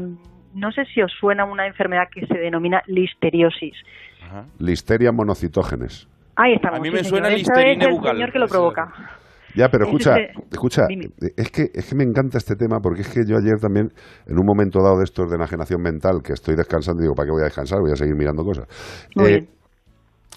no 0.58 0.72
sé 0.72 0.84
si 0.94 1.02
os 1.02 1.12
suena 1.20 1.46
una 1.46 1.68
enfermedad 1.68 2.06
que 2.14 2.26
se 2.26 2.38
denomina 2.38 2.82
listeriosis. 2.88 3.76
Listeria 4.60 5.12
monocitógenes. 5.12 6.08
Ahí 6.36 6.54
estamos. 6.54 6.80
A 6.80 6.82
mí 6.82 6.90
sí, 6.90 6.94
me 6.96 7.04
señor. 7.04 7.10
suena 7.10 7.30
es 7.30 7.48
el 7.88 7.92
bucal. 7.92 8.16
señor 8.16 8.32
que 8.32 8.40
lo 8.40 8.48
provoca. 8.48 8.94
Ya, 9.56 9.70
pero 9.70 9.86
escucha, 9.86 10.16
escucha, 10.52 10.84
es 11.36 11.50
que, 11.52 11.64
es 11.74 11.90
que 11.90 11.96
me 11.96 12.04
encanta 12.04 12.38
este 12.38 12.56
tema 12.56 12.80
porque 12.80 13.02
es 13.02 13.10
que 13.12 13.22
yo 13.26 13.38
ayer 13.38 13.58
también, 13.60 13.88
en 14.28 14.38
un 14.38 14.46
momento 14.46 14.84
dado 14.84 14.98
de 15.00 15.04
estos 15.06 15.30
de 15.30 15.36
enajenación 15.36 15.82
mental, 15.82 16.22
que 16.24 16.34
estoy 16.34 16.56
descansando, 16.56 17.02
digo, 17.02 17.16
¿para 17.16 17.26
qué 17.26 17.32
voy 17.32 17.42
a 17.42 17.46
descansar? 17.46 17.80
Voy 17.80 17.92
a 17.92 17.96
seguir 17.96 18.16
mirando 18.16 18.44
cosas. 18.44 18.68
Muy 19.16 19.26
Eh, 19.26 19.30
bien. 19.30 19.50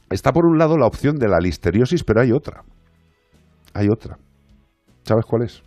Está 0.08 0.32
por 0.32 0.46
un 0.46 0.56
lado 0.56 0.78
la 0.78 0.86
opción 0.86 1.16
de 1.16 1.28
la 1.28 1.38
listeriosis, 1.38 2.02
pero 2.02 2.22
hay 2.22 2.32
otra. 2.32 2.62
Hay 3.74 3.88
otra. 3.92 4.16
¿Sabes 5.02 5.24
cuál 5.26 5.42
es? 5.42 5.62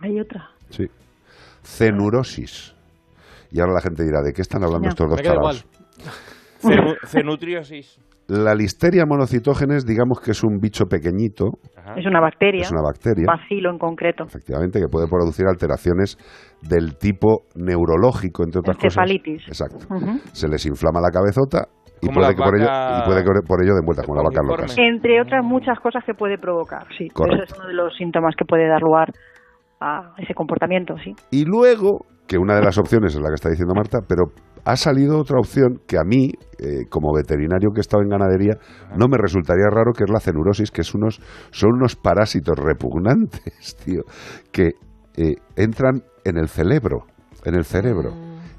Hay 0.00 0.18
otra. 0.18 0.48
Sí. 0.70 0.86
Cenurosis. 1.62 2.74
Y 3.54 3.60
ahora 3.60 3.74
la 3.74 3.80
gente 3.80 4.02
dirá, 4.02 4.20
¿de 4.20 4.32
qué 4.32 4.42
están 4.42 4.64
hablando 4.64 4.88
estos 4.88 5.08
dos 5.08 5.22
tarados? 5.22 5.64
Cenu- 6.60 6.96
cenutriosis. 7.06 8.00
La 8.26 8.52
listeria 8.54 9.04
monocitógenes, 9.06 9.84
digamos 9.86 10.18
que 10.18 10.32
es 10.32 10.42
un 10.42 10.58
bicho 10.58 10.86
pequeñito, 10.86 11.50
Es 11.96 12.04
una 12.06 12.20
bacteria. 12.20 12.62
Es 12.62 12.72
una 12.72 12.82
bacteria. 12.82 13.26
Bacilo 13.28 13.70
en 13.70 13.78
concreto. 13.78 14.24
efectivamente, 14.24 14.80
que 14.80 14.88
puede 14.90 15.06
producir 15.06 15.46
alteraciones 15.46 16.16
del 16.62 16.96
tipo 16.98 17.42
neurológico, 17.54 18.42
entre 18.42 18.58
otras 18.58 18.76
Encefalitis. 18.82 19.46
cosas. 19.46 19.70
Exacto. 19.70 19.94
Se 20.32 20.48
les 20.48 20.66
inflama 20.66 21.00
la 21.00 21.10
cabezota 21.10 21.68
y 22.02 22.08
puede, 22.08 22.34
que 22.34 22.42
por 22.42 22.56
ello, 22.56 22.66
y 22.66 23.06
puede 23.06 23.22
que 23.22 23.30
por 23.46 23.62
ello 23.62 23.74
den 23.74 23.84
vueltas 23.86 24.04
como 24.06 24.16
la 24.20 24.24
vaca 24.24 24.40
locas. 24.42 24.74
Entre 24.78 25.20
otras 25.20 25.44
muchas 25.44 25.78
cosas 25.78 26.02
que 26.04 26.14
puede 26.14 26.38
provocar, 26.38 26.86
sí. 26.98 27.06
Correcto. 27.10 27.44
Ese 27.44 27.52
es 27.52 27.58
uno 27.60 27.68
de 27.68 27.74
los 27.74 27.94
síntomas 27.96 28.34
que 28.36 28.44
puede 28.46 28.66
dar 28.66 28.80
lugar 28.82 29.12
a 29.80 30.14
ese 30.18 30.32
comportamiento, 30.34 30.94
sí. 31.04 31.12
Y 31.30 31.44
luego, 31.44 32.06
que 32.26 32.38
una 32.38 32.56
de 32.56 32.62
las 32.62 32.78
opciones 32.78 33.14
es 33.14 33.20
la 33.20 33.28
que 33.28 33.34
está 33.34 33.50
diciendo 33.50 33.74
Marta, 33.74 33.98
pero 34.06 34.24
ha 34.64 34.76
salido 34.76 35.18
otra 35.18 35.38
opción 35.38 35.80
que 35.86 35.98
a 35.98 36.04
mí, 36.04 36.30
eh, 36.58 36.86
como 36.88 37.12
veterinario 37.14 37.70
que 37.74 37.80
he 37.80 37.82
estado 37.82 38.02
en 38.02 38.08
ganadería, 38.08 38.54
no 38.96 39.08
me 39.08 39.18
resultaría 39.18 39.66
raro, 39.70 39.92
que 39.92 40.04
es 40.04 40.10
la 40.10 40.20
cenurosis, 40.20 40.70
que 40.70 40.80
es 40.80 40.94
unos, 40.94 41.20
son 41.50 41.72
unos 41.74 41.96
parásitos 41.96 42.58
repugnantes, 42.58 43.76
tío, 43.84 44.02
que 44.52 44.70
eh, 45.16 45.34
entran 45.56 46.02
en 46.24 46.38
el 46.38 46.48
cerebro, 46.48 47.04
en 47.44 47.54
el 47.56 47.64
cerebro, 47.64 48.12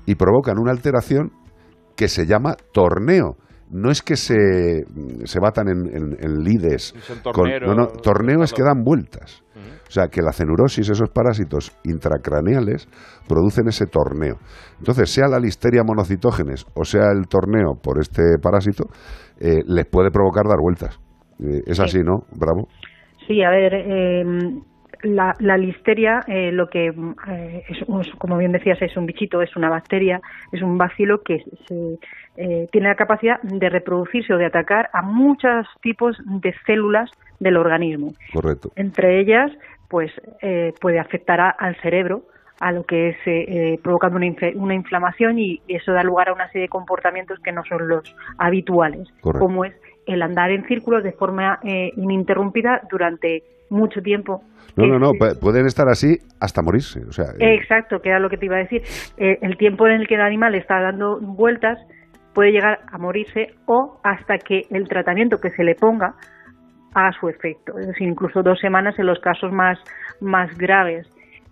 y 0.06 0.14
provocan 0.16 0.60
una 0.60 0.72
alteración 0.72 1.32
que 1.96 2.08
se 2.08 2.26
llama 2.28 2.56
torneo. 2.72 3.38
No 3.72 3.90
es 3.90 4.04
que 4.04 4.16
se, 4.16 4.84
se 5.24 5.40
batan 5.40 5.68
en, 5.70 5.88
en- 5.88 6.18
en 6.20 6.44
lides. 6.44 6.94
Son 7.02 7.18
con- 7.34 7.50
no, 7.66 7.74
no, 7.74 7.88
torneo 7.88 8.44
es 8.44 8.54
que 8.54 8.62
dan 8.62 8.84
vueltas. 8.84 9.44
O 9.88 9.92
sea, 9.92 10.08
que 10.08 10.22
la 10.22 10.32
cenurosis, 10.32 10.90
esos 10.90 11.10
parásitos 11.10 11.72
intracraneales, 11.84 12.88
producen 13.28 13.68
ese 13.68 13.86
torneo. 13.86 14.36
Entonces, 14.80 15.10
sea 15.10 15.28
la 15.28 15.40
listeria 15.40 15.84
monocitógenes 15.86 16.66
o 16.76 16.84
sea 16.84 17.12
el 17.12 17.28
torneo 17.28 17.74
por 17.82 18.00
este 18.00 18.24
parásito, 18.42 18.86
eh, 19.40 19.62
les 19.66 19.86
puede 19.86 20.12
provocar 20.12 20.44
dar 20.48 20.60
vueltas. 20.60 21.00
Eh, 21.40 21.62
es 21.66 21.78
Sí. 21.78 21.84
así, 21.84 22.00
¿no? 22.00 22.20
Bravo. 22.36 22.68
Sí, 23.28 23.42
a 23.44 23.50
ver, 23.50 23.74
eh, 23.74 24.24
la, 25.06 25.34
la 25.40 25.58
listeria, 25.58 26.22
eh, 26.28 26.52
lo 26.52 26.68
que, 26.68 26.88
eh, 26.88 27.64
es, 27.70 27.78
como 28.18 28.38
bien 28.38 28.52
decías, 28.52 28.82
es 28.82 28.98
un 28.98 29.06
bichito, 29.06 29.42
es 29.42 29.56
una 29.56 29.70
bacteria, 29.70 30.20
es 30.52 30.62
un 30.62 30.78
bacilo 30.78 31.22
que 31.24 31.40
se, 31.68 31.98
eh, 32.38 32.68
tiene 32.72 32.88
la 32.90 32.96
capacidad 32.96 33.42
de 33.42 33.70
reproducirse 33.70 34.34
o 34.34 34.38
de 34.38 34.46
atacar 34.46 34.90
a 34.94 35.02
muchos 35.02 35.68
tipos 35.82 36.18
de 36.26 36.54
células 36.66 37.10
del 37.40 37.58
organismo. 37.58 38.12
Correcto. 38.34 38.72
Entre 38.76 39.20
ellas, 39.20 39.52
pues 39.90 40.12
eh, 40.42 40.74
puede 40.82 41.00
afectar 41.00 41.40
a- 41.40 41.50
al 41.52 41.76
cerebro, 41.82 42.24
a 42.60 42.72
lo 42.72 42.84
que 42.86 43.10
es 43.10 43.18
eh, 43.26 43.46
eh, 43.48 43.80
provocando 43.84 44.18
una, 44.18 44.28
una 44.56 44.74
inflamación 44.74 45.38
y 45.40 45.62
eso 45.68 45.92
da 45.92 46.04
lugar 46.04 46.30
a 46.30 46.34
una 46.34 46.48
serie 46.48 46.64
de 46.64 46.70
comportamientos 46.70 47.40
que 47.44 47.52
no 47.52 47.64
son 47.66 47.88
los 47.88 48.16
habituales, 48.38 49.08
Correcto. 49.22 49.46
como 49.46 49.66
es 49.66 49.74
el 50.08 50.22
andar 50.22 50.52
en 50.52 50.66
círculos 50.66 51.04
de 51.04 51.12
forma 51.14 51.60
eh, 51.64 51.92
ininterrumpida 51.98 52.82
durante 52.90 53.44
mucho 53.70 54.02
tiempo. 54.02 54.42
No, 54.76 54.88
no, 54.88 55.00
no, 55.00 55.12
pueden 55.40 55.66
estar 55.66 55.88
así 55.88 56.18
hasta 56.40 56.62
morirse. 56.62 57.02
O 57.08 57.12
sea, 57.12 57.26
eh, 57.40 57.56
Exacto, 57.56 58.00
que 58.00 58.10
era 58.10 58.20
lo 58.20 58.30
que 58.30 58.38
te 58.38 58.46
iba 58.46 58.58
a 58.58 58.60
decir. 58.60 58.82
Eh, 59.18 59.38
el 59.42 59.58
tiempo 59.58 59.88
en 59.88 60.02
el 60.02 60.08
que 60.08 60.16
el 60.16 60.22
animal 60.22 60.56
está 60.56 60.82
dando 60.82 61.20
vueltas 61.22 61.80
puede 62.34 62.52
llegar 62.52 62.80
a 62.92 62.98
morirse 62.98 63.48
o 63.66 64.00
hasta 64.04 64.38
que 64.38 64.64
el 64.70 64.88
tratamiento 64.88 65.38
que 65.38 65.50
se 65.52 65.64
le 65.64 65.76
ponga 65.76 66.16
haga 66.94 67.12
su 67.20 67.30
efecto. 67.30 67.78
Es 67.80 67.88
decir, 67.88 68.08
incluso 68.08 68.42
dos 68.44 68.60
semanas 68.60 68.98
en 69.00 69.06
los 69.06 69.20
casos 69.20 69.52
más, 69.52 69.80
más 70.20 70.56
graves. 70.58 71.08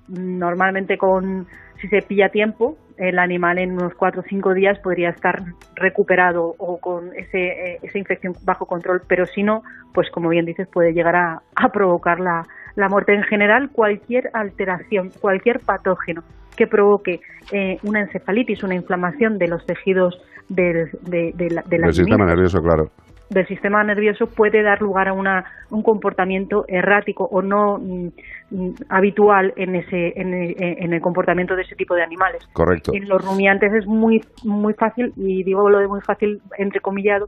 Normalmente 0.10 0.98
con 0.98 1.48
si 1.82 1.88
se 1.88 2.00
pilla 2.06 2.30
tiempo, 2.30 2.78
el 2.98 3.20
animal 3.20 3.58
en 3.58 3.72
unos 3.74 3.94
cuatro 3.96 4.22
o 4.22 4.24
cinco 4.28 4.54
días 4.54 4.80
podría 4.80 5.10
estar 5.10 5.36
recuperado 5.76 6.54
o 6.58 6.80
con 6.80 7.14
ese, 7.16 7.40
eh, 7.40 7.78
esa 7.82 7.98
infección 7.98 8.34
bajo 8.46 8.66
control, 8.66 9.02
pero 9.08 9.26
si 9.26 9.44
no, 9.44 9.62
pues 9.94 10.10
como 10.12 10.30
bien 10.30 10.46
dices, 10.46 10.68
puede 10.72 10.94
llegar 10.94 11.16
a, 11.16 11.40
a 11.56 11.70
provocar 11.70 12.20
la, 12.20 12.44
la 12.76 12.90
muerte. 12.90 13.14
En 13.14 13.24
general, 13.24 13.70
cualquier 13.72 14.30
alteración, 14.34 15.10
cualquier 15.22 15.60
patógeno 15.60 16.22
que 16.56 16.68
provoque 16.68 17.20
eh, 17.52 17.78
una 17.84 18.02
encefalitis, 18.02 18.64
una 18.64 18.76
inflamación 18.76 19.38
de 19.38 19.48
los 19.48 19.66
tejidos 19.66 20.16
del, 20.50 20.90
de, 21.02 21.32
de 21.36 21.50
la, 21.50 21.62
de 21.64 21.78
la 21.80 21.88
del 21.88 21.94
sistema 21.94 22.26
nervioso, 22.26 22.60
claro. 22.60 22.86
Del 23.34 23.48
sistema 23.48 23.84
nervioso 23.84 24.28
puede 24.28 24.62
dar 24.64 24.82
lugar 24.82 25.08
a 25.08 25.14
una, 25.14 25.44
un 25.72 25.82
comportamiento 25.82 26.66
errático 26.68 27.26
o 27.26 27.42
no 27.42 27.78
mm, 27.80 28.08
mm, 28.52 28.74
habitual 28.90 29.54
en, 29.58 29.76
ese, 29.76 30.14
en, 30.16 30.34
el- 30.34 30.56
en 30.60 30.94
el 30.94 31.02
comportamiento 31.02 31.56
de 31.56 31.64
ese 31.64 31.76
tipo 31.76 31.96
de 31.96 32.04
animales. 32.04 32.48
Correcto. 32.54 32.92
En 32.94 33.08
los 33.10 33.24
rumiantes 33.26 33.74
es 33.74 33.86
muy, 33.88 34.22
muy 34.44 34.74
fácil, 34.74 35.12
y 35.18 35.44
digo 35.44 35.70
lo 35.70 35.80
de 35.80 35.88
muy 35.88 36.02
fácil 36.02 36.40
entrecomillado, 36.58 37.28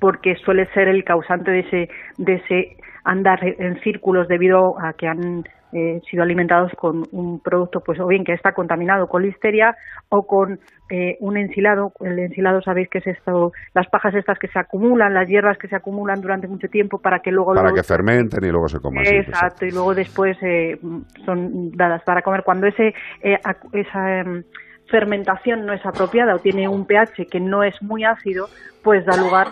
porque 0.00 0.34
suele 0.44 0.66
ser 0.72 0.88
el 0.88 1.04
causante 1.04 1.50
de 1.50 1.60
ese, 1.60 1.88
de 2.18 2.34
ese 2.34 2.76
andar 3.04 3.38
en 3.44 3.78
círculos 3.80 4.28
debido 4.28 4.78
a 4.80 4.92
que 4.94 5.06
han 5.06 5.44
eh, 5.74 6.00
sido 6.10 6.22
alimentados 6.22 6.72
con 6.76 7.02
un 7.12 7.40
producto, 7.40 7.80
pues 7.80 7.98
o 8.00 8.06
bien 8.06 8.24
que 8.24 8.32
está 8.32 8.52
contaminado 8.52 9.06
con 9.08 9.22
listeria 9.22 9.76
o 10.08 10.26
con 10.26 10.58
eh, 10.90 11.16
un 11.20 11.36
ensilado. 11.36 11.92
El 12.00 12.18
ensilado 12.18 12.62
sabéis 12.62 12.88
que 12.88 12.98
es 12.98 13.06
esto, 13.08 13.52
las 13.74 13.88
pajas 13.88 14.14
estas 14.14 14.38
que 14.38 14.48
se 14.48 14.58
acumulan, 14.58 15.12
las 15.12 15.28
hierbas 15.28 15.58
que 15.58 15.68
se 15.68 15.76
acumulan 15.76 16.20
durante 16.20 16.46
mucho 16.48 16.68
tiempo 16.68 16.98
para 16.98 17.18
que 17.18 17.30
luego 17.32 17.52
Para 17.54 17.62
luego- 17.62 17.76
que 17.76 17.82
fermenten 17.82 18.44
y 18.44 18.50
luego 18.50 18.68
se 18.68 18.78
coman. 18.80 19.04
sí, 19.04 19.14
pues, 19.16 19.28
Exacto, 19.28 19.66
y 19.66 19.70
luego 19.72 19.94
después 19.94 20.36
eh, 20.42 20.78
son 21.24 21.70
dadas 21.72 22.02
para 22.04 22.22
comer. 22.22 22.42
Cuando 22.44 22.66
ese 22.66 22.94
eh, 23.22 23.38
esa 23.72 24.20
em, 24.20 24.42
fermentación 24.88 25.66
no 25.66 25.72
es 25.72 25.84
apropiada 25.84 26.34
o 26.34 26.38
tiene 26.38 26.68
un 26.68 26.86
pH 26.86 27.26
que 27.30 27.40
no 27.40 27.62
es 27.64 27.74
muy 27.82 28.04
ácido, 28.04 28.46
pues 28.82 29.04
da 29.06 29.16
lugar 29.16 29.48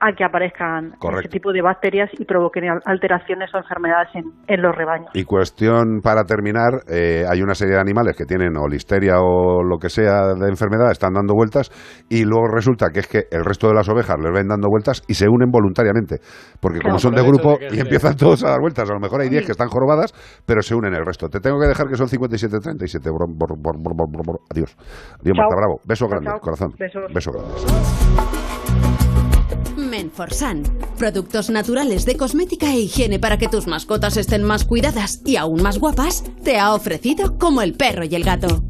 a 0.00 0.12
que 0.16 0.24
aparezcan 0.24 0.92
Correcto. 0.98 1.20
ese 1.20 1.28
tipo 1.28 1.52
de 1.52 1.62
bacterias 1.62 2.10
y 2.18 2.24
provoquen 2.24 2.68
al- 2.70 2.80
alteraciones 2.86 3.50
o 3.54 3.58
enfermedades 3.58 4.08
en, 4.14 4.24
en 4.48 4.62
los 4.62 4.74
rebaños. 4.74 5.08
Y 5.14 5.24
cuestión 5.24 6.00
para 6.02 6.24
terminar, 6.24 6.80
eh, 6.88 7.24
hay 7.28 7.42
una 7.42 7.54
serie 7.54 7.74
de 7.74 7.80
animales 7.80 8.16
que 8.16 8.24
tienen 8.24 8.56
o 8.56 8.66
listeria 8.68 9.14
o 9.20 9.62
lo 9.62 9.78
que 9.78 9.88
sea 9.90 10.34
de 10.34 10.48
enfermedad, 10.48 10.90
están 10.90 11.12
dando 11.12 11.34
vueltas 11.34 11.70
y 12.08 12.24
luego 12.24 12.48
resulta 12.48 12.88
que 12.92 13.00
es 13.00 13.06
que 13.08 13.24
el 13.30 13.44
resto 13.44 13.68
de 13.68 13.74
las 13.74 13.88
ovejas 13.88 14.16
les 14.18 14.32
ven 14.32 14.48
dando 14.48 14.68
vueltas 14.68 15.02
y 15.06 15.14
se 15.14 15.26
unen 15.28 15.50
voluntariamente, 15.50 16.16
porque 16.60 16.78
como 16.80 16.96
Claro, 16.96 16.98
son 16.98 17.12
por 17.12 17.20
de 17.22 17.28
grupo 17.28 17.58
de 17.58 17.66
y 17.66 17.70
se- 17.76 17.80
empiezan 17.82 18.16
todos 18.16 18.42
a 18.44 18.50
dar 18.50 18.60
vueltas, 18.60 18.88
a 18.90 18.94
lo 18.94 19.00
mejor 19.00 19.20
hay 19.20 19.28
10 19.28 19.44
que 19.46 19.52
están 19.52 19.68
jorobadas, 19.68 20.12
pero 20.46 20.62
se 20.62 20.74
unen 20.74 20.94
el 20.94 21.04
resto. 21.04 21.28
Te 21.28 21.40
tengo 21.40 21.58
que 21.60 21.66
dejar 21.68 21.86
que 21.88 21.96
son 21.96 22.08
57-37. 22.08 23.10
Bor- 23.10 23.28
bor- 23.28 23.56
bor- 23.60 23.76
bor- 23.78 23.94
bor- 23.94 24.08
bor- 24.10 24.26
bor- 24.26 24.40
Adiós. 24.50 24.74
Adiós. 25.20 25.36
Marta 25.36 25.56
Bravo. 25.56 25.80
Beso 25.84 26.06
grande, 26.08 26.30
chao. 26.30 26.40
corazón. 26.40 26.70
Besos. 26.78 27.02
Beso 27.12 27.30
grande. 27.32 28.49
Menforsan. 30.00 30.62
Productos 30.96 31.50
naturales 31.50 32.06
de 32.06 32.16
cosmética 32.16 32.72
e 32.72 32.80
higiene 32.80 33.18
para 33.18 33.36
que 33.36 33.48
tus 33.48 33.66
mascotas 33.66 34.16
estén 34.16 34.42
más 34.42 34.64
cuidadas 34.64 35.20
y 35.26 35.36
aún 35.36 35.60
más 35.60 35.78
guapas, 35.78 36.24
te 36.42 36.58
ha 36.58 36.72
ofrecido 36.72 37.38
como 37.38 37.60
el 37.60 37.74
perro 37.74 38.04
y 38.04 38.14
el 38.14 38.24
gato. 38.24 38.62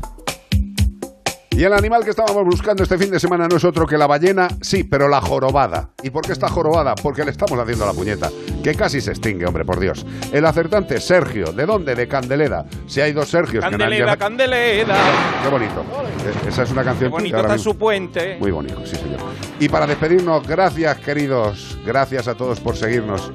Y 1.52 1.64
el 1.64 1.72
animal 1.74 2.04
que 2.04 2.10
estábamos 2.10 2.44
buscando 2.44 2.84
este 2.84 2.96
fin 2.96 3.10
de 3.10 3.18
semana 3.20 3.46
no 3.48 3.56
es 3.56 3.64
otro 3.64 3.84
que 3.84 3.98
la 3.98 4.06
ballena, 4.06 4.48
sí, 4.62 4.84
pero 4.84 5.08
la 5.08 5.20
jorobada. 5.20 5.90
¿Y 6.02 6.08
por 6.10 6.24
qué 6.24 6.32
está 6.32 6.48
jorobada? 6.48 6.94
Porque 6.94 7.24
le 7.24 7.32
estamos 7.32 7.58
haciendo 7.58 7.84
la 7.84 7.92
puñeta, 7.92 8.30
que 8.62 8.74
casi 8.74 9.00
se 9.00 9.10
extingue, 9.10 9.44
hombre, 9.46 9.64
por 9.64 9.78
Dios. 9.80 10.06
El 10.32 10.46
acertante, 10.46 11.00
Sergio. 11.00 11.52
¿De 11.52 11.66
dónde? 11.66 11.94
De 11.96 12.06
Candeleda. 12.08 12.64
Si 12.86 13.00
hay 13.00 13.12
dos 13.12 13.28
Sergios 13.28 13.64
que 13.64 13.70
Candeleda, 13.70 14.12
han 14.12 14.18
Candeleda. 14.18 14.96
Qué 15.42 15.48
bonito. 15.50 15.80
Eh, 16.24 16.48
Esa 16.48 16.62
es 16.62 16.70
una 16.70 16.84
canción 16.84 17.10
Qué 17.10 17.16
que 17.16 17.22
bonito 17.22 17.36
ahora 17.36 17.48
está 17.48 17.56
mismo- 17.58 17.72
su 17.72 17.78
puente. 17.78 18.36
Muy 18.38 18.50
bonito, 18.52 18.80
sí, 18.86 18.96
señor. 18.96 19.18
Y 19.58 19.68
para 19.68 19.86
despedirnos, 19.86 20.46
gracias, 20.46 20.98
queridos. 20.98 21.76
Gracias 21.84 22.28
a 22.28 22.34
todos 22.36 22.60
por 22.60 22.76
seguirnos. 22.76 23.32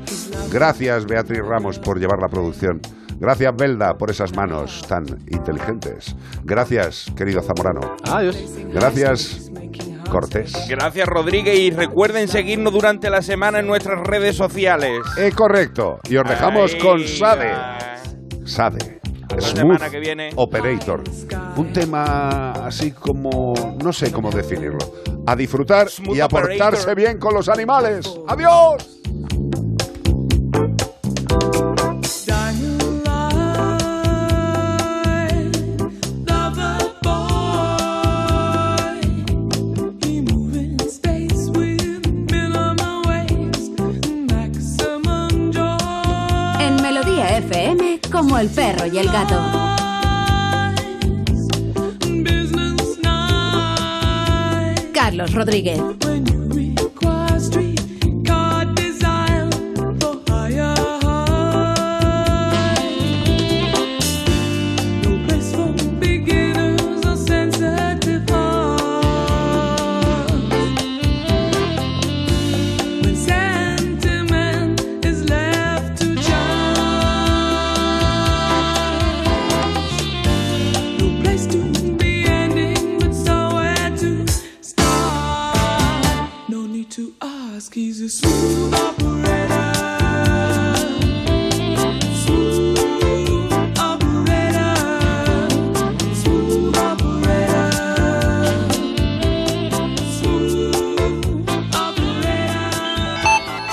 Gracias, 0.52 1.06
Beatriz 1.06 1.42
Ramos, 1.46 1.78
por 1.80 2.00
llevar 2.00 2.18
la 2.22 2.30
producción. 2.30 2.80
Gracias, 3.20 3.56
Belda, 3.56 3.94
por 3.94 4.12
esas 4.12 4.36
manos 4.36 4.86
tan 4.88 5.06
inteligentes. 5.32 6.16
Gracias, 6.44 7.12
querido 7.16 7.42
Zamorano. 7.42 7.96
Adiós. 8.10 8.38
Gracias, 8.74 9.52
Cortés. 10.10 10.54
Gracias, 10.70 11.08
Rodríguez. 11.08 11.58
Y 11.58 11.72
recuerden 11.72 12.28
seguirnos 12.28 12.74
durante 12.74 13.10
la 13.10 13.22
semana 13.22 13.60
en 13.60 13.68
nuestras 13.68 14.06
redes 14.06 14.36
sociales. 14.36 15.00
Es 15.18 15.34
correcto. 15.34 16.00
Y 16.10 16.18
os 16.18 16.28
dejamos 16.28 16.76
con 16.76 17.00
Sade. 17.08 17.52
Sade. 18.46 19.00
la 19.30 19.42
Smooth 19.42 19.56
semana 19.56 19.90
que 19.90 20.00
viene. 20.00 20.30
Operator. 20.36 21.04
Un 21.58 21.74
tema 21.74 22.52
así 22.52 22.92
como. 22.92 23.54
No 23.84 23.92
sé 23.92 24.12
cómo 24.12 24.30
definirlo. 24.30 24.80
A 25.26 25.36
disfrutar 25.36 25.88
y 26.14 26.20
a 26.20 26.28
portarse 26.28 26.94
bien 26.94 27.18
con 27.18 27.34
los 27.34 27.50
animales. 27.50 28.14
¡Adiós! 28.28 29.02
Como 48.26 48.40
el 48.40 48.50
perro 48.50 48.88
y 48.88 48.98
el 48.98 49.08
gato. 49.08 49.40
Carlos 54.92 55.32
Rodríguez. 55.34 55.80